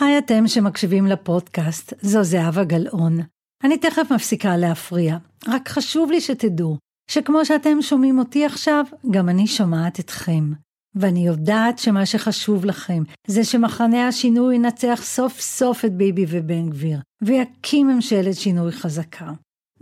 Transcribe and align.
היי 0.00 0.18
אתם 0.18 0.48
שמקשיבים 0.48 1.06
לפודקאסט, 1.06 1.92
זו 2.00 2.22
זהבה 2.24 2.64
גלאון. 2.64 3.18
אני 3.64 3.78
תכף 3.78 4.12
מפסיקה 4.12 4.56
להפריע, 4.56 5.16
רק 5.48 5.68
חשוב 5.68 6.10
לי 6.10 6.20
שתדעו 6.20 6.76
שכמו 7.10 7.44
שאתם 7.44 7.82
שומעים 7.82 8.18
אותי 8.18 8.44
עכשיו, 8.44 8.84
גם 9.10 9.28
אני 9.28 9.46
שומעת 9.46 10.00
אתכם. 10.00 10.52
ואני 10.94 11.26
יודעת 11.26 11.78
שמה 11.78 12.06
שחשוב 12.06 12.64
לכם 12.64 13.02
זה 13.26 13.44
שמחנה 13.44 14.08
השינוי 14.08 14.54
ינצח 14.54 15.00
סוף 15.02 15.40
סוף 15.40 15.84
את 15.84 15.92
ביבי 15.92 16.26
ובן 16.28 16.70
גביר, 16.70 17.00
ויקים 17.22 17.86
ממשלת 17.86 18.34
שינוי 18.36 18.72
חזקה. 18.72 19.32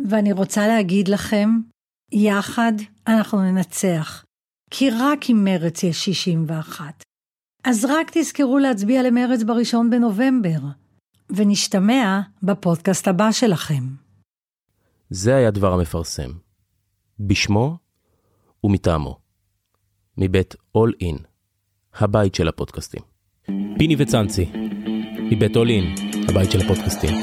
ואני 0.09 0.33
רוצה 0.33 0.67
להגיד 0.67 1.09
לכם, 1.09 1.51
יחד 2.13 2.73
אנחנו 3.07 3.41
ננצח, 3.41 4.25
כי 4.71 4.91
רק 4.91 5.31
עם 5.31 5.45
מרץ 5.45 5.83
יש 5.83 6.05
61. 6.05 7.03
אז 7.67 7.85
רק 7.85 8.11
תזכרו 8.13 8.59
להצביע 8.59 9.03
למרץ 9.03 9.43
בראשון 9.43 9.91
בנובמבר, 9.91 10.59
ונשתמע 11.31 12.21
בפודקאסט 12.43 13.09
הבא 13.09 13.33
שלכם. 13.33 13.85
זה 15.11 15.37
היה 15.37 15.51
דבר 15.51 15.73
המפרסם. 15.73 16.31
בשמו 17.21 17.77
ומטעמו. 18.65 19.19
מבית 20.19 20.55
All 20.55 21.05
In, 21.05 21.23
הבית 21.95 22.35
של 22.35 22.49
הפודקאסטים. 22.49 23.03
פיני 23.79 23.97
וצאנצי, 23.99 24.51
מבית 25.33 25.57
All 25.57 25.69
In, 25.69 26.01
הבית 26.29 26.51
של 26.51 26.61
הפודקאסטים. 26.61 27.15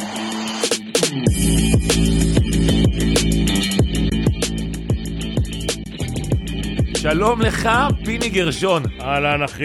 שלום 7.04 7.42
לך, 7.42 7.70
פיני 8.06 8.30
גרשון. 8.30 8.84
אהלן 9.02 9.44
אחי, 9.44 9.64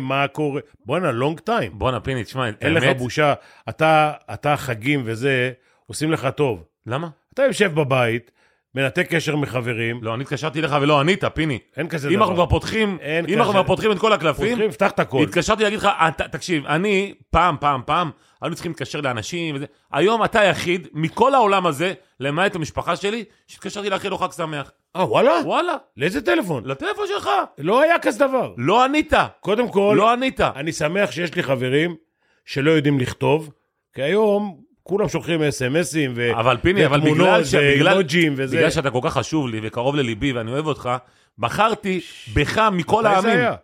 מה 0.00 0.28
קורה? 0.28 0.60
בואנה, 0.84 1.12
לונג 1.12 1.40
טיים. 1.40 1.72
בואנה, 1.74 2.00
פיני, 2.00 2.24
תשמע, 2.24 2.48
אין 2.60 2.74
לך 2.74 2.82
האמת- 2.82 2.98
בושה. 2.98 3.34
אתה, 3.68 4.12
אתה 4.34 4.56
חגים 4.56 5.02
וזה, 5.04 5.52
עושים 5.86 6.12
לך 6.12 6.28
טוב. 6.36 6.64
למה? 6.86 7.08
אתה 7.34 7.42
יושב 7.42 7.74
בבית, 7.74 8.30
מנתק 8.74 9.06
קשר 9.14 9.36
מחברים, 9.36 9.98
לא, 10.02 10.14
אני 10.14 10.22
התקשרתי 10.22 10.60
אליך 10.60 10.76
ולא 10.80 11.00
ענית, 11.00 11.24
פיני. 11.24 11.58
אין 11.76 11.88
כזה 11.88 12.08
אם 12.08 12.14
דבר. 12.14 12.22
אנחנו 12.22 12.34
כבר 12.34 12.46
פותחים, 12.46 12.98
אין 13.00 13.24
אם 13.28 13.38
אנחנו 13.38 13.52
כזה. 13.52 13.58
כבר 13.58 13.66
פותחים 13.66 13.92
את 13.92 13.98
כל 13.98 14.12
הקלפים, 14.12 14.48
פותחים, 14.50 14.70
פתח 14.70 14.90
את 14.90 14.98
הכל. 15.00 15.22
התקשרתי 15.22 15.62
להגיד 15.62 15.78
לך, 15.78 15.88
אתה- 16.08 16.28
תקשיב, 16.28 16.66
אני, 16.66 17.14
פעם, 17.30 17.56
פעם, 17.60 17.80
פעם, 17.86 18.10
היינו 18.42 18.54
צריכים 18.54 18.72
להתקשר 18.72 19.00
לאנשים 19.00 19.54
וזה. 19.56 19.64
היום 19.92 20.24
אתה 20.24 20.40
היחיד 20.40 20.88
מכל 20.92 21.34
העולם 21.34 21.66
הזה, 21.66 21.92
למעט 22.20 22.54
המשפחה 22.56 22.96
שלי, 22.96 23.24
שהתקשרתי 23.46 23.90
לאחל 23.90 24.08
לו 24.08 24.18
חג 24.18 24.32
שמח. 24.32 24.70
אה, 24.96 25.04
וואלה? 25.04 25.32
וואלה, 25.44 25.76
לאיזה 25.96 26.22
טלפון? 26.22 26.64
לטלפון 26.66 27.04
שלך. 27.08 27.30
לא 27.58 27.80
היה 27.82 27.98
כזה 27.98 28.18
דבר. 28.18 28.52
לא 28.56 28.84
ענית. 28.84 29.12
קודם 29.40 29.68
כל, 29.68 29.94
לא 29.98 30.12
ענית. 30.12 30.40
אני 30.40 30.72
שמח 30.72 31.10
שיש 31.10 31.34
לי 31.34 31.42
חברים 31.42 31.96
שלא 32.44 32.70
יודעים 32.70 33.00
לכתוב, 33.00 33.50
כי 33.94 34.02
היום 34.02 34.60
כולם 34.82 35.08
שולחים 35.08 35.42
אס.אם.אסים 35.42 36.12
ו... 36.16 36.30
אבל 36.40 36.56
פיני, 36.56 36.86
אבל 36.86 37.00
בגלל 37.00 37.44
ש- 37.44 37.54
בגלל- 37.54 37.88
ואימוג'ים 37.88 38.34
וזה. 38.36 38.56
בגלל 38.56 38.70
שאתה 38.70 38.90
כל 38.90 39.00
כך 39.02 39.12
חשוב 39.12 39.48
לי 39.48 39.60
וקרוב 39.62 39.96
לליבי 39.96 40.32
ואני 40.32 40.50
אוהב 40.52 40.66
אותך, 40.66 40.90
בחרתי 41.38 42.00
בך 42.34 42.58
מכל 42.72 43.02
זה 43.02 43.08
העמים. 43.08 43.38
היה? 43.38 43.54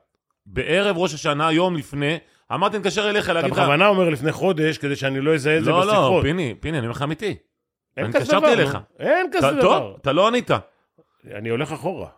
בערב 0.47 0.99
ראש 0.99 1.15
השנה, 1.15 1.53
יום 1.53 1.77
לפני, 1.77 2.19
אמרתי 2.53 2.79
נתקשר 2.79 3.11
אליך 3.11 3.25
אתה 3.25 3.33
להגיד 3.33 3.53
לך... 3.53 3.59
בכוונה 3.59 3.87
אומר 3.87 4.09
לפני 4.09 4.33
חודש, 4.33 4.79
כדי 4.79 4.97
שאני 4.97 5.21
לא 5.21 5.35
אזהה 5.35 5.59
את 5.59 5.65
זה 5.65 5.71
לא, 5.71 5.87
לא, 5.87 5.93
בשיחות. 5.93 6.23
פיני, 6.23 6.55
פיני, 6.61 6.79
אני 6.79 6.87
אומר 6.87 6.97
לך 6.97 7.03
אמיתי. 7.03 7.35
אין 7.97 8.05
אני 8.05 8.13
כזה 8.15 8.19
התקשרתי 8.23 8.45
דבר, 8.47 8.53
אליך. 8.53 8.75
נו. 8.75 8.81
אין 9.07 9.27
כזה 9.33 9.49
אתה- 9.49 9.57
דבר. 9.57 9.79
טוב, 9.81 9.97
אתה 10.01 10.13
לא 10.13 10.27
ענית. 10.29 10.51
אני 11.34 11.48
הולך 11.48 11.73
אחורה. 11.73 12.09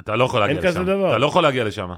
אתה 0.00 0.16
לא 0.16 0.24
יכול 0.24 0.40
להגיע 0.40 0.56
אין 0.56 0.64
לשם. 0.64 0.68
כזה 0.80 0.84
דבר. 0.84 1.10
אתה 1.10 1.18
לא 1.18 1.26
יכול 1.26 1.42
להגיע 1.42 1.64
לשם. 1.64 1.88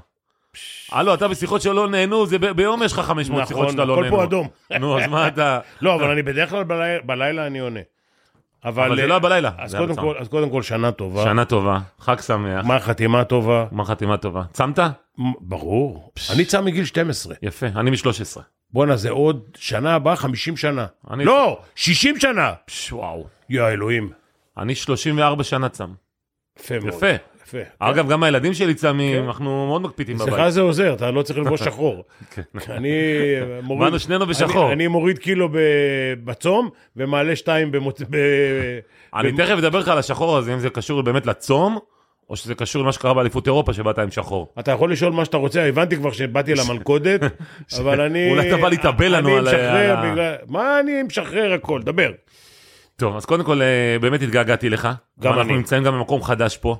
הלו, 0.91 1.13
אתה 1.13 1.27
בשיחות 1.27 1.61
שלא 1.61 1.87
נהנו, 1.89 2.25
זה 2.25 2.37
ביום 2.39 2.83
יש 2.83 2.93
לך 2.93 2.99
500 2.99 3.47
שיחות 3.47 3.61
נכון, 3.63 3.71
שאתה 3.73 3.85
לא 3.85 3.93
הכל 3.93 4.03
נהנו. 4.03 4.15
פה 4.17 4.23
אדום. 4.23 4.47
נו, 4.79 4.99
אז 4.99 5.07
מה 5.09 5.27
אתה... 5.27 5.59
לא, 5.81 5.95
אבל 5.95 6.09
אני 6.11 6.21
בדרך 6.23 6.49
כלל 6.49 6.63
בלילה- 7.05 7.47
אני 7.47 7.59
עונה. 7.59 7.79
אבל 8.65 8.95
זה 8.95 9.07
לא 9.07 9.13
היה 9.13 9.19
בלילה. 9.19 9.51
אז 9.57 9.75
קודם. 9.75 9.95
כל- 9.95 10.15
אז 10.19 10.27
קודם 10.27 10.49
כל 10.49 10.61
שנה 10.61 10.91
טובה. 10.91 11.23
שנה 11.23 11.45
טובה, 11.45 11.79
חג 11.99 12.19
שמח, 12.19 12.63
גמר 12.65 12.79
חתימה 12.79 13.23
טובה. 13.23 13.65
גמר 13.71 13.83
חתימה 13.85 14.17
טובה. 14.17 14.43
צמת? 14.51 14.79
ברור. 15.39 16.11
אני 16.33 16.45
צם 16.45 16.65
מגיל 16.65 16.85
12. 16.85 17.35
יפה, 17.41 17.65
אני 17.75 17.89
מ-13. 17.91 18.41
בואנה, 18.73 18.95
זה 18.95 19.09
עוד 19.09 19.43
שנה 19.57 19.95
הבאה 19.95 20.15
50 20.15 20.57
שנה. 20.57 20.85
לא, 21.11 21.61
60 21.75 22.19
שנה. 22.19 22.53
וואו. 22.91 23.27
יא 23.49 23.61
אלוהים. 23.67 24.09
אני 24.57 24.75
34 24.75 25.43
שנה 25.43 25.69
צם. 25.69 25.89
יפה 26.59 26.79
מאוד. 26.79 26.93
יפה. 26.93 27.07
יפה. 27.45 27.57
אגב, 27.79 28.09
גם 28.09 28.23
הילדים 28.23 28.53
שלי 28.53 28.73
צמים, 28.73 29.21
כן. 29.21 29.27
אנחנו 29.27 29.67
מאוד 29.67 29.81
מקפידים 29.81 30.17
בבית. 30.17 30.33
אצלך 30.33 30.49
זה 30.49 30.61
עוזר, 30.61 30.93
אתה 30.93 31.11
לא 31.11 31.21
צריך 31.21 31.39
שחור. 31.65 32.03
כן. 32.31 32.41
אני 32.69 32.89
מוריד... 33.63 33.83
באנו 33.83 33.99
שנינו 33.99 34.25
בשחור. 34.25 34.65
אני- 34.65 34.73
אני 34.73 34.87
מוריד 34.87 35.17
קילו 35.19 35.49
בצום 36.23 36.69
ומעלה 36.95 37.35
שתיים 37.35 37.71
במוצ... 37.71 38.01
אני 39.15 39.31
תכף 39.31 39.55
אדבר 39.57 39.79
איתך 39.79 39.87
על 39.89 39.97
השחור 39.97 40.37
הזה, 40.37 40.53
אם 40.53 40.59
זה 40.59 40.69
קשור 40.69 41.01
באמת 41.01 41.25
לצום, 41.25 41.77
או 42.29 42.35
שזה 42.35 42.55
קשור 42.55 42.81
למה 42.83 42.91
שקרה 42.91 43.13
באליפות 43.13 43.47
אירופה, 43.47 43.73
שבאת 43.73 43.99
עם 43.99 44.11
שחור. 44.11 44.53
אתה 44.59 44.71
יכול 44.71 44.91
לשאול 44.91 45.13
מה 45.13 45.25
שאתה 45.25 45.37
רוצה, 45.37 45.65
הבנתי 45.65 45.95
כבר 45.95 46.11
שבאתי 46.11 46.53
למלכודת, 46.65 47.21
אבל 47.77 48.01
אני... 48.01 48.29
אולי 48.31 48.47
אתה 48.47 48.57
בא 48.61 48.69
להתאבל 48.69 49.15
לנו 49.15 49.27
אני 49.29 49.37
על- 49.37 49.43
משחרר 49.43 49.97
ה- 49.97 50.11
בגלל... 50.11 50.35
מה 50.47 50.79
אני 50.79 51.03
משחרר 51.03 51.53
הכל? 51.53 51.81
דבר. 51.81 52.11
טוב, 52.99 53.15
אז 53.15 53.25
קודם 53.25 53.43
כל, 53.43 53.61
אה, 53.61 53.97
באמת 54.01 54.21
התגעגעתי 54.21 54.69
לך. 54.69 54.87
גם 55.19 55.33
אנחנו 55.33 55.41
אני. 55.49 55.57
נמצאים 55.57 55.83
גם 55.83 55.93
במקום 55.93 56.23
חדש 56.23 56.57
פה, 56.57 56.75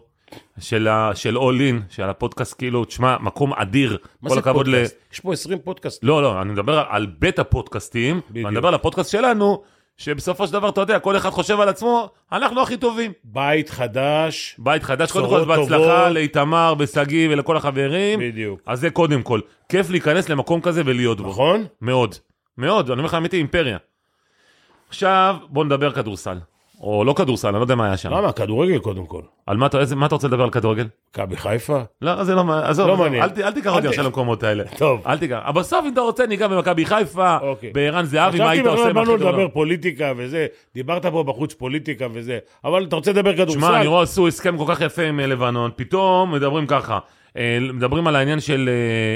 של 0.60 0.88
ה- 0.88 1.12
של 1.16 1.38
All 1.38 1.60
In, 1.60 1.94
של 1.96 2.04
הפודקאסט, 2.04 2.56
כאילו, 2.58 2.86
תשמע, 2.86 3.18
מקום 3.20 3.54
אדיר. 3.54 3.98
מה 4.22 4.30
זה 4.30 4.40
הכבוד 4.40 4.68
ל... 4.68 4.72
פודקאסט? 4.72 4.96
יש 5.14 5.20
פה 5.20 5.34
20 5.34 5.60
פודקאסט. 5.60 6.04
לא, 6.04 6.22
לא, 6.22 6.42
אני 6.42 6.52
מדבר 6.52 6.84
על 6.90 7.08
בית 7.20 7.40
הפודקאסטים. 7.40 8.22
ואני 8.34 8.50
מדבר 8.50 8.68
על 8.68 8.74
הפודקאסט 8.74 9.12
שלנו, 9.12 9.62
שבסופו 9.98 10.48
של 10.48 10.54
דבר, 10.54 10.70
אתה 10.70 10.82
יודע, 10.82 11.00
כל 11.00 11.18
אחד 11.18 11.30
חושב 11.30 11.60
על 11.60 11.70
עצמו, 11.70 12.10
אנחנו 12.32 12.62
הכי 12.62 12.78
טובים. 12.78 13.12
בית 13.24 13.70
חדש, 13.70 14.56
בית 14.60 14.84
חדש, 14.84 15.12
קודם 15.12 15.28
כל 15.30 15.46
בהצלחה. 15.46 16.10
לאיתמר, 16.10 16.74
בשגיא 16.74 17.30
ולכל 17.32 17.58
החברים. 17.58 18.20
בדיוק. 18.20 18.60
אז 18.66 18.80
זה 18.80 18.90
קודם 18.90 19.22
כל. 19.24 19.40
כיף 19.70 19.90
להיכנס 19.90 20.30
למקום 20.30 20.62
כזה 20.62 20.82
ולהיות 20.86 21.22
בו. 21.22 21.30
נכון? 21.30 21.66
מאוד. 21.82 22.16
מאוד, 22.58 22.86
אני 22.92 23.00
אומר 23.00 23.08
לך 23.10 23.14
אמיתי, 23.14 23.38
אימפריה. 23.38 23.78
עכשיו, 24.90 25.36
בוא 25.50 25.66
נדבר 25.66 25.92
כדורסל. 25.92 26.38
או 26.82 27.04
לא 27.04 27.14
כדורסל, 27.14 27.48
אני 27.48 27.56
לא 27.56 27.62
יודע 27.62 27.76
מה 27.76 27.86
היה 27.86 27.98
שם. 27.98 28.12
למה? 28.12 28.32
כדורגל 28.32 28.80
קודם 28.80 29.06
כל. 29.06 29.22
על 29.46 29.58
מה 29.58 29.66
אתה, 29.66 29.80
איזה, 29.80 29.96
מה 29.96 30.06
אתה 30.06 30.16
רוצה 30.16 30.28
לדבר 30.28 30.44
על 30.44 30.50
כדורגל? 30.50 30.88
מכבי 31.12 31.38
חיפה? 31.38 31.80
לא, 32.02 32.24
זה 32.24 32.36
לא, 32.36 32.44
עזוב, 32.64 32.88
לא 32.88 32.98
מעניין. 32.98 33.24
אל, 33.24 33.30
אל 33.44 33.52
תיקח 33.52 33.74
אותי 33.76 33.88
עכשיו 33.88 34.06
למקומות 34.06 34.44
האלה. 34.44 34.64
טוב. 34.78 35.02
אל 35.08 35.18
תיקח. 35.18 35.40
אבל 35.46 35.62
בסוף, 35.62 35.86
אם 35.86 35.94
אתה 35.94 36.02
רוצה, 36.02 36.26
ניגע 36.26 36.48
במכבי 36.48 36.86
חיפה, 36.86 37.38
אוקיי. 37.42 37.72
בערן 37.74 38.06
זהבי, 38.06 38.40
מה 38.40 38.50
היית 38.50 38.66
עושה 38.66 38.90
בכלל 38.90 38.90
עם 38.90 38.96
באנו. 38.96 39.16
לדבר 39.16 39.48
פוליטיקה 39.48 40.14
וזה, 40.18 40.48
דיברת 40.76 41.06
פה 41.06 41.24
בחוץ 41.24 41.54
פוליטיקה 41.54 42.08
וזה, 42.14 42.40
אבל 42.64 42.84
אתה 42.84 42.96
רוצה 42.96 43.12
לדבר 43.12 43.34
כדורסל? 43.34 43.60
שמע, 43.60 43.78
אני 43.78 43.88
רואה 43.88 44.04
עשו 44.04 44.28
הסכם 44.28 44.58
כל 44.58 44.66
כך 44.68 44.82
יפה 44.82 45.04
עם 45.04 45.20
אה, 45.20 45.28
לבנון, 45.28 45.72
פתאום 45.76 46.34
מדברים 46.34 46.68
ככה. 46.68 47.00
אה, 47.38 47.58
מדברים 47.74 48.08
על 48.08 48.16
העניין 48.16 48.40
של 48.40 48.70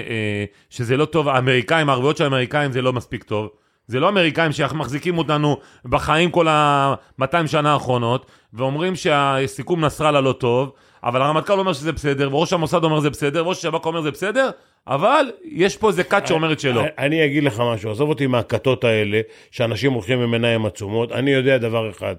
אה, 0.10 0.46
שזה 0.70 0.98
לא 0.98 1.06
טוב, 1.06 1.30
האמריקאים, 1.30 1.90
הערבויות 1.90 2.18
של 2.18 2.24
האמריקאים 2.24 2.72
זה 2.72 2.82
לא 2.82 2.94
מספיק 2.94 3.24
טוב. 3.24 3.50
זה 3.92 4.00
לא 4.00 4.10
אמריקאים 4.10 4.52
שמחזיקים 4.52 5.18
אותנו 5.18 5.58
בחיים 5.86 6.32
כל 6.32 6.48
ה-200 6.48 7.26
שנה 7.48 7.74
האחרונות, 7.74 8.26
ואומרים 8.54 8.96
שהסיכום 8.96 9.86
נסראללה 9.86 10.22
לא 10.22 10.32
טוב, 10.34 10.72
אבל 11.04 11.22
הרמטכ"ל 11.22 11.60
אומר 11.60 11.74
שזה 11.74 11.92
בסדר, 11.92 12.36
וראש 12.36 12.54
המוסד 12.54 12.84
אומר 12.84 13.00
זה 13.00 13.10
בסדר, 13.10 13.46
וראש 13.46 13.58
השב"כ 13.58 13.86
אומר 13.86 14.02
זה 14.02 14.12
בסדר, 14.12 14.50
אבל 14.88 15.26
יש 15.44 15.78
פה 15.78 15.88
איזה 15.88 16.04
כת 16.04 16.28
שאומרת 16.28 16.60
שלא. 16.60 16.82
אני- 16.82 16.90
אני 16.98 17.26
אגיד 17.26 17.44
לך 17.44 17.60
משהו, 17.74 17.92
עזוב 17.92 18.10
אותי 18.10 18.28
מהכתות 18.28 18.84
האלה, 18.84 19.22
שאנשים 19.52 19.92
הולכים 19.94 20.20
עם 20.22 20.34
עיניים 20.34 20.66
עצומות, 20.66 21.12
אני 21.12 21.32
יודע 21.32 21.58
דבר 21.58 21.90
אחד, 21.90 22.16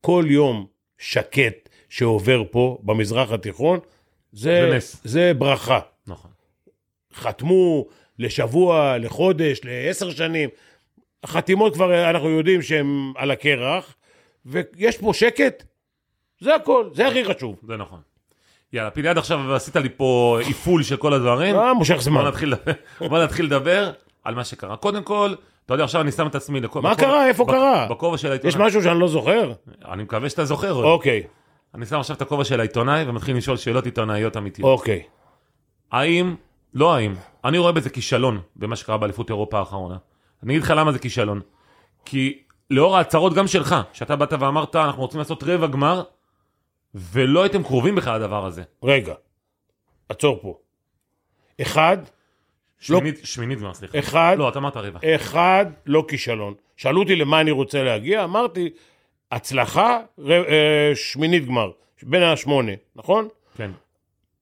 כל 0.00 0.24
יום 0.28 0.66
שקט 0.98 1.68
שעובר 1.88 2.42
פה, 2.50 2.78
במזרח 2.82 3.32
התיכון, 3.32 3.78
זה. 4.32 4.60
זה 5.04 5.32
ברכה. 5.38 5.78
נכון. 6.06 6.30
חתמו 7.14 7.86
לשבוע, 8.18 8.98
לחודש, 8.98 9.60
לעשר 9.64 10.10
שנים, 10.10 10.48
החתימות 11.24 11.74
כבר 11.74 12.10
אנחנו 12.10 12.28
יודעים 12.28 12.62
שהן 12.62 13.12
על 13.16 13.30
הקרח, 13.30 13.94
ויש 14.46 14.98
פה 14.98 15.10
שקט, 15.14 15.64
זה 16.40 16.54
הכל, 16.54 16.84
זה 16.94 17.08
הכי 17.08 17.24
חשוב. 17.24 17.56
זה 17.66 17.76
נכון. 17.76 18.00
יאללה, 18.72 18.90
פיני, 18.90 19.08
עד 19.08 19.18
עכשיו 19.18 19.54
עשית 19.54 19.76
לי 19.76 19.88
פה 19.96 20.38
איפול 20.48 20.82
של 20.82 20.96
כל 20.96 21.12
הדברים. 21.12 21.56
אה, 21.56 21.74
מושך 21.74 21.94
בוא 21.94 22.02
זמן. 22.02 22.24
נתחיל, 22.26 22.54
בוא 23.08 23.18
נתחיל 23.24 23.44
לדבר 23.46 23.92
על 24.24 24.34
מה 24.34 24.44
שקרה. 24.44 24.76
קודם 24.76 25.02
כל, 25.02 25.34
אתה 25.66 25.74
יודע, 25.74 25.84
עכשיו 25.84 26.00
אני 26.00 26.12
שם 26.12 26.26
את 26.26 26.34
עצמי... 26.34 26.60
לכ- 26.60 26.76
מה 26.76 26.94
קרה? 26.96 27.26
איפה 27.28 27.44
קרה? 27.46 27.86
בכובע 27.90 28.18
של 28.18 28.30
העיתונאי. 28.30 28.48
יש 28.48 28.56
משהו 28.56 28.82
שאני 28.82 29.00
לא 29.00 29.08
זוכר? 29.08 29.52
אני 29.92 30.02
מקווה 30.02 30.28
שאתה 30.30 30.44
זוכר. 30.44 30.72
אוקיי, 30.84 31.22
אני 31.74 31.86
שם 31.86 31.98
עכשיו 32.00 32.16
את 32.16 32.22
הכובע 32.22 32.44
של 32.44 32.60
העיתונאי 32.60 33.04
ומתחיל 33.08 33.36
לשאול 33.36 33.56
שאלות 33.56 33.84
עיתונאיות 33.84 34.36
אמיתיות. 34.36 34.78
אוקיי. 34.78 35.02
האם, 35.92 36.34
לא 36.74 36.94
האם, 36.94 37.14
אני 37.44 37.58
רואה 37.58 37.72
בזה 37.72 37.90
כישלון 37.90 38.40
במה 38.56 38.76
שקרה 38.76 38.98
באליפות 38.98 39.30
אירופה 39.30 39.58
האחרונה. 39.58 39.96
אני 40.44 40.52
אגיד 40.52 40.62
לך 40.62 40.70
למה 40.76 40.92
זה 40.92 40.98
כישלון. 40.98 41.40
כי 42.04 42.42
לאור 42.70 42.96
ההצהרות 42.96 43.34
גם 43.34 43.46
שלך, 43.46 43.76
שאתה 43.92 44.16
באת 44.16 44.32
ואמרת, 44.32 44.76
אנחנו 44.76 45.02
רוצים 45.02 45.18
לעשות 45.18 45.42
רבע 45.42 45.66
גמר, 45.66 46.02
ולא 46.94 47.42
הייתם 47.42 47.62
קרובים 47.62 47.94
בכלל 47.94 48.20
לדבר 48.20 48.46
הזה. 48.46 48.62
רגע, 48.82 49.14
עצור 50.08 50.38
פה. 50.42 50.58
אחד, 51.62 51.98
שמינית, 52.78 53.20
שמינית 53.24 53.58
גמר, 53.58 53.74
סליחה. 53.74 53.98
אחד, 53.98 54.36
לא, 54.38 54.48
אתה 54.48 54.58
אמרת 54.58 54.76
רבע. 54.76 54.98
אחד, 55.14 55.66
לא 55.86 56.04
כישלון. 56.08 56.54
שאלו 56.76 57.02
אותי 57.02 57.16
למה 57.16 57.40
אני 57.40 57.50
רוצה 57.50 57.84
להגיע, 57.84 58.24
אמרתי, 58.24 58.70
הצלחה, 59.32 60.00
ר, 60.18 60.32
אה, 60.32 60.92
שמינית 60.94 61.46
גמר, 61.46 61.70
בין 62.02 62.22
השמונה, 62.22 62.72
נכון? 62.96 63.28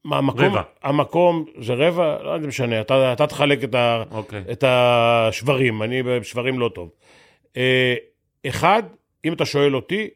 מה, 0.05 0.19
המקום, 0.19 0.45
רבע. 0.45 0.63
המקום 0.83 1.45
זה 1.61 1.75
רבע, 1.75 2.23
לא 2.23 2.39
משנה, 2.39 2.81
אתה, 2.81 3.13
אתה 3.13 3.27
תחלק 3.27 3.65
את, 3.65 3.75
ה, 3.75 4.03
אוקיי. 4.11 4.45
את 4.53 4.65
השברים, 4.67 5.83
אני 5.83 6.03
בשברים 6.03 6.59
לא 6.59 6.71
טוב. 6.75 6.91
אה, 7.57 7.95
אחד, 8.47 8.83
אם 9.25 9.33
אתה 9.33 9.45
שואל 9.45 9.77
אותי, 9.77 10.09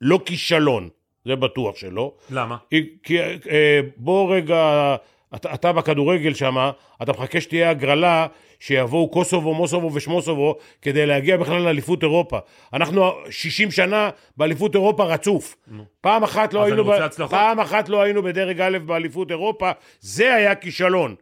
לא 0.00 0.20
כישלון, 0.24 0.88
זה 1.24 1.36
בטוח 1.36 1.76
שלא. 1.76 2.14
למה? 2.30 2.56
כי, 2.70 2.88
כי 3.02 3.20
אה, 3.50 3.80
בוא 3.96 4.34
רגע, 4.34 4.96
אתה, 5.34 5.54
אתה 5.54 5.72
בכדורגל 5.72 6.34
שם, 6.34 6.70
אתה 7.02 7.12
מחכה 7.12 7.40
שתהיה 7.40 7.70
הגרלה, 7.70 8.26
שיבואו 8.60 9.10
קוסובו, 9.10 9.54
מוסובו 9.54 9.90
ושמוסובו, 9.94 10.56
כדי 10.82 11.06
להגיע 11.06 11.36
בכלל 11.36 11.62
לאליפות 11.62 12.02
אירופה. 12.02 12.38
אנחנו 12.72 13.12
60 13.30 13.70
שנה 13.70 14.10
באליפות 14.36 14.74
אירופה 14.74 15.04
רצוף. 15.04 15.56
פעם 16.00 16.22
אחת 16.22 16.52
לא 16.54 16.64
היינו, 16.64 16.84
ב-. 16.84 17.26
פעם 17.30 17.60
אחת 17.60 17.88
לא 17.88 18.02
היינו 18.02 18.22
בדרג 18.22 18.60
א' 18.60 18.78
באליפות 18.78 19.30
אירופה, 19.30 19.70
זה 20.00 20.34
היה 20.34 20.54
כישלון. 20.54 21.14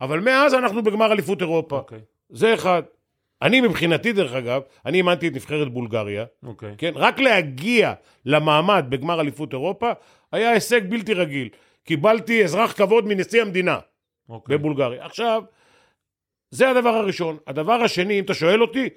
אבל 0.00 0.20
מאז 0.20 0.54
אנחנו 0.54 0.82
בגמר 0.82 1.12
אליפות 1.12 1.40
אירופה. 1.40 1.76
אוקיי, 1.76 1.98
זה 2.30 2.54
אחד. 2.54 2.82
אני 3.42 3.60
מבחינתי, 3.60 4.12
דרך 4.12 4.32
אגב, 4.32 4.62
אני 4.86 4.98
אימנתי 4.98 5.28
את 5.28 5.34
נבחרת 5.34 5.68
בולגריה, 5.68 6.24
אוקיי. 6.46 6.74
כן? 6.78 6.92
רק 6.94 7.18
להגיע 7.18 7.92
למעמד 8.26 8.86
בגמר 8.88 9.20
אליפות 9.20 9.52
אירופה 9.52 9.92
היה 10.32 10.50
הישג 10.50 10.90
בלתי 10.90 11.14
רגיל. 11.14 11.48
קיבלתי 11.86 12.44
אזרח 12.44 12.72
כבוד 12.72 13.06
מנשיא 13.06 13.42
המדינה 13.42 13.78
אוקיי. 14.28 14.58
בבולגריה. 14.58 15.04
עכשיו, 15.06 15.42
זה 16.50 16.70
הדבר 16.70 16.88
הראשון. 16.88 17.36
הדבר 17.46 17.72
השני, 17.72 18.18
אם 18.18 18.24
אתה 18.24 18.34
שואל 18.34 18.62
אותי, 18.62 18.88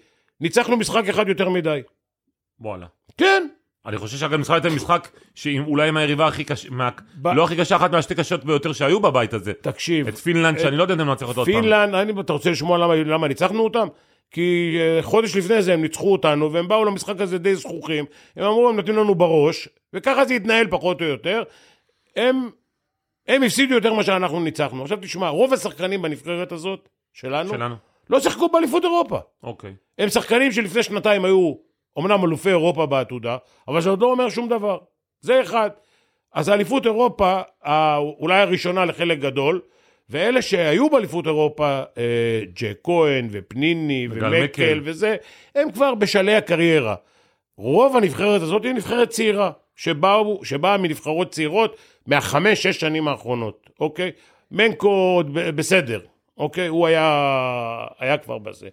ניצחנו 0.42 0.78
משחק 0.78 1.10
אחד 1.10 1.28
יותר 1.28 1.50
מדי. 1.50 1.82
וואלה. 2.60 2.86
כן, 3.18 3.48
אני 3.86 3.98
חושב 3.98 4.18
שאגב 4.18 4.38
משחק 4.40 4.56
יותר 4.56 4.76
משחק 4.76 5.08
שאולי 5.36 5.88
עם 5.90 5.98
היריבה 5.98 6.28
הכי 6.28 6.44
קשה, 6.44 6.70
מה- 6.72 6.90
ב- 7.22 7.28
לא 7.28 7.44
הכי 7.44 7.58
קשה, 7.58 7.76
אחת 7.76 7.92
מהשתי 7.92 8.16
קשות 8.16 8.46
ביותר 8.46 8.74
שהיו 8.74 9.00
בבית 9.00 9.34
הזה. 9.34 9.54
תקשיב, 9.54 10.08
את 10.08 10.18
פינלנד, 10.18 10.60
שאני 10.60 10.78
לא 10.78 10.82
יודע 10.82 10.94
אם 10.94 11.02
ננצח 11.02 11.28
אותו 11.28 11.42
עוד 11.42 11.48
פעם. 11.48 11.62
פינלנד, 11.62 11.96
אני, 11.96 12.22
אתה 12.22 12.34
רוצה 12.34 12.50
לשמוע 12.52 12.78
למה, 12.78 12.96
למה 12.96 13.28
ניצחנו 13.28 13.64
אותם? 13.64 13.88
כי 14.32 14.78
אה, 14.80 15.00
חודש 15.02 15.36
לפני 15.36 15.62
זה 15.62 15.74
הם 15.74 15.82
ניצחו 15.82 16.12
אותנו, 16.12 16.54
והם 16.54 16.68
באו 16.68 16.86
למשחק 16.86 17.22
הזה 17.22 17.38
די 17.38 17.56
זחוחים. 17.56 18.06
הם 18.36 18.44
אמרו, 18.44 18.70
הם 18.70 18.76
נותנים 18.76 18.96
לנו 18.98 19.16
בראש, 19.16 19.70
וככה 19.94 20.26
זה 20.26 20.34
התנהל 20.34 20.68
פחות 20.70 21.02
או 21.02 21.06
יותר. 21.08 21.44
הם, 22.16 22.50
הם 23.30 23.44
הפסידו 23.44 23.74
יותר 23.74 23.94
ממה 23.94 24.04
שאנחנו 24.04 24.40
ניצחנו. 24.40 24.82
עכשיו 24.82 24.98
תשמע, 25.02 25.30
רוב 25.30 25.54
השחקנים 25.54 26.02
בנבחרת 26.02 26.52
הזאת, 26.52 26.90
שלנו, 27.14 27.50
שלנו. 27.50 27.76
לא 28.10 28.20
שיחקו 28.20 28.50
באליפות 28.50 28.84
אירופה. 28.84 29.20
אוקיי. 29.44 29.74
הם 29.98 30.10
שחקנים 30.10 30.52
שלפני 30.52 30.84
שנתיים 30.84 31.26
היו 31.26 31.54
אומנם 31.96 32.26
אלופי 32.26 32.50
אירופה 32.50 32.86
בעתודה, 32.86 33.38
אבל 33.68 33.82
זה 33.82 33.90
עוד 33.90 34.02
לא 34.02 34.12
אומר 34.12 34.30
שום 34.30 34.50
דבר. 34.50 34.78
זה 35.22 35.42
אחד. 35.42 35.70
אז 36.34 36.50
אליפות 36.50 36.86
אירופה, 36.86 37.42
אולי 38.20 38.42
הראשונה 38.42 38.86
לחלק 38.86 39.20
גדול, 39.20 39.62
ואלה 40.10 40.42
שהיו 40.42 40.90
באליפות 40.90 41.26
אירופה, 41.26 41.82
אה, 41.98 42.42
ג'ק 42.54 42.78
כהן 42.84 43.28
ופניני 43.32 44.08
ומקל 44.12 44.44
מקל. 44.44 44.82
וזה, 44.84 45.16
הם 45.56 45.72
כבר 45.72 45.96
בשלהי 45.96 46.36
הקריירה. 46.36 46.96
רוב 47.58 47.98
הנבחרת 47.98 48.42
הזאת 48.42 48.66
היא 48.66 48.74
נבחרת 48.74 49.10
צעירה, 49.10 49.52
שבאו, 49.80 50.46
שבאה 50.46 50.78
מנבחרות 50.78 51.32
צעירות 51.32 51.78
מהחמש, 52.08 52.64
שש 52.64 52.80
שנים 52.80 53.08
האחרונות, 53.08 53.70
אוקיי? 53.80 54.12
מנקו 54.52 55.24
בסדר, 55.34 56.00
אוקיי? 56.38 56.68
הוא 56.68 56.88
היה, 56.88 57.86
היה 58.00 58.18
כבר 58.18 58.38
בזה. 58.38 58.68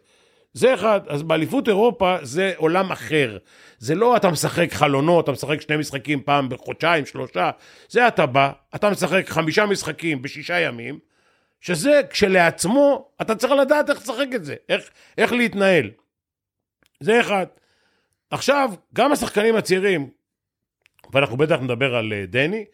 זה 0.52 0.74
אחד, 0.74 1.00
אז 1.08 1.22
באליפות 1.22 1.68
אירופה 1.68 2.16
זה 2.22 2.52
עולם 2.56 2.92
אחר. 2.92 3.38
זה 3.78 3.94
לא 3.94 4.16
אתה 4.16 4.30
משחק 4.30 4.72
חלונות, 4.72 5.24
אתה 5.24 5.32
משחק 5.32 5.60
שני 5.60 5.76
משחקים 5.76 6.22
פעם 6.22 6.48
בחודשיים, 6.48 7.06
שלושה. 7.06 7.50
זה 7.88 8.08
אתה 8.08 8.26
בא, 8.26 8.52
אתה 8.74 8.90
משחק 8.90 9.28
חמישה 9.28 9.66
משחקים 9.66 10.22
בשישה 10.22 10.60
ימים, 10.60 10.98
שזה 11.60 12.00
כשלעצמו, 12.10 13.08
אתה 13.20 13.34
צריך 13.34 13.52
לדעת 13.52 13.90
איך 13.90 13.98
לשחק 13.98 14.28
את 14.34 14.44
זה, 14.44 14.54
איך, 14.68 14.90
איך 15.18 15.32
להתנהל. 15.32 15.90
זה 17.00 17.20
אחד. 17.20 17.46
עכשיו, 18.30 18.70
גם 18.94 19.12
השחקנים 19.12 19.56
הצעירים, 19.56 20.10
ואנחנו 21.12 21.36
בטח 21.36 21.56
נדבר 21.60 21.94
על 21.94 22.12
אה, 22.12 22.24
דני, 22.26 22.64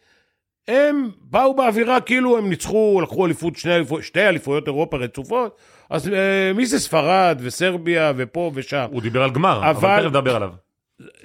הם 0.67 1.09
באו 1.21 1.55
באווירה 1.55 2.01
כאילו 2.01 2.37
הם 2.37 2.49
ניצחו, 2.49 2.99
לקחו 3.03 3.25
אליפות, 3.25 3.55
שני 3.55 3.75
אליפות, 3.75 4.03
שתי 4.03 4.27
אליפויות 4.27 4.67
אירופה 4.67 4.97
רצופות, 4.97 5.57
אז 5.89 6.09
אה, 6.09 6.51
מי 6.55 6.65
זה 6.65 6.79
ספרד 6.79 7.39
וסרביה 7.41 8.13
ופה 8.17 8.51
ושם? 8.53 8.85
הוא 8.91 9.01
דיבר 9.01 9.23
על 9.23 9.31
גמר, 9.31 9.57
אבל 9.57 9.69
אבל- 9.69 9.99
תכף 10.01 10.09
נדבר 10.09 10.35
עליו. 10.35 10.51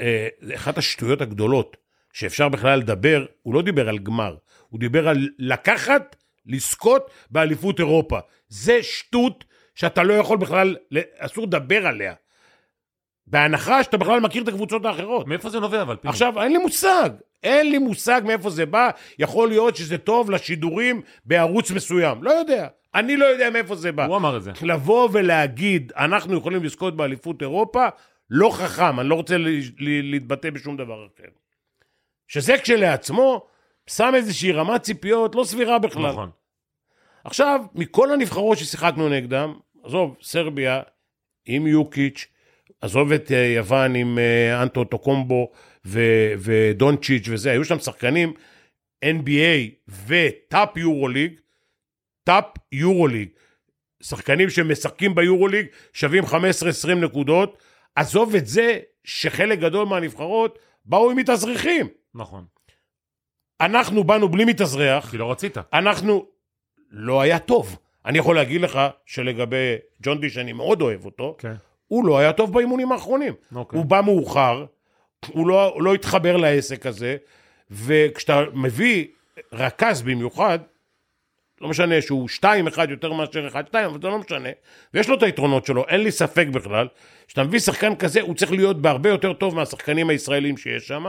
אה, 0.01 0.29
אחת 0.55 0.79
השטויות 0.79 1.21
הגדולות 1.21 1.77
שאפשר 2.13 2.49
בכלל 2.49 2.79
לדבר, 2.79 3.25
הוא 3.43 3.55
לא 3.55 3.63
דיבר 3.63 3.89
על 3.89 3.99
גמר, 3.99 4.35
הוא 4.69 4.81
דיבר 4.81 5.09
על 5.09 5.29
לקחת, 5.39 6.17
לזכות 6.47 7.11
באליפות 7.31 7.79
אירופה. 7.79 8.19
זה 8.49 8.83
שטות 8.83 9.45
שאתה 9.75 10.03
לא 10.03 10.15
יכול 10.15 10.39
בכלל, 10.39 10.77
אסור 11.19 11.45
לדבר 11.45 11.87
עליה. 11.87 12.15
בהנחה 13.31 13.85
שאתה 13.85 13.97
בכלל 13.97 14.21
מכיר 14.21 14.43
את 14.43 14.49
הקבוצות 14.49 14.85
האחרות. 14.85 15.27
מאיפה 15.27 15.51
זה 15.51 15.61
נובע 15.61 15.83
אבל? 15.83 15.97
פיני? 15.97 16.11
עכשיו, 16.11 16.43
אין 16.43 16.53
לי 16.53 16.59
מושג. 16.59 17.11
אין 17.43 17.71
לי 17.71 17.79
מושג 17.79 18.23
מאיפה 18.25 18.51
זה 18.51 18.67
בא. 18.67 18.91
יכול 19.19 19.49
להיות 19.49 19.77
שזה 19.77 19.99
טוב 19.99 20.31
לשידורים 20.31 21.03
בערוץ 21.25 21.71
מסוים. 21.71 22.23
לא 22.23 22.31
יודע. 22.31 22.67
אני 22.95 23.17
לא 23.17 23.25
יודע 23.25 23.51
מאיפה 23.51 23.75
זה 23.75 23.93
בא. 23.93 24.07
הוא 24.07 24.17
אמר 24.17 24.37
את 24.37 24.43
זה. 24.43 24.53
לבוא 24.63 25.09
ולהגיד, 25.13 25.93
אנחנו 25.97 26.37
יכולים 26.37 26.65
לזכות 26.65 26.97
באליפות 26.97 27.43
אירופה, 27.43 27.87
לא 28.31 28.51
חכם, 28.53 29.01
אני 29.01 29.09
לא 29.09 29.15
רוצה 29.15 29.37
להתבטא 29.79 30.51
בשום 30.51 30.77
דבר 30.77 31.07
אחר. 31.07 31.29
שזה 32.29 32.55
כשלעצמו 32.63 33.47
שם 33.87 34.13
איזושהי 34.15 34.53
רמת 34.53 34.83
ציפיות 34.83 35.35
לא 35.35 35.45
סבירה 35.45 35.79
בכלל. 35.79 36.11
נכון. 36.11 36.31
עכשיו, 37.25 37.61
מכל 37.75 38.13
הנבחרות 38.13 38.59
ששיחקנו 38.59 39.09
נגדם, 39.09 39.55
עזוב, 39.85 40.17
סרביה 40.23 40.83
עם 41.47 41.67
יוקיץ', 41.67 42.27
עזוב 42.81 43.13
את 43.13 43.33
אה, 43.33 43.37
יוון 43.57 43.95
עם 43.95 44.19
אה, 44.19 44.63
אנטו 44.63 44.85
טוקומבו 44.85 45.51
ו- 45.87 46.33
ודונצ'יץ' 46.39 47.29
וזה, 47.29 47.51
היו 47.51 47.65
שם 47.65 47.79
שחקנים 47.79 48.33
NBA 49.05 49.91
וטאפ 50.07 50.77
יורוליג, 50.77 51.41
טאפ 52.25 52.45
יורוליג, 52.73 53.29
שחקנים 54.03 54.51
שמשחקים 54.51 55.15
ביורוליג 55.15 55.67
שווים 55.93 56.25
15-20 56.25 56.95
נקודות, 56.95 57.59
עזוב 57.95 58.35
את 58.35 58.47
זה 58.47 58.79
שחלק 59.05 59.59
גדול 59.59 59.87
מהנבחרות 59.87 60.59
באו 60.85 61.11
עם 61.11 61.17
מתאזרחים. 61.17 61.89
נכון. 62.15 62.45
אנחנו 63.61 64.05
באנו 64.05 64.29
בלי 64.29 64.45
מתאזרח, 64.45 65.11
כי 65.11 65.19
לא 65.19 65.31
רצית. 65.31 65.57
אנחנו, 65.73 66.27
לא 66.91 67.21
היה 67.21 67.39
טוב. 67.39 67.79
אני 68.07 68.19
יכול 68.19 68.37
להגיד 68.37 68.61
לך 68.61 68.79
שלגבי 69.07 69.77
ג'ון 70.03 70.21
די, 70.21 70.31
שאני 70.31 70.53
מאוד 70.53 70.83
אוהב 70.83 71.05
אותו, 71.05 71.37
כן. 71.39 71.55
הוא 71.89 72.05
לא 72.05 72.19
היה 72.19 72.33
טוב 72.33 72.53
באימונים 72.53 72.93
האחרונים. 72.93 73.35
אוקיי. 73.55 73.79
הוא 73.79 73.87
בא 73.87 74.01
מאוחר, 74.05 74.65
הוא 75.27 75.49
לא, 75.49 75.77
לא 75.81 75.95
התחבר 75.95 76.37
לעסק 76.37 76.87
הזה, 76.87 77.17
וכשאתה 77.71 78.43
מביא 78.55 79.07
רכז 79.53 80.03
במיוחד, 80.03 80.59
לא 81.61 81.69
משנה 81.69 82.03
שהוא 82.03 82.29
2-1 82.43 82.45
יותר 82.91 83.13
מאשר 83.13 83.49
1-2, 83.49 83.55
אבל 83.87 83.99
זה 84.03 84.09
לא 84.09 84.19
משנה, 84.19 84.49
ויש 84.95 85.09
לו 85.09 85.15
את 85.15 85.23
היתרונות 85.23 85.67
שלו, 85.67 85.85
אין 85.89 86.01
לי 86.01 86.11
ספק 86.11 86.47
בכלל, 86.47 86.89
כשאתה 87.27 87.45
מביא 87.45 87.59
שחקן 87.59 87.95
כזה, 87.95 88.21
הוא 88.21 88.35
צריך 88.35 88.53
להיות 88.53 88.83
בהרבה 88.83 89.09
יותר 89.09 89.33
טוב 89.33 89.55
מהשחקנים 89.55 90.11
הישראלים 90.11 90.57
שיש 90.57 90.89
שם, 90.89 91.05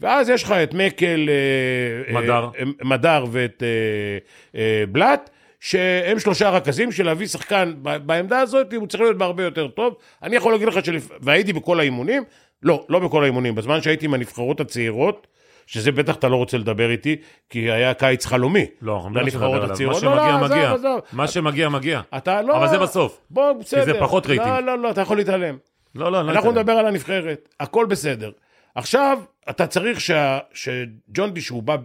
ואז 0.00 0.28
יש 0.28 0.42
לך 0.42 0.52
את 0.52 0.74
מקל, 0.74 1.28
אה, 1.28 2.14
מדר. 2.14 2.48
אה, 2.58 2.64
מדר 2.82 3.24
ואת 3.30 3.62
אה, 3.62 4.58
אה, 4.60 4.84
בלאט, 4.92 5.30
שהם 5.60 6.18
שלושה 6.18 6.50
רכזים 6.50 6.92
של 6.92 7.04
להביא 7.04 7.26
שחקן 7.26 7.72
בעמדה 7.82 8.40
הזאת, 8.40 8.72
הוא 8.72 8.86
צריך 8.86 9.00
להיות 9.02 9.18
בהרבה 9.18 9.42
יותר 9.42 9.68
טוב. 9.68 9.94
אני 10.22 10.36
יכול 10.36 10.52
להגיד 10.52 10.68
לך, 10.68 10.84
שלפ... 10.84 11.08
והייתי 11.20 11.52
בכל 11.52 11.80
האימונים, 11.80 12.22
לא, 12.62 12.86
לא 12.88 12.98
בכל 12.98 13.22
האימונים, 13.22 13.54
בזמן 13.54 13.82
שהייתי 13.82 14.06
עם 14.06 14.14
הנבחרות 14.14 14.60
הצעירות, 14.60 15.26
שזה 15.66 15.92
בטח 15.92 16.16
אתה 16.16 16.28
לא 16.28 16.36
רוצה 16.36 16.58
לדבר 16.58 16.90
איתי, 16.90 17.16
כי 17.50 17.70
היה 17.70 17.94
קיץ 17.94 18.26
חלומי. 18.26 18.66
לא, 18.82 18.96
אנחנו 18.96 19.10
בטח 19.10 19.22
לנבחרות 19.22 19.62
נדבר 19.62 19.84
עליו. 19.84 19.88
מה. 19.88 19.98
שמגיע, 19.98 20.32
לא, 20.32 20.40
לא, 20.40 20.48
מגיע. 20.48 20.72
עזוב, 20.72 20.86
עזוב. 20.86 21.00
מה 21.12 21.28
שמגיע, 21.28 21.68
מגיע. 21.68 22.00
אתה 22.16 22.42
לא... 22.42 22.56
אבל 22.56 22.68
זה 22.68 22.78
בסוף. 22.78 23.20
בוא, 23.30 23.52
בסדר. 23.52 23.84
זה 23.84 23.92
פחות 24.00 24.26
רייטינג. 24.26 24.50
לא, 24.50 24.60
לא, 24.60 24.78
לא, 24.78 24.90
אתה 24.90 25.00
יכול 25.00 25.16
להתעלם. 25.16 25.56
לא, 25.94 26.12
לא, 26.12 26.20
אני 26.20 26.26
לא 26.26 26.32
אנחנו. 26.32 26.50
נדבר 26.52 26.72
על 26.72 26.86
הנבחרת, 26.86 27.48
הכל 27.60 27.86
בסדר. 27.86 28.30
עכשיו, 28.74 29.18
אתה 29.50 29.66
צריך 29.66 30.00
שה, 30.00 30.38
שג'ון 30.52 31.30
די, 31.30 31.40
שהוא 31.40 31.62
בא 31.62 31.76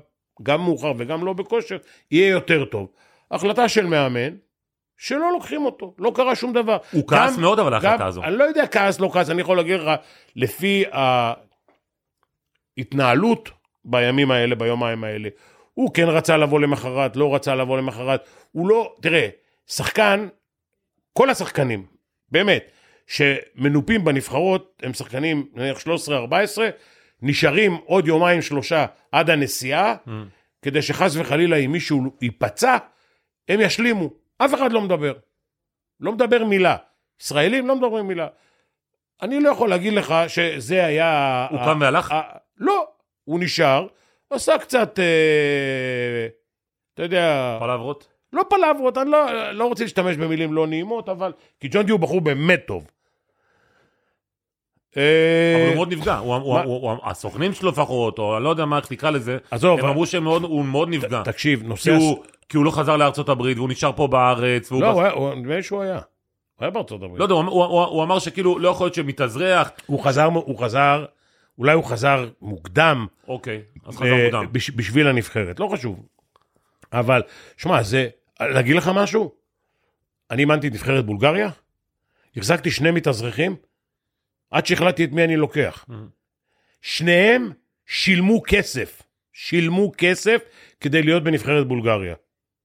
גם 0.44 0.62
מאוחר 0.62 0.94
וגם 0.98 1.26
לא 1.26 1.34
בכושר, 1.34 1.78
יהיה 2.12 2.30
יותר 2.30 2.66
טוב. 2.66 2.88
החלטה 3.32 3.70
של 3.70 3.86
מאמן, 3.86 4.36
שלא 4.98 5.32
לוקחים 5.32 5.66
אותו, 5.66 5.96
לא 6.00 6.12
קרה 6.16 6.36
שום 6.36 6.54
דבר. 6.54 6.78
הוא 6.92 7.08
כעס 7.08 7.36
גם- 7.36 7.42
מאוד 7.42 7.60
אבל 7.60 7.74
ההחלטה 7.74 8.06
הזו. 8.06 8.24
אני 8.24 8.36
לא 8.36 8.44
יודע 8.44 8.68
כעס, 8.68 9.00
לא 9.00 9.10
כעס, 9.14 9.30
אני 9.30 9.42
יכול 9.42 9.58
להגיד 9.58 9.80
לך, 9.80 9.90
לפי 10.36 10.84
ההתנהלות 12.78 13.50
בימים 13.86 14.32
האלה, 14.32 14.56
ביומיים 14.56 15.04
האלה, 15.04 15.30
הוא 15.74 15.94
כן 15.94 16.08
רצה 16.08 16.38
לבוא 16.38 16.60
למחרת, 16.60 17.16
לא 17.16 17.36
רצה 17.36 17.56
לבוא 17.56 17.78
למחרת, 17.78 18.22
הוא 18.52 18.70
לא, 18.70 18.96
תראה, 19.02 19.28
שחקן, 19.68 20.28
כל 21.14 21.30
השחקנים, 21.30 21.86
באמת, 22.32 22.72
שמנופים 23.08 24.06
בנבחרות, 24.06 24.82
הם 24.84 24.94
שחקנים, 24.94 25.48
נניח 25.54 25.78
13-14, 25.80 25.82
נשארים 27.22 27.78
עוד 27.86 28.08
יומיים 28.08 28.42
שלושה 28.42 28.86
עד 29.12 29.30
הנסיעה, 29.30 29.96
Mm. 30.08 30.10
כדי 30.62 30.82
שחס 30.82 31.16
וחלילה 31.16 31.56
אם 31.58 31.72
מישהו 31.72 32.02
ייפצע, 32.22 32.78
הם 33.50 33.62
ישלימו. 33.62 34.10
אף 34.38 34.54
אחד 34.54 34.72
לא 34.72 34.82
מדבר. 34.82 35.14
לא 36.00 36.12
מדבר 36.12 36.44
מילה. 36.44 36.76
ישראלים 37.22 37.68
לא 37.68 37.76
מדברים 37.76 38.08
מילה. 38.08 38.28
אני 39.22 39.40
לא 39.40 39.50
יכול 39.50 39.70
להגיד 39.70 39.94
לך 39.94 40.16
שזה 40.28 40.86
היה... 40.86 41.48
הוא 41.52 41.60
קם 41.60 41.78
והלך? 41.82 42.16
לא, 42.58 42.88
הוא 43.24 43.40
נשאר, 43.40 43.88
עשה 44.30 44.58
קצת, 44.58 45.00
אה, 45.00 46.28
אתה 46.94 47.04
יודע, 47.04 47.58
פלברות? 47.60 48.08
לא 48.34 48.44
פלברות, 48.50 48.98
אני 48.98 49.12
לא, 49.12 49.52
לא 49.52 49.66
רוצה 49.66 49.84
להשתמש 49.84 50.18
במילים 50.18 50.54
לא 50.54 50.68
נעימות, 50.68 51.10
אבל... 51.10 51.32
כי 51.60 51.68
ג'ון 51.72 51.86
די 51.86 51.92
הוא 51.92 52.00
בחור 52.00 52.22
באמת 52.22 52.64
טוב. 52.68 52.88
אה, 54.98 55.56
אבל 55.56 55.66
הוא 55.68 55.76
מאוד 55.76 55.94
נפגע, 55.94 56.20
הסוכנים 57.04 57.54
שלו 57.54 57.70
לפחות, 57.72 58.20
או 58.20 58.40
לא 58.40 58.50
יודע 58.50 58.66
מה 58.66 58.78
איך 58.78 58.86
תקרא 58.88 59.10
לזה, 59.10 59.38
הם 59.52 59.86
אמרו 59.86 60.06
שהוא 60.06 60.66
מאוד 60.66 60.90
נפגע. 60.90 61.22
תקשיב, 61.24 61.64
נושא... 61.64 61.98
כי 62.50 62.58
הוא 62.58 62.66
לא 62.66 62.72
חזר 62.72 62.98
לארצות 62.98 63.30
הברית, 63.30 63.58
והוא 63.58 63.70
נשאר 63.70 63.92
פה 63.96 64.08
בארץ, 64.08 64.72
והוא... 64.72 64.82
לא, 64.82 64.90
בס- 64.90 64.94
הוא 64.96 65.02
היה- 65.04 65.12
הוא- 65.12 65.34
נדמה 65.36 65.56
לי 65.56 65.64
שהוא 65.64 65.82
היה. 65.82 65.96
הוא 65.96 66.02
היה 66.60 66.70
בארצות 66.70 67.04
הברית. 67.04 67.20
לא 67.20 67.26
יודע, 67.26 67.34
הוא- 67.36 67.44
הוא- 67.44 67.64
הוא 67.66 67.82
הוא 67.84 68.04
אמר 68.04 68.20
שכאילו 68.20 68.60
לא 68.60 68.70
יכול 68.70 68.86
להיות 68.86 68.94
שמתאזרח, 68.96 69.72
הוא 69.86 70.00
חזר, 70.04 70.24
הוא 70.26 70.60
חזר, 70.60 71.06
אולי 71.58 71.74
הוא 71.74 71.84
חזר 71.84 72.30
מוקדם, 72.42 73.08
אוקיי, 73.28 73.62
אז 73.86 73.96
חזר 73.96 74.06
אה, 74.06 74.24
מוקדם. 74.24 74.46
בש- 74.52 74.70
בשביל 74.70 75.08
הנבחרת, 75.08 75.60
לא 75.60 75.68
חשוב. 75.74 76.06
אבל, 76.94 77.22
שמע, 77.58 77.84
זה, 77.84 78.08
להגיד 78.42 78.76
לך 78.76 78.92
משהו? 78.96 79.32
אני 80.32 80.42
אימנתי 80.42 80.68
את 80.68 80.74
נבחרת 80.74 81.06
בולגריה, 81.06 81.50
החזקתי 82.38 82.72
שני 82.72 82.92
מתאזרחים, 82.92 83.56
עד 84.52 84.66
שהחלטתי 84.66 85.04
את 85.04 85.12
מי 85.12 85.24
אני 85.24 85.38
לוקח. 85.38 85.86
שניהם 86.82 87.52
שילמו 87.86 88.42
כסף, 88.48 89.02
שילמו 89.34 89.92
כסף 89.98 90.42
כדי 90.80 91.04
להיות 91.04 91.24
בנבחרת 91.24 91.68
בולגריה, 91.68 92.16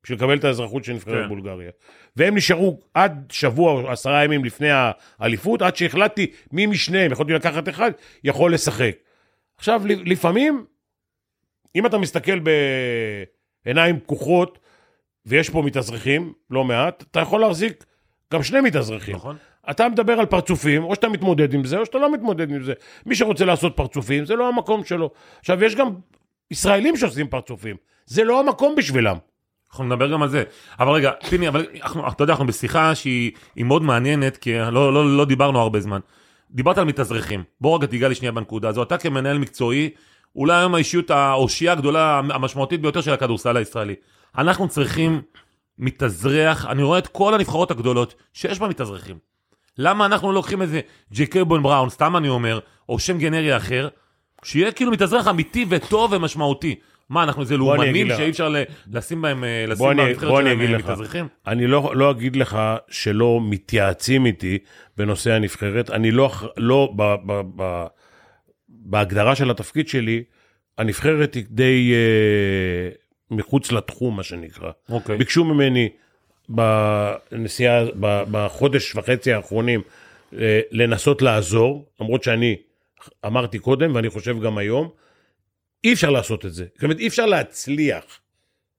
בשביל 0.03 0.19
לקבל 0.19 0.37
את 0.37 0.45
האזרחות 0.45 0.85
של 0.85 0.93
נבחרת 0.93 1.23
כן. 1.23 1.29
בולגריה. 1.29 1.71
והם 2.17 2.37
נשארו 2.37 2.81
עד 2.95 3.25
שבוע 3.33 3.73
או 3.73 3.91
עשרה 3.91 4.25
ימים 4.25 4.45
לפני 4.45 4.69
האליפות, 5.19 5.63
עד 5.63 5.77
שהחלטתי 5.77 6.27
מי 6.53 6.67
משניהם, 6.67 7.13
יכולתי 7.13 7.33
לקחת 7.33 7.69
אחד, 7.69 7.91
יכול 8.25 8.55
לשחק. 8.55 8.97
עכשיו, 9.57 9.83
לפעמים, 9.87 10.65
אם 11.77 11.87
אתה 11.87 11.99
מסתכל 11.99 12.39
בעיניים 13.65 14.01
פקוחות, 14.01 14.59
ויש 15.27 15.51
פה 15.51 15.63
מתאזרחים, 15.63 16.33
לא 16.51 16.65
מעט, 16.65 17.05
אתה 17.11 17.21
יכול 17.21 17.41
להחזיק 17.41 17.85
גם 18.33 18.43
שני 18.43 18.61
מתאזרחים. 18.61 19.17
נכון? 19.17 19.37
אתה 19.71 19.89
מדבר 19.89 20.13
על 20.13 20.27
פרצופים, 20.27 20.85
או 20.85 20.95
שאתה 20.95 21.09
מתמודד 21.09 21.55
עם 21.55 21.65
זה, 21.65 21.79
או 21.79 21.87
שאתה 21.87 21.99
לא 21.99 22.13
מתמודד 22.13 22.51
עם 22.51 22.63
זה. 22.63 22.73
מי 23.07 23.15
שרוצה 23.15 23.45
לעשות 23.45 23.77
פרצופים, 23.77 24.25
זה 24.25 24.37
לא 24.37 24.49
המקום 24.49 24.85
שלו. 24.85 25.11
עכשיו, 25.39 25.65
יש 25.65 25.75
גם 25.75 25.91
ישראלים 26.51 26.97
שעושים 26.97 27.29
פרצופים, 27.29 27.77
זה 28.07 28.25
לא 28.25 28.41
המקום 28.41 28.75
בשבילם. 28.77 29.17
אנחנו 29.71 29.85
נדבר 29.85 30.13
גם 30.13 30.23
על 30.23 30.29
זה. 30.29 30.45
אבל 30.81 30.93
רגע, 30.93 31.11
פיני, 31.29 31.49
אבל 31.49 31.67
אנחנו, 31.83 32.09
אתה 32.09 32.23
יודע, 32.23 32.33
אנחנו 32.33 32.47
בשיחה 32.47 32.95
שהיא 32.95 33.33
היא 33.57 33.65
מאוד 33.65 33.83
מעניינת, 33.83 34.37
כי 34.37 34.59
לא, 34.59 34.95
לא, 34.95 35.17
לא 35.17 35.25
דיברנו 35.25 35.61
הרבה 35.61 35.81
זמן. 35.81 36.01
דיברת 36.51 36.79
על 36.79 36.85
מתאזרחים. 36.85 37.43
בוא 37.61 37.79
רגע 37.79 37.87
תיגע 37.87 38.09
לי 38.09 38.15
שנייה 38.15 38.33
בנקודה 38.33 38.69
הזו. 38.69 38.83
אתה 38.83 38.99
כמנהל 38.99 39.39
מקצועי, 39.39 39.91
אולי 40.37 40.57
היום 40.57 40.75
האישיות, 40.75 41.11
האושייה 41.11 41.73
הגדולה, 41.73 42.19
המשמעותית 42.19 42.81
ביותר 42.81 43.01
של 43.01 43.13
הכדורסל 43.13 43.57
הישראלי. 43.57 43.95
אנחנו 44.39 44.69
צריכים 44.69 45.23
מתאזרח, 45.79 46.67
אני 46.67 46.83
רואה 46.83 46.99
את 46.99 47.07
כל 47.07 47.35
הנבחרות 47.35 47.71
הגדולות 47.71 48.15
שיש 48.33 48.59
בה 48.59 48.69
מתאזרחים. 48.69 49.19
למה 49.79 50.07
אנחנו 50.07 50.29
לא 50.29 50.35
לוקחים 50.35 50.63
איזה 50.63 50.81
ג'ייקובון 51.13 51.63
בראון, 51.63 51.91
סתם 51.91 52.17
אני 52.17 52.29
אומר, 52.29 52.59
או 52.89 52.99
שם 52.99 53.19
גנרי 53.19 53.57
אחר, 53.57 53.89
שיהיה 54.45 54.73
כאילו 54.73 54.91
מתאזרח 54.91 55.29
אמיתי 55.29 55.67
וטוב 55.69 56.13
ומשמעותי. 56.13 56.75
מה, 57.11 57.23
אנחנו 57.23 57.43
איזה 57.43 57.57
לאומנים. 57.57 58.09
שאי 58.09 58.31
אפשר 58.31 58.55
לשים 58.93 59.23
בהם, 59.23 59.45
אה, 59.45 59.65
לשים 59.69 59.87
בנבחרת 59.87 60.31
שלהם 60.31 60.61
אה. 60.61 60.79
מתאזרחים? 60.79 61.29
אני 61.47 61.67
לא, 61.67 61.93
לא 61.97 62.11
אגיד 62.11 62.37
לך 62.37 62.59
שלא 62.89 63.41
מתייעצים 63.43 64.27
איתי 64.27 64.59
בנושא 64.97 65.33
הנבחרת. 65.33 65.91
אני 65.91 66.11
לא, 66.11 66.33
לא 66.57 66.93
ב, 66.97 67.15
ב, 67.27 67.43
ב, 67.57 67.85
בהגדרה 68.69 69.35
של 69.35 69.51
התפקיד 69.51 69.89
שלי, 69.89 70.23
הנבחרת 70.79 71.35
היא 71.35 71.45
די 71.51 71.93
אה, 71.95 72.91
מחוץ 73.31 73.73
לתחום, 73.73 74.17
מה 74.17 74.23
שנקרא. 74.23 74.71
אוקיי. 74.89 75.17
ביקשו 75.17 75.45
ממני 75.45 75.89
בנסיעה, 76.49 77.85
ב- 78.01 78.25
בחודש 78.31 78.97
וחצי 78.97 79.33
האחרונים, 79.33 79.83
אה, 80.39 80.61
לנסות 80.71 81.23
לעזור, 81.23 81.89
למרות 82.01 82.23
שאני 82.23 82.57
אמרתי 83.27 83.59
קודם, 83.59 83.95
ואני 83.95 84.11
חושב 84.11 84.41
גם 84.41 84.59
היום, 84.59 84.89
אי 85.85 85.93
אפשר 85.93 86.11
לעשות 86.11 86.47
את 86.47 86.53
זה. 86.53 86.65
זאת 86.75 86.83
אומרת, 86.83 86.99
אי 86.99 87.09
אפשר 87.09 87.27
להצליח. 87.27 88.21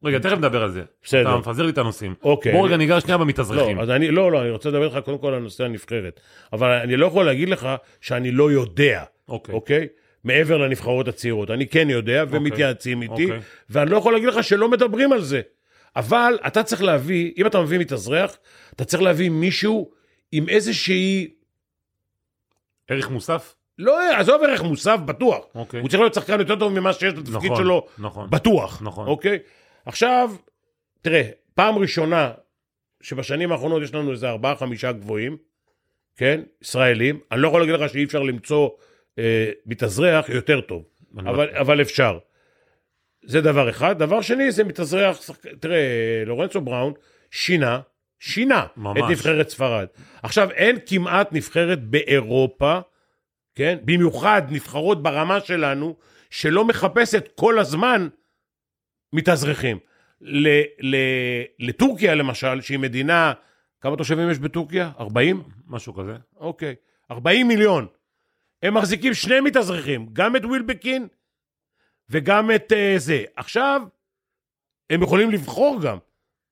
רגע, 0.03 0.19
תכף 0.19 0.37
נדבר 0.37 0.63
על 0.63 0.71
זה. 0.71 0.83
בסדר. 1.03 1.21
אתה 1.21 1.37
מפזר 1.37 1.63
לי 1.63 1.71
את 1.71 1.77
הנושאים. 1.77 2.15
אוקיי. 2.23 2.51
בוא 2.51 2.67
רגע 2.67 2.77
ניגע 2.77 3.01
שנייה 3.01 3.17
לא, 3.17 3.23
במתאזרחים. 3.23 3.79
אז 3.79 3.89
אני, 3.89 4.11
לא, 4.11 4.31
לא, 4.31 4.41
אני 4.41 4.49
רוצה 4.49 4.69
לדבר 4.69 4.85
איתך 4.85 5.05
קודם 5.05 5.17
כל 5.17 5.33
על 5.33 5.39
נושא 5.39 5.63
הנבחרת. 5.63 6.19
אבל 6.53 6.71
אני 6.71 6.97
לא 6.97 7.05
יכול 7.05 7.25
להגיד 7.25 7.49
לך 7.49 7.69
שאני 8.01 8.31
לא 8.31 8.51
יודע, 8.51 9.03
אוקיי. 9.29 9.55
אוקיי? 9.55 9.87
מעבר 10.23 10.57
לנבחרות 10.57 11.07
הצעירות. 11.07 11.51
אני 11.51 11.67
כן 11.67 11.89
יודע, 11.89 12.23
ומתייעצים 12.29 13.01
איתי, 13.01 13.23
אוקיי. 13.23 13.39
ואני 13.69 13.91
לא 13.91 13.97
יכול 13.97 14.13
להגיד 14.13 14.29
לך 14.29 14.43
שלא 14.43 14.69
מדברים 14.69 15.11
על 15.11 15.21
זה. 15.21 15.41
אבל 15.95 16.39
אתה 16.47 16.63
צריך 16.63 16.83
להביא, 16.83 17.31
אם 17.37 17.47
אתה 17.47 17.61
מביא 17.61 17.79
מתאזרח, 17.79 18.37
אתה 18.75 18.85
צריך 18.85 19.03
להביא 19.03 19.29
מישהו 19.29 19.91
עם 20.31 20.49
איזושהי... 20.49 21.27
ערך 22.87 23.09
מוסף? 23.09 23.55
לא, 23.81 24.15
עזוב 24.17 24.43
ערך 24.43 24.61
מוסף, 24.63 24.97
בטוח. 25.05 25.45
אוקיי. 25.55 25.79
הוא 25.79 25.89
צריך 25.89 25.99
להיות 26.01 26.13
שחקן 26.13 26.39
יותר 26.39 26.55
טוב 26.55 26.79
ממה 26.79 26.93
שיש 26.93 27.13
לתפקיד 27.13 27.51
נכון, 27.51 27.57
שלו, 27.57 27.87
נכון. 27.97 28.29
בטוח. 28.29 28.81
נכון. 28.85 29.07
אוקיי? 29.07 29.39
עכשיו, 29.85 30.31
תראה, 31.01 31.21
פעם 31.55 31.77
ראשונה 31.77 32.31
שבשנים 33.01 33.51
האחרונות 33.51 33.83
יש 33.83 33.93
לנו 33.93 34.11
איזה 34.11 34.29
ארבעה, 34.29 34.55
חמישה 34.55 34.91
גבוהים, 34.91 35.37
כן? 36.17 36.41
ישראלים. 36.61 37.19
אני 37.31 37.41
לא 37.41 37.47
יכול 37.47 37.61
להגיד 37.61 37.75
לך 37.75 37.89
שאי 37.89 38.03
אפשר 38.03 38.23
למצוא 38.23 38.69
אה, 39.19 39.51
מתאזרח 39.65 40.29
יותר 40.29 40.61
טוב, 40.61 40.83
אבל, 41.17 41.47
בטוח. 41.47 41.57
אבל 41.61 41.81
אפשר. 41.81 42.17
זה 43.25 43.41
דבר 43.41 43.69
אחד. 43.69 43.99
דבר 43.99 44.21
שני, 44.21 44.51
זה 44.51 44.63
מתאזרח, 44.63 45.21
שחק- 45.21 45.45
תראה, 45.59 45.79
לורנצו 46.25 46.61
בראון 46.61 46.93
שינה, 47.31 47.79
שינה 48.19 48.65
ממש. 48.77 48.99
את 48.99 49.09
נבחרת 49.09 49.49
ספרד. 49.49 49.87
עכשיו, 50.23 50.51
אין 50.51 50.77
כמעט 50.85 51.33
נבחרת 51.33 51.83
באירופה, 51.83 52.79
כן? 53.55 53.77
במיוחד 53.85 54.41
נבחרות 54.49 55.03
ברמה 55.03 55.39
שלנו, 55.39 55.95
שלא 56.29 56.65
מחפשת 56.65 57.29
כל 57.35 57.59
הזמן 57.59 58.07
מתאזרחים. 59.13 59.79
ל- 60.21 60.63
ל- 60.81 61.43
לטורקיה 61.59 62.15
למשל, 62.15 62.61
שהיא 62.61 62.79
מדינה, 62.79 63.33
כמה 63.81 63.97
תושבים 63.97 64.31
יש 64.31 64.39
בטורקיה? 64.39 64.91
40? 64.99 65.43
משהו 65.67 65.93
כזה. 65.93 66.15
אוקיי. 66.37 66.75
40 67.11 67.47
מיליון. 67.47 67.87
הם 68.63 68.73
מחזיקים 68.73 69.13
שני 69.13 69.39
מתאזרחים, 69.39 70.07
גם 70.13 70.35
את 70.35 70.45
ווילבקין 70.45 71.07
וגם 72.09 72.51
את 72.51 72.71
uh, 72.71 72.75
זה. 72.97 73.23
עכשיו, 73.35 73.81
הם 74.89 75.03
יכולים 75.03 75.31
לבחור 75.31 75.81
גם. 75.81 75.97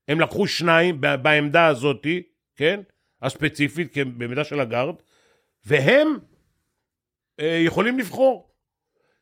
הם 0.08 0.20
לקחו 0.20 0.48
שניים 0.48 1.02
בעמדה 1.02 1.68
הזאתי, 1.68 2.24
כן? 2.56 2.82
הספציפית, 3.22 3.94
כן, 3.94 4.18
בעמדה 4.18 4.44
של 4.44 4.60
הגארד, 4.60 4.96
והם 5.66 6.18
יכולים 7.40 8.00
לבחור. 8.00 8.50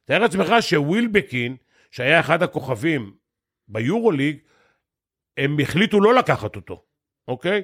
תאר 0.05 0.19
לעצמך 0.19 0.53
שווילבקין, 0.59 1.55
שהיה 1.91 2.19
אחד 2.19 2.43
הכוכבים 2.43 3.13
ביורוליג, 3.67 4.38
הם 5.38 5.59
החליטו 5.59 6.01
לא 6.01 6.13
לקחת 6.13 6.55
אותו, 6.55 6.83
אוקיי? 7.27 7.62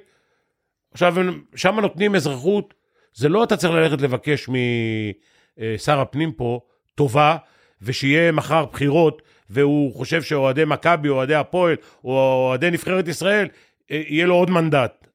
עכשיו, 0.92 1.16
שם 1.56 1.80
נותנים 1.80 2.16
אזרחות, 2.16 2.74
זה 3.14 3.30
לא 3.30 3.44
אתה 3.44 3.58
צריך 3.58 3.74
ללכת 3.74 4.02
לבקש 4.02 4.50
משר 4.50 6.00
הפנים 6.00 6.32
פה 6.32 6.62
טובה, 6.96 7.38
ושיהיה 7.82 8.32
מחר 8.32 8.66
בחירות, 8.66 9.22
והוא 9.50 9.94
חושב 9.94 10.22
שאוהדי 10.22 10.66
מכבי, 10.66 11.10
או 11.10 11.16
אוהדי 11.16 11.36
הפועל, 11.36 11.76
או 12.04 12.12
אוהדי 12.50 12.72
נבחרת 12.72 13.08
ישראל, 13.08 13.48
אה, 13.92 14.02
יהיה 14.08 14.26
לו 14.26 14.36
עוד 14.36 14.50
מנדט. 14.50 15.08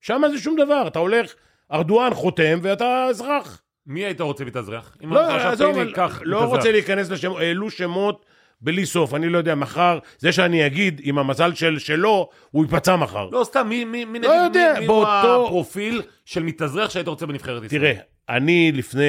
שם 0.00 0.22
זה 0.30 0.38
שום 0.38 0.56
דבר, 0.56 0.84
אתה 0.86 0.98
הולך, 0.98 1.34
ארדואן 1.72 2.14
חותם, 2.14 2.58
ואתה 2.62 3.06
אזרח. 3.10 3.62
מי 3.86 4.04
היית 4.04 4.20
רוצה 4.20 4.44
מתאזרח? 4.44 4.96
אם 5.04 5.12
לא, 5.12 5.20
עזוב, 5.20 5.72
פיני, 5.72 5.82
אבל 5.82 5.92
קח 5.92 6.20
לא. 6.24 6.44
רוצה 6.44 6.72
להיכנס 6.72 7.10
לשמות, 7.10 7.38
העלו 7.40 7.70
שמות 7.70 8.26
בלי 8.60 8.86
סוף, 8.86 9.14
אני 9.14 9.28
לא 9.28 9.38
יודע, 9.38 9.54
מחר, 9.54 9.98
זה 10.18 10.32
שאני 10.32 10.66
אגיד, 10.66 11.00
עם 11.04 11.18
המזל 11.18 11.54
של 11.54 11.78
שלו, 11.78 12.28
הוא 12.50 12.64
ייפצע 12.64 12.96
מחר. 12.96 13.28
לא, 13.32 13.44
סתם, 13.44 13.66
מי, 13.68 13.84
מי, 13.84 14.04
מי, 14.04 14.18
לא 14.18 14.28
נגיד, 14.28 14.42
יודע, 14.44 14.72
מי, 14.74 14.80
מי 14.80 14.86
הוא 14.86 15.04
באותו- 15.04 15.46
הפרופיל 15.46 16.02
של 16.24 16.42
מתאזרח 16.42 16.90
שהיית 16.90 17.08
רוצה 17.08 17.26
בנבחרת 17.26 17.64
ישראל? 17.64 17.80
תראה, 17.80 17.92
אני 18.28 18.72
לפני 18.72 19.02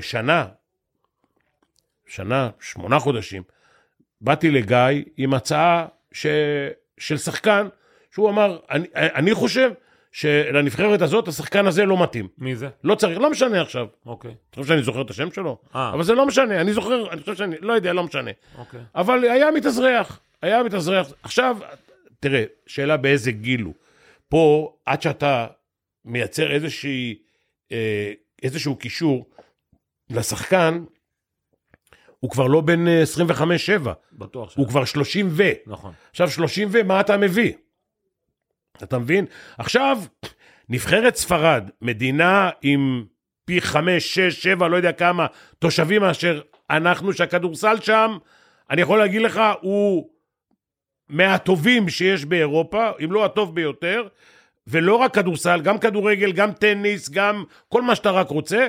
שנה, 0.00 0.46
שנה, 2.06 2.50
שמונה 2.60 2.98
חודשים, 2.98 3.42
באתי 4.20 4.50
לגיא 4.50 4.76
עם 5.16 5.34
הצעה 5.34 5.86
ש... 6.12 6.26
של 6.98 7.16
שחקן, 7.16 7.68
שהוא 8.10 8.30
אמר, 8.30 8.58
אני, 8.70 8.86
אני 8.94 9.34
חושב 9.34 9.70
שלנבחרת 10.12 11.02
הזאת 11.02 11.28
השחקן 11.28 11.66
הזה 11.66 11.84
לא 11.84 12.02
מתאים. 12.02 12.28
מי 12.38 12.56
זה? 12.56 12.68
לא 12.84 12.94
צריך, 12.94 13.18
לא 13.18 13.30
משנה 13.30 13.62
עכשיו. 13.62 13.86
אוקיי, 14.06 14.34
אתה 14.50 14.56
חושב 14.60 14.68
שאני 14.68 14.82
זוכר 14.82 15.02
את 15.02 15.10
השם 15.10 15.30
שלו? 15.32 15.58
אה. 15.74 15.90
אבל 15.94 16.02
זה 16.02 16.14
לא 16.14 16.26
משנה, 16.26 16.60
אני 16.60 16.72
זוכר, 16.72 17.12
אני 17.12 17.20
חושב 17.20 17.34
שאני, 17.34 17.56
לא 17.60 17.72
יודע, 17.72 17.92
לא 17.92 18.04
משנה. 18.04 18.30
אוקיי. 18.58 18.80
אבל 18.94 19.24
היה 19.24 19.50
מתאזרח, 19.50 20.20
היה 20.42 20.62
מתאזרח. 20.62 21.12
עכשיו, 21.22 21.56
תראה, 22.20 22.44
שאלה 22.66 22.96
באיזה 22.96 23.32
גיל 23.32 23.62
הוא. 23.62 23.74
פה, 24.28 24.74
עד 24.86 25.02
שאתה 25.02 25.46
מייצר 26.04 26.52
איזושהי, 26.52 27.18
אה, 27.72 28.12
איזשהו 28.42 28.76
קישור 28.76 29.26
לשחקן, 30.10 30.84
הוא 32.20 32.30
כבר 32.30 32.46
לא 32.46 32.60
בן 32.60 32.88
אה, 32.88 33.02
25-7, 33.82 33.88
בטוח 34.12 34.50
ש... 34.50 34.54
הוא 34.54 34.68
כבר 34.68 34.84
30 34.84 35.28
ו. 35.30 35.42
נכון. 35.66 35.92
עכשיו 36.10 36.30
30 36.30 36.68
ו, 36.72 36.82
מה 36.84 37.00
אתה 37.00 37.16
מביא? 37.16 37.52
אתה 38.82 38.98
מבין? 38.98 39.26
עכשיו, 39.58 39.98
נבחרת 40.68 41.16
ספרד, 41.16 41.70
מדינה 41.82 42.50
עם 42.62 43.04
פי 43.44 43.60
5, 43.60 44.14
6, 44.14 44.42
7, 44.42 44.68
לא 44.68 44.76
יודע 44.76 44.92
כמה 44.92 45.26
תושבים 45.58 46.02
מאשר 46.02 46.40
אנחנו, 46.70 47.12
שהכדורסל 47.12 47.76
שם, 47.80 48.18
אני 48.70 48.82
יכול 48.82 48.98
להגיד 48.98 49.22
לך, 49.22 49.40
הוא 49.60 50.08
מהטובים 51.08 51.88
שיש 51.88 52.24
באירופה, 52.24 52.90
אם 53.04 53.12
לא 53.12 53.24
הטוב 53.24 53.54
ביותר, 53.54 54.08
ולא 54.66 54.96
רק 54.96 55.14
כדורסל, 55.14 55.60
גם 55.60 55.78
כדורגל, 55.78 56.32
גם 56.32 56.52
טניס, 56.52 57.10
גם 57.10 57.44
כל 57.68 57.82
מה 57.82 57.94
שאתה 57.94 58.10
רק 58.10 58.28
רוצה, 58.28 58.66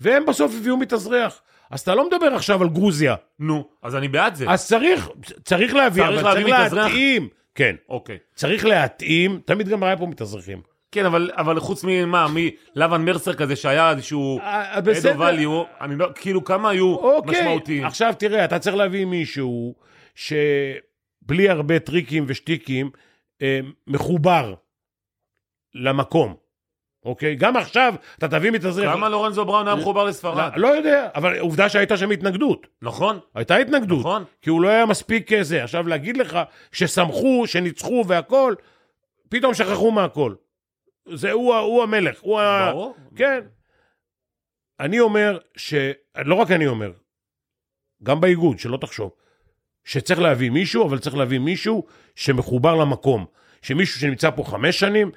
והם 0.00 0.26
בסוף 0.26 0.52
הביאו 0.58 0.76
מתאזרח. 0.76 1.42
אז 1.70 1.80
אתה 1.80 1.94
לא 1.94 2.06
מדבר 2.06 2.34
עכשיו 2.34 2.62
על 2.62 2.68
גרוזיה, 2.68 3.14
נו, 3.38 3.68
אז 3.82 3.96
אני 3.96 4.08
בעד 4.08 4.34
זה. 4.34 4.50
אז 4.50 4.66
צריך, 4.66 5.08
צריך 5.44 5.74
להביא, 5.74 6.04
צריך 6.04 6.20
אבל 6.20 6.34
להביא 6.34 6.68
צריך? 6.68 6.84
להתאים. 6.84 7.28
כן, 7.54 7.76
אוקיי. 7.88 8.18
צריך 8.34 8.64
להתאים, 8.64 9.40
תמיד 9.44 9.68
גם 9.68 9.82
היה 9.82 9.96
פה 9.96 10.06
מתאזרחים. 10.06 10.62
כן, 10.92 11.04
אבל, 11.04 11.30
אבל 11.34 11.60
חוץ 11.60 11.84
ממה, 11.84 12.26
מלבן 12.76 13.04
מרסר 13.04 13.34
כזה 13.34 13.56
שהיה 13.56 13.90
איזשהו 13.90 14.38
אה, 14.40 14.80
בסדר. 14.80 15.20
ואליו, 15.20 15.62
אני 15.80 15.96
לא, 15.96 16.08
כאילו 16.14 16.44
כמה 16.44 16.70
היו 16.70 16.94
אוקיי, 16.94 17.40
משמעותיים. 17.40 17.84
עכשיו 17.84 18.14
תראה, 18.18 18.44
אתה 18.44 18.58
צריך 18.58 18.76
להביא 18.76 19.04
מישהו 19.04 19.74
שבלי 20.14 21.48
הרבה 21.48 21.78
טריקים 21.78 22.24
ושטיקים, 22.26 22.90
אה, 23.42 23.60
מחובר 23.86 24.54
למקום, 25.74 26.34
אוקיי? 27.04 27.34
גם 27.34 27.56
עכשיו 27.56 27.94
אתה 28.18 28.28
תביא 28.28 28.50
מתאזרח. 28.50 28.94
כמה 28.94 29.08
לורנזו 29.08 29.44
בראון 29.44 29.68
היה 29.68 29.76
מחובר 29.76 30.04
לספרד? 30.04 30.52
לא, 30.56 30.68
לא 30.68 30.76
יודע, 30.76 31.08
אבל 31.14 31.38
עובדה 31.38 31.68
שהייתה 31.68 31.96
שם 31.96 32.10
התנגדות. 32.10 32.66
נכון, 32.82 33.18
הייתה 33.34 33.56
התנגדות. 33.56 34.00
נכון. 34.00 34.24
כי 34.42 34.50
הוא 34.50 34.62
לא 34.62 34.68
היה 34.68 34.86
מספיק 34.86 35.32
אה, 35.32 35.42
זה. 35.42 35.64
עכשיו, 35.64 35.88
להגיד 35.88 36.16
לך 36.16 36.38
ששמחו, 36.72 37.46
שניצחו 37.46 38.04
והכול, 38.06 38.56
פתאום 39.28 39.54
שכחו 39.54 39.90
מהכל. 39.90 40.34
זה 41.08 41.32
הוא, 41.32 41.54
הוא 41.54 41.82
המלך, 41.82 42.20
הוא 42.20 42.40
ה... 42.40 42.70
ברור. 42.72 42.96
כן. 43.16 43.40
אני 44.80 45.00
אומר 45.00 45.38
ש... 45.56 45.74
לא 46.24 46.34
רק 46.34 46.50
אני 46.50 46.66
אומר, 46.66 46.92
גם 48.02 48.20
באיגוד, 48.20 48.58
שלא 48.58 48.76
תחשוב, 48.76 49.10
שצריך 49.84 50.20
להביא 50.20 50.50
מישהו, 50.50 50.86
אבל 50.86 50.98
צריך 50.98 51.16
להביא 51.16 51.38
מישהו 51.38 51.86
שמחובר 52.16 52.74
למקום. 52.74 53.26
שמישהו 53.62 54.00
שנמצא 54.00 54.30
פה 54.30 54.44
חמש 54.44 54.78
שנים, 54.78 55.10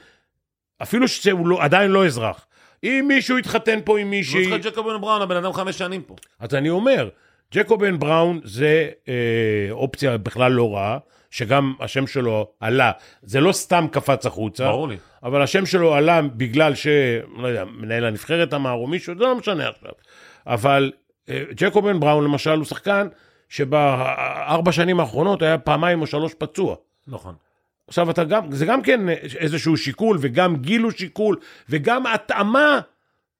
אפילו 0.81 1.07
שהוא 1.07 1.47
לא, 1.47 1.63
עדיין 1.63 1.91
לא 1.91 2.05
אזרח. 2.05 2.45
אם 2.83 3.05
מישהו 3.07 3.37
יתחתן 3.37 3.79
פה 3.85 3.99
עם 3.99 4.05
לא 4.05 4.11
מישהי... 4.11 4.49
צריך 4.49 4.65
את 4.67 4.71
ג'קובן 4.71 5.01
בראון, 5.01 5.21
הבן 5.21 5.35
אדם 5.35 5.53
חמש 5.53 5.77
שנים 5.77 6.01
פה. 6.01 6.15
אז 6.39 6.55
אני 6.55 6.69
אומר, 6.69 7.09
ג'קובן 7.53 7.99
בראון 7.99 8.39
זה 8.43 8.89
אה, 9.07 9.13
אופציה 9.71 10.17
בכלל 10.17 10.51
לא 10.51 10.75
רעה, 10.75 10.97
שגם 11.31 11.73
השם 11.79 12.07
שלו 12.07 12.47
עלה, 12.59 12.91
זה 13.23 13.39
לא 13.39 13.51
סתם 13.51 13.87
קפץ 13.91 14.25
החוצה, 14.25 14.67
ברור 14.67 14.87
לי. 14.87 14.97
אבל 15.23 15.41
השם 15.41 15.65
שלו 15.65 15.95
עלה 15.95 16.21
בגלל 16.21 16.75
ש... 16.75 16.87
לא 17.37 17.47
יודע, 17.47 17.63
מנהל 17.65 18.05
הנבחרת 18.05 18.53
אמר 18.53 18.71
או 18.71 18.87
מישהו, 18.87 19.13
זה 19.17 19.23
לא 19.23 19.35
משנה 19.35 19.69
עכשיו. 19.69 19.91
אבל 20.47 20.91
אה, 21.29 21.43
ג'קובן 21.55 21.99
בראון 21.99 22.23
למשל 22.23 22.51
הוא 22.57 22.65
שחקן 22.65 23.07
שבארבע 23.49 24.71
שנים 24.71 24.99
האחרונות 24.99 25.41
היה 25.41 25.57
פעמיים 25.57 26.01
או 26.01 26.07
שלוש 26.07 26.33
פצוע. 26.33 26.75
נכון. 27.07 27.35
עכשיו 27.87 28.09
אתה 28.09 28.23
גם, 28.23 28.51
זה 28.51 28.65
גם 28.65 28.81
כן 28.81 29.09
איזשהו 29.39 29.77
שיקול, 29.77 30.17
וגם 30.21 30.55
גיל 30.55 30.81
הוא 30.81 30.91
שיקול, 30.91 31.37
וגם 31.69 32.05
התאמה 32.05 32.79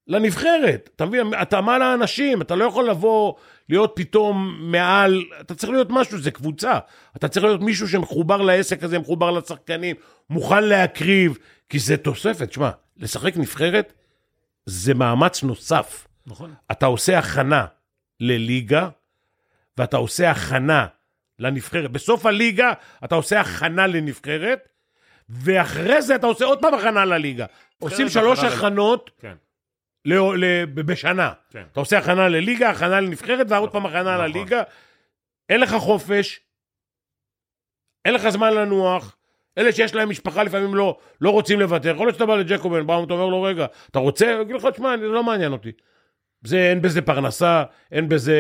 לנבחרת. 0.08 0.90
אתה 0.96 1.06
מבין? 1.06 1.34
התאמה 1.38 1.78
לאנשים, 1.78 2.42
אתה 2.42 2.56
לא 2.56 2.66
יכול 2.66 2.90
לבוא, 2.90 3.34
להיות 3.70 3.92
פתאום 3.96 4.58
מעל, 4.60 5.24
אתה 5.42 5.56
צריך 5.56 5.72
להיות 5.72 5.88
משהו, 5.90 6.20
זה 6.20 6.32
קבוצה. 6.32 6.80
אתה 7.18 7.28
צריך 7.28 7.46
להיות 7.46 7.62
מישהו 7.62 7.88
שמחובר 7.88 8.42
לעסק 8.42 8.84
הזה, 8.84 9.00
מחובר 9.00 9.32
לשחקנים, 9.32 9.96
מוכן 10.30 10.64
להקריב, 10.64 11.38
כי 11.70 11.80
זה 11.80 11.98
תוספת. 11.98 12.54
שמע, 12.54 12.70
לשחק 12.98 13.38
נבחרת 13.38 13.94
זה 14.66 14.94
מאמץ 14.94 15.44
נוסף. 15.44 16.08
נכון. 16.28 16.54
אתה 16.72 16.86
עושה 16.86 17.20
הכנה 17.20 17.66
לליגה, 18.20 18.90
ואתה 19.78 19.98
עושה 19.98 20.32
הכנה 20.32 20.86
לנבחרת. 21.40 21.92
בסוף 21.92 22.26
הליגה 22.26 22.74
אתה 23.06 23.16
עושה 23.16 23.40
הכנה 23.40 23.88
לנבחרת, 23.88 24.70
ואחרי 25.30 26.02
זה 26.02 26.16
אתה 26.16 26.28
עושה 26.28 26.46
עוד 26.46 26.62
פעם 26.62 26.74
הכנה 26.74 27.06
לליגה. 27.06 27.46
עושים 27.80 28.10
שלוש 28.10 28.40
הכנות 28.40 29.12
כן. 29.20 29.34
ל- 30.06 30.46
ל- 30.46 30.66
בשנה. 30.66 31.34
כן. 31.50 31.64
אתה 31.72 31.80
עושה 31.80 31.98
הכנה 31.98 32.28
לליגה, 32.28 32.70
הכנה 32.70 33.00
לנבחרת, 33.02 33.48
ועוד 33.50 33.72
פעם 33.72 33.86
הכנה 33.86 34.02
נכון. 34.16 34.26
לליגה. 34.30 34.64
אין 35.50 35.60
לך 35.62 35.74
חופש, 35.76 36.40
אין 38.06 38.14
לך 38.14 38.30
זמן 38.30 38.54
לנוח. 38.54 39.16
אלה 39.58 39.72
שיש 39.72 39.96
להם 39.96 40.10
משפחה 40.10 40.44
לפעמים 40.44 40.76
לא, 40.76 40.98
לא 41.22 41.30
רוצים 41.30 41.60
לוותר. 41.60 41.90
יכול 41.96 42.08
להיות 42.08 42.16
שאתה 42.16 42.26
בא 42.26 42.36
לג'קובן, 42.36 42.88
בא, 42.88 43.04
אתה 43.04 43.14
אומר 43.14 43.26
לו, 43.26 43.42
רגע, 43.42 43.66
אתה 43.92 44.00
רוצה? 44.00 44.34
הוא 44.34 44.42
יגיד 44.42 44.56
לך, 44.56 44.66
תשמע, 44.66 44.98
זה 44.98 45.08
לא 45.08 45.24
מעניין 45.24 45.52
אותי. 45.52 45.72
זה, 46.46 46.70
אין 46.70 46.82
בזה 46.82 47.02
פרנסה, 47.02 47.64
אין 47.92 48.10
בזה, 48.10 48.38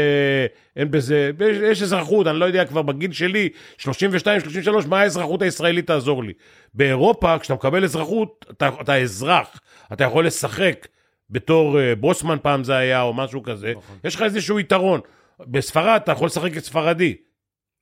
אין 0.76 0.92
בזה, 0.92 1.32
יש, 1.40 1.58
יש 1.58 1.82
אזרחות, 1.82 2.28
אני 2.28 2.40
לא 2.40 2.46
יודע, 2.46 2.66
כבר 2.66 2.82
בגיל 2.82 3.12
שלי, 3.12 3.50
32, 3.78 4.40
33, 4.42 4.86
מה 4.86 5.00
האזרחות 5.02 5.42
הישראלית 5.42 5.88
תעזור 5.88 6.24
לי? 6.24 6.34
באירופה, 6.74 7.40
כשאתה 7.40 7.54
מקבל 7.54 7.84
אזרחות, 7.84 8.46
אתה, 8.52 8.70
אתה 8.82 8.98
אזרח, 8.98 9.62
אתה 9.94 10.04
יכול 10.04 10.26
לשחק 10.26 10.88
בתור 11.30 11.78
uh, 11.78 11.96
בוסמן 12.00 12.38
פעם 12.42 12.64
זה 12.64 12.76
היה, 12.76 13.02
או 13.02 13.14
משהו 13.14 13.44
כזה, 13.44 13.74
נכון. 13.78 13.98
יש 14.04 14.16
לך 14.16 14.22
איזשהו 14.22 14.60
יתרון. 14.60 15.00
בספרד 15.40 16.02
אתה 16.04 16.12
יכול 16.12 16.26
לשחק 16.26 16.54
כספרדי, 16.54 17.16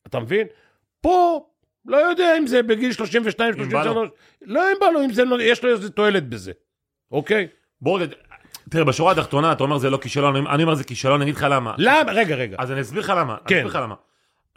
אתה 0.08 0.20
מבין? 0.20 0.48
פה, 1.02 1.46
לא 1.86 1.98
יודע 1.98 2.38
אם 2.38 2.48
זה 2.48 2.64
בגיל 2.64 2.92
32, 2.92 3.54
אם 3.54 3.70
בא 3.70 3.84
לו. 3.84 3.94
33, 3.94 4.10
לא 4.42 4.72
אם 4.72 4.78
בא 4.80 4.86
לו, 4.90 5.06
אם 5.06 5.14
זה, 5.14 5.26
לא- 5.26 5.42
יש 5.42 5.64
לו 5.64 5.72
איזה 5.72 5.90
תועלת 5.90 6.30
בזה, 6.30 6.52
אוקיי? 7.12 7.48
בואו, 7.82 8.04
תראה, 8.70 8.84
בשורה 8.84 9.12
התחתונה, 9.12 9.52
אתה 9.52 9.64
אומר 9.64 9.78
זה 9.78 9.90
לא 9.90 9.98
כישלון, 9.98 10.36
אני- 10.36 10.50
אני 10.50 10.64
אומר 10.64 10.76
זה 10.76 10.84
כישלון, 10.84 11.22
אני 11.22 11.32
אגיד 11.32 11.36
לך 11.36 11.48
למה. 11.50 11.74
למה? 11.78 12.12
רגע, 12.12 12.36
רגע. 12.36 12.56
אז 12.60 12.72
אני 12.72 12.82
אסביר 12.82 13.00
לך 13.02 13.14
למה. 13.18 13.34
אני 13.34 13.40
כן. 13.48 13.56
אסביר 13.56 13.68
לך 13.70 13.80
למה. 13.84 13.96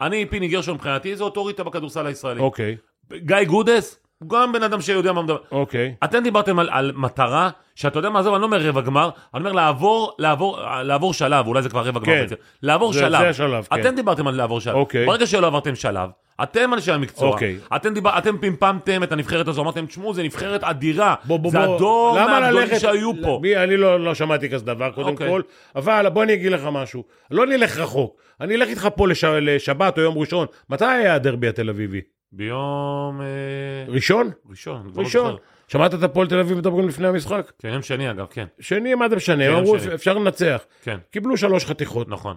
אני, 0.01 0.25
פיני 0.25 0.47
גרשון 0.47 0.73
מבחינתי, 0.75 1.15
זה 1.15 1.23
אוטוריטה 1.23 1.63
בכדורסל 1.63 2.05
הישראלי. 2.05 2.39
אוקיי, 2.39 2.77
גיא 3.13 3.43
גודס, 3.47 3.99
הוא 4.19 4.29
גם 4.29 4.51
בן 4.51 4.63
אדם 4.63 4.81
שיודע 4.81 5.13
מה 5.13 5.21
מדבר. 5.21 5.37
אוקיי. 5.51 5.95
אתם 6.03 6.23
דיברתם 6.23 6.59
על, 6.59 6.69
על 6.71 6.91
מטרה, 6.95 7.49
שאתה 7.75 7.99
יודע 7.99 8.09
מה, 8.09 8.19
עזוב, 8.19 8.33
אני 8.33 8.41
לא 8.41 8.45
אומר 8.45 8.61
רבע 8.61 8.81
גמר, 8.81 9.09
אני 9.33 9.39
אומר 9.39 9.51
לעבור, 9.51 10.15
לעבור, 10.19 10.59
לעבור 10.83 11.13
שלב, 11.13 11.47
אולי 11.47 11.61
זה 11.61 11.69
כבר 11.69 11.81
רבע 11.87 11.99
גמר 11.99 12.05
כן. 12.05 12.21
בעצם. 12.21 12.35
לעבור 12.63 12.93
זה- 12.93 12.99
שלב. 12.99 13.19
זה 13.21 13.29
השלב, 13.29 13.67
כן. 13.71 13.79
אתם 13.81 13.95
דיברתם 13.95 14.27
על 14.27 14.35
לעבור 14.35 14.61
שלב. 14.61 14.75
אוקיי. 14.75 15.05
ברגע 15.05 15.25
שלא 15.27 15.47
עברתם 15.47 15.75
שלב, 15.75 16.09
אתם 16.43 16.73
אנשי 16.73 16.91
המקצוע. 16.91 17.29
אוקיי. 17.29 17.57
אתם, 17.75 17.93
דיבר, 17.93 18.17
אתם 18.17 18.37
פמפמתם 18.37 19.03
את 19.03 19.11
הנבחרת 19.11 19.47
הזו, 19.47 19.61
אמרתם, 19.61 19.85
תשמעו, 19.85 20.13
זו 20.13 20.23
נבחרת 20.23 20.63
אדירה. 20.63 21.15
בוא, 21.23 21.37
בוא, 21.39 21.51
זה 21.51 21.59
בוא. 21.65 21.75
הדור 21.75 22.19
מהגדולים 22.25 22.79
שהיו 22.79 23.11
פה. 23.23 23.39
מי, 23.41 23.57
אני 23.57 23.77
לא, 23.77 23.99
לא 23.99 24.15
שמעתי 24.15 24.49
כזה 24.49 24.65
דבר, 24.65 24.91
קודם 24.91 25.07
אוקיי. 25.07 25.29
כל, 25.29 25.41
אבל 25.75 26.09
בוא 26.09 26.23
אני 26.23 26.33
אגיד 26.33 26.51
לך 26.51 26.61
משהו. 26.71 27.03
לא 27.31 27.45
נלך 27.45 27.77
רחוק. 27.77 28.15
אני 28.41 28.55
אלך 28.55 28.67
איתך 28.69 28.87
פה 28.95 29.07
לש... 29.07 29.23
לשבת 29.23 29.97
או 29.97 30.03
יום 30.03 30.17
ראשון. 30.17 30.47
מתי 30.69 30.85
היה 30.85 31.15
הדרבי 31.15 31.47
התל 31.47 31.69
אביבי? 31.69 32.01
ביום... 32.31 33.21
אה, 33.21 33.85
ראשון? 33.87 34.31
ראשון. 34.49 34.91
לא 34.95 35.01
ראשון. 35.01 35.35
שמעת 35.67 35.93
את 35.93 36.03
הפועל 36.03 36.27
תל 36.27 36.39
אביב 36.39 36.57
מדברים 36.57 36.87
לפני 36.87 37.07
המשחק? 37.07 37.51
כן, 37.59 37.69
יום 37.69 37.81
שני 37.81 38.11
אגב, 38.11 38.25
כן. 38.29 38.45
שני, 38.59 38.95
מה 38.95 39.09
זה 39.09 39.15
משנה? 39.15 39.43
כן, 39.43 39.51
הם 39.51 39.57
אמרו, 39.57 39.79
שני. 39.79 39.93
אפשר 39.93 40.13
לנצח. 40.13 40.65
כן, 40.81 40.97
קיבלו 41.11 41.37
שלוש 41.37 41.65
חתיכות. 41.65 42.09
נכון. 42.09 42.35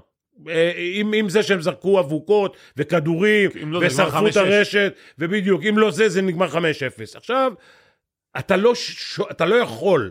אה, 0.48 0.72
עם, 0.76 1.12
עם 1.12 1.28
זה 1.28 1.42
שהם 1.42 1.60
זרקו 1.60 2.00
אבוקות 2.00 2.56
וכדורים, 2.76 3.50
לא, 3.66 3.80
ושרפו 3.86 4.26
את 4.26 4.32
5-6. 4.32 4.38
הרשת, 4.38 4.94
ובדיוק, 5.18 5.62
אם 5.68 5.78
לא 5.78 5.90
זה, 5.90 6.08
זה 6.08 6.22
נגמר 6.22 6.48
5-0. 6.48 6.56
עכשיו, 7.14 7.52
אתה 8.38 8.56
לא. 8.56 8.72
אתה 9.30 9.46
לא 9.46 9.54
יכול 9.54 10.10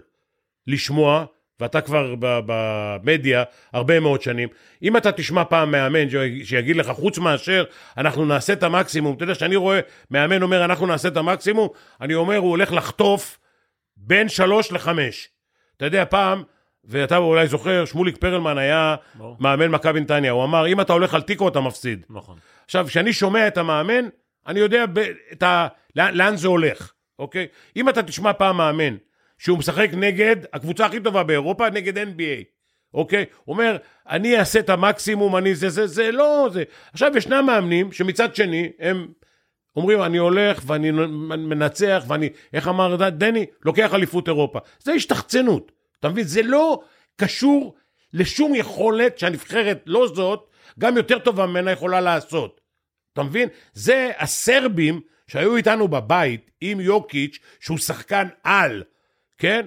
לשמוע, 0.68 1.26
ואתה 1.60 1.82
כבר 1.82 2.15
במדיה 2.19 3.43
הרבה 3.74 4.00
מאוד 4.00 4.22
שנים, 4.22 4.50
אם 4.84 4.98
אתה 4.98 5.12
תשמע 5.12 5.43
פעם 5.43 5.72
מאמן 5.72 6.10
שיגיד 6.43 6.76
לך, 6.76 6.89
חוץ 6.89 7.17
מאשר 7.17 7.63
אנחנו 7.98 8.26
נעשה 8.26 8.54
את 8.54 8.63
המקסימום, 8.63 9.15
אתה 9.15 9.24
יודע, 9.24 9.34
כשאני 9.34 9.56
רואה 9.56 9.80
מאמן 10.12 10.41
אומר 10.41 10.65
אנחנו 10.65 10.86
נעשה 10.86 11.08
את 11.08 11.17
המקסימום, 11.17 11.67
אני 12.02 12.13
אומר 12.13 12.38
הוא 12.38 12.50
הולך 12.50 12.72
לחטוף 12.72 13.39
בין 13.98 14.30
שלוש 14.30 14.72
לחמש. 14.72 15.30
אתה 15.78 15.86
יודע, 15.86 16.06
פעם, 16.06 16.43
ואתה 16.86 17.17
אולי 17.17 17.48
זוכר, 17.48 17.86
שמוליק 17.86 18.17
פרלמן 18.17 18.58
היה 18.58 18.95
ברור. 19.15 19.38
מאמן 19.39 19.67
מכבי 19.67 20.00
נתניה, 20.00 20.32
הוא 20.32 20.43
אמר, 20.43 20.67
אם 20.67 20.82
אתה 20.82 20.93
הולך 20.93 21.13
על 21.13 21.22
תיקו 21.22 21.48
אתה 21.48 21.60
מפסיד. 21.60 22.06
נכון. 22.10 22.38
עכשיו, 22.65 22.86
כשאני 22.88 23.13
שומע 23.13 23.48
את 23.48 23.58
המאמן, 23.58 24.06
אני 24.48 24.60
יודע 24.60 24.86
ב, 24.93 25.00
את 25.32 25.43
ה, 25.43 25.67
לאן, 25.95 26.13
לאן 26.13 26.36
זה 26.36 26.48
הולך, 26.48 26.91
אוקיי? 27.19 27.48
אם 27.76 27.89
אתה 27.89 28.04
תשמע 28.04 28.34
פעם 28.34 28.58
מאמן 28.58 28.95
שהוא 29.39 29.58
משחק 29.60 29.89
נגד 29.93 30.36
הקבוצה 30.54 30.86
הכי 30.86 30.99
טובה 30.99 31.23
באירופה, 31.23 31.69
נגד 31.69 31.97
NBA, 31.97 32.43
אוקיי? 32.93 33.25
הוא 33.45 33.54
אומר, 33.54 33.78
אני 34.10 34.39
אעשה 34.39 34.60
את 34.60 34.69
המקסימום, 34.69 35.38
אני 35.38 35.56
זה, 35.56 35.69
זה, 35.69 35.88
זה, 35.88 36.12
לא 36.12 36.49
זה. 36.54 36.63
עכשיו, 36.93 37.12
ישנם 37.17 37.45
מאמנים 37.45 37.91
שמצד 37.91 38.36
שני, 38.36 38.71
הם 38.80 39.08
אומרים, 39.75 40.02
אני 40.02 40.17
הולך 40.17 40.63
ואני 40.65 40.91
מנצח, 41.38 42.04
ואני, 42.08 42.30
איך 42.54 42.67
אמר 42.67 43.10
דני? 43.10 43.45
לוקח 43.65 43.93
אליפות 43.93 44.28
אירופה. 44.28 44.60
זה 44.80 44.91
השתחצנות, 44.91 45.71
אתה 45.99 46.10
מבין? 46.10 46.23
זה 46.23 46.41
לא 46.41 46.82
קשור 47.15 47.75
לשום 48.13 48.56
יכולת 48.56 49.17
שהנבחרת, 49.17 49.84
לא 49.86 50.08
זאת, 50.08 50.49
גם 50.80 50.97
יותר 50.97 51.19
טובה 51.19 51.45
ממנה 51.45 51.71
יכולה 51.71 52.02
לעשות. 52.02 52.62
אתה 53.13 53.23
מבין? 53.23 53.49
זה 53.73 54.12
הסרבים 54.17 55.02
שהיו 55.28 55.56
איתנו 55.56 55.88
בבית 55.88 56.52
עם 56.62 56.80
יוקיץ', 56.80 57.39
שהוא 57.60 57.78
שחקן 57.78 58.28
על, 58.43 58.84
כן? 59.39 59.65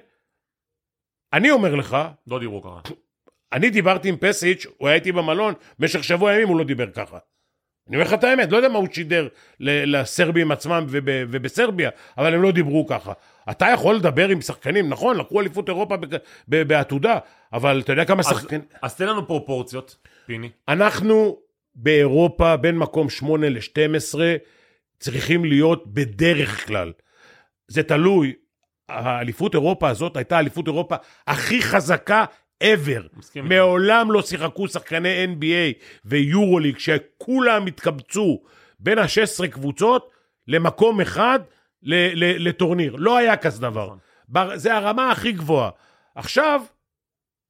אני 1.33 1.51
אומר 1.51 1.75
לך... 1.75 1.97
לא 2.27 2.39
דיברו 2.39 2.63
ככה. 2.63 2.95
אני 3.53 3.71
דיברתי 3.71 4.09
עם 4.09 4.17
פסיץ', 4.21 4.67
הוא 4.79 4.89
היה 4.89 4.95
איתי 4.95 5.13
במלון, 5.13 5.55
במשך 5.79 6.05
שבוע 6.05 6.33
ימים 6.33 6.49
הוא 6.49 6.59
לא 6.59 6.65
דיבר 6.65 6.91
ככה. 6.91 7.19
אני 7.89 7.97
אומר 7.97 8.07
לך 8.07 8.15
את 8.15 8.25
האמת, 8.25 8.53
לא 8.53 8.57
יודע 8.57 8.69
מה 8.69 8.79
הוא 8.79 8.89
שידר 8.93 9.29
לסרבים 9.61 10.51
עצמם 10.51 10.87
ובסרביה, 10.91 11.91
אבל 12.19 12.35
הם 12.35 12.43
לא 12.43 12.53
דיברו 12.53 12.87
ככה. 12.87 13.13
אתה 13.51 13.67
יכול 13.75 13.95
לדבר 13.95 14.29
עם 14.29 14.41
שחקנים, 14.41 14.89
נכון, 14.89 15.19
לקחו 15.19 15.41
אליפות 15.41 15.69
אירופה 15.69 15.95
בעתודה, 16.49 17.19
אבל 17.53 17.81
אתה 17.81 17.93
יודע 17.93 18.05
כמה 18.05 18.23
שחקנים... 18.23 18.61
אז 18.83 18.97
תן 18.97 19.07
לנו 19.07 19.27
פרופורציות, 19.27 19.97
פיני. 20.27 20.51
אנחנו 20.69 21.39
באירופה 21.75 22.57
בין 22.57 22.79
מקום 22.79 23.11
8 23.11 23.49
ל-12 23.49 24.19
צריכים 24.99 25.45
להיות 25.45 25.95
בדרך 25.95 26.67
כלל. 26.67 26.93
זה 27.69 27.83
תלוי, 27.83 28.33
האליפות 28.93 29.55
אירופה 29.55 29.89
הזאת 29.89 30.17
הייתה 30.17 30.39
אליפות 30.39 30.67
אירופה 30.67 30.97
הכי 31.27 31.63
חזקה 31.63 32.25
ever. 32.65 33.03
מסכים. 33.17 33.49
מעולם 33.49 34.13
לא 34.13 34.23
שיחקו 34.23 34.69
שחקני 34.69 35.27
NBA 35.27 35.83
ויורוליג 36.05 36.79
שכולם 36.79 37.67
התקבצו 37.67 38.43
בין 38.81 38.99
ה-16 38.99 39.47
קבוצות 39.47 40.11
למקום 40.49 41.01
אחד 41.01 41.39
לטורניר. 41.83 42.97
לא 42.99 43.17
היה 43.17 43.37
כזה 43.37 43.61
דבר. 43.63 43.87
נכון. 43.87 44.59
זה 44.59 44.77
הרמה 44.77 45.11
הכי 45.11 45.33
גבוהה. 45.33 45.71
עכשיו, 46.15 46.63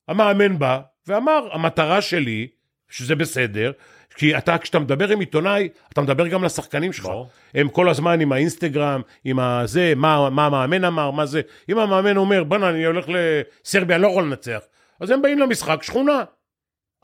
המאמן 0.09 0.59
בא 0.59 0.81
ואמר, 1.07 1.49
המטרה 1.53 2.03
שלי, 2.03 2.49
שזה 2.91 3.15
בסדר, 3.15 3.73
כי 4.17 4.39
אתה, 4.39 4.59
כשאתה 4.59 4.79
מדבר 4.79 5.09
עם 5.09 5.21
עיתונאי, 5.21 5.69
אתה 5.93 6.01
מדבר 6.01 6.27
גם 6.29 6.45
לשחקנים 6.45 6.93
שלך. 6.93 7.05
בוא. 7.05 7.27
הם 7.55 7.69
כל 7.69 7.89
הזמן 7.89 8.21
עם 8.21 8.33
האינסטגרם, 8.33 9.01
עם 9.25 9.39
הזה, 9.39 9.93
מה, 9.97 10.31
מה 10.31 10.47
המאמן 10.47 10.85
אמר, 10.85 11.11
מה 11.11 11.27
זה. 11.27 11.41
אם 11.69 11.79
המאמן 11.79 12.17
אומר, 12.17 12.45
בוא'נה, 12.45 12.71
אני 12.71 12.85
הולך 12.85 13.07
לסרביה, 13.09 13.99
לא 13.99 14.09
יכול 14.09 14.25
לנצח. 14.25 14.61
אז 15.01 15.11
הם 15.11 15.23
באים 15.23 15.39
למשחק 15.39 15.83
שכונה. 15.83 16.25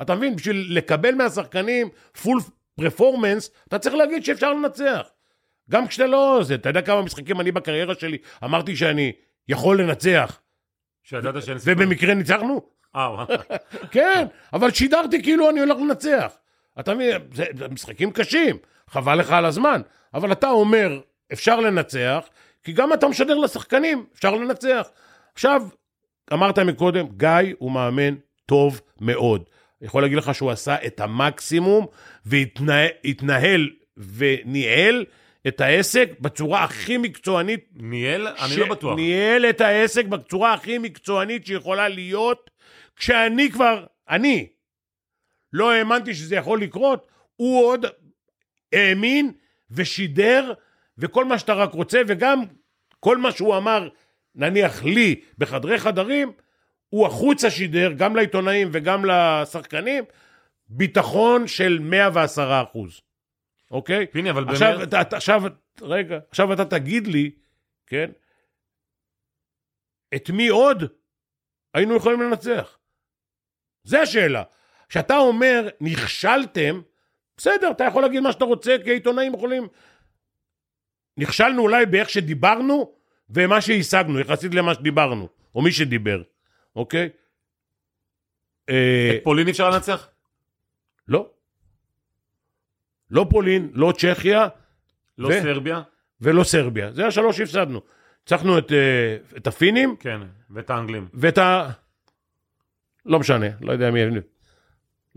אתה 0.02 0.14
מבין? 0.14 0.36
בשביל 0.36 0.66
לקבל 0.70 1.14
מהשחקנים 1.14 1.88
פול 2.22 2.40
פרפורמנס, 2.76 3.50
אתה 3.68 3.78
צריך 3.78 3.94
להגיד 3.94 4.24
שאפשר 4.24 4.52
לנצח. 4.52 5.08
גם 5.70 5.86
כשאתה 5.86 6.06
לא... 6.06 6.40
זה, 6.42 6.54
אתה 6.54 6.68
יודע 6.68 6.82
כמה 6.82 7.02
משחקים 7.02 7.40
אני 7.40 7.52
בקריירה 7.52 7.94
שלי 7.94 8.18
אמרתי 8.44 8.76
שאני 8.76 9.12
יכול 9.48 9.80
לנצח. 9.80 10.40
שידעת 11.02 11.42
שאין 11.42 11.58
סיכוי. 11.58 11.72
ובמקרה 11.72 12.14
ניצחנו? 12.14 12.62
אה, 12.96 13.24
כן, 13.94 14.26
אבל 14.52 14.70
שידרתי 14.70 15.22
כאילו 15.22 15.50
אני 15.50 15.60
הולך 15.60 15.78
לנצח. 15.78 16.32
אתה 16.80 16.94
מבין, 16.94 17.10
זה, 17.32 17.44
זה 17.58 17.68
משחקים 17.68 18.10
קשים, 18.10 18.56
חבל 18.90 19.14
לך 19.18 19.32
על 19.32 19.44
הזמן. 19.44 19.80
אבל 20.14 20.32
אתה 20.32 20.50
אומר, 20.50 21.00
אפשר 21.32 21.60
לנצח, 21.60 22.28
כי 22.64 22.72
גם 22.72 22.92
אתה 22.92 23.08
משדר 23.08 23.38
לשחקנים, 23.38 24.04
אפשר 24.14 24.34
לנצח. 24.34 24.88
עכשיו, 25.34 25.62
אמרת 26.32 26.58
מקודם, 26.58 27.06
גיא 27.16 27.54
הוא 27.58 27.72
מאמן 27.72 28.14
טוב 28.46 28.80
מאוד. 29.00 29.44
יכול 29.82 30.02
להגיד 30.02 30.18
לך 30.18 30.34
שהוא 30.34 30.50
עשה 30.50 30.76
את 30.86 31.00
המקסימום 31.00 31.86
והתנהל 32.26 33.70
וניהל 33.96 35.04
את 35.48 35.60
העסק 35.60 36.10
בצורה 36.20 36.64
הכי 36.64 36.96
מקצוענית. 36.96 37.68
ניהל? 37.74 38.28
אני 38.28 38.56
לא 38.56 38.68
בטוח. 38.68 38.96
ניהל 38.96 39.46
את 39.46 39.60
העסק 39.60 40.04
בצורה 40.04 40.54
הכי 40.54 40.78
מקצוענית 40.78 41.46
שיכולה 41.46 41.88
להיות, 41.88 42.50
כשאני 42.96 43.50
כבר, 43.50 43.84
אני, 44.10 44.46
לא 45.52 45.72
האמנתי 45.72 46.14
שזה 46.14 46.36
יכול 46.36 46.62
לקרות, 46.62 47.08
הוא 47.36 47.66
עוד 47.66 47.86
האמין 48.72 49.32
ושידר, 49.70 50.52
וכל 50.98 51.24
מה 51.24 51.38
שאתה 51.38 51.54
רק 51.54 51.72
רוצה, 51.72 52.00
וגם 52.06 52.42
כל 53.00 53.16
מה 53.16 53.32
שהוא 53.32 53.56
אמר 53.56 53.88
נניח 54.34 54.84
לי, 54.84 55.20
בחדרי 55.38 55.78
חדרים, 55.78 56.32
הוא 56.88 57.06
החוצה 57.06 57.50
שידר, 57.50 57.92
גם 57.92 58.16
לעיתונאים 58.16 58.68
וגם 58.72 59.04
לשחקנים, 59.04 60.04
ביטחון 60.68 61.46
של 61.46 61.78
110 61.82 62.62
אחוז, 62.62 63.00
אוקיי? 63.70 64.06
פיני, 64.06 64.30
אבל 64.30 64.48
עכשיו, 64.48 64.78
באמת... 64.78 64.94
אתה, 64.94 65.16
עכשיו, 65.16 65.42
רגע, 65.80 66.18
עכשיו 66.30 66.52
אתה 66.52 66.64
תגיד 66.64 67.06
לי, 67.06 67.30
כן? 67.86 68.10
את 70.14 70.30
מי 70.30 70.48
עוד 70.48 70.82
היינו 71.74 71.96
יכולים 71.96 72.20
לנצח? 72.20 72.78
זה 73.84 74.00
השאלה. 74.00 74.42
כשאתה 74.88 75.16
אומר, 75.16 75.68
נכשלתם, 75.80 76.80
בסדר, 77.36 77.70
אתה 77.70 77.84
יכול 77.84 78.02
להגיד 78.02 78.20
מה 78.20 78.32
שאתה 78.32 78.44
רוצה, 78.44 78.76
כי 78.84 78.90
העיתונאים 78.90 79.34
יכולים... 79.34 79.68
נכשלנו 81.16 81.62
אולי 81.62 81.86
באיך 81.86 82.10
שדיברנו, 82.10 82.92
ומה 83.30 83.60
שהשגנו, 83.60 84.20
יחסית 84.20 84.54
למה 84.54 84.74
שדיברנו, 84.74 85.28
או 85.54 85.62
מי 85.62 85.72
שדיבר, 85.72 86.22
אוקיי? 86.76 87.08
אה, 88.68 89.10
את 89.16 89.24
פולין 89.24 89.48
אפשר 89.48 89.70
לנצח? 89.70 90.08
לא. 91.08 91.30
לא 93.10 93.26
פולין, 93.30 93.70
לא 93.74 93.92
צ'כיה. 93.98 94.48
לא 95.18 95.28
ו... 95.28 95.42
סרביה? 95.42 95.82
ולא 96.20 96.44
סרביה. 96.44 96.92
זה 96.92 97.06
השלוש 97.06 97.36
שהפסדנו. 97.36 97.80
ניצחנו 98.22 98.58
את, 98.58 98.72
אה, 98.72 99.16
את 99.36 99.46
הפינים. 99.46 99.96
כן, 99.96 100.20
ואת 100.50 100.70
האנגלים. 100.70 101.08
ואת 101.14 101.38
ה... 101.38 101.70
לא 103.06 103.18
משנה, 103.18 103.46
לא 103.60 103.72
יודע 103.72 103.90
מי... 103.90 104.00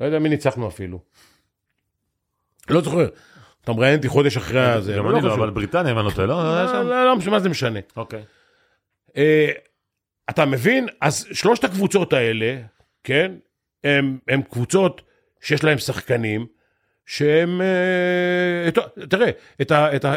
לא 0.01 0.05
יודע 0.05 0.19
מי 0.19 0.29
ניצחנו 0.29 0.67
אפילו. 0.67 0.99
לא 2.69 2.81
זוכר. 2.81 3.07
אתה 3.63 3.73
מראיין 3.73 3.97
אותי 3.97 4.07
חודש 4.07 4.37
אחרי 4.37 4.81
זה. 4.81 4.93
גם 4.97 5.09
אני 5.09 5.21
לא, 5.21 5.33
אבל 5.33 5.49
בריטניה, 5.49 5.91
אם 5.91 5.97
אני 5.97 6.05
לא 6.05 6.11
טועה, 6.11 6.27
לא? 6.27 6.63
לא, 6.73 6.83
לא, 6.83 7.05
לא, 7.05 7.31
מה 7.31 7.39
זה 7.39 7.49
משנה. 7.49 7.79
אוקיי. 7.97 8.23
אה, 9.17 9.49
אתה 10.29 10.45
מבין? 10.45 10.87
אז 11.01 11.27
שלושת 11.31 11.63
הקבוצות 11.63 12.13
האלה, 12.13 12.61
כן, 13.03 13.31
הם 13.83 14.41
קבוצות 14.49 15.01
שיש 15.41 15.63
להם 15.63 15.77
שחקנים, 15.77 16.45
שהם, 17.05 17.61
אה, 17.61 18.71
תראה, 19.09 19.29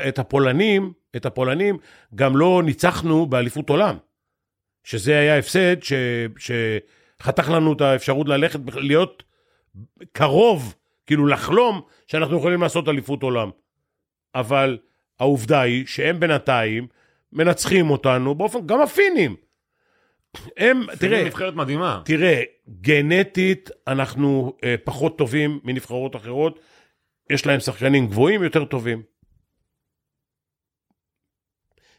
את 0.09 0.19
הפולנים, 0.19 0.93
את 1.17 1.27
הפולנים 1.27 1.79
גם 2.15 2.37
לא 2.37 2.63
ניצחנו 2.65 3.27
באליפות 3.27 3.69
עולם, 3.69 3.97
שזה 4.85 5.19
היה 5.19 5.39
הפסד 5.39 5.77
שחתך 6.39 7.49
לנו 7.51 7.73
את 7.73 7.81
האפשרות 7.81 8.29
ללכת, 8.29 8.61
להיות 8.75 9.23
קרוב 10.13 10.75
כאילו 11.07 11.27
לחלום 11.27 11.83
שאנחנו 12.07 12.39
יכולים 12.39 12.63
לעשות 12.63 12.89
אליפות 12.89 13.23
עולם. 13.23 13.51
אבל 14.35 14.79
העובדה 15.21 15.61
היא 15.61 15.87
שהם 15.87 16.21
בינתיים 16.21 16.87
מנצחים 17.33 17.91
אותנו 17.91 18.35
באופן, 18.35 18.67
גם 18.67 18.81
הפינים. 18.81 19.37
הם, 20.57 20.83
תראה, 20.99 21.25
נבחרת 21.25 21.55
מדהימה. 21.55 22.03
תראה, 22.05 22.43
גנטית 22.81 23.71
אנחנו 23.87 24.57
אה, 24.65 24.75
פחות 24.85 25.19
טובים 25.19 25.61
מנבחרות 25.65 26.17
אחרות, 26.17 26.61
יש 27.31 27.47
להם 27.47 27.61
שחקנים 27.61 28.07
גבוהים 28.07 28.43
יותר 28.43 28.65
טובים. 28.65 29.03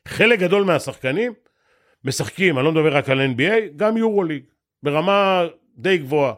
חלק 0.08 0.40
גדול 0.40 0.64
מהשחקנים 0.64 1.34
משחקים, 2.04 2.58
אני 2.58 2.66
לא 2.66 2.72
מדבר 2.72 2.96
רק 2.96 3.10
על 3.10 3.22
NBA, 3.22 3.74
גם 3.76 3.98
יורוליג, 3.98 4.44
ברמה 4.84 5.44
די 5.78 5.98
גבוהה, 5.98 6.34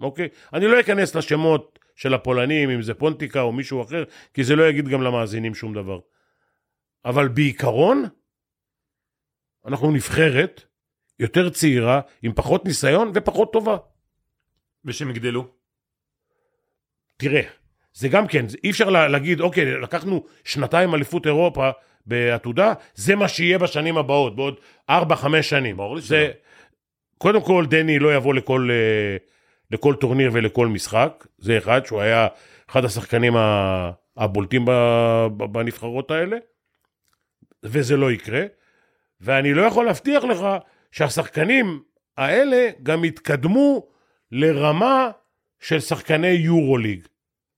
אוקיי? 0.00 0.28
אני 0.52 0.66
לא 0.66 0.80
אכנס 0.80 1.14
לשמות 1.14 1.78
של 1.96 2.14
הפולנים, 2.14 2.70
אם 2.70 2.82
זה 2.82 2.94
פונטיקה 2.94 3.40
או 3.40 3.52
מישהו 3.52 3.82
אחר, 3.82 4.04
כי 4.34 4.44
זה 4.44 4.56
לא 4.56 4.68
יגיד 4.68 4.88
גם 4.88 5.02
למאזינים 5.02 5.54
שום 5.54 5.74
דבר. 5.74 5.98
אבל 7.04 7.28
בעיקרון, 7.28 8.04
אנחנו 9.66 9.90
נבחרת 9.90 10.62
יותר 11.18 11.50
צעירה, 11.50 12.00
עם 12.22 12.32
פחות 12.32 12.64
ניסיון 12.64 13.12
ופחות 13.14 13.52
טובה. 13.52 13.76
ושהם 14.84 15.10
יגדלו? 15.10 15.48
תראה, 17.16 17.42
זה 17.92 18.08
גם 18.08 18.26
כן, 18.26 18.46
אי 18.64 18.70
אפשר 18.70 18.90
להגיד, 18.90 19.40
אוקיי, 19.40 19.80
לקחנו 19.80 20.24
שנתיים 20.44 20.94
אליפות 20.94 21.26
אירופה 21.26 21.70
בעתודה, 22.06 22.72
זה 22.94 23.16
מה 23.16 23.28
שיהיה 23.28 23.58
בשנים 23.58 23.98
הבאות, 23.98 24.36
בעוד 24.36 24.60
4-5 24.90 24.92
שנים. 25.42 25.76
ברור 25.76 25.96
לי 25.96 26.02
זה... 26.02 26.30
קודם 27.18 27.42
כל, 27.42 27.66
דני 27.68 27.98
לא 27.98 28.14
יבוא 28.14 28.34
לכל... 28.34 28.68
Uh, 28.70 29.37
לכל 29.70 29.94
טורניר 29.94 30.30
ולכל 30.32 30.66
משחק, 30.66 31.26
זה 31.38 31.58
אחד, 31.58 31.86
שהוא 31.86 32.00
היה 32.00 32.28
אחד 32.70 32.84
השחקנים 32.84 33.32
הבולטים 34.16 34.64
בנבחרות 35.36 36.10
האלה. 36.10 36.36
וזה 37.62 37.96
לא 37.96 38.12
יקרה, 38.12 38.42
ואני 39.20 39.54
לא 39.54 39.62
יכול 39.62 39.86
להבטיח 39.86 40.24
לך 40.24 40.46
שהשחקנים 40.92 41.82
האלה 42.16 42.70
גם 42.82 43.04
יתקדמו 43.04 43.88
לרמה 44.32 45.10
של 45.60 45.80
שחקני 45.80 46.28
יורוליג, 46.28 47.06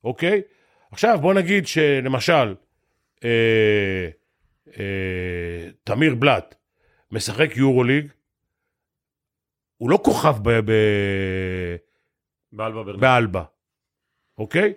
אוקיי? 0.04 0.42
עכשיו 0.92 1.18
בוא 1.20 1.34
נגיד 1.34 1.66
שלמשל, 1.66 2.54
אה, 3.24 4.08
אה, 4.78 5.68
תמיר 5.84 6.14
בלאט 6.14 6.54
משחק 7.10 7.56
יורוליג, 7.56 8.12
הוא 9.76 9.90
לא 9.90 9.98
כוכב 10.04 10.36
ב, 10.42 10.50
ב, 10.50 10.72
באלבה 12.52 12.82
ברלין. 12.82 13.00
באלבה, 13.00 13.42
אוקיי? 14.38 14.72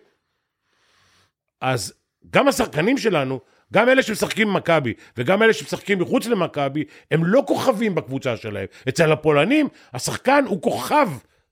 אז 1.61 1.93
גם 2.29 2.47
השחקנים 2.47 2.97
שלנו, 2.97 3.39
גם 3.73 3.89
אלה 3.89 4.03
שמשחקים 4.03 4.47
במכבי 4.47 4.93
וגם 5.17 5.43
אלה 5.43 5.53
שמשחקים 5.53 5.99
מחוץ 5.99 6.25
למכבי, 6.25 6.83
הם 7.11 7.25
לא 7.25 7.43
כוכבים 7.47 7.95
בקבוצה 7.95 8.37
שלהם. 8.37 8.65
אצל 8.89 9.11
הפולנים, 9.11 9.67
השחקן 9.93 10.43
הוא 10.47 10.61
כוכב 10.61 11.09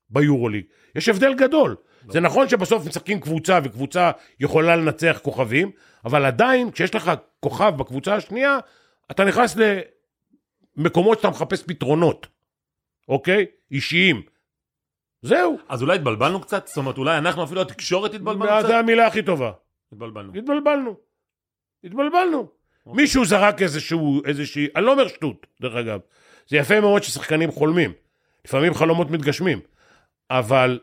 ביורוליג. 0.09 0.65
יש 0.95 1.09
הבדל 1.09 1.33
גדול. 1.33 1.75
זה 2.09 2.19
נכון 2.19 2.49
שבסוף 2.49 2.87
משחקים 2.87 3.19
קבוצה, 3.19 3.59
וקבוצה 3.63 4.11
יכולה 4.39 4.75
לנצח 4.75 5.19
כוכבים, 5.23 5.71
אבל 6.05 6.25
עדיין, 6.25 6.71
כשיש 6.71 6.95
לך 6.95 7.11
כוכב 7.39 7.73
בקבוצה 7.77 8.15
השנייה, 8.15 8.57
אתה 9.11 9.25
נכנס 9.25 9.57
למקומות 10.77 11.17
שאתה 11.17 11.29
מחפש 11.29 11.63
פתרונות, 11.63 12.27
אוקיי? 13.09 13.45
אישיים. 13.71 14.21
זהו. 15.21 15.57
אז 15.69 15.81
אולי 15.81 15.95
התבלבלנו 15.95 16.41
קצת? 16.41 16.67
זאת 16.67 16.77
אומרת, 16.77 16.97
אולי 16.97 17.17
אנחנו 17.17 17.43
אפילו 17.43 17.61
התקשורת 17.61 18.13
התבלבלנו 18.13 18.61
זו 18.61 18.67
קצת? 18.67 18.73
המילה 18.73 19.07
הכי 19.07 19.23
טובה. 19.23 19.51
התבלבלנו. 19.91 20.33
התבלבלנו. 20.35 20.95
התבלבלנו. 21.83 22.47
מישהו 22.85 23.25
זרק 23.25 23.61
איזשהו, 23.61 24.21
איזושהי, 24.25 24.67
אני 24.75 24.85
לא 24.85 24.91
אומר 24.91 25.07
שטות, 25.07 25.47
דרך 25.61 25.75
אגב. 25.75 25.99
זה 26.47 26.57
יפה 26.57 26.79
מאוד 26.81 27.03
ששחקנים 27.03 27.51
חולמים. 27.51 27.93
לפעמים 28.45 28.73
חלומות 28.73 29.11
מתגשמים. 29.11 29.59
אבל 30.29 30.79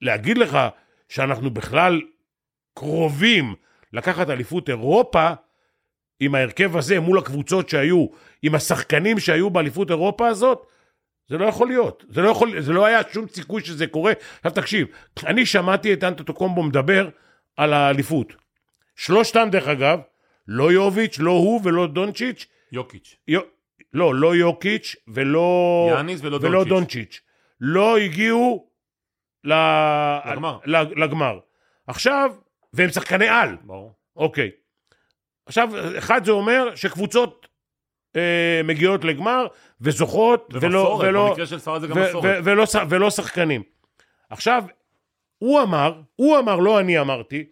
להגיד 0.00 0.38
לך 0.38 0.58
שאנחנו 1.08 1.50
בכלל 1.50 2.00
קרובים 2.74 3.54
לקחת 3.92 4.30
אליפות 4.30 4.68
אירופה 4.68 5.30
עם 6.20 6.34
ההרכב 6.34 6.76
הזה 6.76 7.00
מול 7.00 7.18
הקבוצות 7.18 7.68
שהיו, 7.68 8.06
עם 8.42 8.54
השחקנים 8.54 9.18
שהיו 9.18 9.50
באליפות 9.50 9.90
אירופה 9.90 10.28
הזאת, 10.28 10.66
זה 11.30 11.38
לא 11.38 11.46
יכול 11.46 11.68
להיות. 11.68 12.04
זה 12.08 12.20
לא, 12.20 12.30
יכול, 12.30 12.60
זה 12.60 12.72
לא 12.72 12.86
היה 12.86 13.00
שום 13.12 13.28
סיכוי 13.28 13.64
שזה 13.64 13.86
קורה. 13.86 14.12
עכשיו 14.36 14.52
תקשיב, 14.52 14.86
אני 15.26 15.46
שמעתי 15.46 15.92
את 15.92 16.04
אנטוטוקומבו 16.04 16.62
מדבר 16.62 17.08
על 17.56 17.72
האליפות. 17.72 18.32
שלושתם, 18.96 19.48
דרך 19.52 19.68
אגב, 19.68 20.00
לא 20.48 20.72
יוביץ', 20.72 21.18
לא 21.18 21.30
הוא 21.30 21.60
ולא 21.64 21.86
דונצ'יץ', 21.86 22.46
יוקיץ'. 22.72 23.16
יו, 23.28 23.40
לא, 23.92 24.14
לא 24.14 24.36
יוקיץ' 24.36 24.96
ולא... 25.08 25.88
יאניס 25.96 26.20
ולא 26.22 26.38
ולא 26.42 26.64
דונצ'יץ'. 26.64 26.68
דונצ'יץ'. 26.68 27.20
לא 27.60 27.98
הגיעו 27.98 28.70
ל... 29.44 29.52
לגמר. 30.32 30.58
לגמר. 30.66 31.38
עכשיו, 31.86 32.30
והם 32.72 32.90
שחקני 32.90 33.28
על, 33.28 33.56
ברור. 33.62 33.92
אוקיי. 34.16 34.50
עכשיו, 35.46 35.70
אחד 35.98 36.24
זה 36.24 36.32
אומר 36.32 36.74
שקבוצות 36.74 37.48
אה, 38.16 38.60
מגיעות 38.64 39.04
לגמר 39.04 39.46
וזוכות, 39.80 40.48
ולא, 40.62 40.78
ולא, 41.08 41.34
ולא, 42.44 42.66
ש- 42.66 42.76
ולא 42.88 43.10
שחקנים. 43.10 43.62
עכשיו, 44.30 44.64
הוא 45.38 45.60
אמר, 45.60 45.92
הוא 46.16 46.38
אמר, 46.38 46.56
לא 46.56 46.80
אני 46.80 47.00
אמרתי, 47.00 47.44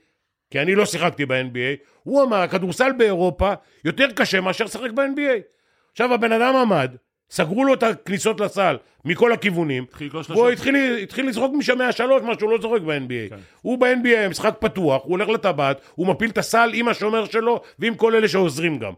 כי 0.50 0.60
אני 0.60 0.74
לא 0.74 0.84
שיחקתי 0.86 1.26
ב-NBA, 1.26 1.86
הוא 2.02 2.22
אמר, 2.22 2.36
הכדורסל 2.36 2.92
באירופה 2.98 3.52
יותר 3.84 4.06
קשה 4.12 4.40
מאשר 4.40 4.64
לשחק 4.64 4.90
ב-NBA. 4.90 5.40
עכשיו, 5.92 6.14
הבן 6.14 6.32
אדם 6.32 6.56
עמד, 6.56 6.96
סגרו 7.30 7.64
לו 7.64 7.74
את 7.74 7.82
הכניסות 7.82 8.40
לסל 8.40 8.76
מכל 9.04 9.32
הכיוונים, 9.32 9.84
והוא. 10.36 10.50
התחיל, 10.52 10.74
התחיל 11.02 11.28
לזרוק 11.28 11.54
משם 11.58 11.78
מהשלוש, 11.78 12.22
מה 12.22 12.32
שהוא 12.38 12.50
לא 12.50 12.58
זורק 12.60 12.82
ב-NBA. 12.82 13.30
כן. 13.30 13.36
הוא 13.62 13.78
ב-NBA, 13.78 14.28
משחק 14.30 14.54
פתוח, 14.60 15.02
הוא 15.04 15.10
הולך 15.10 15.28
לטבעת, 15.28 15.80
הוא 15.94 16.06
מפיל 16.06 16.30
את 16.30 16.38
הסל 16.38 16.70
עם 16.74 16.88
השומר 16.88 17.24
שלו 17.24 17.60
ועם 17.78 17.94
כל 17.94 18.14
אלה 18.14 18.28
שעוזרים 18.28 18.78
גם. 18.78 18.92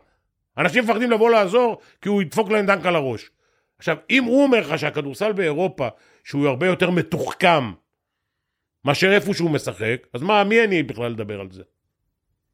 אנשים 0.59 0.85
מפחדים 0.85 1.11
לבוא 1.11 1.31
לעזור, 1.31 1.81
כי 2.01 2.09
הוא 2.09 2.23
ידפוק 2.23 2.51
להם 2.51 2.67
דנק 2.67 2.87
על 2.87 2.97
הראש. 2.97 3.31
עכשיו, 3.79 3.97
אם 4.11 4.25
הוא 4.25 4.43
אומר 4.43 4.61
לך 4.61 4.79
שהכדורסל 4.79 5.33
באירופה, 5.33 5.89
שהוא 6.25 6.49
הרבה 6.49 6.67
יותר 6.67 6.91
מתוחכם 6.91 7.73
מאשר 8.85 9.13
איפה 9.13 9.35
שהוא 9.35 9.51
משחק, 9.51 10.07
אז 10.13 10.23
מה, 10.23 10.45
מי 10.45 10.65
אני 10.65 10.83
בכלל 10.83 11.13
לדבר 11.13 11.41
על 11.41 11.51
זה? 11.51 11.63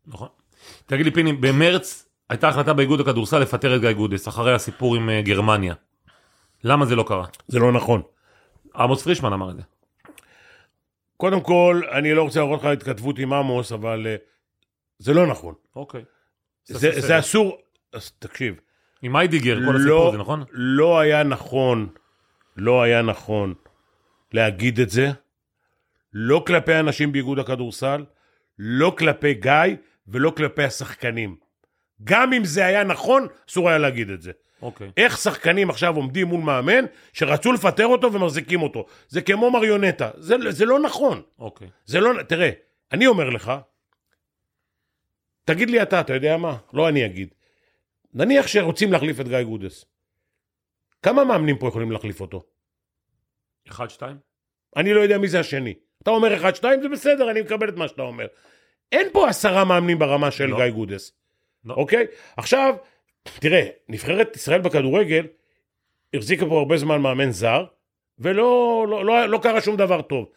נכון. 0.07 0.29
תגיד 0.87 1.07
לי, 1.07 1.13
פיני, 1.13 1.33
במרץ 1.33 2.09
הייתה 2.31 2.49
החלטה 2.49 2.73
באיגוד 2.73 3.01
הכדורסל 3.01 3.39
לפטר 3.39 3.77
את 3.77 3.81
גיא 3.81 3.93
גודס, 3.93 4.29
אחרי 4.29 4.55
הסיפור 4.55 4.97
עם 4.97 5.11
אה, 5.11 5.23
גרמניה. 5.23 5.75
למה 6.65 6.87
זה 6.87 6.97
לא 6.97 7.05
קרה? 7.09 7.27
זה 7.49 7.59
לא 7.59 7.73
נכון. 7.73 8.03
עמוס 8.75 9.03
פרישמן 9.03 9.33
אמר 9.33 9.51
את 9.51 9.57
זה. 9.57 9.63
קודם 11.17 11.41
כל, 11.41 11.83
אני 11.93 12.15
לא 12.15 12.23
רוצה 12.23 12.41
להראות 12.41 12.61
לך 12.61 12.67
התכתבות 12.67 13.19
עם 13.19 13.33
עמוס, 13.33 13.73
אבל 13.73 14.07
uh, 14.07 14.21
זה 14.99 15.15
לא 15.15 15.27
נכון. 15.27 15.55
אוקיי. 15.77 16.05
זה, 16.65 17.01
זה 17.01 17.19
אסור, 17.19 17.59
אז 17.97 18.13
תקשיב, 18.19 18.55
עם 19.03 19.17
היידיגר, 19.17 19.57
כל 19.57 19.61
לא, 19.61 19.77
הסיפור 19.79 20.09
הזה, 20.09 20.19
נכון? 20.19 20.45
לא 20.51 20.99
היה 20.99 21.23
נכון, 21.23 21.89
לא 22.57 22.83
היה 22.83 23.03
נכון 23.03 23.55
להגיד 24.33 24.81
את 24.81 24.91
זה, 24.91 25.11
לא 26.13 26.45
כלפי 26.47 26.75
אנשים 26.75 27.13
באיגוד 27.13 27.39
הכדורסל, 27.39 28.05
לא 28.59 28.95
כלפי 28.99 29.35
גיא 29.35 29.77
ולא 30.09 30.31
כלפי 30.37 30.65
השחקנים. 30.65 31.37
גם 32.05 32.33
אם 32.33 32.45
זה 32.45 32.67
היה 32.67 32.85
נכון, 32.85 33.27
אסור 33.49 33.69
היה 33.69 33.79
להגיד 33.79 34.11
את 34.11 34.23
זה. 34.23 34.33
אוקיי. 34.63 34.91
איך 34.97 35.19
שחקנים 35.19 35.71
עכשיו 35.71 35.97
עומדים 35.97 36.27
מול 36.27 36.41
מאמן 36.41 36.85
שרצו 37.13 37.53
לפטר 37.53 37.87
אותו 37.87 38.13
ומחזיקים 38.13 38.63
אותו. 38.63 38.87
זה 39.09 39.23
כמו 39.23 39.51
מריונטה. 39.51 40.11
זה, 40.17 40.37
זה 40.49 40.65
לא 40.65 40.79
נכון. 40.81 41.23
אוקיי. 41.39 41.69
זה 41.85 42.01
לא... 42.01 42.23
תראה, 42.23 42.51
אני 42.93 43.07
אומר 43.07 43.31
לך, 43.31 43.53
תגיד 45.45 45.71
לי 45.71 45.83
אתה, 45.83 46.01
אתה 46.01 46.15
יודע 46.15 46.37
מה? 46.37 46.57
לא 46.73 46.89
אני 46.89 47.07
אגיד. 47.07 47.29
נניח 48.17 48.47
שרוצים 48.47 48.93
להחליף 48.93 49.21
את 49.21 49.29
גיא 49.29 49.43
גודס. 49.43 49.85
כמה 51.03 51.25
מאמנים 51.25 51.59
פה 51.59 51.69
יכולים 51.69 51.93
להחליף 51.93 52.21
אותו? 52.21 52.45
אחד, 53.69 53.91
שתיים? 53.91 54.17
אני 54.77 54.95
לא 54.95 55.01
יודע 55.01 55.19
מי 55.19 55.29
זה 55.29 55.41
השני. 55.41 55.75
אתה 56.03 56.11
אומר 56.11 56.37
אחד, 56.37 56.55
שתיים, 56.55 56.83
זה 56.83 56.89
בסדר, 56.89 57.31
אני 57.31 57.41
מקבל 57.41 57.69
את 57.69 57.77
מה 57.77 57.89
שאתה 57.89 58.03
אומר. 58.03 58.27
אין 58.93 59.09
פה 59.13 59.29
עשרה 59.29 59.65
מאמנים 59.65 59.99
ברמה 59.99 60.31
של 60.31 60.47
לא. 60.47 60.57
גיא 60.57 60.71
גודס, 60.71 61.13
לא. 61.65 61.75
אוקיי? 61.75 62.07
עכשיו, 62.37 62.75
תראה, 63.23 63.67
נבחרת 63.89 64.37
ישראל 64.37 64.61
בכדורגל 64.61 65.27
החזיקה 66.15 66.47
פה 66.47 66.59
הרבה 66.59 66.77
זמן 66.77 67.01
מאמן 67.01 67.31
זר, 67.31 67.65
ולא 68.19 68.87
לא, 68.91 69.05
לא, 69.05 69.27
לא 69.27 69.39
קרה 69.43 69.61
שום 69.61 69.77
דבר 69.77 70.03
טוב. 70.03 70.31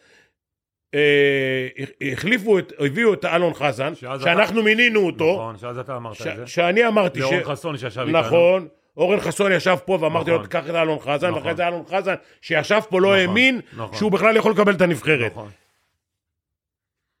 אה, 0.94 1.68
החליפו 2.12 2.58
את, 2.58 2.72
הביאו 2.78 3.14
את 3.14 3.24
אלון 3.24 3.54
חזן, 3.54 3.94
שאנחנו 3.94 4.62
מינינו 4.62 5.06
אותו, 5.06 5.32
נכון, 5.34 5.58
שאז 5.58 5.78
אתה 5.78 5.96
אמרת 5.96 6.26
את 6.26 6.36
זה. 6.36 6.46
שאני 6.46 6.86
אמרתי 6.86 7.18
ש... 7.18 7.22
לאורן 7.22 7.44
חסון 7.44 7.78
שישב 7.78 8.00
איתנו. 8.00 8.20
נכון, 8.20 8.68
אורן 8.96 9.20
חסון 9.20 9.52
ישב 9.52 9.76
פה 9.84 9.98
ואמרתי 10.00 10.30
לו, 10.30 10.36
נכון. 10.36 10.48
תקח 10.48 10.70
את 10.70 10.74
אלון 10.74 10.98
חזן, 10.98 11.28
נכון. 11.28 11.38
ואחרי 11.38 11.56
זה 11.56 11.68
אלון 11.68 11.82
חזן, 11.88 12.14
שישב 12.40 12.80
פה, 12.88 13.00
לא 13.00 13.08
נכון, 13.08 13.18
האמין 13.18 13.60
נכון. 13.76 13.98
שהוא 13.98 14.12
בכלל 14.12 14.36
יכול 14.36 14.52
לקבל 14.52 14.72
את 14.72 14.80
הנבחרת. 14.80 15.32
נכון. 15.32 15.50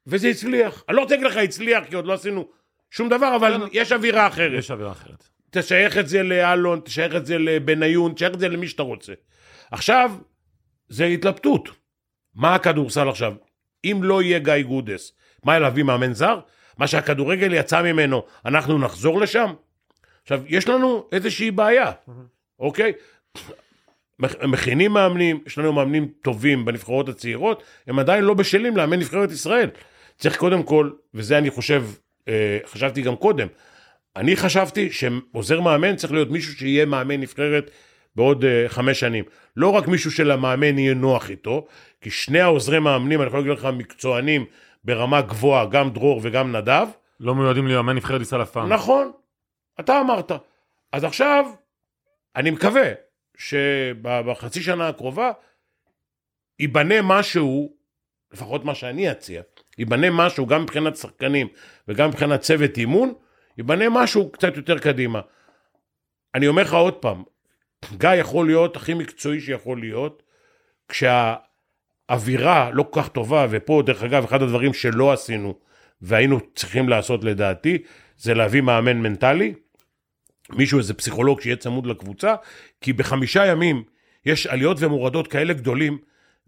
וזה 0.06 0.28
הצליח. 0.28 0.84
אני 0.88 0.96
לא 0.96 1.02
רוצה 1.02 1.14
להגיד 1.14 1.30
לך 1.30 1.36
הצליח, 1.36 1.84
כי 1.84 1.96
עוד 1.96 2.06
לא 2.06 2.12
עשינו 2.12 2.48
שום 2.90 3.08
דבר, 3.08 3.36
אבל. 3.36 3.68
יש 3.72 3.92
אווירה 3.92 4.26
אחרת. 4.26 4.58
יש 4.58 4.70
אווירה 4.70 4.92
אחרת. 4.92 5.28
תשייך 5.50 5.98
את 5.98 6.08
זה 6.08 6.22
לאלון, 6.22 6.80
תשייך 6.80 7.14
את 7.14 7.26
זה 7.26 7.38
לבניון, 7.38 8.14
תשייך 8.14 8.34
את 8.34 8.40
זה 8.40 8.48
למי 8.48 8.68
שאתה 8.68 8.82
רוצה. 8.82 9.12
עכשיו, 9.70 10.12
זה 10.88 11.04
התלבטות. 11.04 11.68
מה 12.34 12.54
הכדורסל 12.54 13.08
עכשיו? 13.08 13.34
אם 13.84 14.00
לא 14.02 14.22
יהיה 14.22 14.38
גיא 14.38 14.62
גודס, 14.62 15.12
מה 15.44 15.58
להביא 15.58 15.82
מאמן 15.82 16.12
זר? 16.12 16.40
מה 16.78 16.86
שהכדורגל 16.86 17.54
יצא 17.54 17.82
ממנו, 17.82 18.22
אנחנו 18.46 18.78
נחזור 18.78 19.20
לשם? 19.20 19.52
עכשיו, 20.22 20.42
יש 20.46 20.68
לנו 20.68 21.08
איזושהי 21.12 21.50
בעיה, 21.50 21.90
אוקיי? 22.58 22.92
מכ- 24.18 24.44
מכינים 24.44 24.92
מאמנים, 24.92 25.40
יש 25.46 25.58
לנו 25.58 25.72
מאמנים 25.72 26.08
טובים 26.22 26.64
בנבחרות 26.64 27.08
הצעירות, 27.08 27.62
הם 27.86 27.98
עדיין 27.98 28.24
לא 28.24 28.34
בשלים 28.34 28.76
לאמן 28.76 28.98
נבחרת 28.98 29.30
ישראל. 29.30 29.70
צריך 30.18 30.36
קודם 30.36 30.62
כל, 30.62 30.90
וזה 31.14 31.38
אני 31.38 31.50
חושב, 31.50 31.84
אה, 32.28 32.58
חשבתי 32.66 33.02
גם 33.02 33.16
קודם, 33.16 33.46
אני 34.16 34.36
חשבתי 34.36 34.88
שעוזר 34.92 35.60
מאמן 35.60 35.96
צריך 35.96 36.12
להיות 36.12 36.30
מישהו 36.30 36.54
שיהיה 36.54 36.84
מאמן 36.84 37.20
נבחרת 37.20 37.70
בעוד 38.16 38.44
uh, 38.44 38.68
חמש 38.68 39.00
שנים. 39.00 39.24
לא 39.56 39.68
רק 39.68 39.88
מישהו 39.88 40.10
שלמאמן 40.10 40.78
יהיה 40.78 40.94
נוח 40.94 41.30
איתו, 41.30 41.66
כי 42.00 42.10
שני 42.10 42.40
העוזרי 42.40 42.78
מאמנים, 42.78 43.20
אני 43.20 43.28
יכול 43.28 43.40
להגיד 43.40 43.52
לך, 43.52 43.64
מקצוענים 43.64 44.44
ברמה 44.84 45.22
גבוהה, 45.22 45.66
גם 45.66 45.90
דרור 45.90 46.20
וגם 46.22 46.56
נדב, 46.56 46.86
לא 47.20 47.34
מיועדים 47.34 47.66
לאמן 47.66 47.96
נבחרת 47.96 48.20
ישראל 48.20 48.42
אף 48.42 48.50
פעם. 48.50 48.72
נכון, 48.72 49.12
אתה 49.80 50.00
אמרת. 50.00 50.32
אז 50.92 51.04
עכשיו, 51.04 51.44
אני 52.36 52.50
מקווה 52.50 52.90
שבחצי 53.36 54.62
שנה 54.62 54.88
הקרובה 54.88 55.32
ייבנה 56.58 57.02
משהו, 57.02 57.72
לפחות 58.32 58.64
מה 58.64 58.74
שאני 58.74 59.12
אציע, 59.12 59.42
ייבנה 59.78 60.10
משהו 60.10 60.46
גם 60.46 60.62
מבחינת 60.62 60.96
שחקנים 60.96 61.48
וגם 61.88 62.08
מבחינת 62.08 62.40
צוות 62.40 62.78
אימון, 62.78 63.12
ייבנה 63.58 63.88
משהו 63.88 64.32
קצת 64.32 64.56
יותר 64.56 64.78
קדימה. 64.78 65.20
אני 66.34 66.48
אומר 66.48 66.62
לך 66.62 66.74
עוד 66.74 66.94
פעם, 66.94 67.22
גיא 67.96 68.08
יכול 68.08 68.46
להיות 68.46 68.76
הכי 68.76 68.94
מקצועי 68.94 69.40
שיכול 69.40 69.80
להיות, 69.80 70.22
כשהאווירה 70.88 72.70
לא 72.72 72.84
כל 72.90 73.02
כך 73.02 73.08
טובה, 73.08 73.46
ופה 73.50 73.82
דרך 73.86 74.02
אגב 74.02 74.24
אחד 74.24 74.42
הדברים 74.42 74.74
שלא 74.74 75.12
עשינו 75.12 75.54
והיינו 76.02 76.40
צריכים 76.54 76.88
לעשות 76.88 77.24
לדעתי, 77.24 77.78
זה 78.16 78.34
להביא 78.34 78.60
מאמן 78.60 78.96
מנטלי, 78.98 79.54
מישהו 80.50 80.78
איזה 80.78 80.94
פסיכולוג 80.94 81.40
שיהיה 81.40 81.56
צמוד 81.56 81.86
לקבוצה, 81.86 82.34
כי 82.80 82.92
בחמישה 82.92 83.46
ימים 83.46 83.84
יש 84.26 84.46
עליות 84.46 84.76
ומורדות 84.80 85.28
כאלה 85.28 85.52
גדולים, 85.54 85.98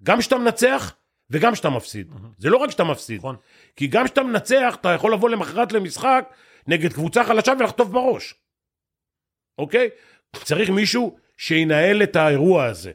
גם 0.02 0.18
כשאתה 0.18 0.38
מנצח 0.38 0.94
וגם 1.30 1.52
כשאתה 1.52 1.70
מפסיד. 1.70 2.12
זה 2.38 2.50
לא 2.50 2.56
רק 2.56 2.68
כשאתה 2.68 2.84
מפסיד, 2.84 3.18
נכון. 3.18 3.36
כי 3.76 3.86
גם 3.86 4.04
כשאתה 4.04 4.22
מנצח 4.22 4.76
אתה 4.80 4.88
יכול 4.88 5.12
לבוא 5.12 5.30
למחרת 5.30 5.72
למשחק 5.72 6.28
נגד 6.66 6.92
קבוצה 6.92 7.24
חלשה 7.24 7.52
ולחטוף 7.58 7.88
בראש, 7.88 8.34
אוקיי? 9.58 9.88
צריך 10.32 10.70
מישהו 10.70 11.16
שינהל 11.36 12.02
את 12.02 12.16
האירוע 12.16 12.64
הזה 12.64 12.90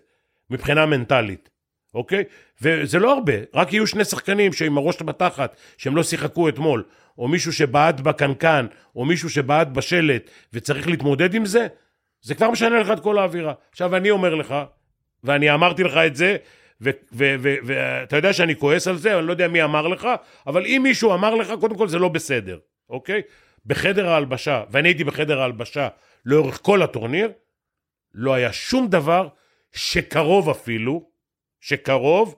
מבחינה 0.49 0.85
מנטלית, 0.85 1.49
אוקיי? 1.93 2.23
וזה 2.61 2.99
לא 2.99 3.13
הרבה, 3.13 3.33
רק 3.53 3.73
יהיו 3.73 3.87
שני 3.87 4.05
שחקנים 4.05 4.53
שעם 4.53 4.77
הראש 4.77 5.01
בתחת, 5.01 5.57
שהם 5.77 5.95
לא 5.95 6.03
שיחקו 6.03 6.49
אתמול, 6.49 6.83
או 7.17 7.27
מישהו 7.27 7.53
שבעט 7.53 7.99
בקנקן, 7.99 8.65
או 8.95 9.05
מישהו 9.05 9.29
שבעט 9.29 9.67
בשלט, 9.67 10.29
וצריך 10.53 10.87
להתמודד 10.87 11.33
עם 11.33 11.45
זה, 11.45 11.67
זה 12.21 12.35
כבר 12.35 12.51
משנה 12.51 12.79
לך 12.79 12.91
את 12.91 12.99
כל 12.99 13.17
האווירה. 13.17 13.53
עכשיו 13.71 13.95
אני 13.95 14.09
אומר 14.09 14.35
לך, 14.35 14.55
ואני 15.23 15.53
אמרתי 15.53 15.83
לך 15.83 15.97
את 15.97 16.15
זה, 16.15 16.37
ואתה 16.81 18.15
יודע 18.15 18.33
שאני 18.33 18.55
כועס 18.55 18.87
על 18.87 18.97
זה, 18.97 19.17
אני 19.19 19.27
לא 19.27 19.31
יודע 19.31 19.47
מי 19.47 19.63
אמר 19.63 19.87
לך, 19.87 20.07
אבל 20.47 20.65
אם 20.65 20.79
מישהו 20.83 21.13
אמר 21.13 21.35
לך, 21.35 21.53
קודם 21.59 21.75
כל 21.77 21.87
זה 21.87 21.99
לא 21.99 22.07
בסדר, 22.07 22.57
אוקיי? 22.89 23.21
בחדר 23.65 24.09
ההלבשה, 24.09 24.63
ואני 24.71 24.89
הייתי 24.89 25.03
בחדר 25.03 25.41
ההלבשה 25.41 25.87
לאורך 26.25 26.59
כל 26.61 26.81
הטורניר, 26.81 27.31
לא 28.13 28.33
היה 28.33 28.53
שום 28.53 28.87
דבר 28.87 29.27
שקרוב 29.71 30.49
אפילו, 30.49 31.09
שקרוב 31.61 32.35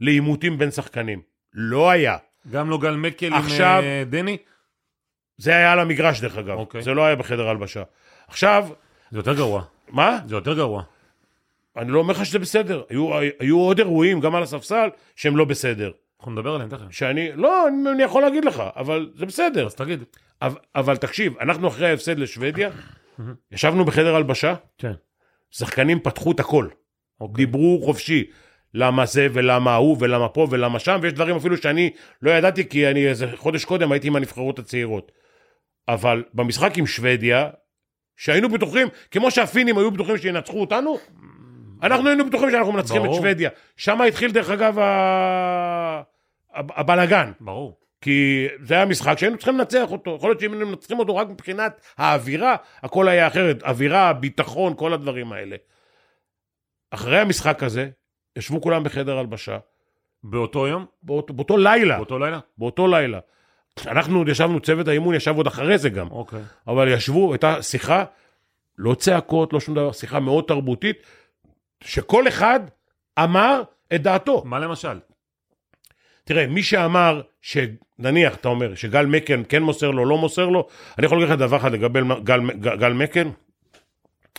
לעימותים 0.00 0.58
בין 0.58 0.70
שחקנים. 0.70 1.22
לא 1.54 1.90
היה. 1.90 2.16
גם 2.50 2.70
לא 2.70 2.78
גל 2.78 2.96
מקל 2.96 3.34
עכשיו- 3.34 3.78
עם 3.78 3.84
אה, 3.84 4.02
דני? 4.06 4.36
זה 5.36 5.50
היה 5.50 5.72
על 5.72 5.80
המגרש 5.80 6.20
דרך 6.20 6.38
אגב, 6.38 6.58
אוקיי. 6.58 6.82
זה 6.82 6.94
לא 6.94 7.04
היה 7.04 7.16
בחדר 7.16 7.46
ההלבשה. 7.46 7.82
עכשיו, 8.28 8.68
זה 9.10 9.18
יותר 9.18 9.34
גרוע. 9.34 9.64
מה? 9.88 10.18
זה 10.26 10.34
יותר 10.34 10.54
גרוע. 10.54 10.82
אני 11.76 11.90
לא 11.92 11.98
אומר 11.98 12.14
לך 12.14 12.26
שזה 12.26 12.38
בסדר. 12.38 12.82
היו, 12.88 13.10
היו 13.38 13.58
עוד 13.58 13.78
אירועים, 13.78 14.20
גם 14.20 14.34
על 14.34 14.42
הספסל, 14.42 14.88
שהם 15.16 15.36
לא 15.36 15.44
בסדר. 15.44 15.92
אנחנו 16.18 16.32
נדבר 16.32 16.54
עליהם 16.54 16.70
תכף. 16.70 16.90
שאני, 16.90 17.32
לא, 17.34 17.68
אני, 17.68 17.90
אני 17.90 18.02
יכול 18.02 18.22
להגיד 18.22 18.44
לך, 18.44 18.62
אבל 18.76 19.10
זה 19.14 19.26
בסדר. 19.26 19.66
אז 19.66 19.74
תגיד. 19.74 20.04
אבל, 20.42 20.58
אבל 20.74 20.96
תקשיב, 20.96 21.38
אנחנו 21.38 21.68
אחרי 21.68 21.90
ההפסד 21.90 22.18
לשוודיה, 22.18 22.70
ישבנו 23.52 23.84
בחדר 23.84 24.14
הלבשה, 24.16 24.54
כן. 24.78 24.92
שחקנים 25.50 26.00
פתחו 26.00 26.32
את 26.32 26.40
הכל. 26.40 26.68
אוקיי. 27.20 27.36
דיברו 27.46 27.80
חופשי. 27.84 28.24
למה 28.74 29.06
זה 29.06 29.26
ולמה 29.32 29.72
ההוא 29.72 29.96
ולמה 30.00 30.28
פה 30.28 30.46
ולמה 30.50 30.78
שם, 30.78 30.98
ויש 31.02 31.12
דברים 31.12 31.36
אפילו 31.36 31.56
שאני 31.56 31.90
לא 32.22 32.30
ידעתי 32.30 32.68
כי 32.68 32.88
אני 32.90 33.06
איזה 33.08 33.26
חודש 33.36 33.64
קודם 33.64 33.92
הייתי 33.92 34.06
עם 34.08 34.16
הנבחרות 34.16 34.58
הצעירות. 34.58 35.12
אבל 35.88 36.24
במשחק 36.34 36.78
עם 36.78 36.86
שוודיה, 36.86 37.50
שהיינו 38.16 38.48
בטוחים, 38.48 38.88
כמו 39.10 39.30
שהפינים 39.30 39.78
היו 39.78 39.90
בטוחים 39.90 40.18
שינצחו 40.18 40.60
אותנו, 40.60 40.98
אנחנו 41.82 42.08
היינו 42.08 42.26
בטוחים 42.26 42.50
שאנחנו 42.50 42.72
מנצחים 42.72 43.00
את 43.00 43.06
ברור. 43.06 43.16
שוודיה. 43.16 43.50
שם 43.76 44.00
התחיל 44.02 44.32
דרך 44.32 44.50
אגב 44.50 44.78
ה- 44.78 46.02
הבלגן. 46.54 47.32
ברור. 47.40 47.78
כי 48.04 48.46
זה 48.62 48.74
היה 48.74 48.86
משחק 48.86 49.18
שהיינו 49.18 49.36
צריכים 49.36 49.58
לנצח 49.58 49.92
אותו. 49.92 50.14
יכול 50.16 50.30
להיות 50.30 50.40
שאם 50.40 50.52
היינו 50.52 50.66
מנצחים 50.66 50.98
אותו 50.98 51.16
רק 51.16 51.28
מבחינת 51.28 51.80
האווירה, 51.96 52.56
הכל 52.82 53.08
היה 53.08 53.26
אחרת. 53.26 53.62
אווירה, 53.62 54.12
ביטחון, 54.12 54.74
כל 54.76 54.92
הדברים 54.92 55.32
האלה. 55.32 55.56
אחרי 56.90 57.18
המשחק 57.18 57.62
הזה, 57.62 57.88
ישבו 58.36 58.60
כולם 58.60 58.84
בחדר 58.84 59.18
הלבשה, 59.18 59.58
באותו 60.24 60.66
יום? 60.66 60.86
באותו, 61.02 61.34
באותו 61.34 61.56
לילה, 61.56 61.96
באותו 61.96 62.18
לילה? 62.18 62.38
באותו 62.58 62.86
לילה. 62.86 63.18
אנחנו 63.86 64.30
ישבנו, 64.30 64.60
צוות 64.60 64.88
האימון 64.88 65.14
ישב 65.14 65.36
עוד 65.36 65.46
אחרי 65.46 65.78
זה 65.78 65.88
גם, 65.88 66.10
אוקיי. 66.10 66.42
אבל 66.66 66.88
ישבו, 66.88 67.32
הייתה 67.32 67.62
שיחה, 67.62 68.04
לא 68.78 68.94
צעקות, 68.94 69.52
לא 69.52 69.60
שום 69.60 69.74
דבר, 69.74 69.92
שיחה 69.92 70.20
מאוד 70.20 70.44
תרבותית, 70.44 70.96
שכל 71.80 72.28
אחד 72.28 72.60
אמר 73.18 73.62
את 73.94 74.02
דעתו. 74.02 74.42
מה 74.44 74.58
למשל? 74.58 74.98
תראה, 76.24 76.46
מי 76.46 76.62
שאמר, 76.62 77.22
שנניח, 77.42 78.34
אתה 78.34 78.48
אומר, 78.48 78.74
שגל 78.74 79.06
מקן 79.06 79.42
כן 79.48 79.62
מוסר 79.62 79.90
לו, 79.90 80.04
לא 80.04 80.18
מוסר 80.18 80.48
לו, 80.48 80.68
אני 80.98 81.06
יכול 81.06 81.18
להגיד 81.18 81.32
לך 81.32 81.38
דבר 81.38 81.56
אחד 81.56 81.72
לגבי 81.72 82.00
גל, 82.22 82.40
גל, 82.60 82.76
גל 82.76 82.92
מקן, 82.92 83.30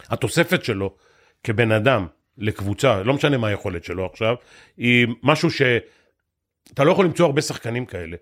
התוספת 0.10 0.66
שלו 0.66 0.96
כבן 1.44 1.72
אדם 1.72 2.08
לקבוצה, 2.38 3.04
לא 3.04 3.14
משנה 3.14 3.38
מה 3.38 3.48
היכולת 3.48 3.84
שלו 3.84 4.06
עכשיו, 4.06 4.36
היא 4.78 5.08
משהו 5.24 5.50
שאתה 5.52 6.84
לא 6.84 6.92
יכול 6.92 7.06
למצוא 7.06 7.26
הרבה 7.26 7.42
שחקנים 7.42 7.86
כאלה, 7.86 8.18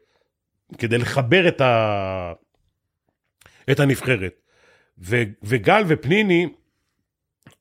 כדי 0.77 0.97
לחבר 0.97 1.47
את, 1.47 1.61
ה... 1.61 2.33
את 3.71 3.79
הנבחרת. 3.79 4.41
ו, 4.99 5.23
וגל 5.43 5.83
ופניני, 5.87 6.47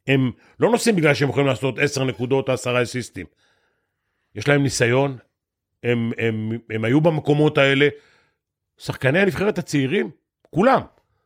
הם 0.07 0.31
לא 0.61 0.71
נוסעים 0.71 0.97
בגלל 0.97 1.15
שהם 1.15 1.29
יכולים 1.29 1.47
לעשות 1.47 1.79
10 1.79 2.05
נקודות 2.05 2.49
או 2.49 2.55
10 2.55 2.83
אסיסטים. 2.83 3.27
יש 4.35 4.49
להם 4.49 4.63
ניסיון, 4.63 5.17
הם, 5.83 6.13
הם, 6.19 6.59
הם 6.71 6.85
היו 6.85 7.01
במקומות 7.01 7.59
האלה. 7.59 7.89
שחקני 8.79 9.19
הנבחרת 9.19 9.59
הצעירים, 9.59 10.11
כולם. 10.51 10.81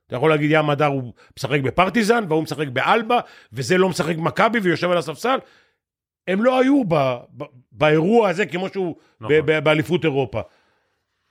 אתה 0.06 0.16
יכול 0.16 0.30
להגיד, 0.30 0.50
ים 0.52 0.70
הדר 0.70 0.86
הוא 0.86 1.12
משחק 1.38 1.60
בפרטיזן, 1.60 2.24
והוא 2.28 2.42
משחק 2.42 2.68
באלבה, 2.68 3.20
וזה 3.52 3.78
לא 3.78 3.88
משחק 3.88 4.16
במכבי 4.16 4.58
ויושב 4.58 4.90
על 4.90 4.98
הספסל. 4.98 5.38
הם 6.28 6.44
לא 6.44 6.60
היו 6.60 6.84
ב, 6.88 6.94
ב, 7.36 7.44
באירוע 7.72 8.28
הזה 8.28 8.46
כמו 8.46 8.68
שהוא 8.68 8.96
נכון. 9.20 9.46
באליפות 9.46 10.04
אירופה. 10.04 10.40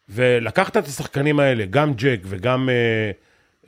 ולקחת 0.09 0.77
את 0.77 0.85
השחקנים 0.85 1.39
האלה, 1.39 1.65
גם 1.65 1.93
ג'ק 1.93 2.19
וגם 2.23 2.69
אה, 2.69 3.11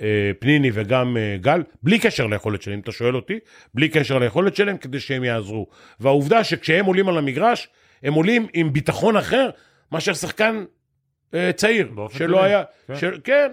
אה, 0.02 0.32
פניני 0.39 0.70
וגם 0.74 1.17
אה, 1.17 1.38
גל, 1.41 1.63
בלי 1.84 2.00
קשר 2.00 2.28
ליכולת 2.28 2.62
שלהם, 2.62 2.76
אם 2.78 2.82
אתה 2.82 2.91
שואל 2.91 3.15
אותי, 3.15 3.39
בלי 3.74 3.89
קשר 3.89 4.17
ליכולת 4.17 4.56
שלהם, 4.56 4.78
כדי 4.78 5.00
שהם 5.00 5.24
יעזרו. 5.24 5.67
והעובדה 6.00 6.43
שכשהם 6.43 6.86
עולים 6.86 7.10
על 7.10 7.17
המגרש, 7.17 7.67
הם 8.03 8.13
עולים 8.13 8.47
עם 8.53 8.73
ביטחון 8.73 9.17
אחר 9.17 9.49
מאשר 9.91 10.13
שחקן 10.13 10.65
אה, 11.33 11.51
צעיר, 11.55 11.91
שלא 12.10 12.43
היה, 12.43 12.63
כן. 12.88 12.95
של, 12.95 13.19
כן. 13.23 13.51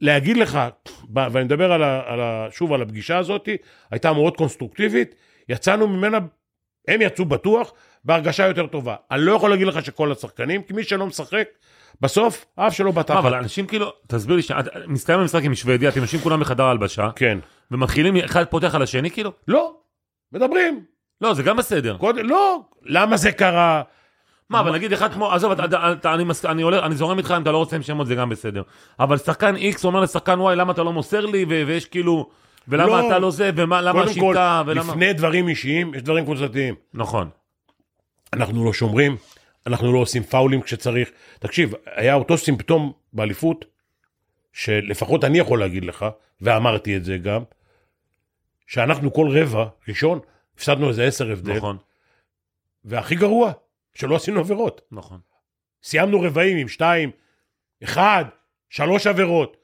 להגיד 0.00 0.36
לך, 0.36 0.58
ואני 1.14 1.44
מדבר 1.44 1.72
על 1.72 1.82
ה, 1.82 2.02
על 2.06 2.20
ה, 2.20 2.46
שוב 2.50 2.72
על 2.72 2.82
הפגישה 2.82 3.18
הזאת, 3.18 3.48
הייתה 3.90 4.12
מאוד 4.12 4.36
קונסטרוקטיבית, 4.36 5.14
יצאנו 5.48 5.88
ממנה, 5.88 6.18
הם 6.88 7.02
יצאו 7.02 7.24
בטוח, 7.24 7.72
בהרגשה 8.04 8.46
יותר 8.46 8.66
טובה. 8.66 8.96
אני 9.10 9.22
לא 9.22 9.32
יכול 9.32 9.50
להגיד 9.50 9.66
לך 9.66 9.84
שכל 9.84 10.12
השחקנים, 10.12 10.62
כי 10.62 10.72
מי 10.72 10.84
שלא 10.84 11.06
משחק, 11.06 11.48
בסוף, 12.00 12.46
אף 12.56 12.74
שלא 12.74 12.90
בתחת. 12.90 13.10
מה, 13.10 13.18
אבל 13.18 13.34
אנשים 13.34 13.66
כאילו, 13.66 13.92
תסביר 14.06 14.36
לי, 14.36 14.42
מסתיים 14.86 15.20
המשחק 15.20 15.44
עם 15.44 15.54
שוודיה, 15.54 15.88
אתם 15.88 16.00
יושבים 16.00 16.20
כולם 16.20 16.40
בחדר 16.40 16.64
ההלבשה, 16.64 17.10
כן. 17.16 17.38
ומתחילים, 17.70 18.16
אחד 18.16 18.44
פותח 18.44 18.74
על 18.74 18.82
השני 18.82 19.10
כאילו? 19.10 19.32
לא, 19.48 19.76
מדברים. 20.32 20.84
לא, 21.20 21.34
זה 21.34 21.42
גם 21.42 21.56
בסדר. 21.56 21.96
קודם, 21.96 22.28
לא, 22.28 22.60
למה 22.82 23.16
זה 23.16 23.32
קרה? 23.32 23.82
מה, 24.50 24.60
אבל 24.60 24.72
נגיד 24.72 24.92
אחד 24.92 25.12
כמו, 25.12 25.32
עזוב, 25.32 25.52
אני 26.84 26.94
זורם 26.94 27.18
איתך, 27.18 27.34
אם 27.36 27.42
אתה 27.42 27.52
לא 27.52 27.58
רוצה 27.58 27.76
עם 27.76 27.82
שמות 27.82 28.06
זה 28.06 28.14
גם 28.14 28.28
בסדר. 28.28 28.62
אבל 29.00 29.18
שחקן 29.18 29.54
X 29.56 29.84
אומר 29.84 30.00
לשחקן 30.00 30.38
Y, 30.40 30.54
למה 30.54 30.72
אתה 30.72 30.82
לא 30.82 30.92
מוסר 30.92 31.26
לי, 31.26 31.44
ויש 31.48 31.84
כאילו, 31.84 32.30
ולמה 32.68 32.86
לא. 32.86 33.06
אתה 33.06 33.18
לא 33.18 33.30
זה, 33.30 33.50
ולמה 33.56 33.92
קודם 33.92 34.04
כל, 34.04 34.10
השיטה, 34.10 34.62
ולמה... 34.66 34.92
לפני 34.92 35.12
דברים 35.12 35.48
אישיים, 35.48 35.94
יש 35.94 36.02
דברים 36.02 36.24
קבוצתיים. 36.24 36.74
נכון. 36.94 37.28
אנחנו 38.32 38.64
לא 38.64 38.72
שומרים, 38.72 39.16
אנחנו 39.66 39.92
לא 39.92 39.98
עושים 39.98 40.22
פאולים 40.22 40.62
כשצריך. 40.62 41.10
תקשיב, 41.38 41.74
היה 41.94 42.14
אותו 42.14 42.38
סימפטום 42.38 42.92
באליפות, 43.12 43.64
שלפחות 44.52 45.24
אני 45.24 45.38
יכול 45.38 45.60
להגיד 45.60 45.84
לך, 45.84 46.06
ואמרתי 46.40 46.96
את 46.96 47.04
זה 47.04 47.18
גם, 47.18 47.42
שאנחנו 48.66 49.12
כל 49.12 49.28
רבע 49.38 49.66
ראשון, 49.88 50.20
הפסדנו 50.60 50.88
איזה 50.88 51.04
עשר 51.04 51.30
הבדל, 51.30 51.56
נכון, 51.56 51.76
והכי 52.84 53.14
גרוע, 53.14 53.52
שלא 53.94 54.16
עשינו 54.16 54.40
עבירות. 54.40 54.80
נכון. 54.92 55.20
סיימנו 55.82 56.20
רבעים 56.20 56.56
עם 56.56 56.68
שתיים, 56.68 57.10
אחד, 57.82 58.24
שלוש 58.70 59.06
עבירות. 59.06 59.56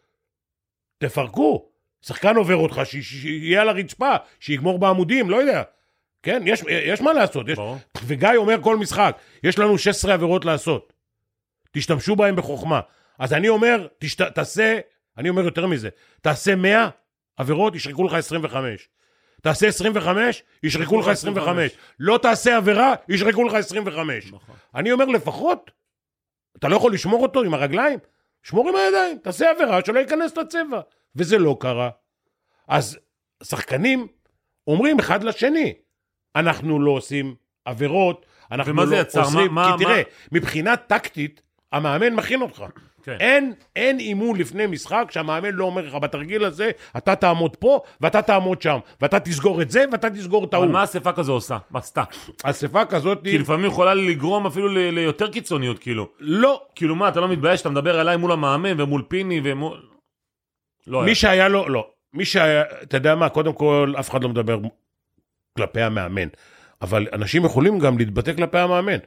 תפרקו. 0.99 1.69
שחקן 2.03 2.37
עובר 2.37 2.57
אותך, 2.57 2.81
שיהיה 2.85 3.61
על 3.61 3.69
הרצפה, 3.69 4.15
שיגמור 4.41 4.79
בעמודים, 4.79 5.31
לא 5.31 5.37
יודע. 5.37 5.63
כן, 6.23 6.43
יש, 6.47 6.63
יש 6.69 7.01
מה 7.01 7.13
לעשות. 7.13 7.49
יש... 7.49 7.59
וגיא 8.05 8.29
אומר 8.37 8.63
כל 8.63 8.77
משחק, 8.77 9.19
יש 9.43 9.59
לנו 9.59 9.79
16 9.79 10.15
עבירות 10.15 10.45
לעשות. 10.45 10.93
תשתמשו 11.73 12.17
בהם 12.17 12.37
בחוכמה. 12.37 12.81
אז 13.19 13.33
אני 13.33 13.49
אומר, 13.49 13.87
תשת... 13.99 14.23
תעשה, 14.23 14.79
אני 15.19 15.29
אומר 15.29 15.45
יותר 15.45 15.67
מזה, 15.67 15.89
תעשה 16.21 16.55
100 16.55 16.89
עבירות, 17.37 17.75
ישרקו 17.75 18.05
לך 18.05 18.13
25. 18.13 18.89
תעשה 19.43 19.67
25, 19.69 20.43
ישרקו 20.63 21.01
לך 21.01 21.09
25. 21.09 21.73
לא 22.01 22.19
תעשה 22.23 22.57
עבירה, 22.57 22.95
ישרקו 23.09 23.45
לך 23.45 23.55
25. 23.55 24.33
נכון. 24.33 24.55
אני 24.75 24.93
אומר 24.93 25.05
לפחות, 25.05 25.71
אתה 26.57 26.69
לא 26.69 26.77
יכול 26.77 26.95
לשמור 26.95 27.23
אותו 27.23 27.43
עם 27.43 27.55
הרגליים? 27.55 27.99
שמור 28.43 28.69
עם 28.69 28.77
הידיים, 28.77 29.19
תעשה 29.19 29.51
עבירה 29.51 29.79
שלא 29.87 29.99
ייכנס 29.99 30.37
לצבע. 30.37 30.81
וזה 31.17 31.39
לא 31.39 31.57
קרה. 31.61 31.91
אז 32.69 32.99
שחקנים 33.43 34.07
אומרים 34.67 34.99
אחד 34.99 35.25
לשני, 35.25 35.75
אנחנו 36.37 36.81
לא 36.81 36.91
עושים 36.91 37.35
עבירות, 37.65 38.27
אנחנו 38.51 38.73
ומה 38.73 38.83
לא 38.83 38.89
זה 38.89 38.97
יצר? 38.97 39.21
עושים, 39.23 39.53
מה- 39.55 39.75
כי 39.79 39.85
מה- 39.85 39.91
תראה, 39.91 40.03
מבחינה 40.33 40.77
טקטית, 40.77 41.43
המאמן 41.73 42.15
מכין 42.15 42.43
אותך. 42.43 42.65
כן. 43.07 43.17
אין, 43.21 43.53
אין 43.77 43.99
אימון 43.99 44.37
לפני 44.39 44.67
משחק 44.67 45.09
שהמאמן 45.11 45.51
לא 45.55 45.65
אומר 45.65 45.87
לך, 45.87 45.95
בתרגיל 45.95 46.45
הזה, 46.45 46.71
אתה 46.97 47.17
תעמוד 47.17 47.57
פה, 47.57 47.81
ואתה 48.01 48.23
תעמוד 48.23 48.63
שם, 48.63 48.79
ואתה 49.01 49.21
תסגור 49.21 49.63
את 49.63 49.71
זה, 49.71 49.85
ואתה 49.93 50.11
תסגור 50.11 50.45
את 50.45 50.55
אבל 50.55 50.63
ההוא. 50.63 50.73
מה 50.73 50.85
אספה 50.85 51.13
כזו 51.13 51.33
עושה? 51.33 51.59
מה 51.71 51.79
עשתה? 51.79 52.03
אספה 52.43 52.85
כזאת, 52.85 53.19
כי 53.25 53.39
לפעמים 53.39 53.67
יכולה 53.67 53.95
לגרום 53.95 54.47
אפילו 54.47 54.69
ל- 54.69 54.79
ליותר 54.79 55.31
קיצוניות, 55.31 55.79
כאילו. 55.79 56.09
לא, 56.21 56.63
כאילו 56.75 56.97
מה, 56.97 57.09
אתה 57.09 57.21
לא 57.21 57.29
מתבייש? 57.29 57.61
אתה 57.61 57.71
מדבר 57.71 58.01
אליי 58.01 58.17
מול 58.17 58.33
המאמן 58.33 58.81
ומול 58.81 59.03
פיני 59.09 59.41
ומול... 59.45 59.83
לא 60.87 60.99
היה. 60.99 61.07
מי 61.07 61.15
שהיה 61.15 61.49
לו, 61.49 61.69
לא. 61.69 61.91
מי 62.15 62.25
שהיה, 62.25 62.63
אתה 62.83 62.97
יודע 62.97 63.15
מה, 63.15 63.29
קודם 63.29 63.53
כל, 63.53 63.95
אף 64.01 64.11
אחד 64.11 64.23
לא 64.23 64.29
מדבר 64.29 64.59
כלפי 65.57 65.81
המאמן. 65.81 66.29
אבל 66.83 67.07
אנשים 67.13 67.45
יכולים 67.45 67.79
גם 67.79 67.99
להתבטא 67.99 68.33
כלפי 68.33 68.59
המאמן. 68.59 68.99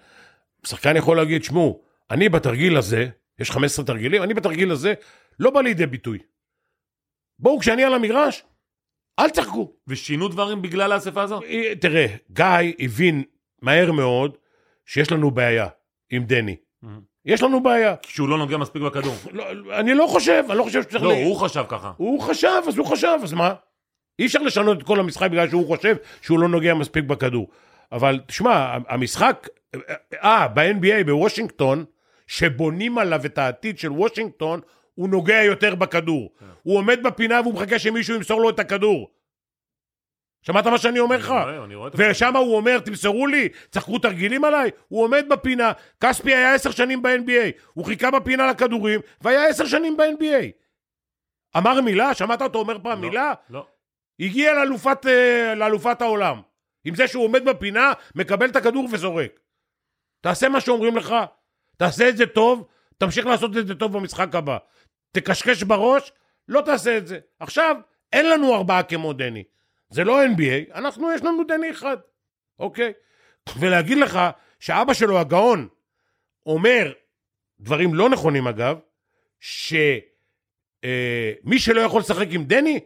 שחקן 0.66 0.97
יכול 0.97 1.18
להגיד, 1.18 1.43
שמעו, 1.43 1.82
אני 2.12 2.30
בתרגיל 2.30 2.78
הזה, 2.78 3.08
יש 3.39 3.51
15 3.51 3.85
תרגילים, 3.85 4.23
אני 4.23 4.33
בתרגיל 4.33 4.71
הזה 4.71 4.93
לא 5.39 5.49
בא 5.49 5.61
לידי 5.61 5.85
ביטוי. 5.85 6.19
בואו, 7.39 7.59
כשאני 7.59 7.83
על 7.83 7.93
המגרש, 7.93 8.43
אל 9.19 9.29
תשחקו. 9.29 9.71
ושינו 9.87 10.27
דברים 10.27 10.61
בגלל 10.61 10.91
האספה 10.91 11.21
הזו? 11.21 11.41
אה, 11.43 11.75
תראה, 11.81 12.05
גיא 12.31 12.73
הבין 12.79 13.23
מהר 13.61 13.91
מאוד 13.91 14.37
שיש 14.85 15.11
לנו 15.11 15.31
בעיה 15.31 15.67
עם 16.09 16.23
דני. 16.23 16.55
יש 17.25 17.43
לנו 17.43 17.63
בעיה. 17.63 17.95
כשהוא 18.01 18.29
לא 18.29 18.37
נוגע 18.37 18.57
מספיק 18.57 18.81
בכדור. 18.81 19.15
לא, 19.31 19.45
אני 19.79 19.93
לא 19.93 20.07
חושב, 20.07 20.43
אני 20.49 20.57
לא 20.57 20.63
חושב 20.63 20.83
שצריך... 20.83 21.03
לא, 21.03 21.13
הוא 21.13 21.35
חשב 21.35 21.63
ככה. 21.69 21.91
הוא 21.97 22.21
חשב, 22.21 22.61
אז 22.67 22.77
הוא 22.77 22.85
חשב, 22.87 23.17
אז 23.23 23.33
מה? 23.33 23.53
אי 24.19 24.25
אפשר 24.25 24.39
לשנות 24.39 24.77
את 24.77 24.83
כל 24.83 24.99
המשחק 24.99 25.31
בגלל 25.31 25.49
שהוא 25.49 25.67
חושב 25.67 25.95
שהוא 26.21 26.39
לא 26.39 26.47
נוגע 26.47 26.73
מספיק 26.73 27.03
בכדור. 27.03 27.47
אבל 27.91 28.19
תשמע, 28.27 28.77
המשחק, 28.87 29.47
אה, 30.23 30.47
ב-NBA 30.47 31.03
בוושינגטון, 31.05 31.85
שבונים 32.30 32.97
עליו 32.97 33.25
את 33.25 33.38
העתיד 33.38 33.80
של 33.80 33.91
וושינגטון, 33.91 34.59
הוא 34.95 35.09
נוגע 35.09 35.43
יותר 35.43 35.75
בכדור. 35.75 36.34
הוא 36.63 36.77
עומד 36.77 37.03
בפינה 37.03 37.41
והוא 37.41 37.53
מחכה 37.53 37.80
שמישהו 37.80 38.15
ימסור 38.15 38.41
לו 38.41 38.49
את 38.49 38.59
הכדור. 38.59 39.11
שמעת 40.41 40.67
מה 40.67 40.77
שאני 40.77 40.99
אומר 40.99 41.17
לך? 41.17 41.34
ושם 41.93 42.36
הוא 42.36 42.55
אומר, 42.55 42.80
תמסרו 42.80 43.27
לי, 43.27 43.49
צחקו 43.71 43.99
תרגילים 43.99 44.43
עליי? 44.43 44.69
הוא 44.88 45.03
עומד 45.03 45.25
בפינה, 45.30 45.71
כספי 45.99 46.36
היה 46.36 46.53
עשר 46.53 46.71
שנים 46.71 47.01
ב-NBA, 47.01 47.61
הוא 47.73 47.86
חיכה 47.86 48.11
בפינה 48.11 48.47
לכדורים, 48.47 48.99
והיה 49.21 49.47
עשר 49.47 49.65
שנים 49.65 49.97
ב-NBA. 49.97 50.45
אמר 51.57 51.82
מילה? 51.82 52.13
שמעת 52.13 52.41
אותו 52.41 52.59
אומר 52.59 52.77
פעם 52.84 53.03
לא, 53.03 53.09
מילה? 53.09 53.34
לא. 53.49 53.65
הגיע 54.19 54.53
לאלופת, 54.53 55.05
אה, 55.05 55.55
לאלופת 55.55 56.01
העולם. 56.01 56.41
עם 56.86 56.95
זה 56.95 57.07
שהוא 57.07 57.23
עומד 57.23 57.45
בפינה, 57.45 57.91
מקבל 58.15 58.49
את 58.49 58.55
הכדור 58.55 58.88
וזורק. 58.91 59.39
תעשה 60.21 60.49
מה 60.49 60.61
שאומרים 60.61 60.97
לך, 60.97 61.15
תעשה 61.80 62.09
את 62.09 62.17
זה 62.17 62.25
טוב, 62.25 62.67
תמשיך 62.97 63.25
לעשות 63.25 63.57
את 63.57 63.67
זה 63.67 63.75
טוב 63.75 63.97
במשחק 63.97 64.36
הבא. 64.36 64.57
תקשקש 65.11 65.63
בראש, 65.63 66.11
לא 66.47 66.61
תעשה 66.61 66.97
את 66.97 67.07
זה. 67.07 67.19
עכשיו, 67.39 67.75
אין 68.13 68.30
לנו 68.30 68.55
ארבעה 68.55 68.84
כמו 68.84 69.13
דני. 69.13 69.43
זה 69.89 70.03
לא 70.03 70.25
NBA, 70.25 70.75
אנחנו, 70.75 71.11
יש 71.11 71.21
לנו 71.21 71.43
דני 71.43 71.71
אחד, 71.71 71.97
אוקיי? 72.59 72.93
ולהגיד 73.59 73.97
לך 73.97 74.19
שאבא 74.59 74.93
שלו, 74.93 75.19
הגאון, 75.19 75.67
אומר 76.45 76.93
דברים 77.59 77.93
לא 77.93 78.09
נכונים 78.09 78.47
אגב, 78.47 78.80
שמי 79.39 79.99
שלא 81.57 81.82
יכול 81.82 82.01
לשחק 82.01 82.27
עם 82.32 82.43
דני, 82.43 82.80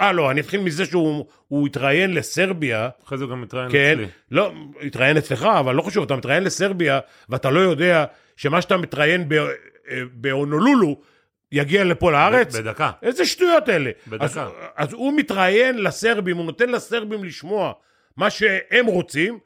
אה 0.00 0.12
לא, 0.12 0.30
אני 0.30 0.40
אתחיל 0.40 0.60
מזה 0.60 0.86
שהוא 0.86 1.26
הוא 1.48 1.66
התראיין 1.66 2.14
לסרביה, 2.14 2.88
אחרי 3.04 3.18
זה 3.18 3.24
הוא 3.24 3.30
גם 3.30 3.40
מתראיין 3.42 3.72
כן, 3.72 3.92
אצלי. 3.92 4.06
לא, 4.30 4.52
התראיין 4.82 5.16
אצלך, 5.16 5.42
אבל 5.42 5.74
לא 5.74 5.82
חשוב, 5.82 6.04
אתה 6.04 6.16
מתראיין 6.16 6.44
לסרביה, 6.44 7.00
ואתה 7.28 7.50
לא 7.50 7.60
יודע 7.60 8.04
שמה 8.36 8.62
שאתה 8.62 8.76
מתראיין 8.76 9.28
אה, 9.32 10.02
בהונולולו, 10.12 11.00
יגיע 11.52 11.84
לפה 11.84 12.12
לארץ? 12.12 12.56
בדקה. 12.56 12.90
איזה 13.02 13.26
שטויות 13.26 13.68
אלה. 13.68 13.90
בדקה. 14.06 14.24
אז, 14.24 14.38
אז 14.76 14.92
הוא 14.92 15.12
מתראיין 15.16 15.82
לסרבים, 15.82 16.36
הוא 16.36 16.46
נותן 16.46 16.68
לסרבים 16.68 17.24
לשמוע 17.24 17.72
מה 18.16 18.30
שהם 18.30 18.86
רוצים, 18.86 19.38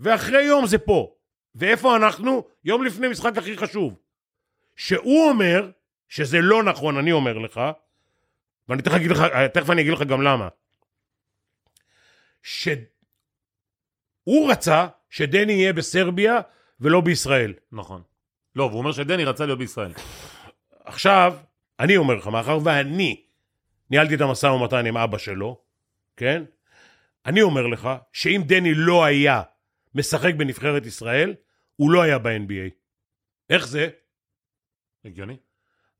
ואחרי 0.00 0.42
יום 0.42 0.66
זה 0.66 0.78
פה. 0.78 1.10
ואיפה 1.54 1.96
אנחנו? 1.96 2.44
יום 2.64 2.84
לפני 2.84 3.08
משחק 3.08 3.38
הכי 3.38 3.56
חשוב. 3.56 3.98
שהוא 4.76 5.28
אומר, 5.28 5.70
שזה 6.08 6.40
לא 6.40 6.62
נכון, 6.62 6.96
אני 6.96 7.12
אומר 7.12 7.38
לך, 7.38 7.60
ואני 8.70 8.82
תכף 8.82 8.94
אגיד 8.94 9.10
לך, 9.10 9.24
תכף 9.54 9.70
אני 9.70 9.82
אגיד 9.82 9.92
לך 9.92 10.02
גם 10.02 10.22
למה. 10.22 10.48
שהוא 12.42 14.50
רצה 14.50 14.86
שדני 15.10 15.52
יהיה 15.52 15.72
בסרביה 15.72 16.40
ולא 16.80 17.00
בישראל. 17.00 17.54
נכון. 17.72 18.02
לא, 18.56 18.64
והוא 18.64 18.78
אומר 18.78 18.92
שדני 18.92 19.24
רצה 19.24 19.46
להיות 19.46 19.58
בישראל. 19.58 19.92
עכשיו, 20.84 21.36
אני 21.80 21.96
אומר 21.96 22.14
לך, 22.14 22.26
מאחר 22.26 22.58
ואני 22.64 23.24
ניהלתי 23.90 24.14
את 24.14 24.20
המשא 24.20 24.46
ומתן 24.46 24.86
עם 24.86 24.96
אבא 24.96 25.18
שלו, 25.18 25.60
כן? 26.16 26.44
אני 27.26 27.42
אומר 27.42 27.66
לך 27.66 27.88
שאם 28.12 28.42
דני 28.46 28.74
לא 28.74 29.04
היה 29.04 29.42
משחק 29.94 30.34
בנבחרת 30.34 30.86
ישראל, 30.86 31.34
הוא 31.76 31.90
לא 31.90 32.02
היה 32.02 32.18
ב-NBA. 32.18 32.70
איך 33.50 33.66
זה? 33.66 33.88
הגיוני? 35.04 35.36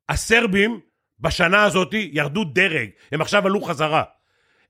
הסרבים 0.08 0.80
בשנה 1.20 1.64
הזאת 1.64 1.94
ירדו 1.94 2.44
דרג, 2.44 2.88
הם 3.12 3.20
עכשיו 3.20 3.46
עלו 3.46 3.60
חזרה. 3.60 4.02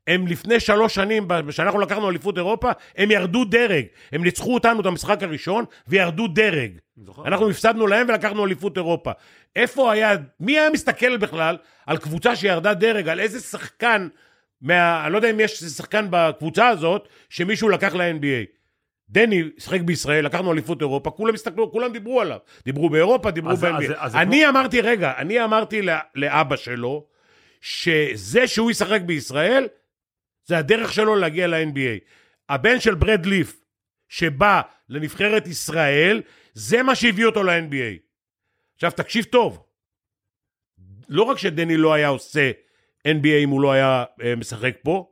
הם 0.06 0.26
לפני 0.26 0.60
שלוש 0.60 0.94
שנים, 0.94 1.28
כשאנחנו 1.48 1.80
לקחנו 1.80 2.10
אליפות 2.10 2.36
אירופה, 2.36 2.70
הם 2.96 3.10
ירדו 3.10 3.44
דרג. 3.44 3.84
הם 4.12 4.24
ניצחו 4.24 4.54
אותנו 4.54 4.80
את 4.80 4.86
המשחק 4.86 5.22
הראשון 5.22 5.64
וירדו 5.88 6.28
דרג. 6.28 6.70
זוכר. 6.96 7.26
אנחנו 7.26 7.50
הפסדנו 7.50 7.86
להם 7.86 8.06
ולקחנו 8.08 8.46
אליפות 8.46 8.76
אירופה. 8.76 9.10
איפה 9.56 9.92
היה, 9.92 10.16
מי 10.40 10.58
היה 10.58 10.70
מסתכל 10.70 11.16
בכלל 11.16 11.56
על 11.86 11.96
קבוצה 11.96 12.36
שירדה 12.36 12.74
דרג, 12.74 13.08
על 13.08 13.20
איזה 13.20 13.40
שחקן, 13.40 14.08
מה, 14.62 15.04
אני 15.04 15.12
לא 15.12 15.18
יודע 15.18 15.30
אם 15.30 15.40
יש 15.40 15.64
שחקן 15.64 16.06
בקבוצה 16.10 16.68
הזאת, 16.68 17.08
שמישהו 17.28 17.68
לקח 17.68 17.94
ל-NBA. 17.94 18.59
דני 19.10 19.42
שיחק 19.58 19.80
בישראל, 19.80 20.26
לקחנו 20.26 20.52
אליפות 20.52 20.80
אירופה, 20.80 21.10
כולם 21.10 21.34
הסתכלו, 21.34 21.72
כולם 21.72 21.92
דיברו 21.92 22.20
עליו. 22.20 22.38
דיברו 22.64 22.90
באירופה, 22.90 23.30
דיברו 23.30 23.56
ב-NBA. 23.56 23.92
אני 24.14 24.48
אמרתי, 24.48 24.80
רגע, 24.80 25.12
אני 25.16 25.44
אמרתי 25.44 25.82
לא- 25.82 25.92
לאבא 26.14 26.56
שלו, 26.56 27.06
שזה 27.60 28.46
שהוא 28.46 28.70
ישחק 28.70 29.00
בישראל, 29.00 29.68
זה 30.46 30.58
הדרך 30.58 30.92
שלו 30.92 31.16
להגיע 31.16 31.46
ל-NBA. 31.46 31.98
הבן 32.48 32.80
של 32.80 32.94
ברד 32.94 33.26
ליף, 33.26 33.60
שבא 34.08 34.60
לנבחרת 34.88 35.46
ישראל, 35.46 36.22
זה 36.54 36.82
מה 36.82 36.94
שהביא 36.94 37.26
אותו 37.26 37.42
ל-NBA. 37.42 37.98
עכשיו, 38.74 38.90
תקשיב 38.90 39.24
טוב. 39.24 39.62
לא 41.08 41.22
רק 41.22 41.38
שדני 41.38 41.76
לא 41.76 41.94
היה 41.94 42.08
עושה 42.08 42.50
NBA 43.08 43.38
אם 43.44 43.48
הוא 43.48 43.60
לא 43.60 43.72
היה 43.72 44.04
אה, 44.22 44.36
משחק 44.36 44.74
פה, 44.82 45.10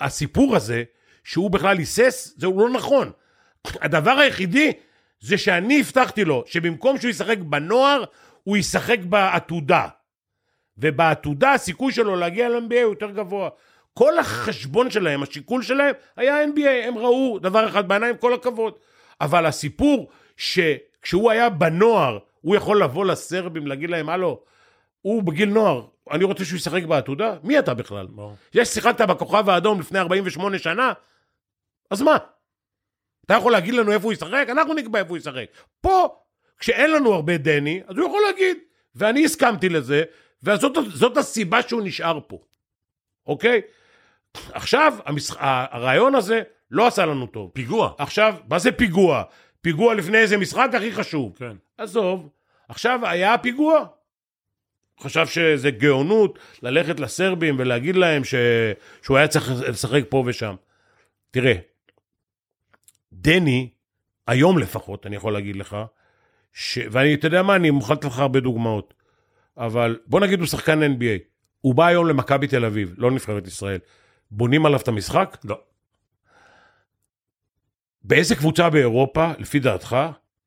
הסיפור 0.00 0.56
הזה, 0.56 0.84
שהוא 1.28 1.50
בכלל 1.50 1.78
היסס, 1.78 2.34
זהו 2.36 2.58
לא 2.58 2.70
נכון. 2.70 3.10
הדבר 3.66 4.10
היחידי 4.10 4.72
זה 5.20 5.38
שאני 5.38 5.80
הבטחתי 5.80 6.24
לו 6.24 6.44
שבמקום 6.46 6.98
שהוא 6.98 7.10
ישחק 7.10 7.38
בנוער, 7.38 8.04
הוא 8.44 8.56
ישחק 8.56 8.98
בעתודה. 9.02 9.86
ובעתודה 10.78 11.52
הסיכוי 11.52 11.92
שלו 11.92 12.16
להגיע 12.16 12.48
ל-NBA 12.48 12.82
הוא 12.82 12.92
יותר 12.92 13.10
גבוה. 13.10 13.48
כל 13.94 14.18
החשבון 14.18 14.90
שלהם, 14.90 15.22
השיקול 15.22 15.62
שלהם, 15.62 15.94
היה 16.16 16.44
NBA, 16.44 16.86
הם 16.86 16.98
ראו 16.98 17.38
דבר 17.38 17.68
אחד 17.68 17.88
בעיניים, 17.88 18.16
כל 18.16 18.34
הכבוד. 18.34 18.74
אבל 19.20 19.46
הסיפור 19.46 20.08
שכשהוא 20.36 21.30
היה 21.30 21.48
בנוער, 21.48 22.18
הוא 22.40 22.56
יכול 22.56 22.82
לבוא 22.82 23.04
לסרבים, 23.04 23.66
להגיד 23.66 23.90
להם, 23.90 24.08
הלו, 24.08 24.40
הוא 25.02 25.22
בגיל 25.22 25.48
נוער, 25.48 25.82
אני 26.10 26.24
רוצה 26.24 26.44
שהוא 26.44 26.56
ישחק 26.56 26.84
בעתודה? 26.84 27.36
מי 27.42 27.58
אתה 27.58 27.74
בכלל? 27.74 28.06
ברור. 28.06 28.36
יש 28.54 28.68
שיחקת 28.68 29.00
בכוכב 29.00 29.48
האדום 29.48 29.80
לפני 29.80 29.98
48 29.98 30.58
שנה, 30.58 30.92
אז 31.90 32.02
מה? 32.02 32.16
אתה 33.26 33.34
יכול 33.34 33.52
להגיד 33.52 33.74
לנו 33.74 33.92
איפה 33.92 34.04
הוא 34.04 34.12
ישחק? 34.12 34.46
אנחנו 34.48 34.74
נקבע 34.74 34.98
איפה 34.98 35.10
הוא 35.10 35.18
ישחק. 35.18 35.44
פה, 35.80 36.16
כשאין 36.58 36.90
לנו 36.90 37.14
הרבה 37.14 37.36
דני, 37.36 37.80
אז 37.86 37.96
הוא 37.96 38.06
יכול 38.06 38.22
להגיד, 38.26 38.56
ואני 38.94 39.24
הסכמתי 39.24 39.68
לזה, 39.68 40.02
וזאת 40.42 40.76
זאת 40.88 41.16
הסיבה 41.16 41.62
שהוא 41.62 41.82
נשאר 41.84 42.20
פה, 42.26 42.38
אוקיי? 43.26 43.60
עכשיו, 44.52 44.94
המשח... 45.04 45.36
הרעיון 45.40 46.14
הזה 46.14 46.42
לא 46.70 46.86
עשה 46.86 47.06
לנו 47.06 47.26
טוב. 47.26 47.50
פיגוע. 47.54 47.92
עכשיו, 47.98 48.34
מה 48.48 48.58
זה 48.58 48.72
פיגוע? 48.72 49.22
פיגוע 49.60 49.94
לפני 49.94 50.18
איזה 50.18 50.36
משחק 50.36 50.70
הכי 50.74 50.92
חשוב. 50.92 51.36
כן. 51.38 51.56
עזוב, 51.78 52.28
עכשיו 52.68 53.00
היה 53.02 53.38
פיגוע. 53.38 53.86
חשב 55.00 55.26
שזה 55.26 55.70
גאונות 55.70 56.38
ללכת 56.62 57.00
לסרבים 57.00 57.56
ולהגיד 57.58 57.96
להם 57.96 58.24
ש... 58.24 58.34
שהוא 59.02 59.16
היה 59.16 59.28
צריך 59.28 59.50
לשחק 59.68 60.02
פה 60.08 60.24
ושם. 60.26 60.54
תראה, 61.30 61.54
דני, 63.20 63.68
היום 64.26 64.58
לפחות, 64.58 65.06
אני 65.06 65.16
יכול 65.16 65.32
להגיד 65.32 65.56
לך, 65.56 65.76
ש... 66.52 66.78
ואני, 66.90 67.14
אתה 67.14 67.26
יודע 67.26 67.42
מה, 67.42 67.56
אני 67.56 67.70
מוכן 67.70 67.94
לתת 67.94 68.04
לך 68.04 68.18
הרבה 68.18 68.40
דוגמאות, 68.40 68.94
אבל 69.56 69.98
בוא 70.06 70.20
נגיד 70.20 70.38
הוא 70.38 70.46
שחקן 70.46 70.82
NBA. 70.82 71.22
הוא 71.60 71.74
בא 71.74 71.86
היום 71.86 72.06
למכבי 72.06 72.46
תל 72.46 72.64
אביב, 72.64 72.94
לא 72.96 73.10
נבחרת 73.10 73.46
ישראל. 73.46 73.78
בונים 74.30 74.66
עליו 74.66 74.80
את 74.80 74.88
המשחק? 74.88 75.36
לא. 75.44 75.60
באיזה 78.02 78.36
קבוצה 78.36 78.70
באירופה, 78.70 79.32
לפי 79.38 79.58
דעתך, 79.58 79.96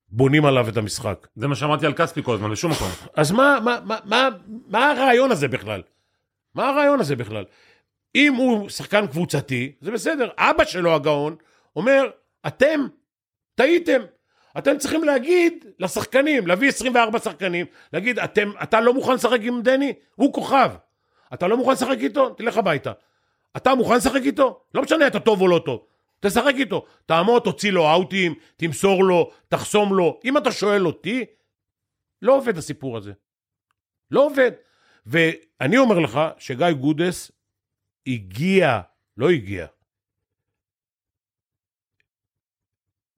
בונים 0.09 0.45
עליו 0.45 0.69
את 0.69 0.77
המשחק? 0.77 1.27
זה 1.35 1.47
מה 1.47 1.55
שאמרתי 1.55 1.85
על 1.85 1.93
כספי 1.93 2.23
כל 2.23 2.33
הזמן, 2.33 2.51
בשום 2.51 2.71
מקום. 2.71 2.89
אז 3.15 3.31
מה, 3.31 3.57
מה, 3.63 3.79
מה, 3.85 3.97
מה, 4.05 4.29
מה 4.67 4.91
הרעיון 4.91 5.31
הזה 5.31 5.47
בכלל? 5.47 5.81
מה 6.55 6.69
הרעיון 6.69 6.99
הזה 6.99 7.15
בכלל? 7.15 7.45
אם 8.15 8.33
הוא 8.33 8.69
שחקן 8.69 9.07
קבוצתי, 9.07 9.71
זה 9.81 9.91
בסדר. 9.91 10.29
אבא 10.37 10.65
שלו 10.65 10.93
הגאון 10.93 11.35
אומר, 11.75 12.09
אתם 12.47 12.87
טעיתם. 13.55 14.01
אתם 14.57 14.77
צריכים 14.77 15.03
להגיד 15.03 15.65
לשחקנים, 15.79 16.47
להביא 16.47 16.69
24 16.69 17.19
שחקנים, 17.19 17.65
להגיד, 17.93 18.19
אתם, 18.19 18.51
אתה 18.63 18.81
לא 18.81 18.93
מוכן 18.93 19.13
לשחק 19.13 19.39
עם 19.41 19.61
דני? 19.61 19.93
הוא 20.15 20.33
כוכב. 20.33 20.71
אתה 21.33 21.47
לא 21.47 21.57
מוכן 21.57 21.71
לשחק 21.71 21.97
איתו? 21.99 22.29
תלך 22.29 22.57
הביתה. 22.57 22.91
אתה 23.57 23.75
מוכן 23.75 23.95
לשחק 23.95 24.21
איתו? 24.25 24.63
לא 24.73 24.81
משנה 24.81 25.07
אתה 25.07 25.19
טוב 25.19 25.41
או 25.41 25.47
לא 25.47 25.61
טוב. 25.65 25.85
תשחק 26.19 26.53
איתו. 26.57 26.85
תעמוד, 27.05 27.41
תוציא 27.43 27.71
לו 27.71 27.91
אאוטים, 27.91 28.35
תמסור 28.55 29.03
לו, 29.03 29.31
תחסום 29.47 29.93
לו. 29.93 30.19
אם 30.25 30.37
אתה 30.37 30.51
שואל 30.51 30.85
אותי, 30.85 31.25
לא 32.21 32.35
עובד 32.35 32.57
הסיפור 32.57 32.97
הזה. 32.97 33.13
לא 34.11 34.25
עובד. 34.25 34.51
ואני 35.05 35.77
אומר 35.77 35.99
לך 35.99 36.19
שגיא 36.37 36.71
גודס 36.71 37.31
הגיע, 38.07 38.81
לא 39.17 39.29
הגיע. 39.29 39.67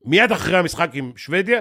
מיד 0.06 0.32
אחרי 0.32 0.58
המשחק 0.58 0.90
עם 0.94 1.12
שוודיה, 1.16 1.60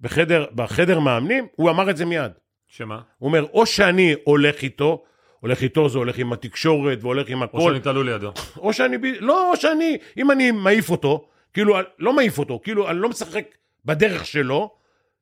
בחדר, 0.00 0.46
בחדר 0.54 0.98
מאמנים, 1.00 1.46
הוא 1.56 1.70
אמר 1.70 1.90
את 1.90 1.96
זה 1.96 2.04
מיד. 2.04 2.32
שמה? 2.68 3.00
הוא 3.18 3.26
אומר, 3.28 3.44
או 3.52 3.66
שאני 3.66 4.14
הולך 4.24 4.62
איתו, 4.62 5.04
הולך 5.40 5.62
איתו 5.62 5.88
זה 5.88 5.98
הולך 5.98 6.18
עם 6.18 6.32
התקשורת 6.32 6.98
והולך 7.00 7.28
עם 7.28 7.38
או 7.40 7.44
הכל, 7.44 7.60
שאני 7.60 7.80
תלוי 7.80 8.04
לידו. 8.04 8.32
או 8.56 8.72
שאני, 8.72 8.96
לא, 9.20 9.50
או 9.50 9.56
שאני, 9.56 9.98
אם 10.16 10.30
אני 10.30 10.50
מעיף 10.50 10.90
אותו, 10.90 11.28
כאילו, 11.54 11.76
לא 11.98 12.12
מעיף 12.12 12.38
אותו, 12.38 12.60
כאילו, 12.64 12.90
אני 12.90 12.98
לא 12.98 13.08
משחק 13.08 13.44
בדרך 13.84 14.26
שלו, 14.26 14.70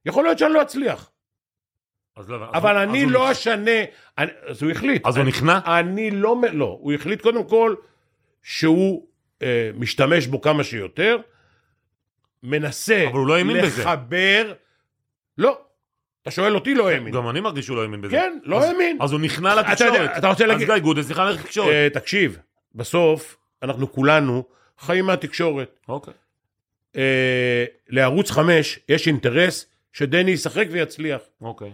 יכול 0.07 0.25
להיות 0.25 0.39
שאני 0.39 0.55
לא 0.55 0.63
אצליח. 0.63 1.11
אז 2.17 2.31
לא, 2.31 2.37
אז 2.45 2.51
אבל 2.53 2.75
הוא- 2.77 2.83
אני 2.83 2.99
אז 2.99 3.05
הוא 3.05 3.13
לא 3.13 3.29
נכ- 3.29 3.33
אשנה, 3.33 3.71
אני- 4.19 4.31
אז 4.47 4.63
הוא 4.63 4.71
החליט. 4.71 5.07
אז 5.07 5.17
הוא 5.17 5.23
אני- 5.23 5.29
נכנע? 5.29 5.59
אני 5.81 6.11
לא, 6.11 6.37
לא, 6.53 6.79
הוא 6.81 6.93
החליט 6.93 7.21
קודם 7.21 7.45
כל 7.45 7.75
שהוא 8.43 9.07
אה, 9.43 9.71
משתמש 9.75 10.27
בו 10.27 10.41
כמה 10.41 10.65
שיותר, 10.65 11.17
מנסה 12.45 13.05
אבל 13.09 13.19
הוא 13.19 13.27
לא 13.27 13.37
האמין 13.37 13.63
בזה. 13.63 13.83
לחבר, 13.83 14.53
לא, 15.39 15.59
אתה 16.23 16.31
שואל 16.31 16.55
אותי, 16.55 16.75
לא 16.75 16.89
האמין. 16.89 17.15
גם 17.15 17.29
אני 17.29 17.41
מרגיש 17.41 17.65
שהוא 17.67 17.77
לא 17.77 17.83
האמין 17.83 18.01
בזה. 18.01 18.17
כן, 18.17 18.39
לא 18.45 18.59
אז- 18.59 18.65
האמין. 18.71 18.99
אז 19.01 19.13
הוא 19.13 19.21
נכנע 19.21 19.53
אתה 19.61 19.85
יודע, 19.85 19.87
לתקשורת. 20.01 20.19
אתה 20.19 20.29
רוצה 20.29 20.45
אז 20.45 20.51
להגיד- 20.51 20.67
גיא 20.71 20.79
גודס 20.79 21.11
נכנע 21.11 21.31
לתקשורת. 21.31 21.69
אה, 21.73 21.89
תקשיב, 21.93 22.39
בסוף 22.75 23.37
אנחנו 23.63 23.93
כולנו 23.93 24.45
חיים 24.79 25.05
מהתקשורת. 25.07 25.79
אוקיי. 25.89 26.15
אה, 26.97 27.65
לערוץ 27.89 28.31
5 28.31 28.79
יש 28.89 29.07
אינטרס 29.07 29.67
שדני 29.93 30.31
ישחק 30.31 30.67
ויצליח. 30.71 31.21
אוקיי. 31.41 31.73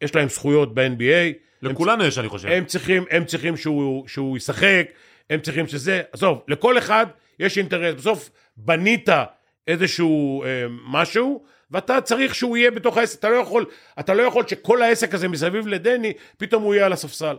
יש 0.00 0.14
להם 0.14 0.28
זכויות 0.28 0.74
ב-NBA, 0.74 1.32
לכולנו 1.62 2.04
יש, 2.04 2.18
אני 2.18 2.28
חושב. 2.28 2.48
הם 2.48 2.64
צריכים, 2.64 3.04
הם 3.10 3.24
צריכים 3.24 3.56
שהוא, 3.56 4.08
שהוא 4.08 4.36
ישחק, 4.36 4.86
הם 5.30 5.40
צריכים 5.40 5.66
שזה, 5.66 6.02
עזוב, 6.12 6.42
לכל 6.48 6.78
אחד 6.78 7.06
יש 7.38 7.58
אינטרס, 7.58 7.94
בסוף 7.94 8.30
בנית 8.56 9.08
איזשהו 9.68 10.44
אה, 10.44 10.66
משהו, 10.86 11.44
ואתה 11.70 12.00
צריך 12.00 12.34
שהוא 12.34 12.56
יהיה 12.56 12.70
בתוך 12.70 12.96
העסק, 12.96 13.18
אתה 13.18 13.28
לא 13.28 13.36
יכול, 13.36 13.66
אתה 14.00 14.14
לא 14.14 14.22
יכול 14.22 14.46
שכל 14.46 14.82
העסק 14.82 15.14
הזה 15.14 15.28
מסביב 15.28 15.66
לדני, 15.66 16.12
פתאום 16.36 16.62
הוא 16.62 16.74
יהיה 16.74 16.86
על 16.86 16.92
הספסל. 16.92 17.36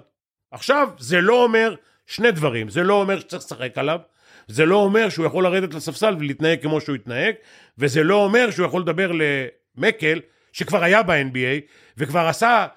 עכשיו, 0.52 0.90
זה 0.98 1.22
לא 1.22 1.44
אומר 1.44 1.76
שני 2.06 2.32
דברים, 2.32 2.70
זה 2.70 2.84
לא 2.84 2.94
אומר 2.94 3.20
שצריך 3.20 3.44
לשחק 3.44 3.78
עליו, 3.78 4.00
זה 4.48 4.66
לא 4.66 4.76
אומר 4.76 5.10
שהוא 5.10 5.26
יכול 5.26 5.44
לרדת 5.44 5.74
לספסל 5.74 6.16
ולהתנהג 6.20 6.62
כמו 6.62 6.82
שהוא 6.82 6.96
התנהג, 6.96 7.36
וזה 7.78 8.04
לא 8.04 8.16
אומר 8.16 8.52
שהוא 8.52 8.66
יכול 8.66 8.82
לדבר 8.82 9.12
למקל, 9.12 10.20
שכבר 10.52 10.84
היה 10.84 11.04
ב-NBA, 11.04 11.62
וכבר 11.98 12.28
עשה 12.28 12.68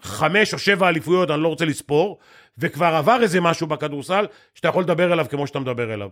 חמש 0.00 0.54
או 0.54 0.58
שבע 0.58 0.88
אליפויות, 0.88 1.30
אני 1.30 1.42
לא 1.42 1.48
רוצה 1.48 1.64
לספור, 1.64 2.18
וכבר 2.58 2.94
עבר 2.94 3.22
איזה 3.22 3.40
משהו 3.40 3.66
בכדורסל, 3.66 4.26
שאתה 4.54 4.68
יכול 4.68 4.82
לדבר 4.82 5.12
אליו 5.12 5.26
כמו 5.30 5.46
שאתה 5.46 5.58
מדבר 5.58 5.94
אליו. 5.94 6.08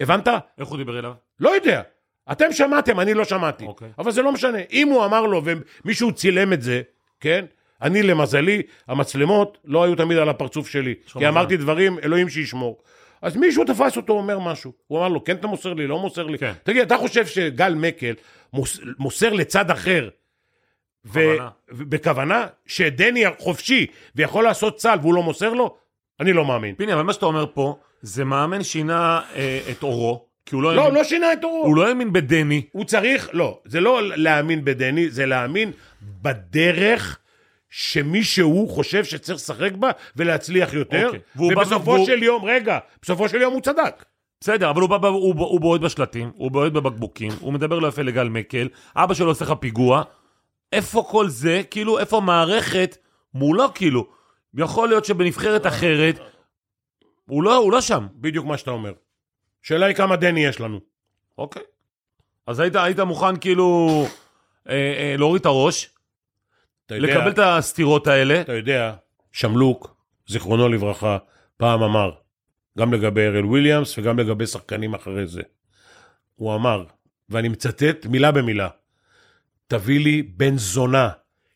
הבנת? 0.00 0.28
איך 0.58 0.68
הוא 0.68 0.78
דיבר 0.78 0.98
אליו? 0.98 1.27
לא 1.40 1.50
יודע. 1.50 1.82
אתם 2.32 2.52
שמעתם, 2.52 3.00
אני 3.00 3.14
לא 3.14 3.24
שמעתי. 3.24 3.64
אוקיי. 3.64 3.88
אבל 3.98 4.10
זה 4.10 4.22
לא 4.22 4.32
משנה. 4.32 4.58
אם 4.72 4.88
הוא 4.88 5.04
אמר 5.04 5.22
לו 5.22 5.42
ומישהו 5.44 6.12
צילם 6.12 6.52
את 6.52 6.62
זה, 6.62 6.82
כן? 7.20 7.44
אני 7.82 8.02
למזלי, 8.02 8.62
המצלמות 8.88 9.58
לא 9.64 9.84
היו 9.84 9.94
תמיד 9.94 10.18
על 10.18 10.28
הפרצוף 10.28 10.68
שלי. 10.68 10.94
לך 11.06 11.18
כי. 11.18 11.28
אמרתי 11.28 11.56
דברים, 11.56 11.98
אלוהים 11.98 12.28
שישמור. 12.28 12.78
אז 13.22 13.36
מישהו 13.36 13.64
תפס 13.64 13.96
אותו, 13.96 14.12
אומר 14.12 14.38
משהו. 14.38 14.72
הוא 14.86 14.98
אמר 14.98 15.08
לו, 15.08 15.24
כן 15.24 15.36
אתה 15.36 15.46
מוסר 15.46 15.74
לי, 15.74 15.86
לא 15.86 15.98
מוסר 15.98 16.26
לי. 16.26 16.38
כן. 16.38 16.52
תגיד, 16.62 16.82
אתה 16.82 16.96
חושב 16.96 17.26
שגל 17.26 17.74
מקל 17.74 18.14
מוס, 18.52 18.80
מוסר 18.98 19.32
לצד 19.32 19.70
אחר, 19.70 20.08
ו- 21.04 21.10
בכוונה. 21.12 21.48
בכוונה, 21.68 22.46
שדני 22.66 23.24
חופשי 23.38 23.86
ויכול 24.14 24.44
לעשות 24.44 24.76
צל 24.76 24.96
והוא 25.02 25.14
לא 25.14 25.22
מוסר 25.22 25.54
לו? 25.54 25.76
אני 26.20 26.32
לא 26.32 26.44
מאמין. 26.44 26.74
פיני, 26.74 26.94
אבל 26.94 27.02
מה 27.02 27.12
שאתה 27.12 27.26
אומר 27.26 27.46
פה, 27.54 27.76
זה 28.02 28.24
מאמן 28.24 28.62
שינה 28.62 29.20
אה, 29.34 29.60
את 29.70 29.82
אורו, 29.82 30.27
כי 30.48 30.54
הוא 30.54 30.62
לא 30.62 30.76
לא, 30.76 30.82
האמין- 30.84 30.94
לא 30.98 31.04
שינה 31.04 31.32
את 31.32 31.44
אורו. 31.44 31.64
הוא 31.66 31.76
לא 31.76 31.88
האמין 31.88 32.12
בדני. 32.12 32.62
הוא 32.72 32.84
צריך, 32.84 33.30
לא, 33.32 33.60
זה 33.64 33.80
לא 33.80 34.00
להאמין 34.16 34.64
בדני, 34.64 35.10
זה 35.10 35.26
להאמין 35.26 35.72
בדרך 36.22 37.18
שמישהו 37.70 38.68
חושב 38.70 39.04
שצריך 39.04 39.36
לשחק 39.38 39.72
בה 39.72 39.90
ולהצליח 40.16 40.74
יותר, 40.74 41.06
אוקיי. 41.06 41.20
בא- 41.34 41.42
ובסופו 41.42 41.90
והוא- 41.90 42.06
של 42.06 42.22
יום, 42.22 42.44
רגע, 42.44 42.78
בסופו 43.02 43.28
של 43.28 43.40
יום 43.40 43.52
הוא 43.54 43.60
צדק. 43.60 44.04
בסדר, 44.40 44.70
אבל 44.70 44.80
הוא, 44.80 44.88
בא, 44.90 45.08
הוא, 45.08 45.34
הוא, 45.34 45.46
הוא 45.46 45.60
בועט 45.60 45.80
בשלטים, 45.80 46.30
הוא 46.34 46.50
בועט 46.50 46.72
בבקבוקים, 46.72 47.30
הוא 47.40 47.52
מדבר 47.52 47.78
לא 47.78 47.88
יפה 47.88 48.02
לגל 48.02 48.28
מקל, 48.28 48.68
אבא 48.96 49.14
שלו 49.14 49.26
עושה 49.28 49.44
לך 49.44 49.52
פיגוע. 49.60 50.02
איפה 50.72 51.04
כל 51.10 51.28
זה? 51.28 51.62
כאילו, 51.70 51.98
איפה 51.98 52.16
המערכת 52.16 52.96
מולו, 53.34 53.74
כאילו? 53.74 54.06
יכול 54.58 54.88
להיות 54.88 55.04
שבנבחרת 55.04 55.66
אחרת, 55.66 56.18
הוא 57.28 57.42
לא, 57.42 57.56
הוא 57.56 57.72
לא 57.72 57.80
שם. 57.80 58.06
בדיוק 58.14 58.46
מה 58.46 58.58
שאתה 58.58 58.70
אומר. 58.70 58.92
שאלה 59.62 59.86
היא 59.86 59.94
כמה 59.94 60.16
דני 60.16 60.44
יש 60.44 60.60
לנו. 60.60 60.80
אוקיי. 61.38 61.62
אז 62.46 62.60
היית, 62.60 62.76
היית 62.76 63.00
מוכן 63.00 63.36
כאילו 63.36 63.88
אה, 64.68 64.74
אה, 64.74 65.14
להוריד 65.18 65.40
את 65.40 65.46
הראש, 65.46 65.90
יודע, 66.90 67.06
לקבל 67.06 67.30
את 67.30 67.38
הסתירות 67.38 68.06
האלה. 68.06 68.40
אתה 68.40 68.52
יודע, 68.52 68.94
שמלוק, 69.32 69.96
זיכרונו 70.26 70.68
לברכה, 70.68 71.18
פעם 71.56 71.82
אמר, 71.82 72.10
גם 72.78 72.92
לגבי 72.94 73.20
אראל 73.20 73.44
וויליאמס 73.44 73.98
וגם 73.98 74.18
לגבי 74.18 74.46
שחקנים 74.46 74.94
אחרי 74.94 75.26
זה. 75.26 75.42
הוא 76.34 76.54
אמר, 76.54 76.84
ואני 77.28 77.48
מצטט 77.48 78.06
מילה 78.06 78.32
במילה, 78.32 78.68
תביא 79.66 80.00
לי 80.00 80.22
בן 80.22 80.56
זונה 80.56 81.08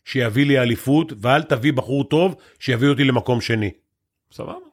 שיביא 0.05 0.47
לי 0.47 0.59
אליפות, 0.59 1.13
ואל 1.21 1.43
תביא 1.43 1.73
בחור 1.73 2.05
טוב 2.05 2.37
שיביא 2.59 2.89
אותי 2.89 3.05
למקום 3.05 3.41
שני. 3.41 3.71
סבבה. 4.33 4.72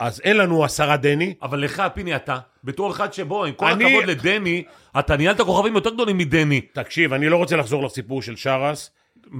אז 0.00 0.20
אין 0.24 0.36
לנו 0.36 0.64
עשרה 0.64 0.96
דני, 0.96 1.34
אבל 1.42 1.60
לך, 1.60 1.82
פיני, 1.94 2.16
אתה, 2.16 2.38
בתור 2.64 2.90
אחד 2.90 3.12
שבו, 3.12 3.44
עם 3.44 3.54
כל 3.54 3.66
אני- 3.66 3.84
הכבוד 3.84 4.04
לדני, 4.04 4.64
אתה 4.98 5.16
ניהלת 5.16 5.40
כוכבים 5.40 5.74
יותר 5.74 5.90
גדולים 5.90 6.18
מדני. 6.18 6.60
תקשיב, 6.60 7.12
אני 7.12 7.28
לא 7.28 7.36
רוצה 7.36 7.56
לחזור 7.56 7.84
לסיפור 7.84 8.22
של 8.22 8.36
שרס, 8.36 8.90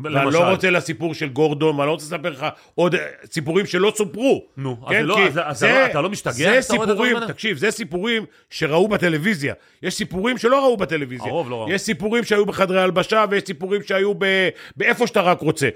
ואני 0.02 0.14
למשל. 0.14 0.38
לא 0.38 0.50
רוצה 0.50 0.70
לסיפור 0.70 1.14
של 1.14 1.28
גורדון, 1.28 1.76
ואני 1.76 1.86
לא 1.86 1.92
רוצה 1.92 2.04
לספר 2.06 2.30
לך 2.30 2.46
עוד 2.74 2.94
סיפורים 3.32 3.66
שלא 3.66 3.92
סופרו. 3.96 4.44
נו, 4.56 4.76
אז 4.82 4.88
כן? 4.92 5.00
זה 5.00 5.06
לא- 5.06 5.26
אז- 5.26 5.40
אז 5.44 5.64
אתה 5.64 5.80
לא- 5.80 5.86
אתה 5.86 6.00
לא 6.00 6.10
משתגע? 6.10 6.32
זה 6.34 6.60
סיפורים? 6.60 7.16
תקשיב, 7.28 7.56
זה 7.56 7.70
סיפורים 7.70 8.24
שראו 8.50 8.88
בטלוויזיה. 8.88 9.54
יש 9.82 9.94
סיפורים 9.94 10.38
שלא 10.38 10.56
ראו 10.64 10.76
בטלוויזיה. 10.76 11.26
הרוב 11.28 11.50
לא 11.50 11.60
ראו. 11.60 11.70
יש 11.70 11.82
סיפורים 11.82 12.24
שהיו 12.24 12.46
בחדרי 12.46 12.80
הלבשה, 12.82 13.24
ויש 13.30 13.42
סיפורים 13.42 13.82
שהיו 13.82 14.14
ב... 14.18 14.48
באיפה 14.76 15.06
שאתה 15.06 15.20
רק 15.20 15.40
רוצה. 15.40 15.68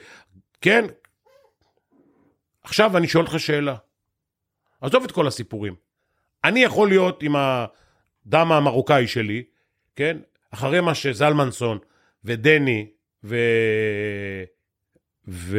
כן? 0.60 0.84
עכשיו 2.64 2.96
אני 2.96 3.08
שואל 3.08 3.24
אותך 3.24 3.40
שאלה. 3.40 3.74
עזוב 4.82 5.04
את 5.04 5.12
כל 5.12 5.26
הסיפורים. 5.26 5.74
אני 6.44 6.62
יכול 6.62 6.88
להיות 6.88 7.22
עם 7.22 7.36
הדם 7.36 8.52
המרוקאי 8.52 9.06
שלי, 9.06 9.42
כן? 9.96 10.16
אחרי 10.50 10.80
מה 10.80 10.94
שזלמנסון 10.94 11.78
ודני 12.24 12.86
ו... 13.24 13.36
ו... 15.28 15.58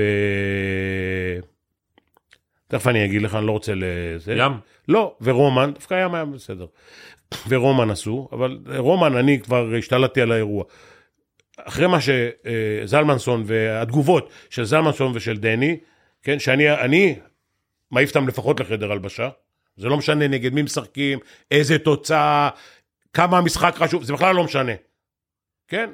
תכף 2.67 2.87
אני 2.87 3.05
אגיד 3.05 3.21
לך, 3.21 3.35
אני 3.35 3.45
לא 3.45 3.51
רוצה 3.51 3.73
לזה. 3.75 4.33
ים. 4.37 4.51
לא, 4.87 5.15
ורומן, 5.21 5.71
דווקא 5.73 6.03
ים 6.05 6.15
היה 6.15 6.25
בסדר. 6.25 6.65
ורומן 7.47 7.89
עשו, 7.89 8.29
אבל 8.31 8.59
רומן, 8.77 9.17
אני 9.17 9.39
כבר 9.39 9.73
השתלטתי 9.77 10.21
על 10.21 10.31
האירוע. 10.31 10.63
אחרי 11.57 11.87
מה 11.87 11.97
שזלמנסון 12.01 13.43
והתגובות 13.45 14.29
של 14.49 14.63
זלמנסון 14.63 15.11
ושל 15.15 15.37
דני, 15.37 15.77
כן, 16.23 16.39
שאני 16.39 16.71
אני 16.71 17.15
מעיף 17.93 18.09
אותם 18.09 18.27
לפחות 18.27 18.59
לחדר 18.59 18.91
הלבשה, 18.91 19.29
זה 19.75 19.87
לא 19.87 19.97
משנה 19.97 20.27
נגד 20.27 20.53
מי 20.53 20.61
משחקים, 20.61 21.19
איזה 21.51 21.79
תוצאה, 21.79 22.49
כמה 23.13 23.37
המשחק 23.37 23.75
חשוב, 23.75 24.03
זה 24.03 24.13
בכלל 24.13 24.35
לא 24.35 24.43
משנה, 24.43 24.71
כן? 25.67 25.89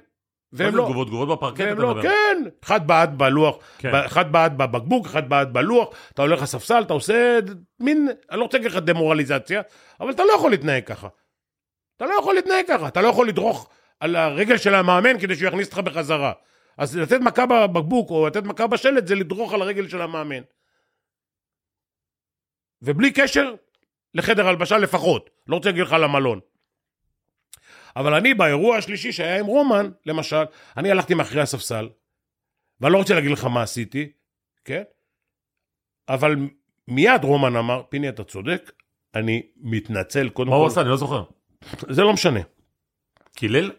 והם 0.54 0.76
לא... 0.76 0.84
תגובות? 0.84 1.08
תגובות 1.08 1.38
בפרקט 1.38 1.62
אתה 1.62 1.74
לא, 1.74 1.90
מדבר. 1.90 2.02
כן, 2.02 2.44
אחד 2.64 2.88
בעט 2.88 3.10
בלוח, 3.10 3.58
כן. 3.78 3.96
אחד 3.96 4.32
בעט 4.32 4.52
בבקבוק, 4.52 5.06
אחד 5.06 5.30
בעט 5.30 5.48
בלוח, 5.48 5.90
אתה 6.14 6.22
הולך 6.22 6.42
לספסל, 6.42 6.82
אתה 6.82 6.94
עושה 6.94 7.40
מין, 7.80 8.08
אני 8.32 8.40
לא 8.40 8.44
רוצה 8.44 8.58
להגיד 8.58 8.72
לך 8.72 8.78
דמורליזציה, 8.78 9.62
אבל 10.00 10.12
אתה 10.12 10.24
לא 10.24 10.34
יכול 10.34 10.52
להתנהג 10.52 10.84
ככה. 10.84 11.08
אתה 11.98 12.06
לא 12.06 12.14
יכול 12.20 12.36
להתנהג 12.36 12.66
ככה, 12.68 12.88
אתה 12.88 13.02
לא 13.02 13.08
יכול 13.08 13.28
לדרוך 13.28 13.70
על 14.00 14.16
הרגל 14.16 14.58
של 14.58 14.76
המאמן 14.76 15.20
כדי 15.20 15.36
שהוא 15.36 15.48
יכניס 15.48 15.68
אותך 15.68 15.80
בחזרה. 15.80 16.32
אז 16.78 16.98
לתת 16.98 17.20
מכה 17.22 17.46
בבקבוק 17.46 18.10
או 18.10 18.28
לתת 18.28 18.44
מכה 18.44 18.68
בשלט 18.68 19.08
זה 19.08 19.16
לדרוך 19.16 19.54
על 19.54 19.62
הרגל 19.62 19.88
של 19.88 20.02
המאמן. 20.02 20.42
ובלי 22.82 23.12
קשר 23.12 23.54
לחדר 24.14 24.48
הלבשה 24.48 24.78
לפחות, 24.78 25.30
לא 25.48 25.56
רוצה 25.56 25.70
להגיד 25.70 25.84
לך 25.84 25.94
למלון. 25.94 26.40
אבל 27.96 28.14
אני 28.14 28.34
באירוע 28.34 28.78
השלישי 28.78 29.12
שהיה 29.12 29.40
עם 29.40 29.46
רומן, 29.46 29.90
למשל, 30.06 30.44
אני 30.78 30.92
הלכתי 30.92 31.14
מאחורי 31.14 31.42
הספסל, 31.42 31.90
ואני 32.82 32.94
לא 32.94 32.98
רוצה 32.98 33.16
להגיד 33.16 33.32
לך 33.32 33.46
מה 33.46 33.62
עשיתי, 33.62 34.12
כן? 34.66 34.84
אבל 36.10 36.36
מיד 36.88 37.24
רומן 37.24 37.56
אמר, 37.56 37.82
פיני 37.90 38.10
אתה 38.10 38.24
צודק, 38.24 38.72
אני 39.16 39.42
מתנצל 39.58 40.30
קודם 40.30 40.50
מה 40.50 40.56
הוא 40.56 40.66
כל. 40.66 40.72
עשה? 40.72 40.82
אני 40.82 40.90
לא 40.90 40.98
זוכר. 40.98 41.24
זה 41.90 42.02
לא 42.02 42.14
משנה. 42.14 42.40
קילל? 43.36 43.72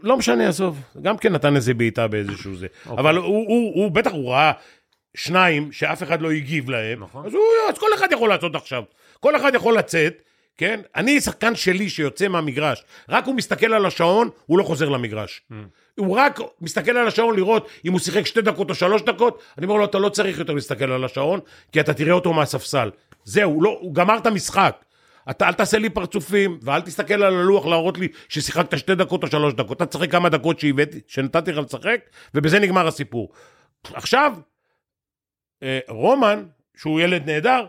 לא 0.00 0.16
משנה, 0.16 0.48
עזוב. 0.48 0.80
גם 1.02 1.18
כן 1.18 1.32
נתן 1.32 1.56
איזה 1.56 1.74
בעיטה 1.74 2.08
באיזשהו 2.08 2.56
זה. 2.56 2.66
אוקיי. 2.86 2.98
אבל 2.98 3.16
הוא, 3.16 3.26
הוא, 3.26 3.74
הוא, 3.74 3.90
בטח 3.90 4.12
הוא 4.12 4.30
ראה 4.30 4.52
שניים 5.14 5.72
שאף 5.72 6.02
אחד 6.02 6.22
לא 6.22 6.30
הגיב 6.30 6.70
להם, 6.70 7.02
נכון. 7.02 7.26
אז, 7.26 7.34
הוא, 7.34 7.42
אז 7.68 7.78
כל 7.78 7.86
אחד 7.94 8.08
יכול 8.12 8.28
לעשות 8.28 8.54
עכשיו. 8.54 8.82
כל 9.20 9.36
אחד 9.36 9.54
יכול 9.54 9.78
לצאת, 9.78 10.22
כן? 10.58 10.80
אני 10.96 11.20
שחקן 11.20 11.54
שלי 11.54 11.90
שיוצא 11.90 12.28
מהמגרש, 12.28 12.84
רק 13.08 13.26
הוא 13.26 13.34
מסתכל 13.34 13.72
על 13.72 13.86
השעון, 13.86 14.28
הוא 14.46 14.58
לא 14.58 14.64
חוזר 14.64 14.88
למגרש. 14.88 15.42
Mm. 15.50 15.54
הוא 15.98 16.16
רק 16.16 16.40
מסתכל 16.60 16.96
על 16.96 17.08
השעון 17.08 17.36
לראות 17.36 17.68
אם 17.84 17.92
הוא 17.92 18.00
שיחק 18.00 18.26
שתי 18.26 18.42
דקות 18.42 18.70
או 18.70 18.74
שלוש 18.74 19.02
דקות, 19.02 19.42
אני 19.58 19.66
אומר 19.66 19.76
לו, 19.76 19.84
אתה 19.84 19.98
לא 19.98 20.08
צריך 20.08 20.38
יותר 20.38 20.52
להסתכל 20.52 20.92
על 20.92 21.04
השעון, 21.04 21.40
כי 21.72 21.80
אתה 21.80 21.94
תראה 21.94 22.12
אותו 22.12 22.32
מהספסל. 22.32 22.90
זהו, 23.24 23.62
לא, 23.62 23.78
הוא 23.80 23.94
גמר 23.94 24.18
את 24.18 24.26
המשחק. 24.26 24.84
אתה 25.30 25.48
אל 25.48 25.52
תעשה 25.52 25.78
לי 25.78 25.90
פרצופים, 25.90 26.58
ואל 26.62 26.80
תסתכל 26.80 27.14
על 27.14 27.34
הלוח 27.34 27.66
להראות 27.66 27.98
לי 27.98 28.08
ששיחקת 28.28 28.78
שתי 28.78 28.94
דקות 28.94 29.22
או 29.22 29.28
שלוש 29.28 29.54
דקות. 29.54 29.76
אתה 29.76 29.86
תשחק 29.86 30.10
כמה 30.10 30.28
דקות 30.28 30.60
שהבאתי, 30.60 31.00
שנתתי 31.06 31.52
לך 31.52 31.58
לשחק, 31.58 32.00
ובזה 32.34 32.58
נגמר 32.58 32.86
הסיפור. 32.86 33.32
עכשיו, 33.94 34.32
רומן, 35.88 36.44
שהוא 36.76 37.00
ילד 37.00 37.30
נהדר, 37.30 37.66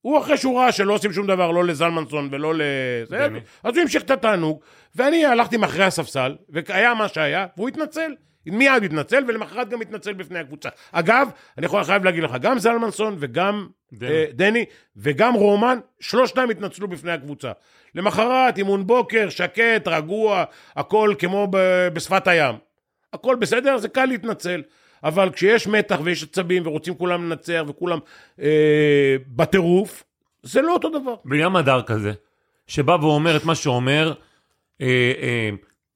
הוא 0.00 0.18
אחרי 0.18 0.36
שהוא 0.36 0.60
ראה 0.60 0.72
שלא 0.72 0.94
עושים 0.94 1.12
שום 1.12 1.26
דבר, 1.26 1.50
לא 1.50 1.64
לזלמנסון 1.64 2.28
ולא 2.32 2.54
לזה. 2.54 3.26
אז 3.64 3.74
הוא 3.74 3.82
המשיך 3.82 4.02
את 4.02 4.10
התענוג, 4.10 4.60
ואני 4.96 5.24
הלכתי 5.24 5.56
מאחורי 5.56 5.84
הספסל, 5.84 6.36
והיה 6.48 6.94
מה 6.94 7.08
שהיה, 7.08 7.46
והוא 7.56 7.68
התנצל. 7.68 8.14
מיד 8.46 8.82
התנצל, 8.84 9.24
ולמחרת 9.28 9.68
גם 9.68 9.80
התנצל 9.80 10.12
בפני 10.12 10.38
הקבוצה. 10.38 10.68
אגב, 10.92 11.28
אני 11.58 11.66
יכול 11.66 11.84
חייב 11.84 12.04
להגיד 12.04 12.22
לך, 12.22 12.32
גם 12.40 12.58
זלמנסון 12.58 13.16
וגם 13.18 13.66
דני. 13.92 14.08
דני, 14.08 14.16
אה, 14.18 14.26
דני 14.32 14.64
וגם 14.96 15.34
רומן, 15.34 15.78
שלושתם 16.00 16.50
התנצלו 16.50 16.88
בפני 16.88 17.12
הקבוצה. 17.12 17.52
למחרת, 17.94 18.58
אימון 18.58 18.86
בוקר, 18.86 19.28
שקט, 19.28 19.88
רגוע, 19.88 20.44
הכל 20.76 21.14
כמו 21.18 21.48
ב- 21.50 21.88
בשפת 21.92 22.26
הים. 22.28 22.54
הכל 23.12 23.36
בסדר, 23.36 23.78
זה 23.78 23.88
קל 23.88 24.04
להתנצל. 24.04 24.62
אבל 25.04 25.30
כשיש 25.30 25.66
מתח 25.66 25.98
ויש 26.04 26.22
עצבים 26.22 26.66
ורוצים 26.66 26.94
כולם 26.94 27.24
לנצח 27.24 27.62
וכולם 27.68 27.98
אה, 28.40 29.16
בטירוף, 29.28 30.04
זה 30.42 30.62
לא 30.62 30.72
אותו 30.72 30.88
דבר. 31.00 31.14
בעניין 31.24 31.48
מדר 31.52 31.82
כזה, 31.82 32.12
שבא 32.66 32.96
ואומר 33.00 33.36
את 33.36 33.44
מה 33.44 33.54
שאומר, 33.54 34.12
אה, 34.80 34.86
אה, 35.22 35.50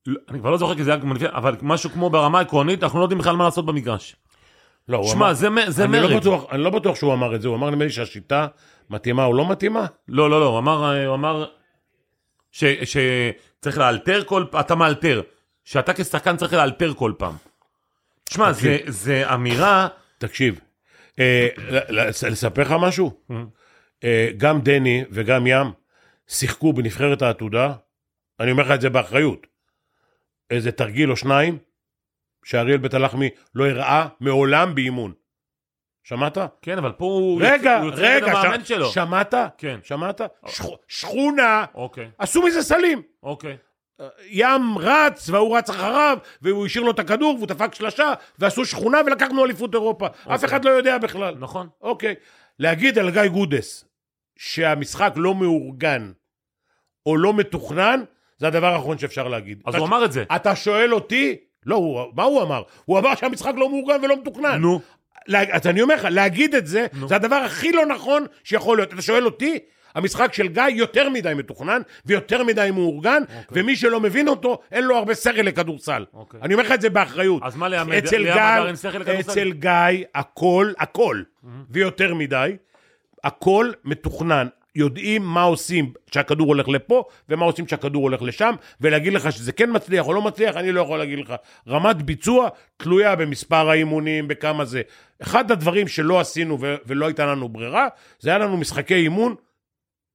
לא- 0.07 0.21
אני 0.31 0.39
כבר 0.39 0.51
לא 0.51 0.57
זוכר 0.57 0.75
כי 0.75 0.85
זה 0.85 0.91
היה 0.93 1.01
כמו 1.01 1.15
לפני, 1.15 1.29
אבל 1.31 1.57
משהו 1.63 1.91
כמו 1.91 2.11
ברמה 2.11 2.39
העקרונית, 2.39 2.83
אנחנו 2.83 2.99
לא 2.99 3.05
יודעים 3.05 3.19
בכלל 3.19 3.37
מה 3.37 3.45
לעשות 3.45 3.67
במגרש. 3.67 4.17
לא, 4.89 5.03
שמע, 5.05 5.15
אמר- 5.27 5.33
זה 5.35 5.49
זה 5.69 5.85
אני 5.85 6.01
לא 6.01 6.09
מרד. 6.09 6.17
בטוח, 6.21 6.45
אני 6.53 6.63
לא 6.63 6.71
בטוח 6.71 6.97
שהוא 6.97 7.13
אמר 7.13 7.35
את 7.35 7.43
זה, 7.43 7.49
הוא 7.49 7.57
אמר 7.57 7.71
נדמה 7.71 7.85
לי 7.85 7.91
שהשיטה 7.91 8.47
מתאימה 8.91 9.25
או 9.25 9.33
לא 9.35 9.49
מתאימה. 9.49 9.87
לא, 10.09 10.31
לא, 10.31 10.41
לא, 10.41 10.47
הוא 10.47 10.59
אמר, 10.59 10.85
אה, 10.95 11.07
הוא 11.07 11.15
אמר 11.15 11.45
ש- 12.53 12.65
שצריך 12.85 13.79
לאלתר 13.79 14.25
כל 14.25 14.45
פעם, 14.51 14.61
אתה 14.61 14.75
מאלתר, 14.75 15.23
שאתה 15.65 15.93
כשחקן 15.95 16.37
צריך 16.37 16.53
לאלתר 16.53 16.95
כל 16.95 17.13
פעם. 17.19 17.35
תשמע, 18.33 18.53
זה, 18.53 18.79
זה 18.87 19.35
אמירה, 19.35 19.89
תקשיב, 20.19 20.61
אה, 21.19 21.49
לספר 22.31 22.63
לך 22.63 22.75
משהו? 22.81 23.21
אה, 24.05 24.31
גם 24.37 24.61
דני 24.61 25.05
וגם 25.11 25.47
ים 25.47 25.67
שיחקו 26.29 26.73
בנבחרת 26.73 27.23
העתודה, 27.23 27.73
אני 28.41 28.51
אומר 28.51 28.63
לך 28.63 28.71
את 28.71 28.81
זה 28.81 28.91
באחריות, 28.91 29.47
איזה 30.51 30.73
תרגיל 30.73 31.11
או 31.11 31.17
שניים, 31.17 31.59
שאריאל 32.45 32.79
בית 32.79 32.95
הלחמי 32.95 33.29
לא 33.55 33.67
הראה 33.69 34.07
מעולם 34.21 34.75
באימון. 34.75 35.13
שמעת? 36.05 36.39
כן, 36.63 36.79
אבל 36.79 36.93
פה 36.93 37.05
הוא 37.05 37.43
רגע, 37.45 37.79
הוא 37.79 37.87
יוצא 37.91 38.01
רגע, 38.17 38.27
המאמן 38.33 38.65
ש- 38.65 38.69
שלו. 38.69 38.87
שמעת? 38.91 39.35
כן. 39.59 39.79
שמעת? 39.83 40.21
שכ- 40.47 40.65
שכונה, 40.89 41.65
אוקיי, 41.75 42.11
עשו 42.19 42.43
מזה 42.43 42.63
סלים. 42.63 43.03
אוקיי. 43.23 43.57
ים 44.29 44.79
רץ, 44.79 45.29
והוא 45.29 45.57
רץ 45.57 45.71
אחריו, 45.71 46.19
והוא 46.43 46.67
השאיר 46.67 46.85
לו 46.85 46.91
את 46.91 46.99
הכדור, 46.99 47.35
והוא 47.37 47.47
דפק 47.47 47.75
שלושה, 47.75 48.13
ועשו 48.39 48.65
שכונה, 48.65 49.01
ולקחנו 49.07 49.45
אליפות 49.45 49.75
אירופה. 49.75 50.07
אף 50.27 50.45
אחד 50.45 50.65
לא 50.65 50.71
יודע 50.71 50.99
בכלל. 50.99 51.35
נכון. 51.39 51.69
אוקיי. 51.81 52.15
להגיד 52.59 52.99
על 52.99 53.11
גיא 53.11 53.27
גודס 53.27 53.85
שהמשחק 54.37 55.13
לא 55.17 55.35
מאורגן 55.35 56.13
או 57.07 57.17
לא 57.17 57.35
מתוכנן, 57.35 58.03
זה 58.39 58.47
הדבר 58.47 58.67
האחרון 58.67 58.99
שאפשר 58.99 59.29
להגיד. 59.29 59.63
אז 59.67 59.75
אתה, 59.75 59.79
הוא 59.79 59.87
אמר 59.87 60.05
את 60.05 60.13
זה. 60.13 60.25
אתה 60.37 60.57
שואל 60.57 60.95
אותי? 60.95 61.37
לא, 61.67 61.75
הוא, 61.75 62.01
מה 62.15 62.23
הוא 62.23 62.43
אמר? 62.43 62.63
הוא 62.85 62.99
אמר 62.99 63.15
שהמשחק 63.15 63.53
לא 63.57 63.69
מאורגן 63.69 64.05
ולא 64.05 64.17
מתוכנן. 64.17 64.61
נו, 64.61 64.81
לה, 65.27 65.43
אז 65.53 65.67
אני 65.67 65.83
אומר 65.83 65.95
לך, 65.95 66.07
להגיד 66.11 66.55
את 66.55 66.67
זה, 66.67 66.87
נו. 66.93 67.09
זה 67.09 67.17
הדבר 67.17 67.37
הכי 67.37 67.73
לא 67.73 67.87
נכון 67.87 68.27
שיכול 68.45 68.79
להיות. 68.79 68.93
אתה 68.93 69.03
שואל 69.03 69.25
אותי? 69.25 69.59
המשחק 69.95 70.35
של 70.35 70.49
גיא 70.49 70.63
יותר 70.69 71.09
מדי 71.09 71.35
מתוכנן 71.35 71.83
ויותר 72.07 72.45
מדי 72.45 72.71
מאורגן, 72.75 73.23
אוקיי. 73.37 73.63
ומי 73.63 73.77
שלא 73.77 74.01
מבין 74.01 74.29
אותו, 74.29 74.59
אין 74.73 74.85
לו 74.85 74.97
הרבה 74.97 75.15
שכל 75.15 75.43
לכדורסל. 75.43 76.05
אוקיי. 76.15 76.41
אני 76.43 76.55
אומר 76.55 76.65
לך 76.65 76.73
את 76.73 76.81
זה 76.81 76.91
באחריות. 76.91 77.43
אז 77.45 77.57
מה 77.57 77.69
אצל 77.99 78.17
ליאם 78.17 78.77
שכל 78.77 78.99
לכדורסל? 78.99 79.31
אצל 79.31 79.53
גיא, 79.53 80.05
הכל, 80.15 80.73
הכל, 80.79 81.23
ויותר 81.71 82.15
מדי, 82.15 82.57
הכל 83.25 83.71
מתוכנן. 83.85 84.47
יודעים 84.75 85.23
מה 85.23 85.43
עושים 85.43 85.93
כשהכדור 86.11 86.47
הולך 86.47 86.69
לפה, 86.69 87.05
ומה 87.29 87.45
עושים 87.45 87.65
כשהכדור 87.65 88.03
הולך 88.03 88.23
לשם, 88.23 88.55
ולהגיד 88.81 89.13
לך 89.13 89.33
שזה 89.33 89.53
כן 89.53 89.71
מצליח 89.73 90.07
או 90.07 90.13
לא 90.13 90.23
מצליח, 90.23 90.57
אני 90.57 90.73
לא 90.73 90.81
יכול 90.81 90.99
להגיד 90.99 91.19
לך. 91.19 91.35
רמת 91.69 92.03
ביצוע 92.03 92.49
תלויה 92.77 93.17
במספר 93.17 93.71
האימונים, 93.71 94.29
בכמה 94.29 94.65
זה. 94.65 94.83
אחד 95.23 95.51
הדברים 95.51 95.89
שלא 95.89 96.21
עשינו 96.21 96.59
ולא 96.87 97.07
הייתה 97.07 97.27
לנו 97.27 97.49
ברירה, 97.49 97.89
זה 98.21 98.31
היה 98.31 98.39
לנו 98.39 98.57
משחקי 98.57 98.95
אימון 98.95 99.35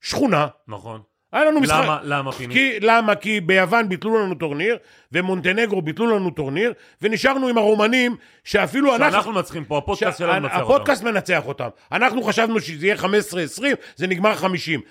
שכונה. 0.02 0.48
נכון. 0.68 1.02
היה 1.32 1.46
לנו 1.46 1.60
משחק... 1.60 1.84
למה, 1.84 2.00
למה 2.04 2.32
פיני? 2.32 2.54
כי, 2.54 2.80
למה? 2.80 3.16
כי 3.16 3.42
ביוון 3.42 3.90
ביטלו 3.90 4.24
לנו 4.24 4.36
טורניר, 4.36 4.78
ומונטנגרו 5.12 5.82
ביטלו 5.82 6.16
לנו 6.16 6.30
טורניר, 6.30 6.74
ונשארנו 7.02 7.48
עם 7.48 7.58
הרומנים, 7.58 8.16
שאפילו 8.44 8.96
אנחנו... 8.96 9.12
שאנחנו 9.12 9.32
מנצחים 9.32 9.66
פה, 9.66 9.78
הפודקאסט 9.78 10.18
שלנו 10.18 10.42
מנצח 10.42 10.56
אותם. 10.56 10.66
הפודקאסט 10.66 11.04
מנצח 11.04 11.44
אותם. 11.46 11.68
אנחנו 11.92 12.24
חשבנו 12.24 12.60
שזה 12.60 12.86
יהיה 12.86 12.96
15-20, 12.96 13.06
זה 13.96 14.08
נגמר 14.08 14.36
50. 14.36 14.82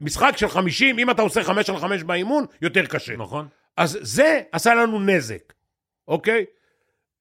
משחק 0.00 0.36
של 0.36 0.48
50, 0.48 0.98
אם 0.98 1.10
אתה 1.10 1.22
עושה 1.22 1.44
5 1.44 1.70
על 1.70 1.76
5 1.76 2.02
באימון, 2.02 2.44
יותר 2.62 2.86
קשה. 2.86 3.16
נכון. 3.16 3.48
אז 3.76 3.98
זה 4.00 4.40
עשה 4.52 4.74
לנו 4.74 5.00
נזק, 5.00 5.52
אוקיי? 6.08 6.44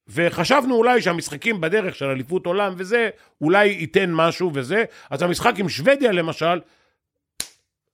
וחשבנו 0.08 0.76
אולי 0.76 1.02
שהמשחקים 1.02 1.62
בדרך 1.62 1.96
של 1.96 2.06
אליפות 2.06 2.46
עולם 2.46 2.74
וזה, 2.78 3.10
אולי 3.42 3.66
ייתן 3.66 4.12
משהו 4.14 4.52
וזה, 4.54 4.84
אז 5.10 5.22
המשחק 5.22 5.54
עם 5.58 5.70
שוודיה 5.70 6.12
למשל, 6.12 6.60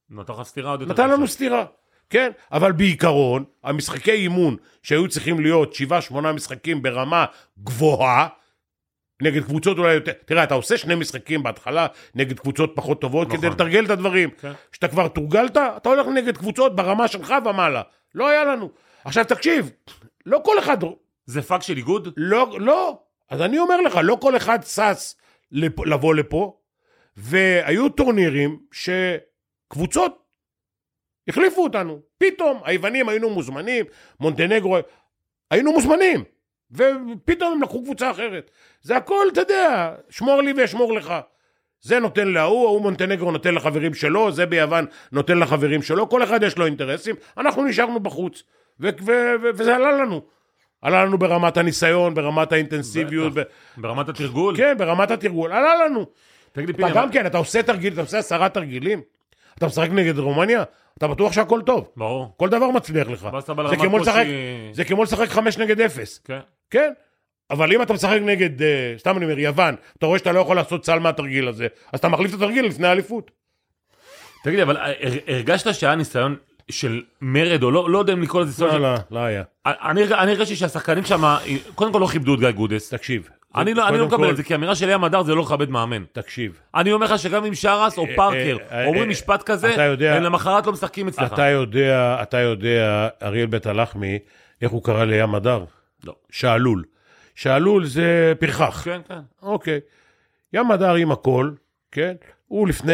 נתן 0.10 0.34
לך 0.34 0.44
סטירה 0.44 0.72
עוד 0.72 0.82
יותר. 0.82 0.94
נתן 0.94 1.10
לנו. 1.10 1.28
סטירה. 1.28 1.66
כן, 2.10 2.32
אבל 2.52 2.72
בעיקרון, 2.72 3.44
המשחקי 3.64 4.12
אימון 4.12 4.56
שהיו 4.84 5.08
צריכים 5.08 5.40
להיות 5.40 5.74
7-8 6.12 6.16
משחקים 6.22 6.82
ברמה 6.82 7.26
גבוהה, 7.64 8.28
נגד 9.22 9.44
קבוצות 9.44 9.78
אולי 9.78 9.94
יותר, 9.94 10.12
תראה, 10.26 10.44
אתה 10.44 10.54
עושה 10.54 10.78
שני 10.78 10.96
משחקים 10.96 11.44
בהתחלה 11.44 11.88
נגד 12.16 12.40
קבוצות 12.40 12.72
פחות 12.76 13.02
טובות 13.02 13.28
נכון. 13.28 13.40
כדי 13.40 13.50
לתרגל 13.50 13.86
את 13.86 13.90
הדברים. 13.90 14.30
כן. 14.30 14.52
כשאתה 14.72 14.88
כבר 14.88 15.08
תורגלת, 15.08 15.58
אתה 15.58 15.90
הולך 15.90 16.08
נגד 16.08 16.38
קבוצות 16.38 16.76
ברמה 16.76 17.08
שלך 17.08 17.34
ומעלה. 17.46 17.82
לא 18.16 18.28
היה 18.28 18.46
לנו. 18.46 18.70
עכשיו 19.06 19.26
תקשיב, 19.26 19.72
לא 20.26 20.42
כל 20.46 20.60
אחד, 20.60 20.78
זה 21.26 21.42
פאק 21.42 21.62
של 21.62 21.78
איגוד? 21.78 22.14
לא, 22.18 22.58
לא. 22.60 23.00
אז 23.30 23.42
אני 23.42 23.60
אומר 23.60 23.82
לך, 23.82 24.00
לא 24.04 24.18
כל 24.22 24.38
אחד 24.38 24.60
שש 24.64 25.16
לבוא 25.86 26.16
לפה, 26.16 26.58
והיו 27.18 27.90
טורנירים 27.90 28.60
שקבוצות 29.72 30.24
החליפו 31.28 31.64
אותנו. 31.64 32.00
פתאום 32.18 32.62
היוונים 32.64 33.10
היינו 33.10 33.30
מוזמנים, 33.30 33.86
מונטנגרו, 34.20 34.78
היינו 35.52 35.72
מוזמנים, 35.72 36.24
ופתאום 36.72 37.54
הם 37.54 37.62
לקחו 37.62 37.84
קבוצה 37.84 38.12
אחרת. 38.12 38.52
זה 38.82 38.98
הכל, 38.98 39.26
אתה 39.34 39.42
יודע, 39.42 39.96
שמור 40.10 40.42
לי 40.42 40.54
ואשמור 40.58 40.94
לך. 40.94 41.14
זה 41.82 42.00
נותן 42.00 42.28
להוא, 42.28 42.66
ההוא 42.68 42.82
מונטנגרו 42.82 43.32
נותן 43.32 43.56
לחברים 43.56 43.94
שלו, 43.94 44.32
זה 44.32 44.46
ביוון 44.46 44.86
נותן 45.12 45.38
לחברים 45.40 45.82
שלו, 45.82 46.10
כל 46.10 46.24
אחד 46.24 46.44
יש 46.44 46.58
לו 46.58 46.66
אינטרסים, 46.66 47.16
אנחנו 47.38 47.64
נשארנו 47.66 48.00
בחוץ, 48.00 48.44
ו- 48.80 48.90
ו- 49.02 49.12
ו- 49.42 49.50
וזה 49.56 49.76
עלה 49.76 49.92
לנו. 49.92 50.22
עלה 50.82 51.06
לנו 51.06 51.18
ברמת 51.18 51.58
הניסיון, 51.58 52.14
ברמת 52.14 52.52
האינטנסיביות, 52.52 53.34
ב... 53.34 53.42
ברמת 53.78 54.10
התרגול? 54.10 54.58
כן, 54.58 54.78
ברמת 54.78 55.12
התרגול, 55.12 55.52
עלה 55.52 55.86
לנו. 55.86 56.06
תגיד 56.52 56.68
לי, 56.70 56.74
אתה 56.74 56.78
פיני, 56.84 56.92
גם 56.96 57.04
אבל- 57.04 57.14
כן, 57.14 57.26
אתה 57.26 57.38
עושה 57.38 57.64
תרגיל, 57.64 57.94
אתה 57.94 58.02
עושה 58.02 58.18
עשרה 58.18 58.50
תרגילים, 58.50 59.02
אתה 59.58 59.66
משחק 59.66 59.90
נגד 59.92 60.18
רומניה, 60.20 60.64
אתה 60.98 61.08
בטוח 61.08 61.34
שהכל 61.34 61.62
טוב. 61.66 61.90
ברור. 61.98 62.34
כל 62.38 62.50
דבר 62.50 62.72
מצליח 62.72 63.08
לך. 63.10 63.28
זה 63.70 63.76
כמו 63.78 63.98
לשחק- 64.00 64.26
זה 64.72 64.84
כמו 64.84 65.04
לשחק 65.04 65.30
חמש 65.30 65.58
נגד 65.58 65.82
אפס. 65.82 66.22
כן. 66.26 66.40
כן, 66.70 66.94
אבל 67.52 67.74
אם 67.74 67.82
אתה 67.82 67.94
משחק 67.94 68.20
נגד, 68.22 68.62
אה, 68.62 68.94
סתם 68.98 69.18
אני 69.18 69.26
אומר, 69.26 69.40
יוון, 69.40 69.76
אתה 69.98 70.06
רואה 70.06 70.20
שאתה 70.20 70.32
לא 70.32 70.40
יכול 70.40 70.56
לעשות 70.56 70.86
סל 70.86 71.00
מהתרגיל 71.00 71.48
הזה, 71.48 71.68
אז 71.94 72.00
אתה 72.00 72.08
מחליף 72.10 72.32
את 72.32 72.42
התרגיל 72.42 72.66
לפני 72.66 72.88
האליפות. 72.88 73.32
תגיד 74.44 74.56
לי, 74.56 74.64
אבל 74.64 74.78
הר- 74.78 74.94
הרגשת 75.28 75.74
שהיה 75.74 75.96
ניסיון 75.96 76.36
של 76.72 77.02
מרד, 77.22 77.64
או 77.64 77.72
לא 77.72 77.90
לא 77.90 77.98
יודע 78.00 78.14
אם 78.14 78.22
לקרוא 78.22 78.42
לזה 78.42 78.50
ניסיון 78.66 78.82
לא. 78.82 78.94
לא, 78.94 79.00
לא 79.12 79.20
היה. 79.20 79.44
אני 79.66 80.04
אני 80.04 80.32
הרגשתי 80.32 80.56
שהשחקנים 80.56 81.04
שם, 81.06 81.36
קודם 81.76 81.94
כל 81.94 82.00
לא 82.00 82.08
כיבדו 82.08 82.34
את 82.34 82.40
גיא 82.40 82.52
גודס. 82.52 82.90
תקשיב. 82.94 83.30
אני 83.56 83.74
לא 83.74 83.88
אני 83.88 83.98
לא 83.98 84.08
מקבל 84.08 84.30
את 84.30 84.38
זה, 84.38 84.44
כי 84.44 84.56
אמירה 84.56 84.76
של 84.76 84.90
ים 84.90 85.04
הדר 85.04 85.24
זה 85.24 85.36
לא 85.36 85.42
לכבד 85.42 85.70
מאמן. 85.70 86.04
תקשיב, 86.12 86.60
אני 86.76 86.92
אומר 86.92 87.06
לך 87.06 87.20
שגם 87.20 87.46
אם 87.46 87.56
שרס 87.56 87.98
או 87.98 88.06
אה, 88.06 88.16
פארקר 88.16 88.58
אה, 88.72 88.86
אומרים 88.86 89.04
אה, 89.04 89.10
משפט 89.10 89.44
כזה, 89.44 89.88
הם 90.16 90.24
למחרת 90.24 90.66
לא 90.66 90.74
משחקים 90.74 91.08
אצלך. 91.08 91.34
אתה 91.34 91.48
יודע, 91.48 92.18
אתה 92.22 92.38
יודע, 92.38 93.08
אריאל 93.24 93.46
בית 93.46 93.66
הלחמי, 93.66 94.20
איך 94.62 94.72
הוא 94.72 94.84
קרא 94.84 95.06
לים 95.06 95.36
הדר? 95.36 95.64
לא. 96.04 96.16
שעלול. 96.32 96.84
שעלול 97.36 97.86
זה 97.86 98.34
פרחח. 98.40 98.82
כן, 98.84 99.02
כן. 99.08 99.20
אוקיי. 99.42 99.80
ים 100.54 100.72
הדר 100.72 100.94
עם 100.94 101.12
הכל, 101.12 101.52
כן? 101.92 102.14
הוא 102.48 102.68
לפני 102.68 102.94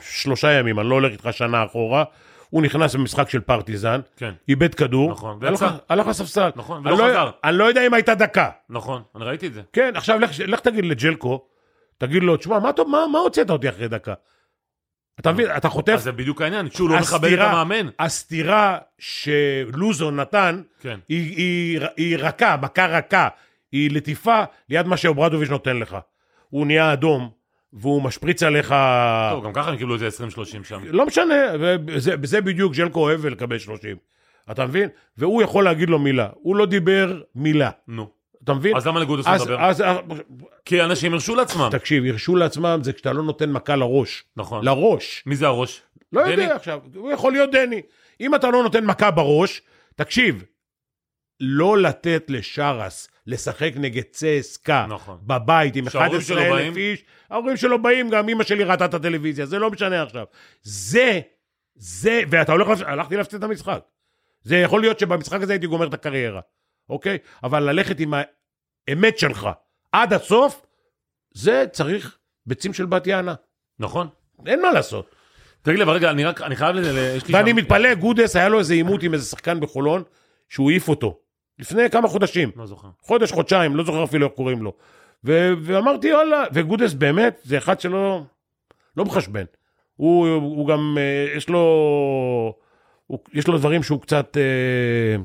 שלושה 0.00 0.52
ימים, 0.52 0.80
אני 0.80 0.88
לא 0.88 0.94
הולך 0.94 1.12
איתך 1.12 1.28
שנה 1.32 1.64
אחורה, 1.64 2.04
הוא 2.52 2.62
נכנס 2.62 2.94
במשחק 2.94 3.28
של 3.30 3.40
פרטיזן, 3.40 4.00
כן. 4.16 4.32
איבד 4.48 4.74
כדור, 4.74 5.10
נכון, 5.10 5.44
הלך-. 5.44 5.64
הלך 5.88 6.06
לספסל. 6.06 6.50
נכון, 6.56 6.86
אני 6.86 6.94
ולא 6.94 7.04
לא- 7.08 7.10
חזר. 7.12 7.30
אני 7.44 7.56
לא 7.58 7.64
יודע 7.64 7.86
אם 7.86 7.94
הייתה 7.94 8.14
דקה. 8.14 8.50
נכון, 8.70 9.02
אני 9.16 9.24
ראיתי 9.24 9.46
את 9.46 9.54
זה. 9.54 9.62
כן, 9.72 9.92
עכשיו 9.96 10.18
לך, 10.18 10.30
לך 10.46 10.60
תגיד 10.60 10.84
לג'לקו, 10.84 11.44
תגיד 11.98 12.22
לו, 12.22 12.36
תשמע, 12.36 12.58
מה, 12.58 12.70
מה, 12.88 13.06
מה 13.12 13.18
הוצאת 13.18 13.50
אותי 13.50 13.68
אחרי 13.68 13.88
דקה? 13.88 14.14
אתה 15.20 15.32
מבין, 15.32 15.46
אתה 15.56 15.68
חוטף, 15.68 15.92
אז 15.92 16.02
זה 16.02 16.12
בדיוק 16.12 16.42
העניין, 16.42 16.70
שהוא 16.70 16.90
לא 16.90 16.98
מכבד 17.00 17.32
את 17.32 17.38
המאמן. 17.38 17.88
הסתירה 17.98 18.78
שלוזון 18.98 20.20
נתן, 20.20 20.62
כן. 20.80 20.98
היא, 21.08 21.36
היא, 21.36 21.80
היא 21.96 22.16
רכה, 22.18 22.56
מכה 22.56 22.86
רכה, 22.86 23.28
היא 23.72 23.90
לטיפה 23.90 24.42
ליד 24.68 24.86
מה 24.86 24.96
שאוברדוביץ' 24.96 25.50
נותן 25.50 25.76
לך. 25.76 25.96
הוא 26.48 26.66
נהיה 26.66 26.92
אדום, 26.92 27.30
והוא 27.72 28.02
משפריץ 28.02 28.42
עליך... 28.42 28.74
טוב, 29.30 29.44
גם 29.44 29.52
ככה 29.52 29.70
הם 29.70 29.76
קיבלו 29.76 29.94
איזה 29.94 30.08
20-30 30.08 30.44
שם. 30.64 30.80
לא 30.84 31.06
משנה, 31.06 31.34
וזה, 31.60 32.14
זה 32.22 32.40
בדיוק 32.40 32.74
ג'לקו 32.74 33.00
אוהב 33.00 33.26
לקבל 33.26 33.58
30. 33.58 33.96
אתה 34.50 34.66
מבין? 34.66 34.88
והוא 35.18 35.42
יכול 35.42 35.64
להגיד 35.64 35.90
לו 35.90 35.98
מילה. 35.98 36.28
הוא 36.34 36.56
לא 36.56 36.66
דיבר 36.66 37.20
מילה. 37.34 37.70
נו. 37.88 38.08
אתה 38.44 38.54
מבין? 38.54 38.76
אז 38.76 38.86
למה 38.86 39.00
לגודס 39.00 39.26
לא 39.26 39.30
אז, 39.32 39.42
מדבר? 39.42 39.60
אז, 39.60 39.84
כי 40.64 40.82
אנשים 40.82 41.12
הרשו 41.12 41.34
לעצמם. 41.34 41.68
תקשיב, 41.70 42.04
הרשו 42.04 42.36
לעצמם 42.36 42.80
זה 42.82 42.92
כשאתה 42.92 43.12
לא 43.12 43.22
נותן 43.22 43.52
מכה 43.52 43.76
לראש. 43.76 44.24
נכון. 44.36 44.64
לראש. 44.64 45.22
מי 45.26 45.36
זה 45.36 45.46
הראש? 45.46 45.82
לא 46.12 46.22
דני? 46.22 46.30
יודע 46.30 46.56
עכשיו, 46.56 46.80
הוא 46.94 47.12
יכול 47.12 47.32
להיות 47.32 47.50
דני. 47.50 47.82
אם 48.20 48.34
אתה 48.34 48.50
לא 48.50 48.62
נותן 48.62 48.84
מכה 48.84 49.10
בראש, 49.10 49.62
תקשיב, 49.96 50.44
לא 51.44 51.78
לתת 51.78 52.24
לשרס 52.28 53.08
לשחק 53.26 53.70
נגד 53.76 54.02
צסקה 54.10 54.86
נכון. 54.88 55.18
בבית 55.22 55.76
עם 55.76 55.90
שההורים 55.90 56.10
11 56.12 56.36
שלו 56.36 56.42
אלף 56.44 56.52
באים? 56.52 56.76
איש, 56.76 57.04
ההורים 57.30 57.56
שלו 57.56 57.82
באים, 57.82 58.10
גם 58.10 58.28
אמא 58.28 58.44
שלי 58.44 58.64
ראתה 58.64 58.84
את 58.84 58.94
הטלוויזיה, 58.94 59.46
זה 59.46 59.58
לא 59.58 59.70
משנה 59.70 60.02
עכשיו. 60.02 60.24
זה, 60.62 61.20
זה, 61.74 62.20
ואתה 62.30 62.52
הולך, 62.52 62.68
הלכתי 62.86 63.16
להפסיד 63.16 63.38
את 63.38 63.50
המשחק. 63.50 63.80
זה 64.42 64.56
יכול 64.56 64.80
להיות 64.80 64.98
שבמשחק 64.98 65.42
הזה 65.42 65.52
הייתי 65.52 65.66
גומר 65.66 65.86
את 65.86 65.94
הקריירה, 65.94 66.40
אוקיי? 66.88 67.18
אבל 67.44 67.62
ללכת 67.70 68.00
עם 68.00 68.14
האמת 68.88 69.18
שלך 69.18 69.48
עד 69.92 70.12
הסוף, 70.12 70.66
זה 71.34 71.64
צריך 71.72 72.18
ביצים 72.46 72.72
של 72.72 72.86
בת 72.86 73.06
יענה. 73.06 73.34
נכון. 73.78 74.08
אין 74.46 74.62
מה 74.62 74.70
לעשות. 74.72 75.14
תגיד 75.62 75.78
לי, 75.78 75.84
אבל 75.84 75.92
רגע, 75.92 76.10
אני 76.10 76.24
רק, 76.24 76.40
אני 76.40 76.56
חייב, 76.56 76.76
ל- 76.76 76.80
ל- 76.80 77.16
יש 77.16 77.26
לי 77.28 77.34
ואני 77.34 77.50
שם- 77.50 77.56
מתפלא, 77.56 77.94
גודס, 77.94 78.36
היה 78.36 78.48
לו 78.48 78.58
איזה 78.58 78.74
עימות 78.74 79.02
עם 79.02 79.14
איזה 79.14 79.24
שחקן 79.26 79.60
בחולון, 79.60 80.02
שהוא 80.48 80.70
העיף 80.70 80.88
אותו. 80.88 81.18
לפני 81.58 81.90
כמה 81.90 82.08
חודשים. 82.08 82.50
לא 82.56 82.66
זוכר. 82.66 82.88
חודש, 83.00 83.32
חודשיים, 83.32 83.76
לא 83.76 83.84
זוכר 83.84 84.04
אפילו 84.04 84.26
איך 84.26 84.34
קוראים 84.34 84.62
לו. 84.62 84.72
ו- 85.24 85.52
ואמרתי, 85.62 86.08
יאללה, 86.08 86.44
וגודס 86.52 86.92
באמת, 86.92 87.40
זה 87.44 87.58
אחד 87.58 87.80
שלא 87.80 88.22
לא 88.96 89.04
מחשבן. 89.04 89.44
הוא, 89.96 90.28
הוא 90.28 90.68
גם, 90.68 90.98
אה, 91.00 91.36
יש 91.36 91.48
לו, 91.48 91.58
הוא, 93.06 93.18
יש 93.32 93.46
לו 93.48 93.58
דברים 93.58 93.82
שהוא 93.82 94.00
קצת 94.00 94.36
אה, 94.36 95.22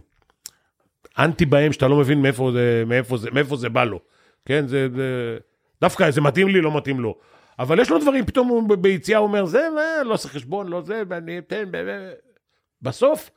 אנטי 1.25 1.45
בהם, 1.45 1.73
שאתה 1.73 1.87
לא 1.87 1.95
מבין 1.95 2.21
מאיפה 2.21 2.51
זה, 2.53 2.83
מאיפה 2.87 3.17
זה, 3.17 3.31
מאיפה 3.31 3.55
זה 3.55 3.69
בא 3.69 3.83
לו. 3.83 3.99
כן, 4.45 4.67
זה, 4.67 4.87
זה, 4.95 5.37
דווקא 5.81 6.11
זה 6.11 6.21
מתאים 6.21 6.47
לי, 6.47 6.61
לא 6.61 6.77
מתאים 6.77 6.99
לו. 6.99 7.15
אבל 7.59 7.79
יש 7.79 7.89
לו 7.89 7.99
דברים, 7.99 8.25
פתאום 8.25 8.47
הוא 8.47 8.77
ביציאה 8.77 9.19
אומר, 9.19 9.45
זה, 9.45 9.67
מה, 9.75 10.03
לא 10.03 10.13
עושה 10.13 10.29
חשבון, 10.29 10.67
לא 10.67 10.81
זה, 10.81 11.03
ואני 11.07 11.39
אתן, 11.39 11.63
בסוף, 12.81 13.29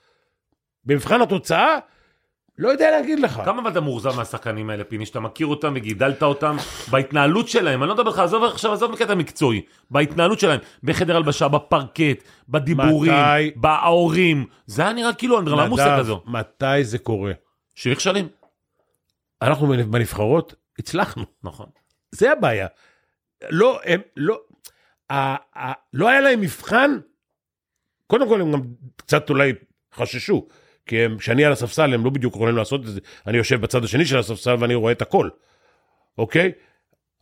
במבחן 0.85 1.21
התוצאה, 1.21 1.79
לא 2.61 2.69
יודע 2.69 2.91
להגיד 2.91 3.21
לך. 3.21 3.41
כמה 3.45 3.63
אבל 3.63 3.71
אתה 3.71 3.81
מאוכזב 3.81 4.17
מהשחקנים 4.17 4.71
האלה, 4.71 4.85
פיני, 4.85 5.07
שאתה 5.07 5.21
מכיר 5.21 5.47
אותם 5.47 5.73
וגידלת 5.77 6.23
אותם 6.23 6.57
בהתנהלות 6.91 7.49
שלהם, 7.49 7.83
אני 7.83 7.89
לא 7.89 7.95
מדבר 7.95 8.11
לך, 8.11 8.19
עזוב 8.19 8.45
עכשיו, 8.45 8.73
עזוב 8.73 8.93
מקטע 8.93 9.15
מקצועי, 9.15 9.63
בהתנהלות 9.91 10.41
שלהם, 10.41 10.61
בחדר 10.83 11.17
הלבשה, 11.17 11.49
בפרקט, 11.49 12.23
בדיבורים, 12.49 13.13
מתי? 13.13 13.51
בהורים, 13.57 14.47
זה 14.67 14.83
היה 14.83 14.93
נראה 14.93 15.15
כאילו 15.15 15.41
אנדרלמוסיה 15.41 15.99
כזו. 15.99 16.23
מתי 16.27 16.85
זה 16.85 16.99
קורה? 16.99 17.33
שנכשלים. 17.75 18.29
אנחנו 19.43 19.67
בנבחרות 19.67 20.55
הצלחנו, 20.79 21.25
נכון. 21.45 21.67
זה 22.13 22.33
הבעיה. 22.33 22.67
לא, 23.51 23.81
הם, 23.85 24.01
לא, 24.17 24.41
ה, 25.11 25.15
ה, 25.59 25.73
לא 25.93 26.09
היה 26.09 26.21
להם 26.21 26.41
מבחן, 26.41 26.99
קודם 28.07 28.29
כל 28.29 28.41
הם 28.41 28.53
גם 28.53 28.61
קצת 28.97 29.31
אולי 29.31 29.53
חששו, 29.95 30.47
כי 30.91 31.05
הם, 31.05 31.19
כשאני 31.19 31.45
על 31.45 31.53
הספסל 31.53 31.95
הם 31.95 32.05
לא 32.05 32.11
בדיוק 32.11 32.35
יכולים 32.35 32.57
לעשות 32.57 32.81
את 32.81 32.87
זה, 32.87 33.01
אני 33.27 33.39
יושב 33.39 33.61
בצד 33.61 33.85
השני 33.85 34.07
של 34.07 34.19
הספסל 34.19 34.55
ואני 34.59 34.75
רואה 34.75 34.93
את 34.93 35.03
הכל, 35.03 35.29
אוקיי? 36.19 36.53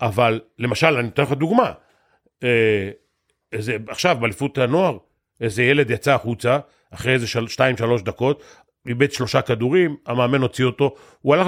אבל 0.00 0.40
למשל, 0.58 0.86
אני 0.96 1.08
אתן 1.08 1.22
לך 1.22 1.32
דוגמה, 1.32 1.72
אה, 2.44 2.90
איזה, 3.52 3.76
עכשיו 3.88 4.16
באליפות 4.20 4.58
הנוער, 4.58 4.96
איזה 5.40 5.62
ילד 5.62 5.90
יצא 5.90 6.14
החוצה, 6.14 6.58
אחרי 6.90 7.12
איזה 7.12 7.26
של, 7.26 7.48
שתיים, 7.48 7.76
שלוש 7.76 8.02
דקות, 8.02 8.42
איבד 8.86 9.12
שלושה 9.12 9.42
כדורים, 9.42 9.96
המאמן 10.06 10.40
הוציא 10.40 10.64
אותו, 10.64 10.94
הוא 11.20 11.34
הלך 11.34 11.46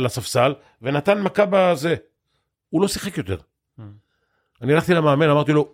לספסל 0.00 0.54
ונתן 0.82 1.20
מכה 1.22 1.44
בזה. 1.50 1.94
הוא 2.68 2.82
לא 2.82 2.88
שיחק 2.88 3.18
יותר. 3.18 3.36
אני 4.62 4.72
הלכתי 4.72 4.94
למאמן, 4.94 5.28
אמרתי 5.30 5.52
לו, 5.52 5.72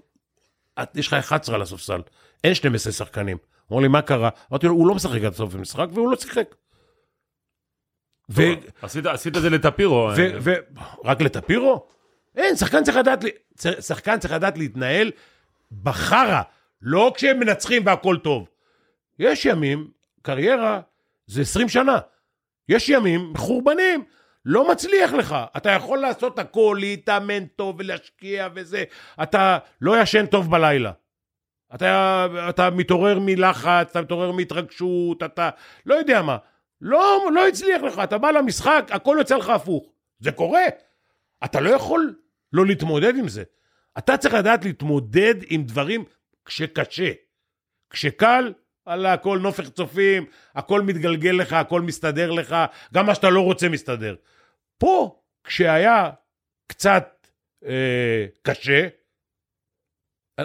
"את- 0.82 0.96
יש 0.96 1.06
לך 1.06 1.14
11 1.14 1.54
על 1.54 1.62
הספסל, 1.62 2.00
אין 2.44 2.54
12 2.54 2.92
שחקנים. 2.92 3.36
אמר 3.72 3.80
לי, 3.80 3.88
מה 3.88 4.02
קרה? 4.02 4.28
אמרתי 4.50 4.66
לו, 4.66 4.72
הוא 4.72 4.86
לא 4.88 4.94
משחק 4.94 5.22
עד 5.22 5.34
סוף 5.34 5.54
המשחק, 5.54 5.86
והוא 5.92 6.10
לא 6.10 6.16
שיחק. 6.16 6.54
ו- 8.30 8.42
עשית 8.82 9.06
עשית 9.06 9.36
את 9.36 9.42
זה 9.42 9.50
לטפירו. 9.50 10.10
ו- 10.16 10.38
ו- 10.40 10.54
רק 11.04 11.20
לטפירו? 11.20 11.86
אין, 12.36 12.56
שחקן 12.56 12.84
צריך 12.84 12.96
לדעת, 12.96 13.24
שחקן 13.80 14.18
צריך 14.18 14.34
לדעת 14.34 14.58
להתנהל 14.58 15.10
בחרא, 15.82 16.42
לא 16.82 17.12
כשהם 17.14 17.40
מנצחים 17.40 17.86
והכל 17.86 18.16
טוב. 18.24 18.48
יש 19.18 19.46
ימים, 19.46 19.90
קריירה 20.22 20.80
זה 21.26 21.40
20 21.40 21.68
שנה. 21.68 21.98
יש 22.68 22.88
ימים 22.88 23.32
חורבנים, 23.36 24.04
לא 24.44 24.70
מצליח 24.72 25.12
לך. 25.12 25.36
אתה 25.56 25.70
יכול 25.70 25.98
לעשות 25.98 26.38
הכל, 26.38 26.76
להתאמן 26.80 27.46
טוב 27.46 27.76
ולהשקיע 27.78 28.48
וזה. 28.54 28.84
אתה 29.22 29.58
לא 29.80 30.00
ישן 30.02 30.26
טוב 30.26 30.50
בלילה. 30.50 30.92
אתה, 31.74 32.26
אתה 32.48 32.70
מתעורר 32.70 33.18
מלחץ, 33.18 33.90
אתה 33.90 34.02
מתעורר 34.02 34.32
מהתרגשות, 34.32 35.22
אתה 35.22 35.50
לא 35.86 35.94
יודע 35.94 36.22
מה. 36.22 36.36
לא, 36.80 37.28
לא 37.34 37.48
הצליח 37.48 37.82
לך, 37.82 37.98
אתה 37.98 38.18
בא 38.18 38.30
למשחק, 38.30 38.88
הכל 38.90 39.16
יוצא 39.18 39.36
לך 39.36 39.48
הפוך. 39.48 39.92
זה 40.18 40.32
קורה. 40.32 40.62
אתה 41.44 41.60
לא 41.60 41.70
יכול 41.70 42.14
לא 42.52 42.66
להתמודד 42.66 43.16
עם 43.16 43.28
זה. 43.28 43.42
אתה 43.98 44.16
צריך 44.16 44.34
לדעת 44.34 44.64
להתמודד 44.64 45.34
עם 45.46 45.62
דברים 45.62 46.04
כשקשה. 46.44 47.12
כשקל, 47.90 48.52
וואלה, 48.86 49.12
הכל 49.12 49.38
נופך 49.38 49.68
צופים, 49.68 50.26
הכל 50.54 50.82
מתגלגל 50.82 51.30
לך, 51.30 51.52
הכל 51.52 51.80
מסתדר 51.80 52.30
לך, 52.30 52.56
גם 52.94 53.06
מה 53.06 53.14
שאתה 53.14 53.30
לא 53.30 53.40
רוצה 53.40 53.68
מסתדר. 53.68 54.14
פה, 54.78 55.20
כשהיה 55.44 56.10
קצת 56.66 57.26
אה, 57.64 58.26
קשה, 58.42 58.88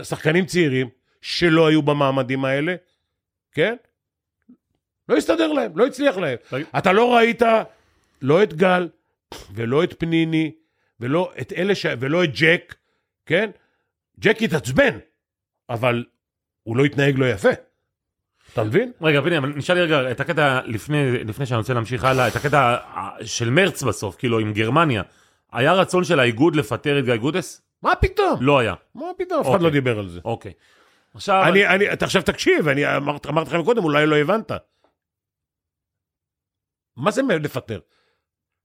שחקנים 0.03 0.45
צעירים 0.45 0.89
שלא 1.25 1.67
היו 1.67 1.81
במעמדים 1.81 2.45
האלה, 2.45 2.75
כן? 3.51 3.75
לא 5.09 5.17
הסתדר 5.17 5.53
להם, 5.53 5.77
לא 5.77 5.85
הצליח 5.85 6.17
להם. 6.17 6.37
אתה 6.77 6.91
לא 6.91 7.15
ראית 7.15 7.41
לא 8.21 8.43
את 8.43 8.53
גל, 8.53 8.89
ולא 9.53 9.83
את 9.83 9.99
פניני, 9.99 10.51
ולא 10.99 11.33
את 11.41 11.53
אלה 11.57 11.75
ש... 11.75 11.85
ולא 11.99 12.23
את 12.23 12.29
ג'ק, 12.39 12.75
כן? 13.25 13.49
ג'ק 14.19 14.41
התעצבן, 14.41 14.97
אבל 15.69 16.05
הוא 16.63 16.77
לא 16.77 16.85
התנהג 16.85 17.19
לא 17.19 17.25
יפה. 17.25 17.49
אתה 18.53 18.63
מבין? 18.63 18.91
רגע, 19.01 19.21
פיני, 19.21 19.37
אבל 19.37 19.49
נשאל 19.49 19.75
לי 19.75 19.81
רגע 19.81 20.11
את 20.11 20.19
הקטע 20.19 20.61
לפני, 20.65 21.11
לפני 21.11 21.45
שאני 21.45 21.57
רוצה 21.57 21.73
להמשיך 21.73 22.03
הלאה, 22.03 22.27
את 22.27 22.35
הקטע 22.35 22.77
של 23.23 23.49
מרץ 23.49 23.83
בסוף, 23.83 24.15
כאילו 24.15 24.39
עם 24.39 24.53
גרמניה. 24.53 25.03
היה 25.51 25.73
רצון 25.73 26.03
של 26.03 26.19
האיגוד 26.19 26.55
לפטר 26.55 26.99
את 26.99 27.05
גיא 27.05 27.15
גודס? 27.15 27.61
מה 27.83 27.95
פתאום? 27.95 28.37
לא 28.41 28.59
היה. 28.59 28.73
מה 28.95 29.05
פתאום? 29.17 29.39
אף 29.39 29.45
אחד 29.45 29.53
אוקיי. 29.53 29.63
לא 29.63 29.69
דיבר 29.69 29.99
על 29.99 30.07
זה. 30.07 30.19
אוקיי. 30.25 30.53
עכשיו, 31.15 31.43
אני, 31.43 31.67
אני, 31.67 31.93
אתה 31.93 32.05
עכשיו 32.05 32.21
תקשיב, 32.21 32.67
אני 32.67 32.97
אמרת 32.97 33.27
אמרתי 33.27 33.49
לכם 33.49 33.63
קודם, 33.63 33.83
אולי 33.83 34.05
לא 34.05 34.15
הבנת. 34.15 34.51
מה 36.97 37.11
זה 37.11 37.21
לפטר? 37.21 37.79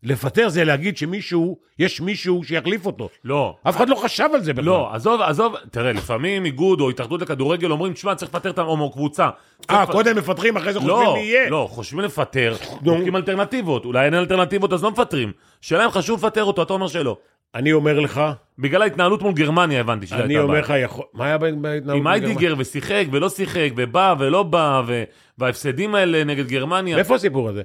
לפטר 0.03 0.48
זה 0.48 0.64
להגיד 0.64 0.96
שמישהו, 0.96 1.59
יש 1.78 2.01
מישהו 2.01 2.44
שיחליף 2.44 2.86
אותו. 2.86 3.09
לא. 3.24 3.57
אף 3.68 3.76
אחד 3.76 3.88
לא 3.88 3.94
חשב 3.94 4.28
על 4.34 4.42
זה 4.42 4.53
בכלל. 4.53 4.64
לא, 4.64 4.94
עזוב, 4.94 5.20
עזוב, 5.20 5.57
תראה, 5.70 5.92
לפעמים 5.92 6.44
איגוד 6.44 6.80
או 6.80 6.90
התאחדות 6.90 7.22
לכדורגל 7.22 7.70
אומרים, 7.70 7.92
תשמע, 7.92 8.14
צריך 8.14 8.30
לפטר 8.34 8.51
את 8.51 8.59
ההומו 8.59 8.92
קבוצה. 8.92 9.30
אה, 9.70 9.86
קודם 9.86 10.16
מפטרים, 10.16 10.57
אחרי 10.57 10.72
זה 10.72 10.80
חושבים 10.80 10.96
לא, 10.96 11.14
מי 11.14 11.20
יהיה. 11.20 11.51
לא, 11.51 11.68
חושבים 11.70 12.01
לפטר, 12.01 12.57
בודקים 12.80 13.16
אלטרנטיבות, 13.16 13.84
אולי 13.84 14.05
אין 14.05 14.14
אלטרנטיבות 14.14 14.72
אז 14.72 14.82
לא 14.82 14.90
מפטרים. 14.90 15.32
שאלה 15.61 15.84
אם 15.84 15.90
חשוב 15.90 16.26
לפטר 16.26 16.44
אותו, 16.44 16.62
אתה 16.62 16.72
אומר 16.72 16.88
שלא. 16.88 17.16
אני 17.55 17.72
אומר 17.72 18.01
לך, 18.01 18.20
בגלל 18.59 18.82
ההתנהלות 18.82 19.22
מול 19.22 19.32
גרמניה 19.32 19.80
הבנתי 19.80 20.07
שהייתה 20.07 20.24
אני 20.24 20.34
בעיה. 20.34 20.44
אומר 20.44 20.61
לך, 20.61 20.72
יכול... 20.82 21.05
מה 21.12 21.24
היה 21.26 21.38
בהתנהלות? 21.38 21.96
עם 21.96 22.07
איידיגר 22.07 22.55
ושיחק 22.59 23.05
ולא 23.12 23.28
שיחק 23.28 23.70
ובא 23.76 24.14
ולא 24.18 24.42
בא 24.42 24.82
ו- 24.86 25.05
וההפסדים 25.38 25.94
האלה 25.94 26.24
נגד 26.24 26.48
גרמניה. 26.48 26.96
מאיפה 26.96 27.14
הסיפור 27.14 27.48
הזה? 27.48 27.62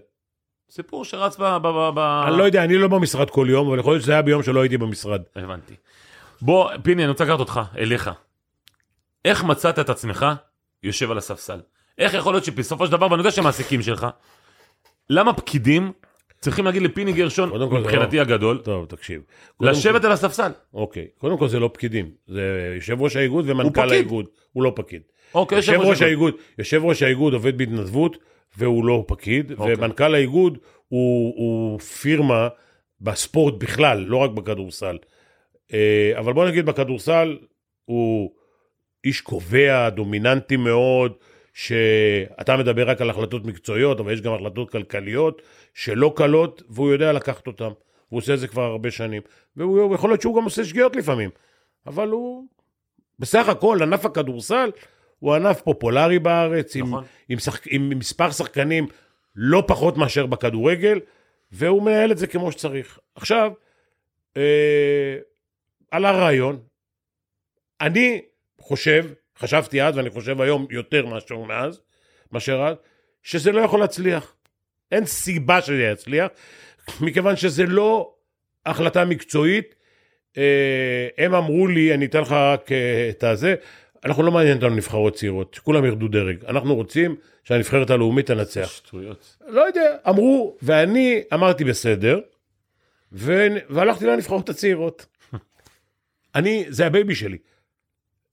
סיפור 0.69 1.05
שרץ 1.05 1.38
ב... 1.38 1.43
ב, 1.43 1.67
ב, 1.67 1.89
ב... 1.95 1.99
אני 1.99 2.38
לא 2.38 2.43
יודע, 2.43 2.63
אני 2.63 2.77
לא 2.77 2.88
במשרד 2.88 3.29
כל 3.29 3.47
יום, 3.49 3.67
אבל 3.67 3.79
יכול 3.79 3.93
להיות 3.93 4.03
שזה 4.03 4.11
היה 4.11 4.21
ביום 4.21 4.43
שלא 4.43 4.61
הייתי 4.61 4.77
במשרד. 4.77 5.21
הבנתי. 5.36 5.73
בוא, 6.41 6.69
פיני, 6.83 7.03
אני 7.03 7.09
רוצה 7.09 7.23
לקחת 7.25 7.39
אותך 7.39 7.61
אליך. 7.77 8.11
איך 9.25 9.43
מצאת 9.43 9.79
את 9.79 9.89
עצמך 9.89 10.25
יושב 10.83 11.11
על 11.11 11.17
הספסל? 11.17 11.59
איך 11.97 12.13
יכול 12.13 12.33
להיות 12.33 12.45
שבסופו 12.45 12.86
של 12.86 12.91
דבר, 12.91 13.05
ואני 13.11 13.19
יודע 13.19 13.31
שהם 13.31 13.43
מעסיקים 13.43 13.81
שלך, 13.81 14.07
למה 15.09 15.33
פקידים 15.33 15.91
צריכים 16.46 16.66
להגיד 16.66 16.82
לפיני 16.82 17.14
גרשון, 17.14 17.64
מבחינתי 17.72 18.18
לא- 18.18 18.22
הגדול, 18.22 18.58
טוב, 18.58 18.86
תקשיב. 18.86 19.22
לשבת 19.62 20.04
על 20.06 20.12
הספסל? 20.12 20.52
אוקיי. 20.74 21.08
קודם 21.18 21.38
כל 21.38 21.48
זה 21.48 21.60
לא 21.60 21.70
פקידים, 21.74 22.12
זה 22.28 22.74
יושב 22.76 23.02
ראש 23.02 23.16
האיגוד 23.16 23.46
ומנכ"ל. 23.48 23.91
האיגוד. 23.91 24.26
הוא 24.54 24.64
לא 24.64 24.74
פקיד. 24.76 25.02
אוקיי, 25.36 25.58
יושב 25.58 25.80
ראש 25.80 26.02
האיגוד, 26.02 26.34
יושב 26.60 26.82
ראש 26.86 27.04
האיגוד 27.04 27.34
עובד 27.34 27.58
בהתנדבות, 27.58 28.18
והוא 28.58 28.86
לא 28.86 29.04
פקיד, 29.08 29.52
אוקיי. 29.52 29.74
ומנכ"ל 29.78 30.16
האיגוד 30.16 30.58
הוא, 30.88 31.34
הוא 31.36 31.80
פירמה 31.80 32.48
בספורט 33.02 33.54
בכלל, 33.54 33.98
לא 34.08 34.18
רק 34.18 34.32
בכדורסל. 34.32 34.98
אה, 35.74 36.12
אבל 36.18 36.34
בוא 36.34 36.46
נגיד 36.48 36.66
בכדורסל 36.66 37.38
הוא 37.86 38.32
איש 39.04 39.22
קובע, 39.22 39.89
דומיננטי 39.89 40.58
מאוד, 40.58 41.14
שאתה 41.56 42.58
מדבר 42.58 42.89
רק 42.89 43.01
על 43.01 43.10
החלטות 43.10 43.45
מקצועיות, 43.45 43.99
אבל 43.99 44.14
יש 44.14 44.22
גם 44.22 44.34
החלטות 44.34 44.72
כלכליות 44.72 45.41
שלא 45.74 46.14
קלות, 46.16 46.64
והוא 46.70 46.91
יודע 46.91 47.14
לקחת 47.14 47.47
אותן. 47.47 47.70
הוא 48.10 48.18
עושה 48.18 48.34
את 48.34 48.39
זה 48.39 48.47
כבר 48.47 48.62
הרבה 48.64 48.91
שנים. 48.91 49.22
והוא 49.56 49.95
יכול 49.95 50.10
להיות 50.10 50.22
שהוא 50.22 50.38
גם 50.38 50.43
עושה 50.43 50.64
שגיאות 50.64 50.95
לפעמים, 50.95 51.30
אבל 51.88 52.08
הוא... 52.08 52.45
בסך 53.20 53.49
הכל, 53.49 53.80
ענף 53.82 54.06
הכדורסל 54.06 54.72
הוא 55.20 55.36
ענף 55.36 55.62
פופולרי 55.62 56.20
בארץ, 56.20 56.76
עם, 56.76 56.88
נכון. 56.88 57.03
עם, 57.30 57.39
שחק... 57.39 57.68
עם 57.68 57.89
מספר 57.89 58.32
שחקנים 58.32 58.88
לא 59.36 59.64
פחות 59.68 59.97
מאשר 59.97 60.26
בכדורגל, 60.26 60.99
והוא 61.51 61.84
מנהל 61.84 62.12
את 62.12 62.18
זה 62.18 62.28
כמו 62.28 62.51
שצריך. 62.51 62.99
עכשיו, 63.16 63.51
אה, 64.38 65.18
עלה 65.91 66.12
רעיון, 66.12 66.60
אני 67.82 68.22
חושב, 68.60 69.06
חשבתי 69.39 69.81
אז, 69.83 69.97
ואני 69.97 70.09
חושב 70.09 70.41
היום 70.41 70.67
יותר 70.69 71.05
מאשר 71.05 71.38
מאז, 71.38 71.81
מאשר 72.31 72.61
אז, 72.61 72.75
שזה 73.23 73.51
לא 73.51 73.61
יכול 73.61 73.79
להצליח. 73.79 74.36
אין 74.91 75.05
סיבה 75.05 75.61
שזה 75.61 75.83
יצליח, 75.83 76.27
מכיוון 77.01 77.36
שזה 77.36 77.65
לא 77.65 78.13
החלטה 78.65 79.05
מקצועית. 79.05 79.75
אה, 80.38 81.07
הם 81.17 81.36
אמרו 81.36 81.67
לי, 81.67 81.93
אני 81.93 82.05
אתן 82.05 82.21
לך 82.21 82.31
רק 82.31 82.71
אה, 82.71 83.09
את 83.09 83.23
הזה, 83.23 83.55
אנחנו 84.05 84.23
לא 84.23 84.31
מעניין 84.31 84.55
אותנו 84.55 84.75
נבחרות 84.75 85.15
צעירות, 85.15 85.53
שכולם 85.53 85.86
ירדו 85.86 86.07
דרג. 86.07 86.45
אנחנו 86.45 86.75
רוצים 86.75 87.15
שהנבחרת 87.43 87.89
הלאומית 87.89 88.27
תנצח. 88.27 88.71
שטויות. 88.71 89.38
לא 89.47 89.61
יודע, 89.61 89.97
אמרו, 90.09 90.57
ואני 90.61 91.23
אמרתי 91.33 91.63
בסדר, 91.63 92.19
ו... 93.11 93.47
והלכתי 93.69 94.05
לנבחרות 94.05 94.49
הצעירות. 94.49 95.05
אני, 96.36 96.65
זה 96.69 96.86
ה 96.86 96.91
baby 96.91 97.16
שלי. 97.15 97.38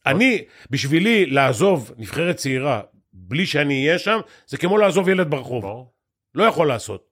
אני, 0.07 0.45
בשבילי 0.71 1.27
לעזוב 1.27 1.93
נבחרת 1.99 2.37
צעירה 2.37 2.81
בלי 3.13 3.47
שאני 3.47 3.87
אהיה 3.87 3.99
שם, 3.99 4.21
זה 4.47 4.57
כמו 4.59 4.79
לעזוב 4.79 5.09
ילד 5.09 5.31
ברחוב. 5.31 5.63
ברור. 5.63 5.93
לא 6.35 6.45
יכול 6.45 6.69
לעשות. 6.69 7.09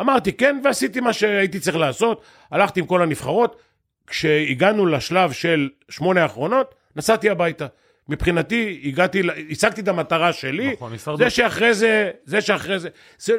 אמרתי 0.00 0.32
כן, 0.32 0.60
ועשיתי 0.64 1.00
מה 1.00 1.12
שהייתי 1.12 1.60
צריך 1.60 1.76
לעשות, 1.76 2.22
הלכתי 2.50 2.80
עם 2.80 2.86
כל 2.86 3.02
הנבחרות, 3.02 3.60
כשהגענו 4.06 4.86
לשלב 4.86 5.32
של 5.32 5.68
שמונה 5.88 6.22
האחרונות, 6.22 6.74
נסעתי 6.96 7.30
הביתה. 7.30 7.66
מבחינתי, 8.08 8.80
הגעתי, 8.84 9.22
השגתי 9.50 9.80
את 9.80 9.88
המטרה 9.88 10.32
שלי, 10.32 10.72
נכון, 10.72 10.92
הישרדות. 10.92 11.18
זה 11.20 11.30
שאחרי 11.30 11.74
זה, 11.74 12.10
זה 12.24 12.40
שאחרי 12.40 12.78
זה, 12.78 12.88
זה, 13.18 13.32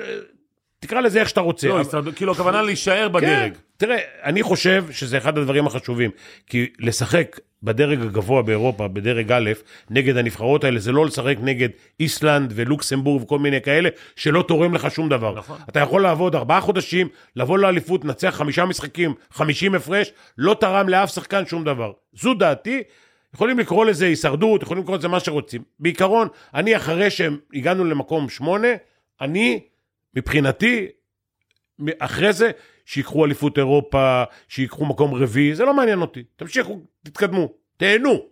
תקרא 0.80 1.02
לזה 1.02 1.20
איך 1.20 1.30
שאתה 1.30 1.42
רוצה. 1.42 1.68
לא, 1.68 1.74
אבל- 1.74 1.82
הישרדות, 1.82 2.16
כאילו 2.16 2.32
הכוונה 2.32 2.62
להישאר 2.62 3.08
כן, 3.08 3.14
בדרג. 3.14 3.54
תראה, 3.82 3.98
אני 4.24 4.44
חושב 4.44 4.86
שזה 4.92 5.18
אחד 5.18 5.38
הדברים 5.38 5.68
החשובים, 5.68 6.12
כי 6.48 6.70
לשחק 6.80 7.40
בדרג 7.64 8.02
הגבוה 8.02 8.42
באירופה, 8.42 8.88
בדרג 8.88 9.32
א', 9.32 9.52
נגד 9.90 10.18
הנבחרות 10.18 10.64
האלה, 10.64 10.80
זה 10.80 10.92
לא 10.92 11.06
לשחק 11.06 11.36
נגד 11.42 11.70
איסלנד 12.00 12.54
ולוקסמבורג 12.56 13.24
וכל 13.24 13.40
מיני 13.40 13.62
כאלה, 13.62 13.90
שלא 14.16 14.44
תורם 14.48 14.74
לך 14.74 14.92
שום 14.92 15.10
דבר. 15.10 15.34
נכון. 15.36 15.58
אתה 15.70 15.80
יכול 15.80 16.02
לעבוד 16.02 16.36
ארבעה 16.36 16.62
חודשים, 16.62 17.08
לבוא 17.36 17.58
לאליפות, 17.58 18.06
לנצח 18.06 18.30
חמישה 18.30 18.66
משחקים, 18.66 19.14
חמישים 19.32 19.76
הפרש, 19.76 20.12
לא 20.38 20.56
תרם 20.60 20.90
לאף 20.90 21.14
שחקן 21.14 21.46
שום 21.46 21.64
דבר. 21.64 21.92
זו 22.14 22.34
דעתי. 22.34 22.84
יכולים 23.34 23.60
לקרוא 23.60 23.86
לזה 23.86 24.06
הישרדות, 24.06 24.64
יכולים 24.64 24.84
לקרוא 24.84 24.98
לזה 24.98 25.08
מה 25.08 25.20
שרוצים. 25.20 25.62
בעיקרון, 25.80 26.28
אני 26.54 26.76
אחרי 26.76 27.10
שהגענו 27.10 27.86
למקום 27.86 28.30
שמונה, 28.30 28.68
אני, 29.22 29.60
מבחינתי, 30.16 30.88
אחרי 32.00 32.34
זה, 32.34 32.52
שיקחו 32.92 33.26
אליפות 33.26 33.58
אירופה, 33.58 34.24
שיקחו 34.48 34.86
מקום 34.86 35.14
רביעי, 35.14 35.56
זה 35.56 35.66
לא 35.66 35.74
מעניין 35.74 36.02
אותי. 36.02 36.24
תמשיכו, 36.36 36.82
תתקדמו, 37.04 37.54
תהנו. 37.78 38.26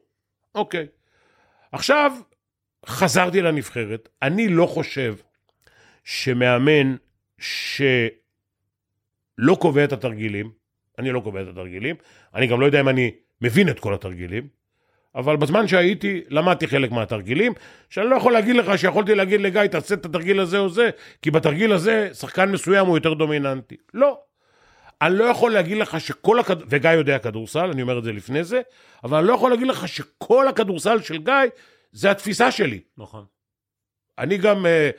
אוקיי. 0.56 0.88
עכשיו, 1.72 2.12
חזרתי 2.86 3.42
לנבחרת. 3.42 4.10
אני 4.22 4.48
לא 4.48 4.66
חושב 4.66 5.16
שמאמן 6.04 6.96
שלא 7.40 7.76
קובע 9.60 9.84
את 9.84 9.94
התרגילים, 9.94 10.52
אני 11.00 11.12
לא 11.12 11.20
קובע 11.20 11.42
את 11.42 11.48
התרגילים, 11.48 11.96
אני 12.36 12.48
גם 12.48 12.62
לא 12.62 12.66
יודע 12.66 12.80
אם 12.80 12.90
אני 12.90 13.12
מבין 13.42 13.70
את 13.70 13.80
כל 13.80 13.94
התרגילים, 13.94 14.48
אבל 15.16 15.38
בזמן 15.38 15.68
שהייתי, 15.68 16.22
למדתי 16.30 16.68
חלק 16.68 16.92
מהתרגילים, 16.92 17.54
שאני 17.90 18.10
לא 18.10 18.16
יכול 18.16 18.34
להגיד 18.34 18.56
לך 18.56 18.78
שיכולתי 18.78 19.16
להגיד 19.16 19.42
לגיא, 19.42 19.68
תעשה 19.68 19.96
את 19.96 20.06
התרגיל 20.06 20.40
הזה 20.40 20.58
או 20.58 20.70
זה, 20.70 20.90
כי 21.22 21.32
בתרגיל 21.32 21.74
הזה 21.74 22.10
שחקן 22.14 22.52
מסוים 22.52 22.88
הוא 22.88 22.98
יותר 22.98 23.14
דומיננטי. 23.14 23.76
לא. 23.94 24.29
אני 25.02 25.18
לא 25.18 25.24
יכול 25.24 25.52
להגיד 25.52 25.78
לך 25.78 26.00
שכל 26.00 26.40
הכדורסל, 26.40 26.68
וגיא 26.70 26.90
יודע 26.90 27.20
כדורסל, 27.20 27.70
אני 27.72 27.82
אומר 27.82 28.00
את 28.00 28.04
זה 28.04 28.12
לפני 28.12 28.44
זה, 28.44 28.62
אבל 29.04 29.18
אני 29.18 29.28
לא 29.28 29.34
יכול 29.34 29.52
להגיד 29.52 29.68
לך 29.68 29.88
שכל 29.88 30.48
הכדורסל 30.48 31.02
של 31.02 31.18
גיא 31.18 31.34
זה 31.92 32.12
התפיסה 32.12 32.52
שלי. 32.52 32.80
נכון. 32.98 33.26
אני 34.18 34.38
גם, 34.38 34.66
אה, 34.66 34.90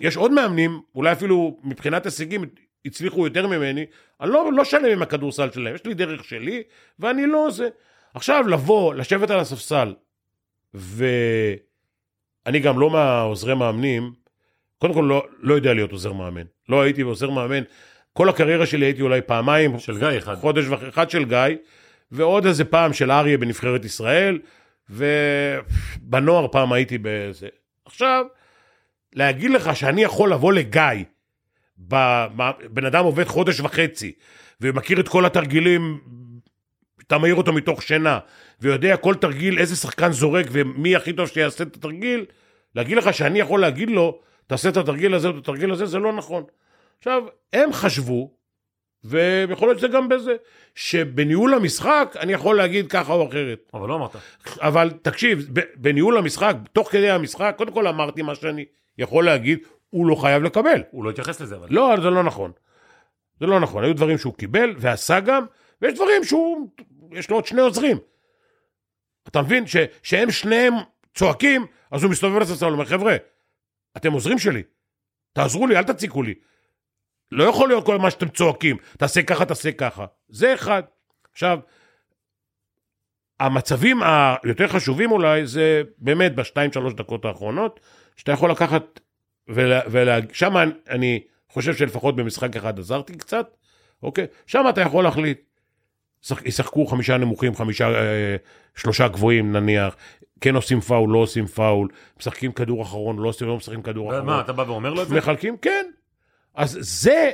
יש 0.00 0.16
עוד 0.16 0.32
מאמנים, 0.32 0.80
אולי 0.94 1.12
אפילו 1.12 1.60
מבחינת 1.64 2.04
הישגים 2.04 2.44
הצליחו 2.84 3.26
יותר 3.26 3.46
ממני, 3.46 3.86
אני 4.20 4.30
לא, 4.30 4.52
לא 4.52 4.64
שלם 4.64 4.84
עם 4.84 5.02
הכדורסל 5.02 5.50
שלהם, 5.50 5.74
יש 5.74 5.84
לי 5.84 5.94
דרך 5.94 6.24
שלי, 6.24 6.62
ואני 6.98 7.26
לא 7.26 7.50
זה. 7.50 7.68
עכשיו 8.14 8.48
לבוא, 8.48 8.94
לשבת 8.94 9.30
על 9.30 9.40
הספסל, 9.40 9.94
ואני 10.74 12.58
גם 12.62 12.78
לא 12.78 12.90
מהעוזרי 12.90 13.54
מאמנים, 13.54 14.12
קודם 14.78 14.94
כל 14.94 15.06
לא, 15.08 15.26
לא 15.38 15.54
יודע 15.54 15.74
להיות 15.74 15.92
עוזר 15.92 16.12
מאמן. 16.12 16.44
לא 16.68 16.82
הייתי 16.82 17.02
עוזר 17.02 17.30
מאמן, 17.30 17.62
כל 18.16 18.28
הקריירה 18.28 18.66
שלי 18.66 18.86
הייתי 18.86 19.02
אולי 19.02 19.20
פעמיים, 19.20 19.78
של 19.78 19.98
גיא 19.98 20.18
אחד. 20.18 20.34
חודש 20.34 20.64
וחצי, 20.68 20.88
אחד 20.88 21.10
של 21.10 21.24
גיא, 21.24 21.38
ועוד 22.12 22.46
איזה 22.46 22.64
פעם 22.64 22.92
של 22.92 23.10
אריה 23.10 23.38
בנבחרת 23.38 23.84
ישראל, 23.84 24.38
ובנוער 24.90 26.48
פעם 26.48 26.72
הייתי 26.72 26.98
בזה. 27.02 27.48
עכשיו, 27.84 28.24
להגיד 29.14 29.50
לך 29.50 29.76
שאני 29.76 30.02
יכול 30.02 30.32
לבוא 30.32 30.52
לגיא, 30.52 31.04
בן 32.70 32.84
אדם 32.86 33.04
עובד 33.04 33.24
חודש 33.24 33.60
וחצי, 33.60 34.12
ומכיר 34.60 35.00
את 35.00 35.08
כל 35.08 35.26
התרגילים, 35.26 36.00
אתה 37.06 37.18
מעיר 37.18 37.34
אותו 37.34 37.52
מתוך 37.52 37.82
שינה, 37.82 38.18
ויודע 38.60 38.96
כל 38.96 39.14
תרגיל 39.14 39.58
איזה 39.58 39.76
שחקן 39.76 40.12
זורק 40.12 40.46
ומי 40.50 40.96
הכי 40.96 41.12
טוב 41.12 41.28
שיעשה 41.28 41.64
את 41.64 41.76
התרגיל, 41.76 42.24
להגיד 42.74 42.96
לך 42.96 43.14
שאני 43.14 43.40
יכול 43.40 43.60
להגיד 43.60 43.90
לו, 43.90 44.20
תעשה 44.46 44.68
את 44.68 44.76
התרגיל 44.76 45.14
הזה 45.14 45.28
או 45.28 45.32
את 45.32 45.38
התרגיל 45.42 45.72
הזה, 45.72 45.86
זה 45.86 45.98
לא 45.98 46.12
נכון. 46.12 46.44
עכשיו, 46.98 47.22
הם 47.52 47.72
חשבו, 47.72 48.34
ויכול 49.04 49.68
להיות 49.68 49.78
שזה 49.78 49.88
גם 49.88 50.08
בזה, 50.08 50.36
שבניהול 50.74 51.54
המשחק 51.54 52.14
אני 52.20 52.32
יכול 52.32 52.56
להגיד 52.56 52.90
ככה 52.90 53.12
או 53.12 53.28
אחרת. 53.28 53.70
אבל 53.74 53.88
לא 53.88 53.94
אמרת. 53.94 54.16
אבל 54.60 54.90
תקשיב, 55.02 55.48
בניהול 55.76 56.18
המשחק, 56.18 56.56
תוך 56.72 56.92
כדי 56.92 57.10
המשחק, 57.10 57.54
קודם 57.58 57.72
כל 57.72 57.86
אמרתי 57.86 58.22
מה 58.22 58.34
שאני 58.34 58.64
יכול 58.98 59.24
להגיד, 59.24 59.58
הוא 59.90 60.06
לא 60.06 60.14
חייב 60.14 60.42
לקבל. 60.42 60.82
הוא 60.90 61.04
לא 61.04 61.10
התייחס 61.10 61.40
לזה, 61.40 61.56
אבל. 61.56 61.66
לא, 61.70 61.94
זה 62.02 62.10
לא 62.10 62.22
נכון. 62.22 62.52
זה 63.40 63.46
לא 63.46 63.60
נכון. 63.60 63.84
היו 63.84 63.94
דברים 63.94 64.18
שהוא 64.18 64.34
קיבל 64.34 64.74
ועשה 64.78 65.20
גם, 65.20 65.44
ויש 65.82 65.94
דברים 65.94 66.24
שהוא, 66.24 66.68
יש 67.12 67.30
לו 67.30 67.36
עוד 67.36 67.46
שני 67.46 67.60
עוזרים. 67.60 67.98
אתה 69.28 69.42
מבין? 69.42 69.66
ש, 69.66 69.76
שהם 70.02 70.30
שניהם 70.30 70.74
צועקים, 71.14 71.66
אז 71.90 72.02
הוא 72.02 72.10
מסתובב 72.10 72.38
לספסל 72.38 72.66
ואומר, 72.66 72.84
חבר'ה, 72.84 73.16
אתם 73.96 74.12
עוזרים 74.12 74.38
שלי, 74.38 74.62
תעזרו 75.32 75.66
לי, 75.66 75.76
אל 75.76 75.82
תציקו 75.82 76.22
לי. 76.22 76.34
לא 77.32 77.44
יכול 77.44 77.68
להיות 77.68 77.86
כל 77.86 77.98
מה 77.98 78.10
שאתם 78.10 78.28
צועקים, 78.28 78.76
תעשה 78.98 79.22
ככה, 79.22 79.44
תעשה 79.44 79.72
ככה. 79.72 80.04
זה 80.28 80.54
אחד. 80.54 80.82
עכשיו, 81.32 81.58
המצבים 83.40 84.00
היותר 84.02 84.68
חשובים 84.68 85.12
אולי, 85.12 85.46
זה 85.46 85.82
באמת 85.98 86.34
בשתיים, 86.34 86.72
שלוש 86.72 86.94
דקות 86.94 87.24
האחרונות, 87.24 87.80
שאתה 88.16 88.32
יכול 88.32 88.50
לקחת, 88.50 89.00
ולה, 89.48 90.16
שם 90.32 90.54
אני 90.88 91.20
חושב 91.48 91.74
שלפחות 91.74 92.16
במשחק 92.16 92.56
אחד 92.56 92.78
עזרתי 92.78 93.16
קצת, 93.16 93.56
אוקיי? 94.02 94.26
שם 94.46 94.64
אתה 94.68 94.80
יכול 94.80 95.04
להחליט. 95.04 95.40
ישחקו 96.44 96.86
חמישה 96.86 97.16
נמוכים, 97.16 97.54
חמישה, 97.54 97.88
אה, 97.88 98.36
שלושה 98.74 99.08
גבוהים 99.08 99.52
נניח, 99.52 99.96
כן 100.40 100.54
עושים 100.54 100.80
פאול, 100.80 101.10
לא 101.10 101.18
עושים 101.18 101.46
פאול, 101.46 101.88
משחקים 102.20 102.52
כדור 102.52 102.82
אחרון, 102.82 103.18
לא 103.18 103.28
עושים, 103.28 103.48
לא 103.48 103.56
משחקים 103.56 103.82
כדור 103.82 104.10
אחרון. 104.10 104.26
מה, 104.26 104.40
אתה 104.40 104.52
בא 104.52 104.62
ואומר 104.62 104.94
לו 104.94 105.02
את 105.02 105.08
זה? 105.08 105.14
מחלקים, 105.14 105.56
כן. 105.56 105.86
אז 106.54 106.78
זה, 106.80 107.30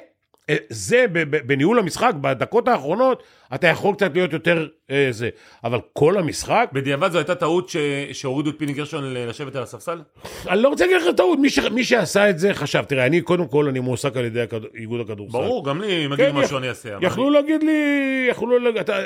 אה, 0.51 0.57
זה 0.69 1.07
בניהול 1.47 1.79
המשחק, 1.79 2.13
בדקות 2.21 2.69
האחרונות, 2.69 3.23
אתה 3.55 3.67
יכול 3.67 3.95
קצת 3.95 4.11
להיות 4.15 4.33
יותר 4.33 4.69
אה, 4.91 5.09
זה. 5.11 5.29
אבל 5.65 5.79
כל 5.93 6.19
המשחק... 6.19 6.71
בדיעבד 6.73 7.13
זו 7.13 7.19
הייתה 7.19 7.35
טעות 7.35 7.69
ש... 7.69 7.77
שהורידו 8.13 8.51
את 8.51 8.55
פיני 8.59 8.73
גרשון 8.73 9.15
לשבת 9.15 9.57
על 9.57 9.63
הספסל? 9.63 10.03
אני 10.49 10.63
לא 10.63 10.69
רוצה 10.69 10.87
להגיד 10.87 11.03
לך 11.03 11.17
טעות, 11.17 11.39
מי, 11.39 11.51
ש... 11.51 11.59
מי 11.59 11.85
שעשה 11.85 12.31
את 12.31 12.39
זה 12.39 12.55
חשב, 12.55 12.85
תראה, 12.89 13.07
אני 13.07 13.21
קודם 13.21 13.49
כל, 13.49 13.69
אני 13.69 13.81
מועסק 13.81 14.17
על 14.17 14.25
ידי 14.25 14.41
הכד... 14.41 14.61
איגוד 14.75 15.01
הכדורסל. 15.01 15.33
ברור, 15.33 15.65
גם 15.65 15.81
לי, 15.81 16.07
אם 16.07 16.17
כן, 16.17 16.33
משהו 16.35 16.57
יח... 16.57 16.63
אני 16.63 16.69
אעשה. 16.69 16.89
יכלו 17.01 17.25
אני... 17.25 17.35
להגיד 17.35 17.63
לי, 17.63 18.27
יכלו 18.31 18.59
להגיד, 18.59 18.81
אתה, 18.81 18.97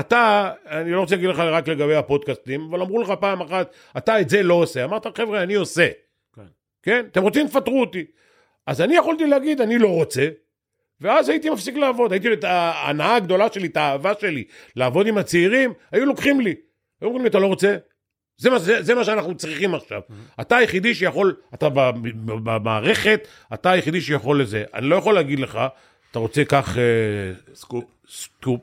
אתה, 0.00 0.50
אני 0.66 0.90
לא 0.90 1.00
רוצה 1.00 1.14
להגיד 1.14 1.30
לך 1.30 1.38
רק 1.38 1.68
לגבי 1.68 1.94
הפודקאסטים, 1.94 2.66
אבל 2.70 2.80
אמרו 2.80 3.02
לך 3.02 3.12
פעם 3.20 3.40
אחת, 3.40 3.74
אתה 3.96 4.20
את 4.20 4.28
זה 4.28 4.42
לא 4.42 4.54
עושה. 4.54 4.84
אמרת, 4.84 5.06
חבר'ה, 5.18 5.42
אני 5.42 5.54
עושה. 5.54 5.88
כן. 6.36 6.42
כן? 6.82 7.06
אתם 7.10 7.22
רוצים, 7.22 7.48
תפטרו 7.48 7.80
אותי. 7.80 8.04
אז 8.66 8.80
אני 8.80 8.96
יכולתי 8.96 9.26
להגיד, 9.26 9.60
אני 9.60 9.78
לא 9.78 9.88
רוצה, 9.88 10.28
ואז 11.00 11.28
הייתי 11.28 11.50
מפסיק 11.50 11.76
לעבוד. 11.76 12.12
הייתי, 12.12 12.32
את 12.32 12.44
ההנאה 12.44 13.16
הגדולה 13.16 13.52
שלי, 13.52 13.66
את 13.66 13.76
האהבה 13.76 14.12
שלי, 14.20 14.44
לעבוד 14.76 15.06
עם 15.06 15.18
הצעירים, 15.18 15.72
היו 15.92 16.06
לוקחים 16.06 16.40
לי. 16.40 16.54
היו 17.00 17.08
אומרים 17.08 17.22
לי, 17.22 17.30
אתה 17.30 17.38
לא 17.38 17.46
רוצה? 17.46 17.76
זה 18.36 18.50
מה, 18.50 18.58
זה, 18.58 18.82
זה 18.82 18.94
מה 18.94 19.04
שאנחנו 19.04 19.34
צריכים 19.34 19.74
עכשיו. 19.74 20.00
Mm-hmm. 20.00 20.42
אתה 20.42 20.56
היחידי 20.56 20.94
שיכול, 20.94 21.36
אתה 21.54 21.68
במערכת, 22.24 23.28
אתה 23.54 23.70
היחידי 23.70 24.00
שיכול 24.00 24.40
לזה. 24.40 24.64
אני 24.74 24.86
לא 24.86 24.96
יכול 24.96 25.14
להגיד 25.14 25.38
לך, 25.38 25.58
אתה 26.10 26.18
רוצה 26.18 26.44
כך... 26.44 26.78
אה, 26.78 27.54
סקופ. 27.54 27.84
סקופ. 28.08 28.60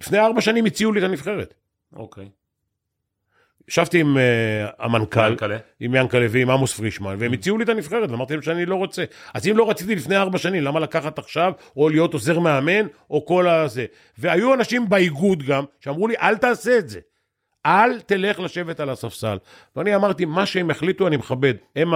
לפני 0.00 0.18
ארבע 0.18 0.40
שנים 0.40 0.64
הציעו 0.64 0.92
לי 0.92 1.00
את 1.00 1.04
הנבחרת. 1.04 1.54
אוקיי. 1.96 2.28
ישבתי 3.68 4.00
עם 4.00 4.16
uh, 4.16 4.20
המנכ"ל, 4.78 5.30
ינקלה. 5.30 5.56
עם 5.80 5.94
ינקלה 5.94 6.26
ועם 6.30 6.50
עמוס 6.50 6.74
פרישמן, 6.74 7.16
והם 7.18 7.32
הציעו 7.32 7.58
לי 7.58 7.64
את 7.64 7.68
הנבחרת, 7.68 8.10
ואמרתי 8.10 8.32
להם 8.32 8.42
שאני 8.42 8.66
לא 8.66 8.74
רוצה. 8.74 9.04
אז 9.34 9.48
אם 9.48 9.56
לא 9.56 9.70
רציתי 9.70 9.94
לפני 9.94 10.16
ארבע 10.16 10.38
שנים, 10.38 10.62
למה 10.64 10.80
לקחת 10.80 11.18
עכשיו, 11.18 11.52
או 11.76 11.88
להיות 11.88 12.14
עוזר 12.14 12.38
מאמן, 12.38 12.86
או 13.10 13.26
כל 13.26 13.48
הזה. 13.48 13.86
והיו 14.18 14.54
אנשים 14.54 14.88
באיגוד 14.88 15.42
גם, 15.42 15.64
שאמרו 15.80 16.08
לי, 16.08 16.14
אל 16.20 16.36
תעשה 16.36 16.78
את 16.78 16.88
זה. 16.88 17.00
אל 17.66 18.00
תלך 18.00 18.40
לשבת 18.40 18.80
על 18.80 18.90
הספסל. 18.90 19.38
ואני 19.76 19.96
אמרתי, 19.96 20.24
מה 20.24 20.46
שהם 20.46 20.70
החליטו 20.70 21.06
אני 21.06 21.16
מכבד. 21.16 21.54
הם 21.76 21.90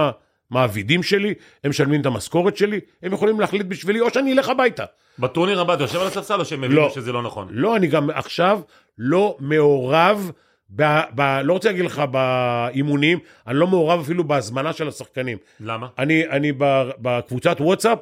המעבידים 0.51 1.03
שלי, 1.03 1.33
הם 1.63 1.69
משלמים 1.69 2.01
את 2.01 2.05
המשכורת 2.05 2.57
שלי, 2.57 2.79
הם 3.03 3.13
יכולים 3.13 3.39
להחליט 3.39 3.65
בשבילי, 3.65 3.99
או 3.99 4.09
שאני 4.09 4.33
אלך 4.33 4.49
הביתה. 4.49 4.83
בטורניר 5.19 5.61
הבא 5.61 5.73
אתה 5.73 5.83
יושב 5.83 5.99
על 5.99 6.07
הספסל, 6.07 6.39
או 6.39 6.45
שהם 6.45 6.61
מבינים 6.61 6.77
לא, 6.77 6.89
שזה 6.89 7.11
לא 7.11 7.21
נכון? 7.21 7.47
לא, 7.51 7.75
אני 7.75 7.87
גם 7.87 8.09
עכשיו 8.09 8.61
לא 8.97 9.37
מעורב. 9.39 10.31
ב, 10.75 10.83
ב, 11.15 11.21
לא 11.43 11.53
רוצה 11.53 11.69
להגיד 11.69 11.85
לך 11.85 11.99
באימונים, 12.11 13.19
אני 13.47 13.57
לא 13.57 13.67
מעורב 13.67 13.99
אפילו 13.99 14.23
בהזמנה 14.23 14.73
של 14.73 14.87
השחקנים. 14.87 15.37
למה? 15.59 15.87
אני, 15.97 16.27
אני 16.27 16.51
בקבוצת 17.01 17.57
וואטסאפ, 17.61 17.99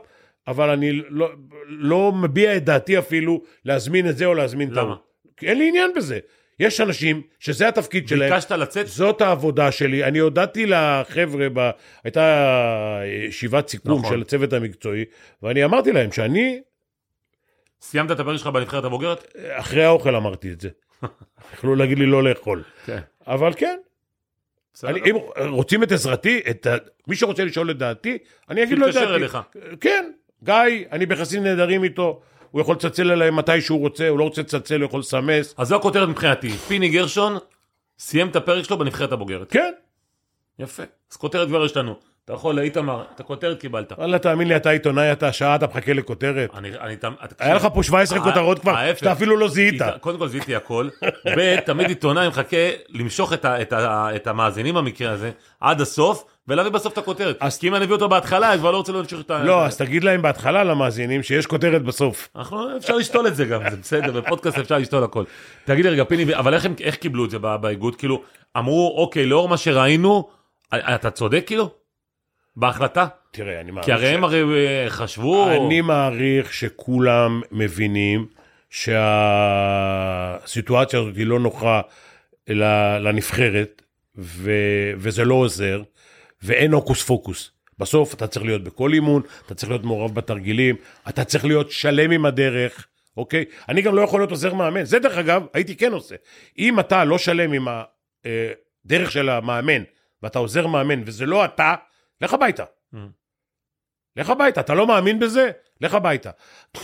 אבל 0.47 0.69
אני 0.69 0.91
לא, 1.09 1.29
לא 1.67 2.11
מביע 2.11 2.57
את 2.57 2.65
דעתי 2.65 2.99
אפילו 2.99 3.41
להזמין 3.65 4.09
את 4.09 4.17
זה 4.17 4.25
או 4.25 4.33
להזמין 4.33 4.71
את 4.71 4.77
ההוא. 4.77 4.89
למה? 4.89 4.97
כי 5.37 5.47
אין 5.47 5.57
לי 5.57 5.67
עניין 5.67 5.91
בזה. 5.95 6.19
יש 6.59 6.81
אנשים 6.81 7.21
שזה 7.39 7.67
התפקיד 7.67 8.07
שלהם. 8.07 8.33
ביקשת 8.33 8.51
לצאת? 8.51 8.87
זאת 8.87 9.21
העבודה 9.21 9.71
שלי. 9.71 10.03
אני 10.03 10.19
הודעתי 10.19 10.65
לחבר'ה, 10.65 11.47
ב... 11.53 11.69
הייתה 12.03 13.01
ישיבת 13.27 13.67
סיכום 13.67 13.99
נכון. 13.99 14.13
של 14.13 14.21
הצוות 14.21 14.53
המקצועי, 14.53 15.05
ואני 15.43 15.65
אמרתי 15.65 15.91
להם 15.91 16.11
שאני... 16.11 16.61
סיימת 17.81 18.11
את 18.11 18.19
הפרק 18.19 18.37
שלך 18.37 18.47
בנבחרת 18.47 18.83
הבוגרת? 18.83 19.35
אחרי 19.51 19.83
האוכל 19.83 20.15
אמרתי 20.15 20.51
את 20.51 20.61
זה. 20.61 20.69
יכלו 21.53 21.75
להגיד 21.75 21.99
לי 21.99 22.05
לא 22.05 22.23
לאכול. 22.23 22.63
כן. 22.85 22.99
אבל 23.27 23.53
כן. 23.53 23.77
אני, 24.83 24.99
אם 25.11 25.15
רוצים 25.49 25.83
את 25.83 25.91
עזרתי, 25.91 26.41
את 26.49 26.65
ה... 26.65 26.75
מי 27.07 27.15
שרוצה 27.15 27.45
לשאול 27.45 27.71
את 27.71 27.77
דעתי, 27.77 28.17
אני 28.49 28.63
אגיד 28.63 28.77
לו 28.77 28.89
את 28.89 28.93
דעתי. 28.93 29.13
אליך. 29.13 29.37
כן, 29.81 30.11
גיא, 30.43 30.53
אני 30.91 31.05
ביחסים 31.05 31.43
נהדרים 31.43 31.83
איתו, 31.83 32.21
הוא 32.51 32.61
יכול 32.61 32.75
לצלצל 32.75 33.11
אליי 33.11 33.31
מתי 33.31 33.61
שהוא 33.61 33.79
רוצה, 33.79 34.09
הוא 34.09 34.19
לא 34.19 34.23
רוצה 34.23 34.41
לצלצל, 34.41 34.81
הוא 34.81 34.85
יכול 34.85 34.99
לסמס. 34.99 35.55
אז 35.57 35.67
זו 35.67 35.75
הכותרת 35.75 36.09
מבחינתי, 36.09 36.49
פיני 36.49 36.89
גרשון 36.89 37.37
סיים 37.99 38.27
את 38.27 38.35
הפרק 38.35 38.65
שלו 38.65 38.77
בנבחרת 38.77 39.11
הבוגרת. 39.11 39.51
כן. 39.51 39.73
יפה, 40.59 40.83
אז 41.11 41.17
כותרת 41.17 41.47
כבר 41.47 41.65
יש 41.65 41.77
לנו. 41.77 41.95
אתה 42.25 42.33
יכול, 42.33 42.59
איתמר, 42.59 43.03
את 43.15 43.19
הכותרת 43.19 43.59
קיבלת. 43.59 43.91
וואלה, 43.91 44.19
תאמין 44.19 44.47
לי, 44.47 44.55
אתה 44.55 44.69
עיתונאי, 44.69 45.11
אתה 45.11 45.31
שעה, 45.31 45.55
אתה 45.55 45.67
מחכה 45.67 45.93
לכותרת. 45.93 46.49
אני, 46.53 46.69
אני, 46.79 46.95
היה 47.39 47.55
לך 47.55 47.67
פה 47.73 47.83
17 47.83 48.19
כותרות 48.19 48.59
כבר, 48.59 48.75
שאתה 48.95 49.11
אפילו 49.11 49.37
לא 49.37 49.47
זיהית. 49.47 49.81
קודם 49.99 50.17
כל 50.17 50.27
זיהיתי 50.27 50.55
הכל. 50.55 50.89
ב', 51.37 51.59
תמיד 51.59 51.87
עיתונאי 51.87 52.27
מחכה 52.27 52.57
למשוך 52.89 53.33
את 54.15 54.27
המאזינים 54.27 54.75
במקרה 54.75 55.11
הזה 55.11 55.31
עד 55.59 55.81
הסוף, 55.81 56.25
ולהביא 56.47 56.71
בסוף 56.71 56.93
את 56.93 56.97
הכותרת. 56.97 57.37
אז 57.39 57.57
כי 57.57 57.67
אם 57.67 57.75
אני 57.75 57.85
אביא 57.85 57.95
אותו 57.95 58.09
בהתחלה, 58.09 58.51
אני 58.51 58.59
כבר 58.59 58.71
לא 58.71 58.77
רוצה 58.77 58.91
להמשיך 58.91 59.19
את 59.19 59.31
ה... 59.31 59.43
לא, 59.43 59.65
אז 59.65 59.77
תגיד 59.77 60.03
להם 60.03 60.21
בהתחלה 60.21 60.63
למאזינים 60.63 61.23
שיש 61.23 61.45
כותרת 61.45 61.83
בסוף. 61.83 62.29
אנחנו, 62.35 62.77
אפשר 62.77 62.95
לשתול 62.95 63.27
את 63.27 63.35
זה 63.35 63.45
גם, 63.45 63.61
זה 63.69 63.77
בסדר, 63.77 64.11
בפודקאסט 64.11 64.57
אפשר 64.57 64.77
לשתול 64.77 65.03
הכל. 65.03 65.23
תגיד 65.65 65.85
לי 65.85 65.91
רגע, 65.91 66.03
פיני, 66.03 66.35
אבל 66.35 66.53
איך 66.79 66.95
קיבלו 66.95 67.25
את 67.25 67.29
זה 67.29 67.39
באיגוד? 67.39 67.95
כאילו, 67.95 68.21
אמרו, 68.57 68.95
אוקיי, 68.97 69.25
לאור 69.25 69.49
מה 69.49 69.57
שראינו, 69.57 70.29
אתה 70.73 71.11
צודק 71.11 71.43
כאילו? 71.45 71.84
בהחלטה? 72.57 73.07
תראה, 73.31 73.61
אני 73.61 73.71
מעריך... 73.71 73.85
כי 73.85 73.91
הרי. 73.91 74.07
הם 74.07 74.23
הרי 74.23 74.43
אה, 74.43 74.85
חשבו... 74.89 75.51
אני 75.51 75.81
מעריך 75.81 76.53
שכולם 76.53 77.41
מבינים 77.51 78.27
שהסיטואציה 78.69 80.99
הזאת 80.99 81.15
היא 81.15 81.25
לא 81.25 81.39
נוחה 81.39 81.81
לנבחרת, 82.99 83.81
ו... 84.17 84.51
וזה 84.97 85.25
לא 85.25 85.33
עוזר, 85.33 85.81
ואין 86.43 86.71
הוקוס 86.71 87.03
פוקוס. 87.03 87.51
בסוף 87.79 88.13
אתה 88.13 88.27
צריך 88.27 88.45
להיות 88.45 88.63
בכל 88.63 88.93
אימון, 88.93 89.21
אתה 89.45 89.55
צריך 89.55 89.69
להיות 89.69 89.83
מעורב 89.83 90.15
בתרגילים, 90.15 90.75
אתה 91.09 91.23
צריך 91.23 91.45
להיות 91.45 91.71
שלם 91.71 92.11
עם 92.11 92.25
הדרך, 92.25 92.87
אוקיי? 93.17 93.45
אני 93.69 93.81
גם 93.81 93.95
לא 93.95 94.01
יכול 94.01 94.19
להיות 94.19 94.31
עוזר 94.31 94.53
מאמן. 94.53 94.83
זה 94.83 94.99
דרך 94.99 95.17
אגב, 95.17 95.43
הייתי 95.53 95.75
כן 95.75 95.93
עושה. 95.93 96.15
אם 96.59 96.79
אתה 96.79 97.03
לא 97.03 97.17
שלם 97.17 97.53
עם 97.53 97.67
הדרך 97.67 99.07
אה, 99.07 99.11
של 99.11 99.29
המאמן, 99.29 99.83
ואתה 100.23 100.39
עוזר 100.39 100.67
מאמן, 100.67 101.01
וזה 101.05 101.25
לא 101.25 101.45
אתה, 101.45 101.75
לך 102.21 102.33
הביתה. 102.33 102.63
Mm. 102.93 102.97
לך 104.15 104.29
הביתה, 104.29 104.61
אתה 104.61 104.73
לא 104.73 104.87
מאמין 104.87 105.19
בזה? 105.19 105.51
לך 105.81 105.93
הביתה. 105.93 106.29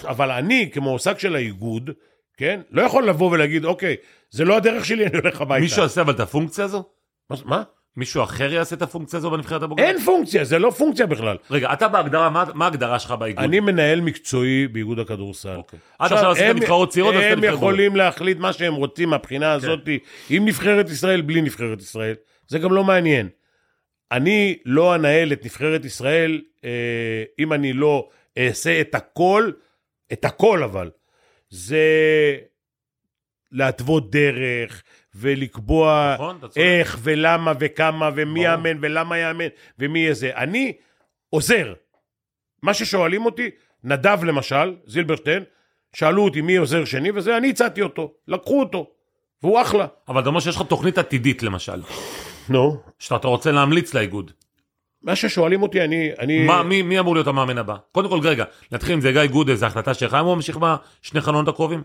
אבל 0.04 0.32
אני, 0.32 0.70
כמועסק 0.74 1.20
של 1.20 1.36
האיגוד, 1.36 1.90
כן, 2.38 2.62
לא 2.72 2.82
יכול 2.82 3.08
לבוא 3.08 3.32
ולהגיד, 3.32 3.66
אוקיי, 3.66 3.96
זה 4.30 4.46
לא 4.46 4.58
הדרך 4.58 4.86
שלי, 4.86 5.06
אני 5.08 5.18
הולך 5.18 5.42
הביתה. 5.42 5.62
מישהו 5.62 5.84
עושה 5.84 6.02
אבל 6.02 6.14
את 6.14 6.20
הפונקציה 6.20 6.66
הזו? 6.66 6.84
מה? 7.30 7.36
מה? 7.46 7.64
מישהו 7.98 8.24
אחר 8.24 8.54
יעשה 8.54 8.76
את 8.76 8.82
הפונקציה 8.82 9.18
הזו 9.18 9.32
בנבחרת 9.32 9.64
הבוגרת? 9.64 9.88
אין 9.88 10.00
פונקציה, 10.00 10.44
זה 10.44 10.60
לא 10.60 10.70
פונקציה 10.70 11.06
בכלל. 11.06 11.38
רגע, 11.52 11.74
אתה 11.74 11.88
בהגדרה, 11.88 12.30
מה, 12.30 12.44
מה 12.54 12.66
ההגדרה 12.66 13.00
שלך 13.00 13.12
באיגוד? 13.12 13.44
אני 13.44 13.60
מנהל 13.60 14.02
מקצועי 14.02 14.68
באיגוד 14.68 15.00
הכדורסל. 15.00 15.56
אוקיי. 15.56 15.80
עד 16.00 16.14
עכשיו 16.14 16.32
עשית 16.32 16.56
נבחרות 16.56 16.90
צעירות, 16.90 17.16
עשית 17.16 17.32
נבחרת 17.32 17.50
הם 17.50 17.54
יכולים 17.54 17.96
להחליט 17.96 18.38
מה 18.38 18.54
שהם 18.54 18.74
רוצים 18.74 19.10
מהבחינה 19.10 19.46
כן. 19.46 19.52
הזאת, 19.52 19.80
עם 20.30 20.46
נבחרת 20.46 20.90
ישראל, 20.90 21.22
בלי 21.22 21.42
נבחרת 21.42 21.82
ישראל. 21.82 22.16
זה 22.48 22.60
גם 22.60 22.74
לא 22.74 22.84
מעניין. 22.84 23.30
אני 24.12 24.58
לא 24.66 24.96
אנהל 24.96 25.34
את 25.34 25.46
נבחרת 25.46 25.86
ישראל 25.86 26.42
אה, 26.64 27.24
אם 27.40 27.54
אני 27.54 27.74
לא 27.74 28.10
אעשה 28.38 28.82
את 28.82 28.96
הכל, 28.96 29.52
את 30.14 30.26
הכל 30.26 30.64
אבל. 30.64 30.90
זה 31.50 31.86
להתוות 33.52 34.12
דרך 34.12 34.84
ולקבוע 35.16 36.14
נכון, 36.14 36.40
איך 36.56 37.00
ולמה 37.02 37.54
וכמה 37.60 38.10
ומי 38.16 38.44
יאמן 38.44 38.78
ולמה 38.82 39.18
יאמן 39.18 39.48
ומי 39.80 40.00
יהיה 40.00 40.14
זה. 40.14 40.32
אני 40.36 40.74
עוזר. 41.30 41.74
מה 42.64 42.74
ששואלים 42.74 43.26
אותי, 43.26 43.50
נדב 43.84 44.24
למשל, 44.24 44.76
זילברשטיין, 44.86 45.44
שאלו 45.94 46.24
אותי 46.24 46.42
מי 46.42 46.56
עוזר 46.56 46.86
שני 46.86 47.12
וזה, 47.12 47.38
אני 47.38 47.50
הצעתי 47.50 47.82
אותו, 47.82 48.14
לקחו 48.28 48.60
אותו, 48.60 48.92
והוא 49.44 49.62
אחלה. 49.62 49.88
אבל 50.08 50.22
אתה 50.22 50.30
אומר 50.30 50.40
שיש 50.40 50.56
לך 50.56 50.62
תוכנית 50.62 50.98
עתידית 50.98 51.44
למשל. 51.44 51.82
נו. 52.50 52.78
שאתה 53.00 53.28
רוצה 53.28 53.52
להמליץ 53.52 53.94
לאיגוד. 53.94 54.32
מה 55.04 55.16
ששואלים 55.16 55.64
אותי, 55.64 55.82
אני... 55.82 56.12
אני... 56.20 56.46
מה, 56.46 56.64
מי, 56.64 56.82
מי 56.82 57.00
אמור 57.00 57.16
להיות 57.16 57.28
המאמן 57.28 57.58
הבא? 57.58 57.76
קודם 57.92 58.10
כל, 58.10 58.20
רגע, 58.28 58.44
נתחיל 58.72 58.94
עם 58.94 59.02
זה, 59.02 59.12
גיא 59.12 59.26
גודס, 59.26 59.58
זו 59.60 59.66
החלטה 59.66 59.94
שלך, 59.94 60.14
אם 60.14 60.26
הוא 60.26 60.36
ממשיך 60.36 60.58
בשני 60.58 61.22
חלונות 61.22 61.48
הקרובים? 61.48 61.84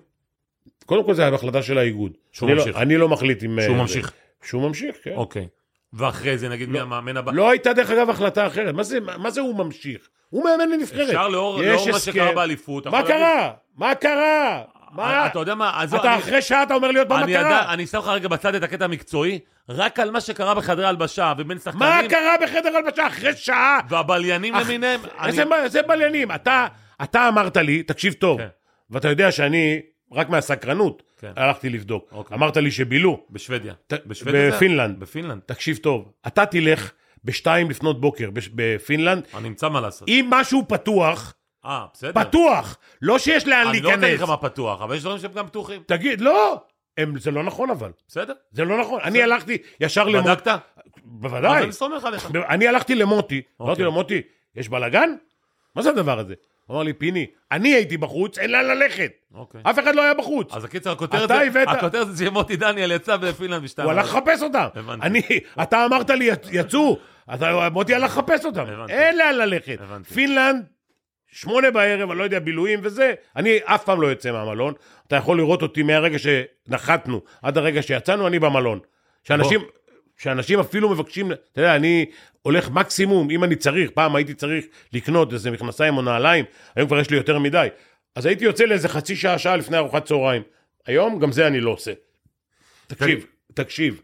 קודם 0.87 1.05
כל 1.05 1.15
זה 1.15 1.29
החלטה 1.29 1.63
של 1.63 1.79
האיגוד. 1.79 2.13
שהוא 2.33 2.49
אני 2.49 2.59
ממשיך. 2.59 2.77
לא, 2.77 2.83
אני 2.83 2.97
לא 2.97 3.09
מחליט 3.09 3.45
אם... 3.45 3.59
שהוא 3.63 3.75
אה, 3.77 3.81
ממשיך. 3.83 4.13
שהוא 4.45 4.63
ממשיך, 4.63 4.97
כן. 5.03 5.13
אוקיי. 5.15 5.49
ואחרי 5.93 6.39
זה, 6.39 6.49
נגיד, 6.49 6.69
מי 6.69 6.81
המאמן 6.81 7.17
הבא? 7.17 7.33
לא 7.33 7.51
הייתה 7.51 7.73
דרך 7.73 7.91
אגב 7.91 8.11
החלטה 8.11 8.47
אחרת. 8.47 8.75
מה 8.75 8.83
זה, 8.83 8.99
מה 9.01 9.31
זה 9.31 9.41
הוא 9.41 9.57
ממשיך? 9.59 10.09
הוא 10.31 10.45
מאמן 10.45 10.69
לנבחרת. 10.69 11.09
אפשר 11.09 11.29
לאור 11.29 11.63
לאור 11.63 11.91
מה. 11.93 11.99
שקרה 11.99 12.33
באליפות. 12.35 12.87
מה 12.87 12.99
יכול 12.99 13.11
להגיד- 13.11 13.27
קרה? 13.27 13.53
מה 13.77 13.95
קרה? 13.95 14.63
מה? 14.97 15.27
אתה 15.27 15.39
יודע 15.39 15.55
מה, 15.55 15.83
עזוב, 15.83 16.01
אתה 16.01 16.15
אני- 16.15 16.23
אחרי 16.23 16.43
שעה 16.43 16.63
אתה 16.63 16.75
אומר 16.75 16.89
לי 16.91 16.99
עוד 16.99 17.09
פעם 17.09 17.19
מה 17.19 17.25
אני 17.25 17.33
קרה? 17.35 17.73
אני 17.73 17.87
שם 17.87 17.99
לך 17.99 18.07
רגע 18.09 18.29
בצד 18.29 18.55
את 18.55 18.63
הקטע 18.63 18.85
המקצועי, 18.85 19.39
רק 19.69 20.01
על 20.01 20.11
מה 20.11 20.21
שקרה 20.21 20.55
בחדרי 20.55 20.87
הלבשה 20.87 21.33
ובין 21.39 21.59
שחקנים, 21.59 21.79
מה 21.79 22.01
קרה 22.11 22.35
בחדר 22.43 22.77
הלבשה 22.77 23.07
אחרי 23.07 23.37
שעה? 23.37 23.79
והבליינים 23.89 24.55
אח- 24.55 24.61
למיניהם, 24.67 25.01
אני- 25.19 25.27
איזה 25.29 25.45
ב- 25.45 25.53
איזה 25.53 25.83
בליינים? 25.83 26.31
אתה, 26.33 26.67
אתה 27.03 27.29
אמרת 27.29 27.57
לי, 27.57 27.83
תקשיב 27.83 28.13
טוב, 28.13 28.39
כן. 28.41 28.47
ואתה 28.91 29.09
יודע 29.09 29.33
שאני, 29.33 29.81
רק 30.13 30.29
מהסקרנות, 30.29 31.03
כן. 31.21 31.33
הלכתי 31.37 31.69
לבדוק. 31.71 32.09
אוקיי. 32.13 32.37
אמרת 32.37 32.57
לי 32.57 32.71
שבילו. 32.71 33.21
בשוודיה. 33.31 33.75
ת- 33.87 34.07
בשוודיה 34.07 34.51
זה- 34.51 34.57
בפינלנד. 34.57 35.01
בפינלנד. 35.01 35.41
תקשיב 35.47 35.77
טוב, 35.77 36.13
אתה 36.27 36.47
תלך 36.47 36.91
בשתיים 37.25 37.71
לפנות 37.71 38.01
בוקר 38.01 38.31
בש- 38.31 38.51
בפינלנד, 38.55 39.23
אני 39.37 39.49
אמצא 39.49 39.69
מה 39.69 39.81
לעשות. 39.81 40.09
אם 40.09 40.27
משהו 40.31 40.65
פתוח, 40.69 41.35
אה, 41.67 41.87
בסדר. 41.95 42.25
פתוח, 42.25 42.77
לא 43.03 43.19
שיש 43.19 43.47
לאן 43.47 43.67
אני 43.67 43.81
לא 43.81 43.91
נותן 43.91 44.01
להיכנס. 44.01 44.23
לך 44.23 44.29
מה 44.29 44.37
פתוח, 44.37 44.83
אבל 44.83 44.95
יש 44.97 45.03
דברים 45.03 45.19
שהם 45.19 45.33
גם 45.33 45.47
פתוחים. 45.47 45.83
תגיד, 45.87 46.21
לא, 46.21 46.61
הם, 46.99 47.19
זה 47.19 47.31
לא 47.31 47.43
נכון 47.43 47.71
אבל. 47.71 47.91
בסדר? 48.09 48.33
זה 48.53 48.65
לא 48.65 48.81
נכון. 48.81 49.01
אני 49.05 49.23
הלכתי 49.23 49.59
ישר 49.81 50.05
למוטי. 50.05 50.29
בדקת? 50.29 50.49
אז 50.49 50.59
בוודאי. 51.05 51.63
אני 51.63 51.73
סומך 51.73 52.05
עליך. 52.05 52.29
אני 52.49 52.69
הלכתי 52.69 52.95
למוטי, 52.95 53.43
אמרתי 53.61 53.71
אוקיי. 53.73 53.85
לו, 53.85 53.93
מוטי, 53.93 54.23
יש 54.57 54.69
בלאגן? 54.69 55.11
מה 55.77 55.83
זה 55.83 55.91
הדבר 55.91 56.19
הזה? 56.19 56.35
הוא 56.67 56.75
אמר 56.75 56.83
לי, 56.83 56.93
פיני, 56.93 57.27
אני 57.53 57.75
הייתי 57.75 57.97
בחוץ, 57.97 58.39
אין 58.39 58.51
לאן 58.51 58.65
ללכת. 58.65 59.13
אוקיי. 59.35 59.61
אף 59.65 59.79
אחד 59.79 59.95
לא 59.95 60.03
היה 60.03 60.15
בחוץ. 60.15 60.53
אז 60.55 60.65
הקיצר, 60.65 60.93
הכותרת 60.93 61.29
זה, 61.29 61.41
הבאת- 61.41 61.69
הכותרת 61.69 62.17
זה 62.17 62.25
שמוטי 62.25 62.57
דניאל 62.57 62.93
יצא 62.93 63.17
בפינלנד 63.17 63.63
בשתיים. 63.63 63.89
הוא 63.89 63.99
הלך 63.99 64.07
לחפש 64.15 64.43
אותם. 64.43 64.67
הבנתי. 64.75 65.07
אני, 65.07 65.21
אתה 65.63 65.85
אמרת 65.85 66.11
לי, 66.11 66.31
"יצ- 66.33 66.49
יצאו, 66.53 66.99
אתה- 67.35 67.69
מוטי 67.71 67.95
הלך 67.95 68.05
לחפש 68.19 68.45
אותם. 68.45 68.61
הבנתי. 68.61 68.93
אין 68.93 69.19
לאן 69.19 69.35
ללכת. 69.35 69.77
הבנתי. 69.81 70.15
פינלנד, 70.15 70.65
שמונה 71.37 71.71
בערב, 71.71 72.11
אני 72.11 72.19
לא 72.19 72.25
יודע, 72.25 72.39
בילויים 72.39 72.81
וזה, 72.83 73.15
אני 73.37 73.59
אף 73.65 73.85
פעם 73.85 74.01
לא 74.01 74.07
יוצא 74.07 74.33
מהמלון. 74.33 74.75
אתה 75.07 75.17
יכול 75.17 75.37
לראות 75.37 75.63
אותי 75.63 75.83
מהרגע 75.83 76.19
שנחתנו 76.19 77.21
עד 77.43 77.59
הרגע 77.59 77.83
שיצאנו, 77.83 78.27
אני 78.27 78.39
במלון. 78.39 78.79
שאנשים... 79.25 79.61
שאנשים 80.19 80.61
אפילו 80.61 80.89
מבקשים, 80.89 81.33
אתה 81.33 81.61
יודע, 81.61 81.77
אני 81.77 82.07
הולך 82.43 82.71
מקסימום, 82.71 83.31
אם 83.31 83.45
אני 83.45 83.57
צריך, 83.57 83.91
פעם 83.91 84.17
הייתי 84.17 84.35
צריך 84.35 84.65
לקנות 84.93 85.33
איזה 85.33 85.51
מכנסיים 85.51 85.97
או 85.97 86.03
נעליים, 86.03 86.45
היום 86.77 86.89
כבר 86.89 86.99
יש 86.99 87.11
לי 87.11 87.17
יותר 87.17 87.39
מדי. 87.39 87.69
אז 88.15 88.27
הייתי 88.27 88.45
יוצא 88.45 88.65
לאיזה 88.65 88.89
חצי 88.89 89.17
שעה, 89.17 89.39
שעה 89.39 89.57
לפני 89.57 89.77
ארוחת 89.77 90.05
צהריים. 90.05 90.43
היום 90.87 91.19
גם 91.19 91.33
זה 91.33 91.47
אני 91.47 91.61
לא 91.61 91.71
עושה. 91.71 91.93
תקשיב, 92.87 93.27
תקשיב, 93.55 94.03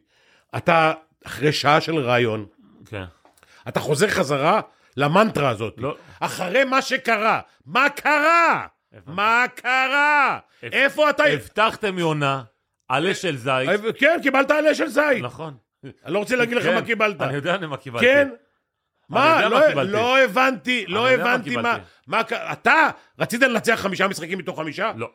אתה 0.56 0.92
אחרי 1.24 1.52
שעה 1.52 1.80
של 1.80 1.98
רעיון, 1.98 2.46
כן. 2.86 3.04
אתה 3.68 3.80
חוזר 3.80 4.08
חזרה 4.08 4.60
למנטרה 4.96 5.48
הזאת. 5.48 5.74
לא. 5.78 5.96
אחרי 6.20 6.64
מה 6.64 6.82
שקרה, 6.82 7.40
מה 7.66 7.88
קרה? 7.88 8.66
מה 9.06 9.44
קרה? 9.54 10.38
איפה 10.62 11.10
אתה... 11.10 11.24
הבטחתם 11.24 11.98
יונה, 11.98 12.42
עלה 12.88 13.14
של 13.14 13.36
זית. 13.36 13.70
כן, 13.98 14.18
קיבלת 14.22 14.50
עלה 14.50 14.74
של 14.74 14.88
זית. 14.88 15.22
נכון. 15.22 15.54
אני 15.84 16.12
לא 16.14 16.18
רוצה 16.18 16.36
להגיד 16.36 16.56
לך 16.56 16.64
כן, 16.64 16.74
מה 16.74 16.82
קיבלת. 16.82 17.20
אני 17.20 17.34
יודע 17.34 17.58
מה 17.58 17.76
קיבלתי. 17.76 18.06
כן? 18.06 18.28
מה? 19.08 19.48
לא. 19.48 19.82
לא 19.82 20.18
הבנתי, 20.18 20.84
לא 20.88 21.10
הבנתי 21.10 21.56
מה... 22.06 22.20
אתה 22.52 22.88
רצית 23.18 23.42
לנצח 23.42 23.80
חמישה 23.80 24.08
משחקים 24.08 24.38
מתוך 24.38 24.58
חמישה? 24.58 24.92
לא. 24.96 25.10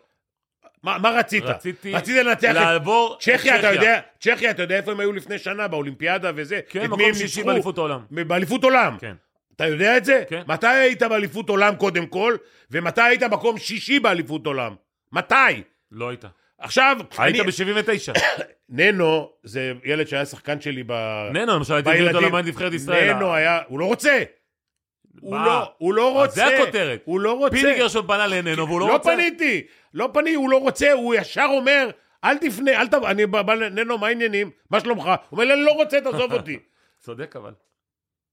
מה 0.83 0.97
מה 0.97 1.09
רצית? 1.09 1.43
רציתי 1.43 1.93
רצית 1.93 2.25
לנצח 2.25 2.51
את... 2.51 2.55
לעבור 2.55 3.15
את 3.17 3.23
צ'כיה, 3.23 3.59
אתה 3.59 3.73
יודע, 3.73 3.99
צ'כיה, 4.19 4.51
אתה 4.51 4.61
יודע 4.61 4.75
איפה 4.75 4.91
הם 4.91 4.99
היו 4.99 5.13
לפני 5.13 5.39
שנה, 5.39 5.67
באולימפיאדה 5.67 6.31
וזה? 6.35 6.59
כן, 6.69 6.87
מקום 6.87 7.13
שישי? 7.13 7.43
באליפות 7.43 7.77
העולם. 7.77 8.01
באליפות 8.11 8.63
עולם. 8.63 8.97
כן. 8.99 9.15
אתה 9.57 9.65
יודע 9.65 9.97
את 9.97 10.05
זה? 10.05 10.23
כן. 10.29 10.41
מתי 10.47 10.67
היית 10.67 11.03
באליפות 11.03 11.49
עולם 11.49 11.75
קודם 11.75 12.05
כל, 12.07 12.35
ומתי 12.71 13.01
היית 13.01 13.23
מקום 13.23 13.57
שישי 13.57 13.99
באליפות 13.99 14.45
עולם? 14.45 14.75
מתי? 15.11 15.33
לא 15.91 16.09
היית. 16.09 16.25
עכשיו, 16.57 16.97
היית 17.17 17.35
אני... 17.35 17.43
ב-79. 17.43 18.19
ננו, 18.69 19.29
זה 19.43 19.73
ילד 19.83 20.07
שהיה 20.07 20.25
שחקן 20.25 20.61
שלי 20.61 20.83
ב... 20.87 20.93
ננו, 21.33 21.55
למשל, 21.55 21.73
הייתי 21.73 21.89
מביא 21.89 22.07
אותו 22.07 22.21
למען 22.21 22.45
נבחרת 22.45 22.73
ישראל. 22.73 23.13
ננו 23.13 23.33
היה... 23.33 23.59
הוא 23.67 23.79
לא 23.79 23.85
רוצה. 23.85 24.23
הוא? 25.21 25.35
לא, 25.35 25.71
הוא 25.77 25.93
לא 25.93 26.13
רוצה. 26.13 26.35
זה 26.35 26.45
הכותרת. 26.45 27.01
הוא 27.05 27.19
לא 27.19 27.33
רוצה. 27.37 27.55
פיני 27.55 27.77
גרשון 27.77 28.07
פנה 28.07 28.27
לננו 28.27 28.67
והוא 28.67 28.79
לא 28.79 28.87
לא 28.87 28.93
רוצה. 28.93 29.11
פניתי, 29.11 29.61
לא 29.93 30.09
פני, 30.13 30.33
הוא 30.33 30.49
לא 30.49 30.57
רוצה, 30.59 30.91
הוא 30.91 31.15
ישר 31.15 31.47
אומר, 31.49 31.89
אל 32.23 32.37
תפנה, 32.37 32.81
אל 32.81 32.87
תבוא, 32.87 33.09
אני 33.09 33.25
בא, 33.25 33.53
לננו, 33.53 33.97
מה 33.97 34.07
העניינים? 34.07 34.49
מה 34.69 34.79
שלומך? 34.79 35.05
הוא 35.05 35.15
אומר 35.31 35.53
אני 35.53 35.61
לא 35.61 35.71
רוצה, 35.71 36.01
תעזוב 36.01 36.33
אותי. 36.37 36.59
צודק 36.99 37.35
אבל. 37.35 37.51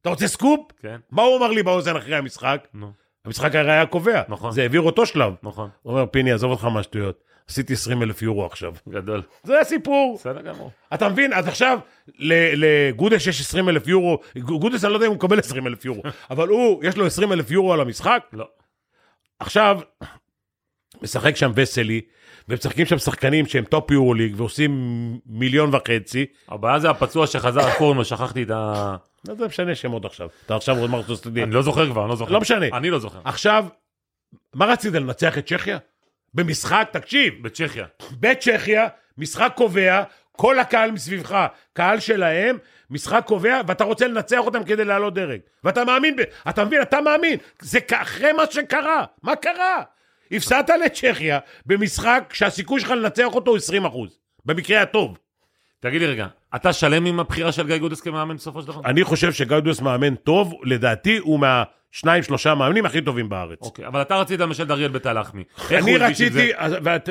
אתה 0.05 0.11
רוצה 0.11 0.29
סקופ? 0.29 0.61
כן. 0.83 0.97
מה 1.11 1.23
הוא 1.23 1.37
אמר 1.39 1.49
לי 1.51 1.63
באוזן 1.63 1.97
אחרי 1.97 2.17
המשחק? 2.17 2.69
נו, 2.75 2.93
המשחק 3.25 3.55
הרי 3.55 3.73
היה 3.73 3.87
קובע. 3.87 4.23
נכון. 4.29 4.53
זה 4.53 4.63
העביר 4.63 4.81
אותו 4.81 5.07
שלב. 5.07 5.35
נכון. 5.43 5.69
הוא 5.83 5.93
אומר, 5.93 6.07
פיני, 6.07 6.33
עזוב 6.33 6.51
אותך 6.51 6.65
מהשטויות. 6.65 7.23
עשיתי 7.49 7.73
20 7.73 8.03
אלף 8.03 8.23
יורו 8.23 8.47
עכשיו. 8.47 8.73
גדול. 8.89 9.23
זה 9.43 9.61
הסיפור. 9.61 10.17
בסדר 10.21 10.41
גמור. 10.43 10.71
אתה 10.95 11.09
מבין? 11.09 11.33
אז 11.33 11.49
עכשיו 11.49 11.79
ל- 12.19 12.65
לגודס 12.65 13.27
יש 13.27 13.41
20 13.41 13.69
אלף 13.69 13.89
יורו. 13.89 14.19
גודס, 14.39 14.85
אני 14.85 14.93
לא 14.93 14.97
יודע 14.97 15.07
אם 15.07 15.11
הוא 15.11 15.17
מקבל 15.17 15.39
20 15.39 15.67
אלף 15.67 15.85
יורו, 15.85 16.03
אבל 16.31 16.49
הוא, 16.49 16.85
יש 16.85 16.97
לו 16.97 17.07
20 17.07 17.33
אלף 17.33 17.51
יורו 17.51 17.73
על 17.73 17.81
המשחק. 17.81 18.23
לא. 18.33 18.49
עכשיו, 19.39 19.81
משחק 21.03 21.37
שם 21.37 21.53
וסלי, 21.55 22.01
ומשחקים 22.49 22.87
שם 22.87 22.99
שחקנים 22.99 23.47
שהם 23.47 23.65
top 23.65 24.15
Euroleague, 24.15 24.35
ועושים 24.37 24.73
מיליון 25.27 25.75
וחצי. 25.75 26.27
הבעיה 26.49 26.79
זה 26.79 26.91
הפצוע 26.91 27.27
שחזר, 27.27 27.61
לו? 27.81 28.05
שכחתי 28.05 28.43
את 28.43 28.51
ה... 28.51 28.97
לא 29.29 29.35
זה 29.35 29.47
משנה 29.47 29.75
שמות 29.75 30.05
עכשיו. 30.05 30.29
אתה 30.47 30.57
עכשיו 30.57 30.79
עוד 30.79 30.91
מרצוס 30.91 31.21
תדעי. 31.21 31.43
אני 31.43 31.51
לא 31.51 31.63
זוכר 31.63 31.91
כבר, 31.91 32.03
אני 32.03 32.11
לא 32.11 32.17
זוכר. 32.17 32.33
לא 32.33 32.41
משנה. 32.41 32.67
אני 32.73 32.91
לא 32.91 32.99
זוכר. 32.99 33.19
עכשיו, 33.25 33.67
מה 34.55 34.67
רצית 34.67 34.93
לנצח 34.93 35.39
את 35.39 35.47
צ'כיה? 35.47 35.79
במשחק, 36.35 36.89
תקשיב, 36.93 37.35
בצ'כיה. 37.43 37.87
בצ'כיה, 38.21 38.89
משחק 39.19 39.53
קובע, 39.57 40.03
כל 40.33 40.59
הקהל 40.59 40.91
מסביבך, 40.91 41.47
קהל 41.73 42.01
שלהם, 42.01 42.59
משחק 42.91 43.25
קובע, 43.27 43.61
ואתה 43.67 43.85
רוצה 43.85 44.09
לנצח 44.09 44.39
אותם 44.39 44.65
כדי 44.65 44.85
לעלות 44.85 45.15
דרג. 45.15 45.41
ואתה 45.65 45.85
מאמין, 45.85 46.17
ב... 46.17 46.23
אתה 46.49 46.65
מבין, 46.65 46.83
אתה 46.83 47.01
מאמין. 47.01 47.39
זה 47.61 47.79
אחרי 47.93 48.33
מה 48.33 48.43
שקרה. 48.51 49.05
מה 49.23 49.37
קרה? 49.37 49.83
הפסדת 50.31 50.71
לצ'כיה 50.85 51.39
במשחק 51.67 52.31
שהסיכוי 52.33 52.81
שלך 52.81 52.91
לנצח 52.91 53.35
אותו 53.35 53.51
הוא 53.51 53.57
20 53.57 53.85
אחוז. 53.85 54.19
במקרה 54.45 54.83
הטוב. 54.83 55.19
תגיד 55.85 56.01
לי 56.01 56.07
רגע, 56.07 56.27
אתה 56.57 56.73
שלם 56.73 57.07
עם 57.07 57.21
הבחירה 57.21 57.53
של 57.53 57.67
גיא 57.67 57.77
גודס 57.77 58.01
כמאמן 58.01 58.37
בסופו 58.37 58.63
של 58.63 58.69
דבר? 58.69 58.81
אני 58.85 59.05
חושב 59.05 59.33
שגאודוס 59.33 59.81
מאמן 59.81 60.15
טוב, 60.15 60.55
לדעתי 60.63 61.19
הוא 61.19 61.41
מהשניים 61.41 62.23
שלושה 62.23 62.53
המאמנים 62.53 62.87
הכי 62.87 63.01
טובים 63.01 63.29
בארץ. 63.29 63.59
אוקיי, 63.63 63.87
אבל 63.87 64.03
אתה 64.03 64.17
רצית 64.17 64.41
למשל 64.41 64.65
דריאל 64.65 64.91
בית 64.91 65.07
הלחמי. 65.07 65.45
אני? 65.71 65.97
רציתי, 65.97 66.51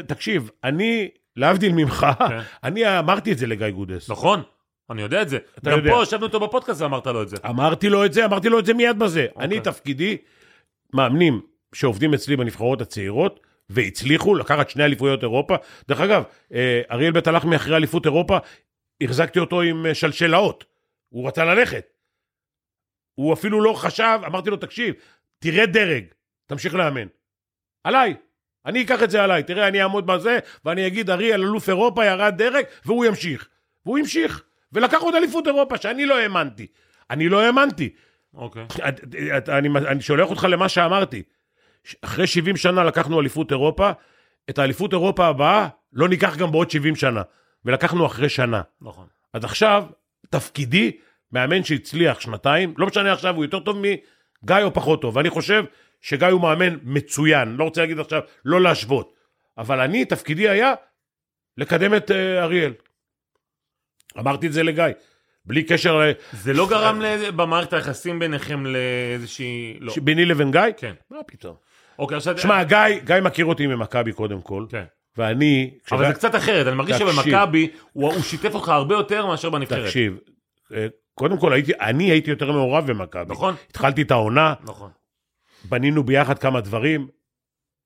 תקשיב, 0.07 0.49
אני, 0.63 1.09
להבדיל 1.35 1.73
ממך, 1.73 2.07
כן. 2.19 2.39
אני 2.63 2.99
אמרתי 2.99 3.31
את 3.31 3.37
זה 3.37 3.47
לגיא 3.47 3.69
גודס. 3.69 4.09
נכון, 4.09 4.41
אני 4.89 5.01
יודע 5.01 5.21
את 5.21 5.29
זה. 5.29 5.37
אתה 5.57 5.71
גם 5.71 5.77
יודע. 5.77 5.91
פה 5.91 6.03
ישבנו 6.03 6.25
איתו 6.25 6.39
בפודקאסט 6.39 6.81
ואמרת 6.81 7.07
לו 7.07 7.21
את 7.21 7.29
זה. 7.29 7.37
אמרתי 7.49 7.89
לו 7.89 8.05
את 8.05 8.13
זה, 8.13 8.25
אמרתי 8.25 8.49
לו 8.49 8.59
את 8.59 8.65
זה 8.65 8.73
מיד 8.73 8.99
בזה. 8.99 9.25
אוקיי. 9.31 9.45
אני, 9.45 9.59
תפקידי, 9.59 10.17
מאמנים 10.93 11.41
שעובדים 11.73 12.13
אצלי 12.13 12.35
בנבחרות 12.35 12.81
הצעירות, 12.81 13.39
והצליחו 13.69 14.35
לקחת 14.35 14.69
שני 14.69 14.85
אליפויות 14.85 15.21
אירופה. 15.23 15.55
דרך 15.87 15.99
אגב, 15.99 16.23
אה, 16.53 16.81
אריאל 16.91 17.11
בית 17.11 17.27
הלחמי 17.27 17.55
אחרי 17.55 17.75
אליפות 17.75 18.05
אירופה, 18.05 18.37
החזקתי 19.01 19.39
אותו 19.39 19.61
עם 19.61 19.85
אה, 19.85 19.95
שלשלאות. 19.95 20.65
הוא 21.09 21.27
רצה 21.27 21.45
ללכת. 21.45 21.85
הוא 23.15 23.33
אפילו 23.33 23.61
לא 23.61 23.73
חשב, 23.73 24.19
אמרתי 24.25 24.49
לו, 24.49 24.57
תקשיב, 24.57 24.95
תרד 25.39 25.69
דרג, 25.71 26.03
תמשיך 26.45 26.75
לאמן. 26.75 27.07
עליי. 27.83 28.15
אני 28.65 28.83
אקח 28.83 29.03
את 29.03 29.11
זה 29.11 29.23
עליי, 29.23 29.43
תראה, 29.43 29.67
אני 29.67 29.81
אעמוד 29.81 30.05
בזה, 30.05 30.39
ואני 30.65 30.87
אגיד, 30.87 31.09
אריאל, 31.09 31.41
אלוף 31.41 31.69
אירופה, 31.69 32.05
ירד 32.05 32.33
דרג, 32.37 32.65
והוא 32.85 33.05
ימשיך. 33.05 33.47
והוא 33.85 33.97
המשיך. 33.97 34.43
ולקח 34.73 35.01
עוד 35.01 35.15
אליפות 35.15 35.47
אירופה, 35.47 35.77
שאני 35.77 36.05
לא 36.05 36.19
האמנתי. 36.19 36.67
אני 37.09 37.29
לא 37.29 37.41
האמנתי. 37.41 37.89
אוקיי. 38.33 38.65
אני 39.87 40.01
שולח 40.01 40.29
אותך 40.29 40.47
למה 40.49 40.69
שאמרתי. 40.69 41.23
אחרי 42.01 42.27
70 42.27 42.57
שנה 42.57 42.83
לקחנו 42.83 43.19
אליפות 43.19 43.51
אירופה, 43.51 43.91
את 44.49 44.59
האליפות 44.59 44.93
אירופה 44.93 45.25
הבאה 45.25 45.67
לא 45.93 46.09
ניקח 46.09 46.37
גם 46.37 46.51
בעוד 46.51 46.71
70 46.71 46.95
שנה. 46.95 47.21
ולקחנו 47.65 48.05
אחרי 48.05 48.29
שנה. 48.29 48.61
נכון. 48.81 49.07
אז 49.33 49.43
עכשיו, 49.43 49.85
תפקידי, 50.29 50.91
מאמן 51.31 51.63
שהצליח 51.63 52.19
שנתיים, 52.19 52.73
לא 52.77 52.87
משנה 52.87 53.13
עכשיו, 53.13 53.35
הוא 53.35 53.43
יותר 53.43 53.59
טוב 53.59 53.77
מגיא 53.77 54.63
או 54.63 54.73
פחות 54.73 55.01
טוב. 55.01 55.15
ואני 55.15 55.29
חושב 55.29 55.63
שגיא 56.01 56.27
הוא 56.27 56.41
מאמן 56.41 56.77
מצוין. 56.83 57.55
לא 57.55 57.63
רוצה 57.63 57.81
להגיד 57.81 57.99
עכשיו, 57.99 58.21
לא 58.45 58.61
להשוות. 58.61 59.13
אבל 59.57 59.79
אני, 59.79 60.05
תפקידי 60.05 60.49
היה 60.49 60.73
לקדם 61.57 61.95
את 61.95 62.11
uh, 62.11 62.13
אריאל. 62.41 62.73
אמרתי 64.19 64.47
את 64.47 64.53
זה 64.53 64.63
לגיא. 64.63 64.85
בלי 65.45 65.63
קשר 65.63 65.97
ל... 65.97 66.11
זה 66.31 66.53
לא 66.53 66.69
גרם 66.69 67.01
ל- 67.01 67.31
במערכת 67.31 67.73
היחסים 67.73 68.19
ביניכם 68.19 68.65
לאיזושהי... 68.65 69.77
לא. 69.79 69.93
ביני 70.03 70.25
לבין 70.25 70.51
גיא? 70.51 70.61
כן. 70.77 70.93
מה 71.09 71.23
פתאום? 71.27 71.55
אוקיי, 71.99 72.17
עכשיו... 72.17 72.37
שמע, 72.37 72.63
גיא, 72.63 72.77
גיא 73.05 73.15
מכיר 73.21 73.45
אותי 73.45 73.67
ממכבי 73.67 74.13
קודם 74.13 74.41
כל, 74.41 74.65
כן. 74.69 74.83
ואני... 75.17 75.71
אבל 75.91 76.07
זה 76.07 76.13
קצת 76.13 76.35
אחרת, 76.35 76.67
אני 76.67 76.75
מרגיש. 76.75 76.95
שבמכבי 76.97 77.67
הוא 77.93 78.13
הוא 78.13 78.21
שיתף 78.23 78.53
אותך 78.55 78.69
הרבה 78.69 78.95
יותר 78.95 79.25
מאשר 79.25 79.49
בנבחרת. 79.49 79.85
תקשיב, 79.85 80.17
אה, 80.73 80.87
קודם 81.15 81.37
כל, 81.37 81.53
הייתי, 81.53 81.71
אני 81.81 82.11
הייתי 82.11 82.29
יותר 82.29 82.51
מעורב 82.51 82.91
במכבי. 82.91 83.31
נכון? 83.31 83.55
התחלתי 83.69 84.01
את 84.01 84.11
העונה, 84.11 84.53
נכון. 84.63 84.89
בנינו 85.69 86.03
ביחד 86.03 86.39
כמה 86.39 86.61
דברים, 86.61 87.07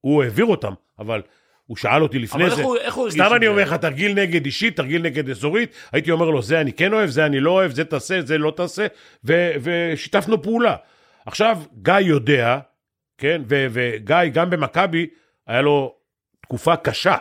הוא 0.02 0.24
העביר 0.24 0.46
אותם, 0.46 0.74
אבל 1.00 1.22
הוא 1.66 1.78
שאל 1.78 2.04
אותי 2.04 2.20
לפני 2.20 2.46
אבל 2.46 2.56
זה. 2.56 2.64
הוא- 2.64 2.78
איך 2.78 2.96
הוא 2.96 3.04
הרגיש 3.08 3.22
סתם 3.22 3.36
אני? 3.36 3.48
אומר 3.48 3.62
לך, 3.64 3.74
תרגיל 3.74 4.14
נגד 4.14 4.46
אישית, 4.46 4.76
תרגיל 4.78 5.02
נגד 5.02 5.30
אזורית, 5.30 5.72
הייתי 5.92 6.12
אומר 6.12 6.30
לו, 6.30 6.42
זה 6.42 6.62
אני 6.62 6.74
כן 6.74 6.94
אוהב, 6.94 7.10
זה 7.10 7.26
אני 7.26 7.40
לא 7.40 7.52
אוהב, 7.52 7.72
זה 7.72 7.86
תעשה, 7.86 8.22
זה 8.22 8.38
לא 8.38 8.52
תעשה, 8.56 8.88
ו- 9.26 9.52
ושיתפנו 9.62 10.42
פעולה. 10.42 10.76
עכשיו, 11.26 11.58
גיא 11.82 11.94
יודע, 11.94 12.60
כן, 13.18 13.42
וגיא, 13.48 14.16
גם 14.34 14.50
במכבי, 14.50 15.08
היה 15.48 15.62
לו 15.62 15.96
תקופה 16.42 16.76
קשה, 16.76 17.18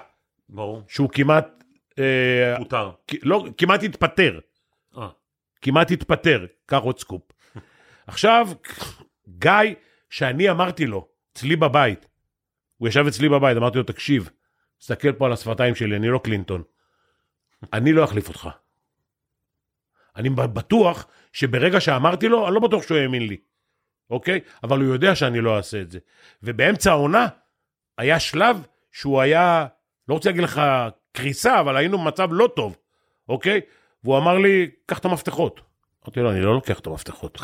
ברור. 0.49 0.83
שהוא 0.89 1.11
כמעט, 1.11 1.65
אה. 1.99 2.57
כ- 3.09 3.15
לא, 3.23 3.45
כמעט 3.59 3.83
התפטר. 3.83 4.39
אה. 4.97 5.09
כמעט 5.63 5.91
התפטר, 5.91 6.47
קח 6.67 6.79
עוד 6.83 6.99
סקופ. 6.99 7.23
עכשיו, 8.07 8.49
גיא, 9.29 9.51
שאני 10.11 10.51
אמרתי 10.51 10.87
לו, 10.87 11.09
אצלי 11.33 11.57
בבית, 11.57 12.07
הוא 12.77 12.89
ישב 12.89 13.05
אצלי 13.07 13.29
בבית, 13.29 13.57
אמרתי 13.57 13.79
לו, 13.79 13.85
תקשיב, 13.85 14.31
תסתכל 14.79 15.13
פה 15.13 15.27
על 15.27 15.33
השפתיים 15.33 15.75
שלי, 15.75 15.97
אני 15.97 16.09
לא 16.09 16.21
קלינטון. 16.25 16.63
אני 17.73 17.93
לא 17.93 18.05
אחליף 18.05 18.29
אותך. 18.29 18.49
אני 20.17 20.31
בטוח 20.31 21.07
שברגע 21.33 21.81
שאמרתי 21.81 22.29
לו, 22.29 22.47
אני 22.47 22.55
לא 22.55 22.61
בטוח 22.61 22.83
שהוא 22.83 22.99
האמין 22.99 23.27
לי, 23.27 23.37
אוקיי? 24.11 24.41
אבל 24.65 24.81
הוא 24.81 24.93
יודע 24.93 25.15
שאני 25.15 25.41
לא 25.41 25.57
אעשה 25.57 25.81
את 25.81 25.91
זה. 25.91 25.99
ובאמצע 26.43 26.91
העונה, 26.91 27.27
היה 27.99 28.21
שלב 28.21 28.67
שהוא 28.93 29.21
היה, 29.21 29.67
לא 30.09 30.15
רוצה 30.15 30.29
להגיד 30.29 30.45
לך 30.45 30.63
קריסה, 31.13 31.61
אבל 31.61 31.77
היינו 31.77 31.99
במצב 31.99 32.29
לא 32.33 32.49
טוב, 32.57 32.77
אוקיי? 33.29 33.61
והוא 34.05 34.19
אמר 34.19 34.39
לי, 34.39 34.71
קח 34.87 34.99
את 34.99 35.05
המפתחות. 35.05 35.61
אמרתי 36.05 36.21
לו, 36.21 36.31
אני 36.31 36.41
לא 36.41 36.55
לוקח 36.55 36.79
את 36.79 36.87
המפתחות. 36.87 37.41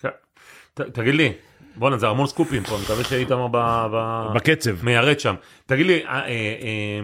כן. 0.00 0.08
תגיד 0.74 1.14
לי, 1.14 1.32
בואנה, 1.76 1.98
זה 1.98 2.08
המון 2.08 2.26
סקופים 2.26 2.64
פה, 2.64 2.74
אני 2.74 2.82
מקווה 2.82 3.04
שאיתמר 3.04 3.48
ב- 3.48 3.86
ב- 3.92 4.34
בקצב. 4.34 4.84
מיירט 4.84 5.20
שם. 5.20 5.34
תגיד 5.66 5.86
לי, 5.86 6.06
אה, 6.06 6.10
אה, 6.10 6.26
אה, 6.28 7.00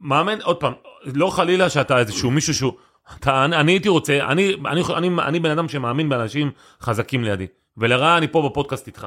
מאמן, 0.00 0.40
עוד 0.42 0.60
פעם, 0.60 0.72
לא 1.04 1.30
חלילה 1.30 1.70
שאתה 1.70 1.98
איזשהו 1.98 2.30
מישהו 2.30 2.54
שהוא... 2.54 2.72
אתה, 3.18 3.44
אני, 3.44 3.56
אני 3.56 3.72
הייתי 3.72 3.88
רוצה, 3.88 4.26
אני, 4.26 4.54
אני, 4.66 4.82
אני, 4.96 5.10
אני 5.22 5.40
בן 5.40 5.50
אדם 5.50 5.68
שמאמין 5.68 6.08
באנשים 6.08 6.50
חזקים 6.80 7.24
לידי, 7.24 7.46
ולרעה 7.76 8.18
אני 8.18 8.28
פה 8.28 8.48
בפודקאסט 8.50 8.86
איתך. 8.86 9.06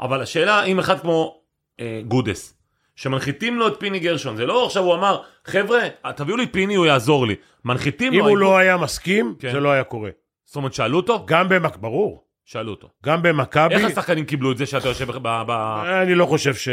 אבל 0.00 0.22
השאלה, 0.22 0.64
אם 0.64 0.78
אחד 0.78 1.00
כמו 1.00 1.40
אה, 1.80 2.00
גודס, 2.08 2.54
שמנחיתים 2.96 3.58
לו 3.58 3.68
את 3.68 3.80
פיני 3.80 3.98
גרשון, 3.98 4.36
זה 4.36 4.46
לא 4.46 4.66
עכשיו 4.66 4.82
הוא 4.82 4.94
אמר, 4.94 5.22
חבר'ה, 5.44 5.80
תביאו 6.16 6.36
לי 6.36 6.46
פיני, 6.46 6.74
הוא 6.74 6.86
יעזור 6.86 7.26
לי. 7.26 7.34
מנחיתים 7.64 8.12
אם 8.12 8.18
לו... 8.18 8.28
הוא 8.28 8.38
לא 8.38 8.58
היה 8.58 8.76
מסכים, 8.76 9.34
כן. 9.38 9.52
זה 9.52 9.60
לא 9.60 9.70
היה 9.70 9.84
קורה. 9.84 10.10
זאת 10.44 10.56
אומרת, 10.56 10.74
שאלו 10.74 10.96
אותו? 10.96 11.24
גם 11.26 11.48
במכבי, 11.48 11.82
ברור, 11.82 12.24
שאלו 12.44 12.70
אותו. 12.70 12.88
גם 13.04 13.22
במכבי, 13.22 13.74
איך 13.74 13.84
השחקנים 13.84 14.24
קיבלו 14.24 14.52
את 14.52 14.56
זה 14.56 14.66
שאתה 14.66 14.88
יושב 14.88 15.10
ב... 15.10 15.42
ב... 15.46 15.50
אני 16.02 16.14
לא 16.14 16.26
חושב 16.26 16.54
ש... 16.54 16.68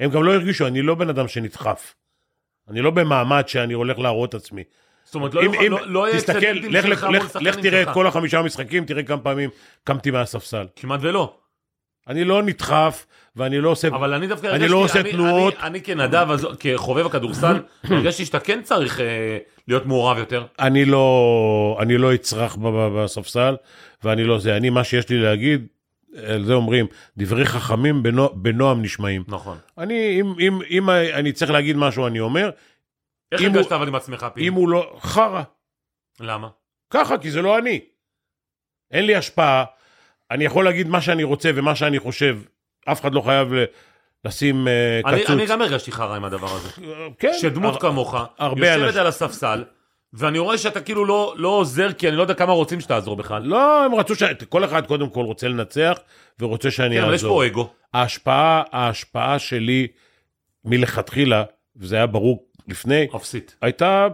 הם 0.00 0.10
גם 0.10 0.24
לא 0.24 0.34
הרגישו, 0.34 0.66
אני 0.66 0.82
לא 0.82 0.94
בן 0.94 1.08
אדם 1.08 1.28
שנדחף. 1.28 1.94
אני 2.68 2.80
לא 2.80 2.90
במעמד 2.90 3.48
שאני 3.48 3.72
הולך 3.74 3.98
להראות 3.98 4.34
עצמי. 4.34 4.64
זאת 5.08 5.14
אומרת, 5.14 5.34
לא 5.34 5.40
אם, 5.40 5.46
יוכל- 5.54 5.64
אם, 5.64 5.72
לא- 5.72 5.86
לא 5.86 6.08
יהיה 6.08 6.18
תסתכל, 6.20 6.38
לך, 6.52 6.84
לך, 6.84 7.06
לך, 7.12 7.36
לך 7.40 7.56
תראה 7.56 7.82
את. 7.82 7.88
כל 7.94 8.06
החמישה 8.06 8.42
משחקים, 8.42 8.84
תראה 8.84 9.02
כמה 9.02 9.18
פעמים 9.18 9.50
קמתי 9.84 10.10
מהספסל. 10.10 10.66
כמעט 10.76 11.00
ולא. 11.02 11.34
אני 12.08 12.24
לא 12.24 12.42
נדחף, 12.42 13.06
ואני 13.36 13.60
לא 13.60 13.68
עושה... 13.70 13.88
אבל 13.88 14.14
אני 14.14 14.26
דווקא 14.26 14.46
אני 14.46 14.68
לא 14.68 14.76
עושה 14.76 15.00
אני- 15.00 15.12
תנועות. 15.12 15.54
אני, 15.54 15.66
אני 15.66 15.80
כנדב, 15.80 16.26
אז- 16.30 16.46
כחובב 16.60 17.06
הכדורסל, 17.06 17.56
הרגשתי 17.84 18.24
שאתה 18.24 18.40
כן 18.40 18.60
צריך 18.62 19.00
אה, 19.00 19.38
להיות 19.68 19.86
מעורב 19.86 20.18
יותר. 20.18 20.44
אני 20.58 20.84
לא, 20.84 21.78
אני 21.80 21.98
לא 21.98 22.14
אצרח 22.14 22.56
בספסל, 22.96 23.56
ואני 24.04 24.24
לא 24.24 24.38
זה. 24.38 24.56
אני, 24.56 24.70
מה 24.70 24.84
שיש 24.84 25.08
לי 25.08 25.18
להגיד, 25.18 25.66
על 26.26 26.44
זה 26.44 26.54
אומרים, 26.54 26.86
דברי 27.16 27.44
חכמים 27.46 28.02
בנו, 28.02 28.28
בנועם 28.34 28.82
נשמעים. 28.82 29.22
נכון. 29.28 29.56
אני, 29.78 30.20
אם, 30.20 30.32
אם, 30.40 30.58
אם 30.70 30.90
אני 30.90 31.32
צריך 31.32 31.50
להגיד 31.50 31.76
משהו, 31.76 32.06
אני 32.06 32.20
אומר, 32.20 32.50
איך 33.32 33.40
הרגשת 33.42 33.72
אבל 33.72 33.88
עם 33.88 33.94
עצמך, 33.94 34.26
פיני? 34.34 34.48
אם 34.48 34.52
הוא 34.52 34.68
לא... 34.68 34.96
חרא. 35.00 35.42
למה? 36.20 36.48
ככה, 36.90 37.18
כי 37.18 37.30
זה 37.30 37.42
לא 37.42 37.58
אני. 37.58 37.80
אין 38.90 39.04
לי 39.06 39.14
השפעה, 39.16 39.64
אני 40.30 40.44
יכול 40.44 40.64
להגיד 40.64 40.88
מה 40.88 41.00
שאני 41.00 41.24
רוצה 41.24 41.50
ומה 41.54 41.76
שאני 41.76 41.98
חושב. 41.98 42.38
אף 42.92 43.00
אחד 43.00 43.14
לא 43.14 43.20
חייב 43.20 43.54
ל- 43.54 43.64
לשים 44.24 44.68
אה, 44.68 45.00
אני, 45.06 45.18
קצוץ. 45.20 45.30
אני 45.30 45.46
גם 45.46 45.62
הרגשתי 45.62 45.92
חרא 45.92 46.16
עם 46.16 46.24
הדבר 46.24 46.46
הזה. 46.54 46.68
כן, 47.18 47.32
שדמות 47.40 47.74
הר- 47.74 47.80
כמוך, 47.80 48.14
יושבת. 48.56 48.96
על 48.96 49.06
הספסל, 49.06 49.64
ואני 50.12 50.38
רואה 50.38 50.58
שאתה 50.58 50.80
כאילו 50.80 51.04
לא, 51.04 51.34
לא 51.36 51.48
עוזר, 51.48 51.92
כי 51.92 52.08
אני 52.08 52.16
לא 52.16 52.22
יודע 52.22 52.34
כמה 52.34 52.52
רוצים 52.52 52.80
שתעזור 52.80 53.16
בכלל. 53.16 53.42
לא, 53.42 53.84
הם 53.84 53.94
רצו 53.94 54.14
ש... 54.14 54.22
כל 54.48 54.64
אחד 54.64 54.86
קודם 54.86 55.10
כל 55.10 55.24
רוצה 55.24 55.48
לנצח, 55.48 55.98
ורוצה 56.40 56.70
שאני 56.70 56.96
כן, 56.96 57.02
אבל 57.02 57.14
יש 57.14 57.22
אעזור. 57.22 57.38
פה 57.40 57.46
אגו. 57.46 57.70
ההשפעה, 57.94 58.62
ההשפעה 58.72 59.38
שלי 59.38 59.86
מלכתחילה, 60.64 61.44
וזה 61.76 61.96
היה 61.96 62.06
ברור 62.06 62.47
לפני, 62.68 63.06
אפסית. 63.16 63.56
הייתה, 63.60 64.08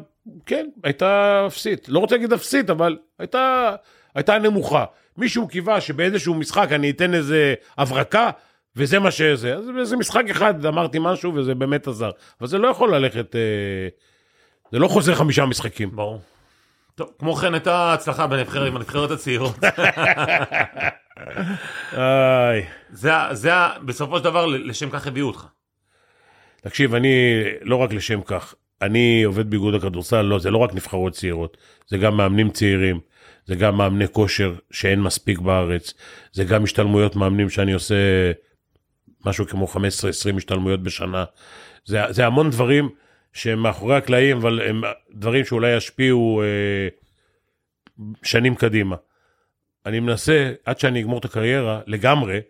כן, 0.46 0.68
הייתה 0.84 1.44
אפסית. 1.46 1.88
לא 1.88 1.98
רוצה 1.98 2.14
להגיד 2.14 2.32
אפסית, 2.32 2.70
אבל 2.70 2.98
הייתה, 3.18 3.74
הייתה 4.14 4.38
נמוכה. 4.38 4.84
מישהו 5.16 5.48
קיווה 5.48 5.80
שבאיזשהו 5.80 6.34
משחק 6.34 6.68
אני 6.72 6.90
אתן 6.90 7.14
איזה 7.14 7.54
הברקה, 7.78 8.30
וזה 8.76 8.98
מה 8.98 9.10
שזה. 9.10 9.54
אז 9.54 9.66
באיזה 9.76 9.96
משחק 9.96 10.24
אחד 10.30 10.66
אמרתי 10.66 10.98
משהו, 11.00 11.34
וזה 11.34 11.54
באמת 11.54 11.88
עזר. 11.88 12.10
אבל 12.40 12.48
זה 12.48 12.58
לא 12.58 12.68
יכול 12.68 12.94
ללכת, 12.94 13.36
אה, 13.36 13.88
זה 14.72 14.78
לא 14.78 14.88
חוזר 14.88 15.14
חמישה 15.14 15.44
משחקים. 15.44 15.96
ברור. 15.96 16.20
טוב, 16.94 17.10
כמו 17.18 17.34
כן 17.34 17.54
הייתה 17.54 17.92
הצלחה 17.92 18.26
בנבחרת, 18.26 18.68
עם 18.68 18.76
הנבחרת 18.76 19.10
הצעירות. 19.10 19.56
זה, 22.92 23.12
זה, 23.32 23.50
בסופו 23.84 24.18
של 24.18 24.24
דבר, 24.24 24.46
לשם 24.46 24.90
כך 24.90 25.06
הביאו 25.06 25.26
אותך. 25.26 25.46
תקשיב, 26.64 26.94
אני 26.94 27.42
לא 27.60 27.76
רק 27.76 27.92
לשם 27.92 28.20
כך, 28.22 28.54
אני 28.82 29.22
עובד 29.22 29.50
באיגוד 29.50 29.74
הכדורסל, 29.74 30.22
לא, 30.22 30.38
זה 30.38 30.50
לא 30.50 30.58
רק 30.58 30.74
נבחרות 30.74 31.12
צעירות, 31.12 31.56
זה 31.86 31.98
גם 31.98 32.16
מאמנים 32.16 32.50
צעירים, 32.50 33.00
זה 33.46 33.54
גם 33.54 33.76
מאמני 33.76 34.08
כושר 34.08 34.54
שאין 34.70 35.00
מספיק 35.00 35.38
בארץ, 35.38 35.94
זה 36.32 36.44
גם 36.44 36.64
השתלמויות 36.64 37.16
מאמנים 37.16 37.50
שאני 37.50 37.72
עושה 37.72 37.94
משהו 39.26 39.46
כמו 39.46 39.66
15-20 39.66 39.78
השתלמויות 40.36 40.82
בשנה. 40.82 41.24
זה, 41.84 42.00
זה 42.10 42.26
המון 42.26 42.50
דברים 42.50 42.88
שהם 43.32 43.58
מאחורי 43.58 43.96
הקלעים, 43.96 44.36
אבל 44.36 44.60
הם 44.60 44.82
דברים 45.10 45.44
שאולי 45.44 45.76
ישפיעו 45.76 46.42
אה, 46.42 46.88
שנים 48.22 48.54
קדימה. 48.54 48.96
אני 49.86 50.00
מנסה, 50.00 50.52
עד 50.64 50.78
שאני 50.78 51.00
אגמור 51.00 51.18
את 51.18 51.24
הקריירה, 51.24 51.80
לגמרי, 51.86 52.40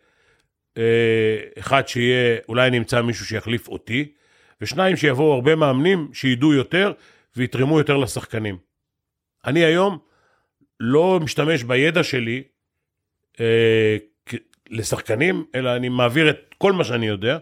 אחד 1.58 1.88
שיהיה, 1.88 2.38
אולי 2.48 2.66
אני 2.66 2.78
אמצא 2.78 3.02
מישהו 3.02 3.26
שיחליף 3.26 3.68
אותי, 3.68 4.12
ושניים 4.60 4.96
שיבואו 4.96 5.34
הרבה 5.34 5.56
מאמנים 5.56 6.08
שידעו 6.12 6.52
יותר 6.52 6.92
ויתרמו 7.36 7.78
יותר 7.78 7.96
לשחקנים. 7.96 8.56
אני 9.46 9.64
היום 9.64 9.98
לא 10.80 11.20
משתמש 11.22 11.62
בידע 11.62 12.02
שלי 12.02 12.42
אה, 13.40 13.96
לשחקנים, 14.70 15.44
אלא 15.54 15.76
אני 15.76 15.88
מעביר 15.88 16.30
את 16.30 16.54
כל 16.58 16.72
מה 16.72 16.84
שאני 16.84 17.06
יודע 17.06 17.38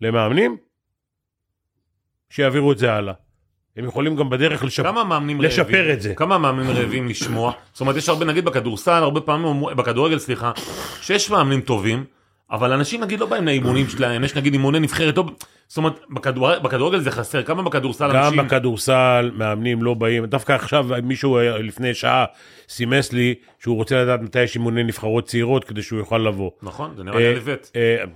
למאמנים, 0.00 0.56
שיעבירו 2.30 2.72
את 2.72 2.78
זה 2.78 2.92
הלאה. 2.92 3.14
הם 3.76 3.84
יכולים 3.84 4.16
גם 4.16 4.30
בדרך. 4.30 4.64
כמה 4.76 5.04
מאמנים 5.04 5.40
לשפר 5.40 5.78
רעבים, 5.78 5.90
את 5.92 6.00
זה. 6.00 6.14
כמה 6.14 6.38
מאמנים 6.38 6.70
רעבים 6.70 7.08
לשמוע, 7.08 7.52
זאת 7.72 7.80
אומרת 7.80 7.96
יש 7.96 8.08
הרבה 8.08 8.24
נגיד 8.24 8.44
בכדורסל, 8.44 8.90
הרבה 8.90 9.20
פעמים, 9.20 9.62
בכדורגל 9.76 10.18
סליחה, 10.18 10.52
שיש 11.00 11.30
מאמנים 11.30 11.60
טובים, 11.60 12.04
אבל 12.50 12.72
אנשים 12.72 13.00
נגיד 13.00 13.20
לא 13.20 13.26
באים 13.26 13.46
לאימונים 13.46 13.88
שלהם, 13.88 14.24
יש 14.24 14.36
נגיד 14.36 14.52
אימוני 14.52 14.80
נבחרת, 14.80 15.14
טוב, 15.14 15.30
זאת 15.68 15.76
אומרת 15.76 16.00
בכדור, 16.10 16.58
בכדורגל 16.58 16.98
זה 16.98 17.10
חסר, 17.10 17.42
כמה 17.42 17.62
בכדורסל 17.62 18.08
גם 18.08 18.16
אנשים, 18.16 18.46
בכדורסל 18.46 19.30
מאמנים 19.34 19.82
לא 19.82 19.94
באים, 19.94 20.26
דווקא 20.26 20.52
עכשיו 20.52 20.86
מישהו 21.02 21.36
אה, 21.36 21.58
לפני 21.58 21.94
שעה 21.94 22.24
סימס 22.68 23.12
לי 23.12 23.34
שהוא 23.58 23.76
רוצה 23.76 24.02
לדעת 24.02 24.20
מתי 24.20 24.42
יש 24.42 24.54
אימוני 24.54 24.82
נבחרות 24.82 25.26
צעירות 25.26 25.64
כדי 25.64 25.82
שהוא 25.82 25.98
יוכל 25.98 26.18
לבוא. 26.18 26.50
נכון, 26.62 26.92
זה 26.96 27.04
נראה 27.04 27.18
לי 27.18 27.24
אה, 27.24 27.30
אלף 27.30 27.48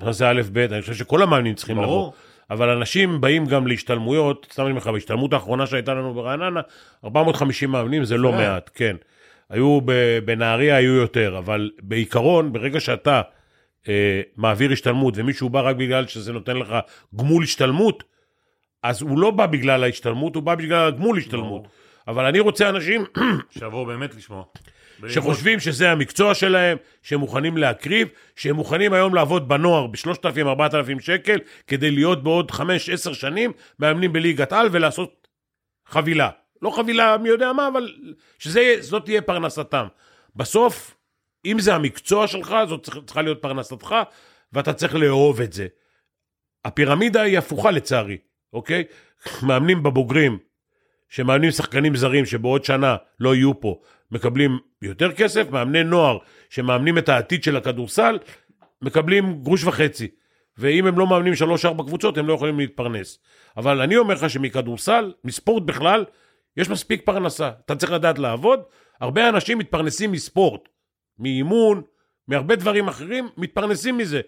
אה, 0.02 0.12
זה 0.12 0.28
א' 0.28 0.42
ב', 0.52 0.58
אני 0.58 0.80
חושב 0.80 0.94
שכל 0.94 1.22
המאמנים 1.22 1.54
צריכים 1.54 1.76
לבוא. 1.76 1.86
ברור. 1.86 2.12
אבל 2.50 2.68
אנשים 2.68 3.20
באים 3.20 3.46
גם 3.46 3.66
להשתלמויות, 3.66 4.46
סתם 4.52 4.62
אני 4.62 4.70
אומר 4.70 4.80
לך, 4.80 4.86
בהשתלמות 4.86 5.32
האחרונה 5.32 5.66
שהייתה 5.66 5.94
לנו 5.94 6.14
ברעננה, 6.14 6.60
450 7.04 7.70
מאמנים 7.70 8.04
זה 8.04 8.16
לא. 8.16 8.32
מעט, 8.32 8.70
כן. 8.74 8.96
היו 9.50 9.80
ב- 9.84 10.18
בנהריה 10.24 10.76
היו 10.76 10.94
יותר, 10.94 11.38
אבל 11.38 11.70
בעיקרון, 11.82 12.52
ברגע 12.52 12.80
שאתה 12.80 13.22
אה, 13.88 14.20
מעביר 14.36 14.72
השתלמות 14.72 15.14
ומישהו 15.16 15.48
בא 15.48 15.60
רק 15.60 15.76
בגלל 15.76 16.06
שזה 16.06 16.32
נותן 16.32 16.56
לך 16.56 16.74
גמול 17.14 17.42
השתלמות, 17.42 18.04
אז 18.82 19.02
הוא 19.02 19.18
לא 19.18 19.30
בא 19.30 19.46
בגלל 19.46 19.84
ההשתלמות, 19.84 20.34
הוא 20.34 20.42
בא 20.42 20.54
בגלל 20.54 20.88
הגמול 20.88 21.18
השתלמות. 21.18 21.62
ברור. 21.62 21.68
אבל 22.08 22.24
אני 22.24 22.40
רוצה 22.40 22.68
אנשים 22.68 23.04
שיבואו 23.58 23.86
באמת 23.86 24.14
לשמוע. 24.14 24.44
שחושבים 25.08 25.60
שזה 25.60 25.90
המקצוע 25.90 26.34
שלהם, 26.34 26.76
שהם 27.02 27.20
מוכנים 27.20 27.56
להקריב, 27.56 28.08
שהם 28.36 28.56
מוכנים 28.56 28.92
היום 28.92 29.14
לעבוד 29.14 29.48
בנוער 29.48 29.86
ב-3,000-4,000 29.86 31.00
שקל, 31.00 31.38
כדי 31.66 31.90
להיות 31.90 32.22
בעוד 32.22 32.50
5-10 32.50 32.60
שנים 33.14 33.52
מאמנים 33.78 34.12
בליגת 34.12 34.52
על 34.52 34.68
ולעשות 34.72 35.28
חבילה. 35.86 36.30
לא 36.62 36.70
חבילה 36.70 37.16
מי 37.18 37.28
יודע 37.28 37.52
מה, 37.52 37.68
אבל 37.68 37.92
שזאת 38.38 39.04
תהיה 39.04 39.22
פרנסתם. 39.22 39.86
בסוף, 40.36 40.96
אם 41.44 41.60
זה 41.60 41.74
המקצוע 41.74 42.26
שלך, 42.26 42.54
צריכה- 42.82 43.00
צריכה 43.06 43.22
להיות 43.22 43.42
פרנסתך, 43.42 43.94
ואתה 44.52 44.72
צריך 44.72 44.94
לאהוב 44.94 45.40
את 45.40 45.52
זה. 45.52 45.66
הפירמידה 46.64 47.22
היא 47.22 47.38
הפוכה 47.38 47.70
לצערי, 47.70 48.16
אוקיי? 48.52 48.84
מאמנים 49.42 49.82
בבוגרים, 49.82 50.38
שמאמנים 51.08 51.50
שחקנים 51.50 51.96
זרים 51.96 52.26
שבעוד 52.26 52.64
שנה 52.64 52.96
לא 53.20 53.34
יהיו 53.34 53.60
פה, 53.60 53.80
מקבלים 54.10 54.58
יותר 54.82 55.12
כסף, 55.12 55.50
מאמני 55.50 55.84
נוער 55.84 56.18
שמאמנים 56.50 56.98
את 56.98 57.08
העתיד 57.08 57.44
של 57.44 57.56
הכדורסל, 57.56 58.18
מקבלים 58.82 59.42
גרוש 59.42 59.64
וחצי. 59.64 60.08
ואם 60.58 60.86
הם 60.86 60.98
לא 60.98 61.06
מאמנים 61.06 61.34
שלוש-ארבע 61.34 61.84
קבוצות, 61.84 62.18
הם 62.18 62.26
לא 62.26 62.32
יכולים 62.34 62.58
להתפרנס. 62.58 63.18
אבל 63.56 63.80
אני 63.80 63.96
אומר 63.96 64.14
לך 64.14 64.30
שמכדורסל, 64.30 65.12
מספורט 65.24 65.62
בכלל, 65.62 66.04
יש 66.56 66.70
מספיק 66.70 67.02
פרנסה. 67.04 67.50
אתה 67.64 67.76
צריך 67.76 67.92
לדעת 67.92 68.18
לעבוד. 68.18 68.60
הרבה 69.00 69.28
אנשים 69.28 69.58
מתפרנסים 69.58 70.12
מספורט, 70.12 70.60
מאימון, 71.20 71.82
מהרבה 72.28 72.56
דברים 72.56 72.88
אחרים, 72.88 73.28
מתפרנסים 73.36 73.98
מזה. 73.98 74.20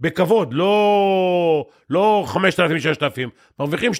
בכבוד, 0.00 0.52
לא, 0.52 1.66
לא 1.90 2.24
5,000, 2.26 2.78
6,000, 2.78 3.30
מרוויחים 3.58 3.92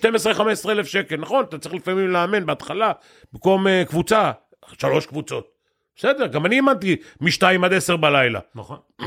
12-15 0.66 0.70
אלף 0.70 0.86
שקל, 0.86 1.16
נכון, 1.16 1.44
אתה 1.44 1.58
צריך 1.58 1.74
לפעמים 1.74 2.08
לאמן 2.08 2.46
בהתחלה, 2.46 2.92
במקום 3.32 3.66
uh, 3.66 3.88
קבוצה, 3.88 4.32
שלוש 4.78 5.06
קבוצות. 5.06 5.48
בסדר, 5.96 6.26
גם 6.26 6.46
אני 6.46 6.56
אימנתי 6.56 6.96
מ-2 7.20 7.42
עד 7.64 7.72
10 7.72 7.96
בלילה. 7.96 8.40
נכון. 8.54 8.78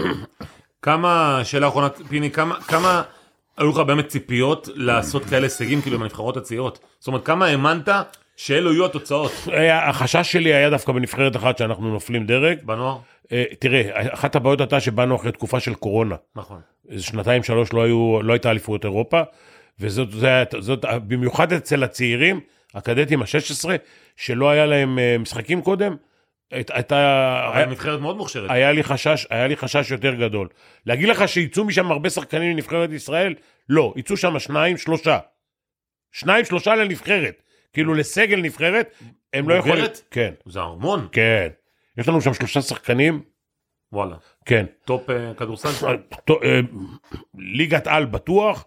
כמה, 0.81 1.41
שאלה 1.43 1.67
אחרונה, 1.67 1.89
פיני, 1.89 2.31
כמה, 2.31 2.61
כמה 2.61 3.03
היו 3.57 3.69
לך 3.69 3.77
באמת 3.77 4.07
ציפיות 4.07 4.69
לעשות 4.75 5.25
כאלה 5.25 5.45
הישגים, 5.45 5.81
כאילו, 5.81 5.95
עם 5.95 6.01
הנבחרות 6.01 6.37
הצעירות? 6.37 6.79
זאת 6.99 7.07
אומרת, 7.07 7.25
כמה 7.25 7.45
האמנת 7.45 7.89
שאלו 8.39 8.73
יהיו 8.73 8.85
התוצאות 8.85 9.31
החשש 9.71 10.31
שלי 10.31 10.53
היה 10.53 10.69
דווקא 10.69 10.91
בנבחרת 10.91 11.35
אחת 11.35 11.57
שאנחנו 11.57 11.89
נופלים 11.89 12.25
דרג. 12.25 12.59
בנוער? 12.63 12.97
אה, 13.31 13.43
תראה, 13.59 14.13
אחת 14.13 14.35
הבעיות 14.35 14.59
הייתה 14.59 14.79
שבאנו 14.79 15.15
אחרי 15.15 15.31
תקופה 15.31 15.59
של 15.59 15.73
קורונה. 15.73 16.15
נכון. 16.35 16.61
שנתיים, 16.97 17.43
שלוש 17.43 17.73
לא, 17.73 17.83
היו, 17.83 18.21
לא 18.23 18.33
הייתה 18.33 18.51
אליפות 18.51 18.85
אירופה, 18.85 19.21
וזאת, 19.79 20.11
זה, 20.11 20.43
זאת, 20.59 20.85
במיוחד 21.07 21.53
אצל 21.53 21.83
הצעירים, 21.83 22.39
הקדטים 22.75 23.21
ה-16, 23.21 23.69
שלא 24.15 24.49
היה 24.49 24.65
להם 24.65 24.99
אה, 24.99 25.17
משחקים 25.17 25.61
קודם, 25.61 25.95
הייתה... 26.51 27.49
אבל 27.53 27.65
נבחרת 27.65 27.99
מאוד 27.99 28.17
מוכשרת. 28.17 28.51
היה 28.51 28.71
לי 28.71 28.83
חשש, 28.83 29.27
היה 29.29 29.47
לי 29.47 29.57
חשש 29.57 29.91
יותר 29.91 30.13
גדול. 30.13 30.47
להגיד 30.85 31.09
לך 31.09 31.27
שיצאו 31.27 31.65
משם 31.65 31.91
הרבה 31.91 32.09
שחקנים 32.09 32.51
לנבחרת 32.51 32.91
ישראל? 32.91 33.35
לא, 33.69 33.93
יצאו 33.95 34.17
שם 34.17 34.39
שניים, 34.39 34.77
שלושה. 34.77 35.19
שניים, 36.11 36.45
שלושה 36.45 36.75
לנבחרת. 36.75 37.48
כאילו 37.73 37.93
לסגל 37.93 38.41
נבחרת, 38.41 38.95
הם 39.33 39.49
לא 39.49 39.53
יכולים... 39.53 39.75
בוגרת? 39.75 40.01
כן, 40.11 40.33
זה 40.45 40.61
המון. 40.61 41.07
כן. 41.11 41.47
יש 41.97 42.07
לנו 42.07 42.21
שם 42.21 42.33
שלושה 42.33 42.61
שחקנים, 42.61 43.21
וואלה. 43.91 44.15
כן. 44.45 44.65
top 44.85 45.09
אה, 45.09 45.33
כדורסל? 45.37 45.69
אה, 46.43 46.59
ליגת 47.35 47.87
על 47.87 48.05
בטוח, 48.05 48.65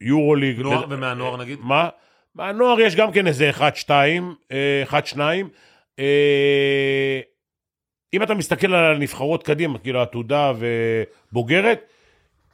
Euroleague... 0.00 0.60
נוער 0.60 0.86
ומהנוער 0.90 1.36
נגיד? 1.36 1.58
מה? 1.62 1.88
מהנוער 2.34 2.80
יש 2.80 2.96
גם 2.96 3.12
כן 3.12 3.26
איזה 3.26 3.50
אחד, 3.50 3.76
שתיים, 3.76 4.34
אה, 4.52 4.82
אחד, 4.82 5.06
שניים. 5.06 5.48
אה, 5.98 7.20
אם 8.14 8.22
אתה 8.22 8.34
מסתכל 8.34 8.74
על 8.74 8.94
הנבחרות 8.94 9.42
קדימה, 9.42 9.78
כאילו 9.78 10.02
עתודה 10.02 10.52
ובוגרת, 11.32 11.92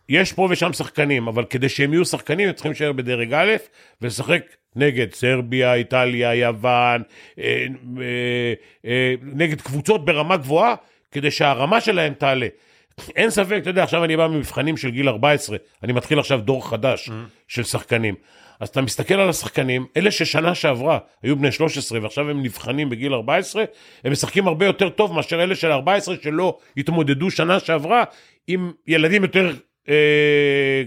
יש 0.09 0.33
פה 0.33 0.49
ושם 0.51 0.73
שחקנים, 0.73 1.29
אבל 1.29 1.45
כדי 1.45 1.69
שהם 1.69 1.93
יהיו 1.93 2.05
שחקנים, 2.05 2.49
הם 2.49 2.55
צריכים 2.55 2.73
להישאר 2.73 2.93
בדרג 2.93 3.33
א' 3.33 3.57
ולשחק 4.01 4.43
נגד 4.77 5.15
סרביה, 5.15 5.75
איטליה, 5.75 6.35
יוון, 6.35 7.03
אה, 7.39 7.67
אה, 7.99 8.55
אה, 8.87 9.15
נגד 9.23 9.61
קבוצות 9.61 10.05
ברמה 10.05 10.37
גבוהה, 10.37 10.75
כדי 11.13 11.31
שהרמה 11.31 11.81
שלהם 11.81 12.15
תעלה. 12.15 12.47
אין 13.17 13.31
ספק, 13.31 13.59
אתה 13.63 13.71
יודע, 13.71 13.83
עכשיו 13.83 14.05
אני 14.05 14.17
בא 14.17 14.27
ממבחנים 14.27 14.77
של 14.77 14.91
גיל 14.91 15.09
14, 15.09 15.57
אני 15.83 15.93
מתחיל 15.93 16.19
עכשיו 16.19 16.41
דור 16.41 16.69
חדש 16.69 17.11
של 17.49 17.63
שחקנים. 17.63 18.15
אז 18.61 18.69
אתה 18.69 18.83
מסתכל 18.83 19.15
על 19.15 19.29
השחקנים, 19.29 19.87
אלה 19.97 20.11
ששנה 20.11 20.55
שעברה 20.55 20.99
היו 21.23 21.37
בני 21.37 21.53
13 21.53 22.03
ועכשיו 22.03 22.31
הם 22.31 22.43
נבחנים 22.43 22.91
בגיל 22.91 23.15
14, 23.15 23.65
הם 24.05 24.13
משחקים 24.13 24.49
הרבה 24.49 24.67
יותר 24.67 24.89
טוב 24.89 25.13
מאשר 25.13 25.43
אלה 25.43 25.55
של 25.55 25.71
14 25.73 26.15
שלא 26.23 26.59
התמודדו 26.77 27.31
שנה 27.31 27.61
שעברה 27.61 28.05
עם 28.47 28.73
ילדים 28.87 29.23
יותר 29.23 29.53
אה, 29.89 30.83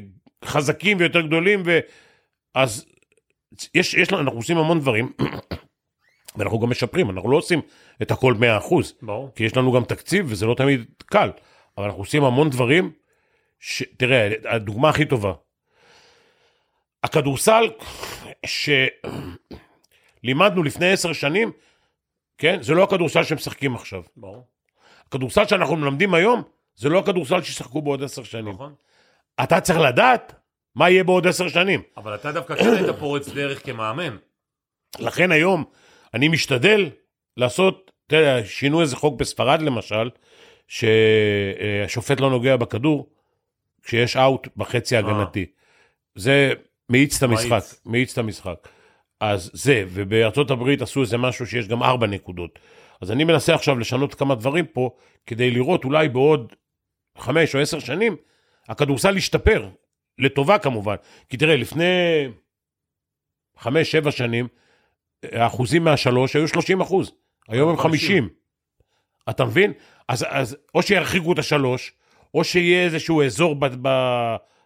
חזקים 0.46 0.98
ויותר 1.00 1.22
גדולים, 1.22 1.64
ו... 1.66 1.80
אז 2.56 2.86
יש, 3.74 3.94
יש 3.94 4.12
לנו, 4.12 4.22
אנחנו 4.22 4.38
עושים 4.40 4.58
המון 4.58 4.80
דברים, 4.80 5.14
ואנחנו 6.36 6.60
גם 6.60 6.70
משפרים, 6.70 7.10
אנחנו 7.10 7.32
לא 7.32 7.38
עושים 7.38 7.62
את 8.02 8.12
הכל 8.12 8.34
100%. 8.34 8.74
ברור. 9.02 9.32
כי 9.36 9.44
יש 9.44 9.58
לנו 9.58 9.72
גם 9.72 9.84
תקציב 9.84 10.26
וזה 10.30 10.46
לא 10.46 10.56
תמיד 10.56 10.86
קל, 11.06 11.30
אבל 11.78 11.86
אנחנו 11.86 12.02
עושים 12.02 12.24
המון 12.24 12.50
דברים, 12.50 12.92
ש... 13.60 13.84
תראה, 13.98 14.30
הדוגמה 14.46 14.90
הכי 14.90 15.06
טובה, 15.06 15.34
הכדורסל 17.04 17.70
שלימדנו 20.24 20.64
לפני 20.64 20.92
עשר 20.92 21.14
שנים, 21.14 21.52
כן, 22.38 22.62
זה 22.62 22.74
לא 22.74 22.84
הכדורסל 22.84 23.24
שמשחקים 23.24 23.76
עכשיו. 23.76 24.04
ברור. 24.18 24.48
הכדורסל 25.08 25.48
שאנחנו 25.48 25.76
מלמדים 25.76 26.14
היום, 26.14 26.44
זה 26.76 26.90
לא 26.90 27.00
הכדורסל 27.00 27.42
שישחקו 27.42 27.82
בעוד 27.82 28.04
עשר 28.04 28.24
שנים. 28.24 28.54
נכון. 28.54 28.76
אתה 29.44 29.62
צריך 29.62 29.80
לדעת 29.80 30.36
מה 30.78 30.90
יהיה 30.90 31.04
בעוד 31.04 31.28
עשר 31.28 31.48
שנים. 31.48 31.82
אבל 31.98 32.16
אתה 32.16 32.32
דווקא 32.32 32.56
כן 32.56 32.74
היית 32.74 32.96
פורץ 33.00 33.30
דרך 33.30 33.66
כמאמן. 33.66 34.18
לכן 35.00 35.32
היום 35.32 35.64
אני 36.14 36.28
משתדל 36.28 36.90
לעשות, 37.38 37.92
אתה 38.08 38.16
יודע, 38.16 38.46
שינו 38.46 38.82
איזה 38.82 38.96
חוק 38.96 39.20
בספרד 39.20 39.62
למשל, 39.62 40.10
שהשופט 40.68 42.20
לא 42.20 42.30
נוגע 42.30 42.56
בכדור 42.56 43.10
כשיש 43.84 44.18
אאוט 44.18 44.48
בחצי 44.58 44.96
ההגנתי. 44.96 45.46
זה 46.16 46.54
מאיץ 46.90 47.18
את 47.18 47.24
המשחק, 47.24 47.52
מאיץ. 47.52 47.82
מאיץ 47.86 48.12
את 48.12 48.18
המשחק. 48.18 48.68
אז 49.20 49.52
זה, 49.54 49.84
ובארצות 49.88 50.52
הברית 50.52 50.82
עשו 50.82 51.02
איזה 51.02 51.18
משהו 51.18 51.48
שיש 51.48 51.68
גם 51.68 51.84
ארבע 51.84 52.08
נקודות. 52.08 52.60
אז 53.02 53.12
אני 53.12 53.24
מנסה 53.24 53.56
עכשיו 53.56 53.80
לשנות 53.80 54.14
כמה 54.14 54.36
דברים 54.36 54.66
פה, 54.66 54.90
כדי 55.26 55.52
לראות 55.52 55.84
אולי 55.86 56.10
בעוד 56.10 56.54
חמש 57.18 57.56
או 57.56 57.60
עשר 57.60 57.80
שנים, 57.80 58.16
הכדורסל 58.68 59.18
ישתפר, 59.18 59.70
לטובה 60.20 60.58
כמובן. 60.58 60.96
כי 61.30 61.38
תראה, 61.38 61.56
לפני 61.56 61.84
חמש, 63.58 63.92
שבע 63.92 64.12
שנים, 64.12 64.48
האחוזים 65.24 65.84
מהשלוש 65.84 66.36
היו 66.36 66.48
30 66.48 66.82
אחוז, 66.82 67.12
היום 67.48 67.70
הם 67.70 67.78
50. 67.78 68.30
אתה 69.30 69.46
מבין? 69.46 69.74
אז, 70.08 70.26
אז 70.30 70.58
או 70.76 70.82
שירחיקו 70.82 71.34
את 71.34 71.40
השלוש, 71.40 71.94
או 72.34 72.44
שיהיה 72.44 72.86
איזשהו 72.86 73.24
אזור 73.24 73.56
ב, 73.56 73.66
ב, 73.82 73.90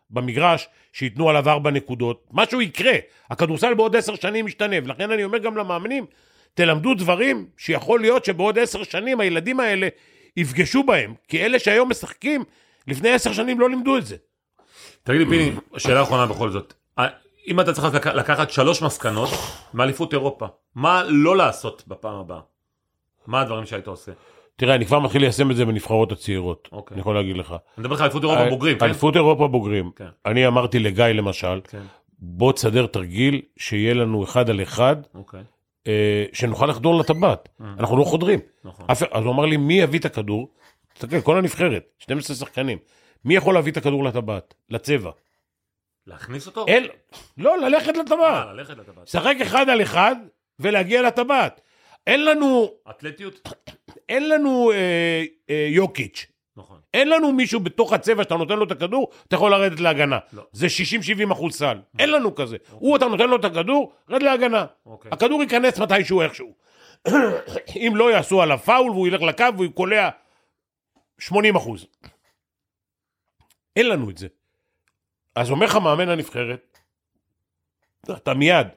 במגרש 0.09 0.67
שייתנו 0.93 1.29
עליו 1.29 1.49
ארבע 1.49 1.71
נקודות, 1.71 2.27
משהו 2.31 2.61
יקרה. 2.61 2.93
הכדורסל 3.29 3.73
בעוד 3.73 3.95
עשר 3.95 4.15
שנים 4.15 4.47
ישתנה, 4.47 4.75
ולכן 4.83 5.11
אני 5.11 5.23
אומר 5.23 5.37
גם 5.37 5.57
למאמנים, 5.57 6.05
תלמדו 6.53 6.93
דברים 6.93 7.47
שיכול 7.57 8.01
להיות 8.01 8.25
שבעוד 8.25 8.59
עשר 8.59 8.83
שנים 8.83 9.19
הילדים 9.19 9.59
האלה 9.59 9.87
יפגשו 10.37 10.83
בהם, 10.83 11.13
כי 11.27 11.45
אלה 11.45 11.59
שהיום 11.59 11.89
משחקים, 11.89 12.43
לפני 12.87 13.09
עשר 13.09 13.33
שנים 13.33 13.59
לא 13.59 13.69
לימדו 13.69 13.97
את 13.97 14.05
זה. 14.05 14.15
תגיד 15.03 15.19
לי 15.21 15.25
פיני, 15.25 15.51
שאלה 15.77 16.01
אחרונה 16.03 16.25
בכל 16.25 16.49
זאת. 16.49 16.73
אה, 16.99 17.07
אם 17.47 17.59
אתה 17.59 17.73
צריך 17.73 17.93
לקח- 17.95 18.07
לקחת 18.15 18.49
שלוש 18.51 18.81
מסקנות 18.81 19.29
מאליפות 19.73 20.13
אירופה, 20.13 20.45
מה 20.75 21.03
לא 21.07 21.37
לעשות 21.37 21.83
בפעם 21.87 22.15
הבאה? 22.15 22.39
מה 23.27 23.41
הדברים 23.41 23.65
שהיית 23.65 23.87
עושה? 23.87 24.11
תראה, 24.55 24.75
אני 24.75 24.85
כבר 24.85 24.99
מתחיל 24.99 25.21
ליישם 25.21 25.51
את 25.51 25.55
זה 25.55 25.65
בנבחרות 25.65 26.11
הצעירות, 26.11 26.69
אוקיי. 26.71 26.95
אני 26.95 27.01
יכול 27.01 27.15
להגיד 27.15 27.37
לך. 27.37 27.49
אני 27.51 27.57
מדבר 27.77 27.91
איתך 27.93 28.01
על 28.01 28.05
אליפות 28.05 28.23
אירופה 28.23 28.49
בוגרים, 28.49 28.77
כן? 28.79 28.85
אליפות 28.85 29.15
אירופה 29.15 29.47
בוגרים. 29.47 29.91
כן. 29.95 30.07
אני 30.25 30.47
אמרתי 30.47 30.79
לגיא 30.79 31.05
למשל, 31.05 31.61
כן, 31.63 31.81
בוא 32.19 32.51
תסדר 32.53 32.85
תרגיל 32.85 33.41
שיהיה 33.57 33.93
לנו 33.93 34.23
אחד 34.23 34.49
על 34.49 34.61
אחד, 34.61 34.95
אוקיי, 35.15 35.41
אה, 35.87 36.25
שנוכל 36.33 36.65
לחדור 36.65 36.99
לטבעת. 36.99 37.49
אנחנו 37.79 37.97
לא 37.97 38.03
חודרים. 38.03 38.39
נכון. 38.65 38.85
אף- 38.91 39.03
אז 39.11 39.23
הוא 39.23 39.33
אמר 39.33 39.45
לי, 39.45 39.57
מי 39.57 39.73
יביא 39.81 39.99
את 39.99 40.05
הכדור? 40.05 40.49
תסתכל, 40.93 41.21
כל 41.21 41.37
הנבחרת, 41.37 41.83
12 41.99 42.35
שחקנים. 42.35 42.77
מי 43.25 43.35
יכול 43.35 43.53
להביא 43.53 43.71
את 43.71 43.77
הכדור 43.77 44.03
לטבעת? 44.03 44.53
לצבע. 44.69 45.11
להכניס 46.07 46.47
אותו? 46.47 46.65
אל... 46.67 46.89
לא, 47.37 47.57
ללכת 47.57 47.97
לטבעת. 47.97 48.47
אה, 48.47 48.53
ללכת 48.53 48.77
לטבעת. 48.77 49.07
שחק 49.07 49.35
אחד 49.41 49.69
על 49.69 49.81
אחד 49.81 50.15
ולהגיע 50.59 51.01
לטבעת. 51.01 51.61
אין 52.07 52.25
לנו, 52.25 52.73
אתלטיות? 52.89 53.49
אין 54.09 54.29
לנו 54.29 54.71
אה, 54.71 55.23
אה, 55.49 55.67
יוקיץ', 55.69 56.25
נכון. 56.57 56.79
אין 56.93 57.09
לנו 57.09 57.31
מישהו 57.31 57.59
בתוך 57.59 57.93
הצבע 57.93 58.23
שאתה 58.23 58.35
נותן 58.35 58.59
לו 58.59 58.63
את 58.63 58.71
הכדור, 58.71 59.09
אתה 59.27 59.35
יכול 59.35 59.51
לרדת 59.51 59.79
להגנה. 59.79 60.19
לא. 60.33 60.43
זה 60.51 60.67
60-70 61.27 61.33
אחוז 61.33 61.53
סל. 61.55 61.77
אין 61.99 62.11
לנו 62.11 62.35
כזה. 62.35 62.57
הוא, 62.71 62.97
אתה 62.97 63.05
נותן 63.05 63.29
לו 63.29 63.35
את 63.35 63.45
הכדור, 63.45 63.93
רד 64.09 64.23
להגנה. 64.23 64.65
אוקיי. 64.85 65.11
הכדור 65.11 65.41
ייכנס 65.41 65.79
מתישהו 65.79 66.21
איכשהו. 66.21 66.53
אם 67.87 67.93
לא 67.95 68.11
יעשו 68.11 68.41
עליו 68.41 68.59
פאול 68.65 68.91
והוא 68.91 69.07
ילך 69.07 69.21
לקו 69.21 69.45
והוא 69.57 69.71
קולע 69.73 70.09
80 71.19 71.55
אחוז. 71.55 71.85
אין 73.75 73.89
לנו 73.89 74.09
את 74.09 74.17
זה. 74.17 74.27
אז 75.35 75.51
אומר 75.51 75.65
לך 75.65 75.75
מאמן 75.75 76.09
הנבחרת, 76.09 76.79
אתה 78.11 78.33
מיד, 78.33 78.67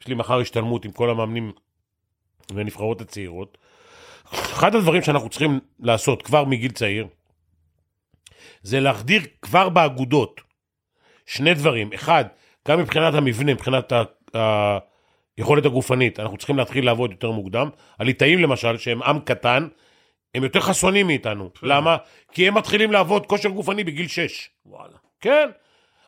יש 0.00 0.08
לי 0.08 0.14
מחר 0.14 0.40
השתלמות 0.40 0.84
עם 0.84 0.92
כל 0.92 1.10
המאמנים 1.10 1.52
והנבחרות 2.54 3.00
הצעירות. 3.00 3.58
אחד 4.30 4.74
הדברים 4.74 5.02
שאנחנו 5.02 5.28
צריכים 5.28 5.60
לעשות 5.80 6.22
כבר 6.22 6.44
מגיל 6.44 6.72
צעיר, 6.72 7.06
זה 8.62 8.80
להחדיר 8.80 9.22
כבר 9.42 9.68
באגודות 9.68 10.40
שני 11.26 11.54
דברים. 11.54 11.92
אחד, 11.92 12.24
גם 12.68 12.78
מבחינת 12.78 13.14
המבנה, 13.14 13.54
מבחינת 13.54 13.92
היכולת 15.38 15.66
הגופנית, 15.66 16.20
אנחנו 16.20 16.36
צריכים 16.36 16.56
להתחיל 16.58 16.86
לעבוד 16.86 17.10
יותר 17.10 17.30
מוקדם. 17.30 17.68
הליטאים 17.98 18.38
למשל, 18.38 18.78
שהם 18.78 19.02
עם 19.02 19.20
קטן, 19.20 19.68
הם 20.34 20.42
יותר 20.42 20.60
חסונים 20.60 21.06
מאיתנו. 21.06 21.50
למה? 21.62 21.96
כי 22.32 22.48
הם 22.48 22.54
מתחילים 22.54 22.92
לעבוד 22.92 23.26
כושר 23.26 23.48
גופני 23.48 23.84
בגיל 23.84 24.08
6. 24.08 24.50
וואלה. 24.66 24.96
כן. 25.20 25.50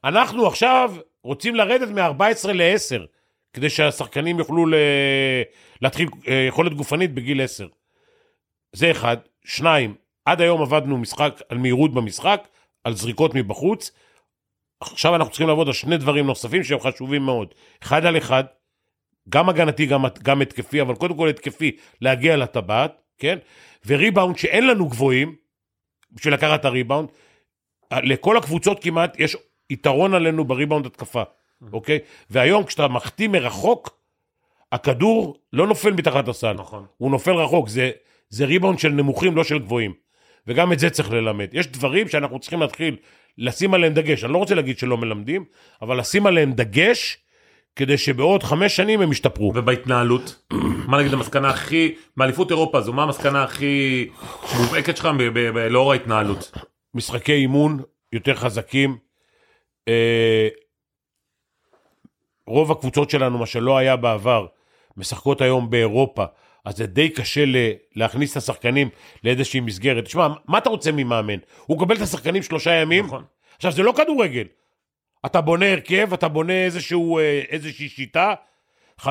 אנחנו 0.04 0.46
עכשיו 0.46 0.94
רוצים 1.22 1.54
לרדת 1.54 1.88
מ-14 1.88 2.52
ל-10, 2.52 3.06
כדי 3.52 3.70
שהשחקנים 3.70 4.38
יוכלו 4.38 4.66
ל... 4.66 4.74
להתחיל 5.82 6.08
אה, 6.28 6.44
יכולת 6.48 6.74
גופנית 6.74 7.14
בגיל 7.14 7.42
10. 7.42 7.66
זה 8.72 8.90
אחד. 8.90 9.16
שניים, 9.44 9.94
עד 10.24 10.40
היום 10.40 10.62
עבדנו 10.62 10.98
משחק 10.98 11.40
על 11.48 11.58
מהירות 11.58 11.94
במשחק, 11.94 12.48
על 12.84 12.94
זריקות 12.94 13.34
מבחוץ. 13.34 13.90
עכשיו 14.80 15.14
אנחנו 15.14 15.30
צריכים 15.30 15.48
לעבוד 15.48 15.66
על 15.66 15.72
שני 15.72 15.96
דברים 15.96 16.26
נוספים 16.26 16.64
שהם 16.64 16.80
חשובים 16.80 17.22
מאוד. 17.22 17.54
אחד 17.82 18.06
על 18.06 18.18
אחד, 18.18 18.44
גם 19.28 19.48
הגנתי, 19.48 19.86
גם, 19.86 20.04
גם 20.22 20.42
התקפי, 20.42 20.80
אבל 20.80 20.94
קודם 20.94 21.16
כל 21.16 21.28
התקפי, 21.28 21.76
להגיע 22.00 22.36
לטבעת, 22.36 23.00
כן? 23.18 23.38
וריבאונד 23.86 24.38
שאין 24.38 24.66
לנו 24.66 24.88
גבוהים, 24.88 25.36
בשביל 26.12 26.34
לקחת 26.34 26.60
את 26.60 26.64
הריבאונד, 26.64 27.08
לכל 27.92 28.36
הקבוצות 28.36 28.82
כמעט 28.82 29.20
יש 29.20 29.36
יתרון 29.70 30.14
עלינו 30.14 30.44
בריבאונד 30.44 30.86
התקפה, 30.86 31.22
אוקיי? 31.72 31.98
והיום 32.30 32.64
כשאתה 32.64 32.88
מחטיא 32.88 33.28
מרחוק, 33.28 34.04
הכדור 34.72 35.36
לא 35.52 35.66
נופל 35.66 35.90
מתחת 35.90 36.28
הסל. 36.28 36.52
נכון. 36.52 36.86
הוא 36.96 37.10
נופל 37.10 37.32
רחוק, 37.32 37.68
זה, 37.68 37.90
זה 38.28 38.44
ריבאונד 38.44 38.78
של 38.78 38.88
נמוכים, 38.88 39.36
לא 39.36 39.44
של 39.44 39.58
גבוהים. 39.58 39.92
וגם 40.46 40.72
את 40.72 40.78
זה 40.78 40.90
צריך 40.90 41.10
ללמד. 41.12 41.48
יש 41.52 41.66
דברים 41.66 42.08
שאנחנו 42.08 42.38
צריכים 42.38 42.60
להתחיל 42.60 42.96
לשים 43.38 43.74
עליהם 43.74 43.94
דגש. 43.94 44.24
אני 44.24 44.32
לא 44.32 44.38
רוצה 44.38 44.54
להגיד 44.54 44.78
שלא 44.78 44.96
מלמדים, 44.96 45.44
אבל 45.82 46.00
לשים 46.00 46.26
עליהם 46.26 46.52
דגש, 46.52 47.18
כדי 47.76 47.98
שבעוד 47.98 48.42
חמש 48.42 48.76
שנים 48.76 49.00
הם 49.00 49.12
ישתפרו. 49.12 49.52
ובהתנהלות, 49.54 50.42
מה 50.88 50.98
נגיד 50.98 51.12
המסקנה 51.12 51.50
הכי, 51.50 51.94
באליפות 52.16 52.50
אירופה 52.50 52.78
הזו, 52.78 52.92
מה 52.92 53.02
המסקנה 53.02 53.42
הכי 53.44 54.08
מובהקת 54.58 54.96
שלך 54.96 55.08
לאור 55.70 55.92
ההתנהלות? 55.92 56.52
משחקי 56.94 57.32
אימון 57.32 57.82
יותר 58.12 58.34
חזקים. 58.34 58.96
אה, 59.88 60.48
רוב 62.46 62.72
הקבוצות 62.72 63.10
שלנו, 63.10 63.38
מה 63.38 63.46
שלא 63.46 63.78
היה 63.78 63.96
בעבר, 63.96 64.46
משחקות 64.96 65.40
היום 65.40 65.70
באירופה, 65.70 66.24
אז 66.64 66.76
זה 66.76 66.86
די 66.86 67.08
קשה 67.08 67.44
ל- 67.44 67.72
להכניס 67.96 68.32
את 68.32 68.36
השחקנים 68.36 68.88
לאיזושהי 69.24 69.60
מסגרת. 69.60 70.04
תשמע, 70.04 70.28
מה 70.48 70.58
אתה 70.58 70.70
רוצה 70.70 70.92
ממאמן? 70.92 71.38
הוא 71.66 71.76
מקבל 71.76 71.96
את 71.96 72.00
השחקנים 72.00 72.42
שלושה 72.42 72.70
ימים? 72.72 73.06
נכון. 73.06 73.24
עכשיו, 73.56 73.72
זה 73.72 73.82
לא 73.82 73.92
כדורגל. 73.96 74.44
אתה 75.26 75.40
בונה 75.40 75.72
הרכב, 75.72 76.12
אתה 76.12 76.28
בונה 76.28 76.64
איזשהו, 76.64 77.18
אה, 77.18 77.42
איזושהי 77.48 77.88
שיטה, 77.88 78.34
5-3-2 79.00 79.06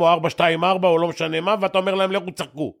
או 0.00 0.14
4-2-4 0.14 0.84
או 0.84 0.98
לא 0.98 1.08
משנה 1.08 1.40
מה, 1.40 1.54
ואתה 1.60 1.78
אומר 1.78 1.94
להם, 1.94 2.12
לכו 2.12 2.30
תשחקו. 2.30 2.74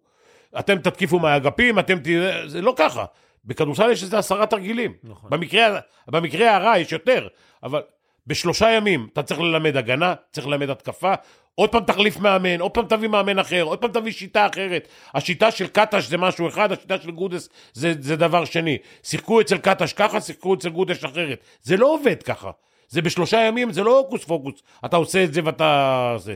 אתם 0.58 0.78
תתקיפו 0.78 1.18
מהאגפים, 1.18 1.78
אתם 1.78 1.98
ת... 1.98 2.06
זה 2.46 2.62
לא 2.62 2.74
ככה. 2.76 3.04
בכדורסל 3.44 3.90
יש 3.90 4.02
איזה 4.02 4.18
עשרה 4.18 4.46
תרגילים. 4.46 4.92
נכון. 5.02 5.30
במקרה, 5.30 5.80
במקרה 6.08 6.56
הרע 6.56 6.78
יש 6.78 6.92
יותר, 6.92 7.28
אבל 7.62 7.82
בשלושה 8.26 8.70
ימים 8.70 9.08
אתה 9.12 9.22
צריך 9.22 9.40
ללמד 9.40 9.76
הגנה, 9.76 10.14
צריך 10.32 10.46
ללמד 10.46 10.70
התקפה, 10.70 11.14
עוד 11.54 11.70
פעם 11.70 11.84
תחליף 11.84 12.16
מאמן, 12.16 12.60
עוד 12.60 12.70
פעם 12.70 12.86
תביא 12.88 13.08
מאמן 13.08 13.38
אחר, 13.38 13.62
עוד 13.62 13.78
פעם 13.78 13.92
תביא 13.92 14.12
שיטה 14.12 14.46
אחרת. 14.46 14.88
השיטה 15.14 15.50
של 15.50 15.66
קטש 15.66 16.04
זה 16.04 16.16
משהו 16.16 16.48
אחד, 16.48 16.72
השיטה 16.72 17.00
של 17.00 17.10
גודס 17.10 17.48
זה, 17.72 17.94
זה 18.00 18.16
דבר 18.16 18.44
שני. 18.44 18.78
שיחקו 19.02 19.40
אצל 19.40 19.58
קטש 19.58 19.92
ככה, 19.92 20.20
שיחקו 20.20 20.54
אצל 20.54 20.68
גודש 20.68 21.04
אחרת. 21.04 21.44
זה 21.62 21.76
לא 21.76 21.86
עובד 21.86 22.22
ככה. 22.22 22.50
זה 22.88 23.02
בשלושה 23.02 23.40
ימים, 23.40 23.72
זה 23.72 23.82
לא 23.82 23.98
הוקוס 23.98 24.24
פוקוס. 24.24 24.62
אתה 24.84 24.96
עושה 24.96 25.24
את 25.24 25.34
זה 25.34 25.40
ואתה... 25.44 26.14
זה. 26.18 26.34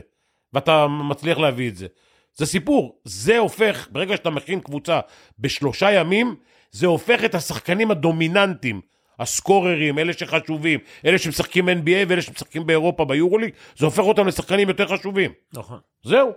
ואתה 0.53 0.87
מצליח 0.87 1.37
להביא 1.37 1.69
את 1.69 1.75
זה. 1.75 1.87
זה 2.35 2.45
סיפור. 2.45 2.99
זה 3.03 3.37
הופך, 3.37 3.87
ברגע 3.91 4.17
שאתה 4.17 4.29
מכין 4.29 4.59
קבוצה 4.59 4.99
בשלושה 5.39 5.91
ימים, 5.91 6.35
זה 6.71 6.87
הופך 6.87 7.23
את 7.25 7.35
השחקנים 7.35 7.91
הדומיננטיים, 7.91 8.81
הסקוררים, 9.19 9.99
אלה 9.99 10.13
שחשובים, 10.13 10.79
אלה 11.05 11.17
שמשחקים 11.17 11.69
NBA 11.69 12.05
ואלה 12.07 12.21
שמשחקים 12.21 12.67
באירופה, 12.67 13.05
ביורוליג, 13.05 13.51
זה 13.77 13.85
הופך 13.85 14.03
אותם 14.03 14.27
לשחקנים 14.27 14.69
יותר 14.69 14.87
חשובים. 14.87 15.31
נכון. 15.53 15.79
זהו. 16.03 16.31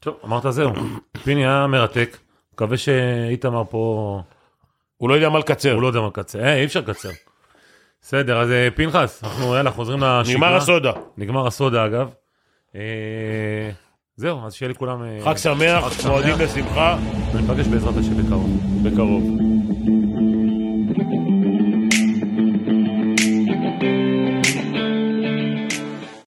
טוב, 0.00 0.16
אמרת 0.24 0.42
זהו. 0.48 0.70
פיני 1.24 1.46
היה 1.46 1.66
מרתק. 1.66 2.16
מקווה 2.52 2.76
שאיתמר 2.76 3.62
פה, 3.70 4.20
הוא 4.96 5.08
לא 5.08 5.14
יודע 5.14 5.28
מה 5.28 5.38
לקצר. 5.38 5.72
הוא 5.72 5.82
לא 5.82 5.86
יודע 5.86 6.00
מה 6.00 6.06
לקצר. 6.06 6.40
אה, 6.40 6.56
אי 6.56 6.64
אפשר 6.64 6.80
לקצר. 6.80 7.10
בסדר, 8.02 8.40
אז 8.40 8.50
אה, 8.50 8.68
פנחס, 8.74 9.24
אנחנו 9.24 9.54
יאללה, 9.56 9.70
חוזרים 9.70 9.98
לשגרה. 10.02 10.34
נגמר 10.34 10.56
הסודה. 10.56 10.92
נגמר 11.18 11.46
הסודה 11.46 11.86
אגב. 11.86 12.10
אה, 12.74 13.70
זהו, 14.16 14.46
אז 14.46 14.54
שיהיה 14.54 14.70
לכולם... 14.70 15.02
אה, 15.02 15.18
חג 15.24 15.36
שמח, 15.36 15.84
חג 15.84 16.00
שמח. 16.00 16.06
מועדים 16.06 16.34
לשמחה, 16.38 16.98
וניפגש 17.34 17.66
בעזרת 17.66 17.96
השם 17.96 18.22
בקרוב. 18.22 18.60
בקרוב. 18.82 19.53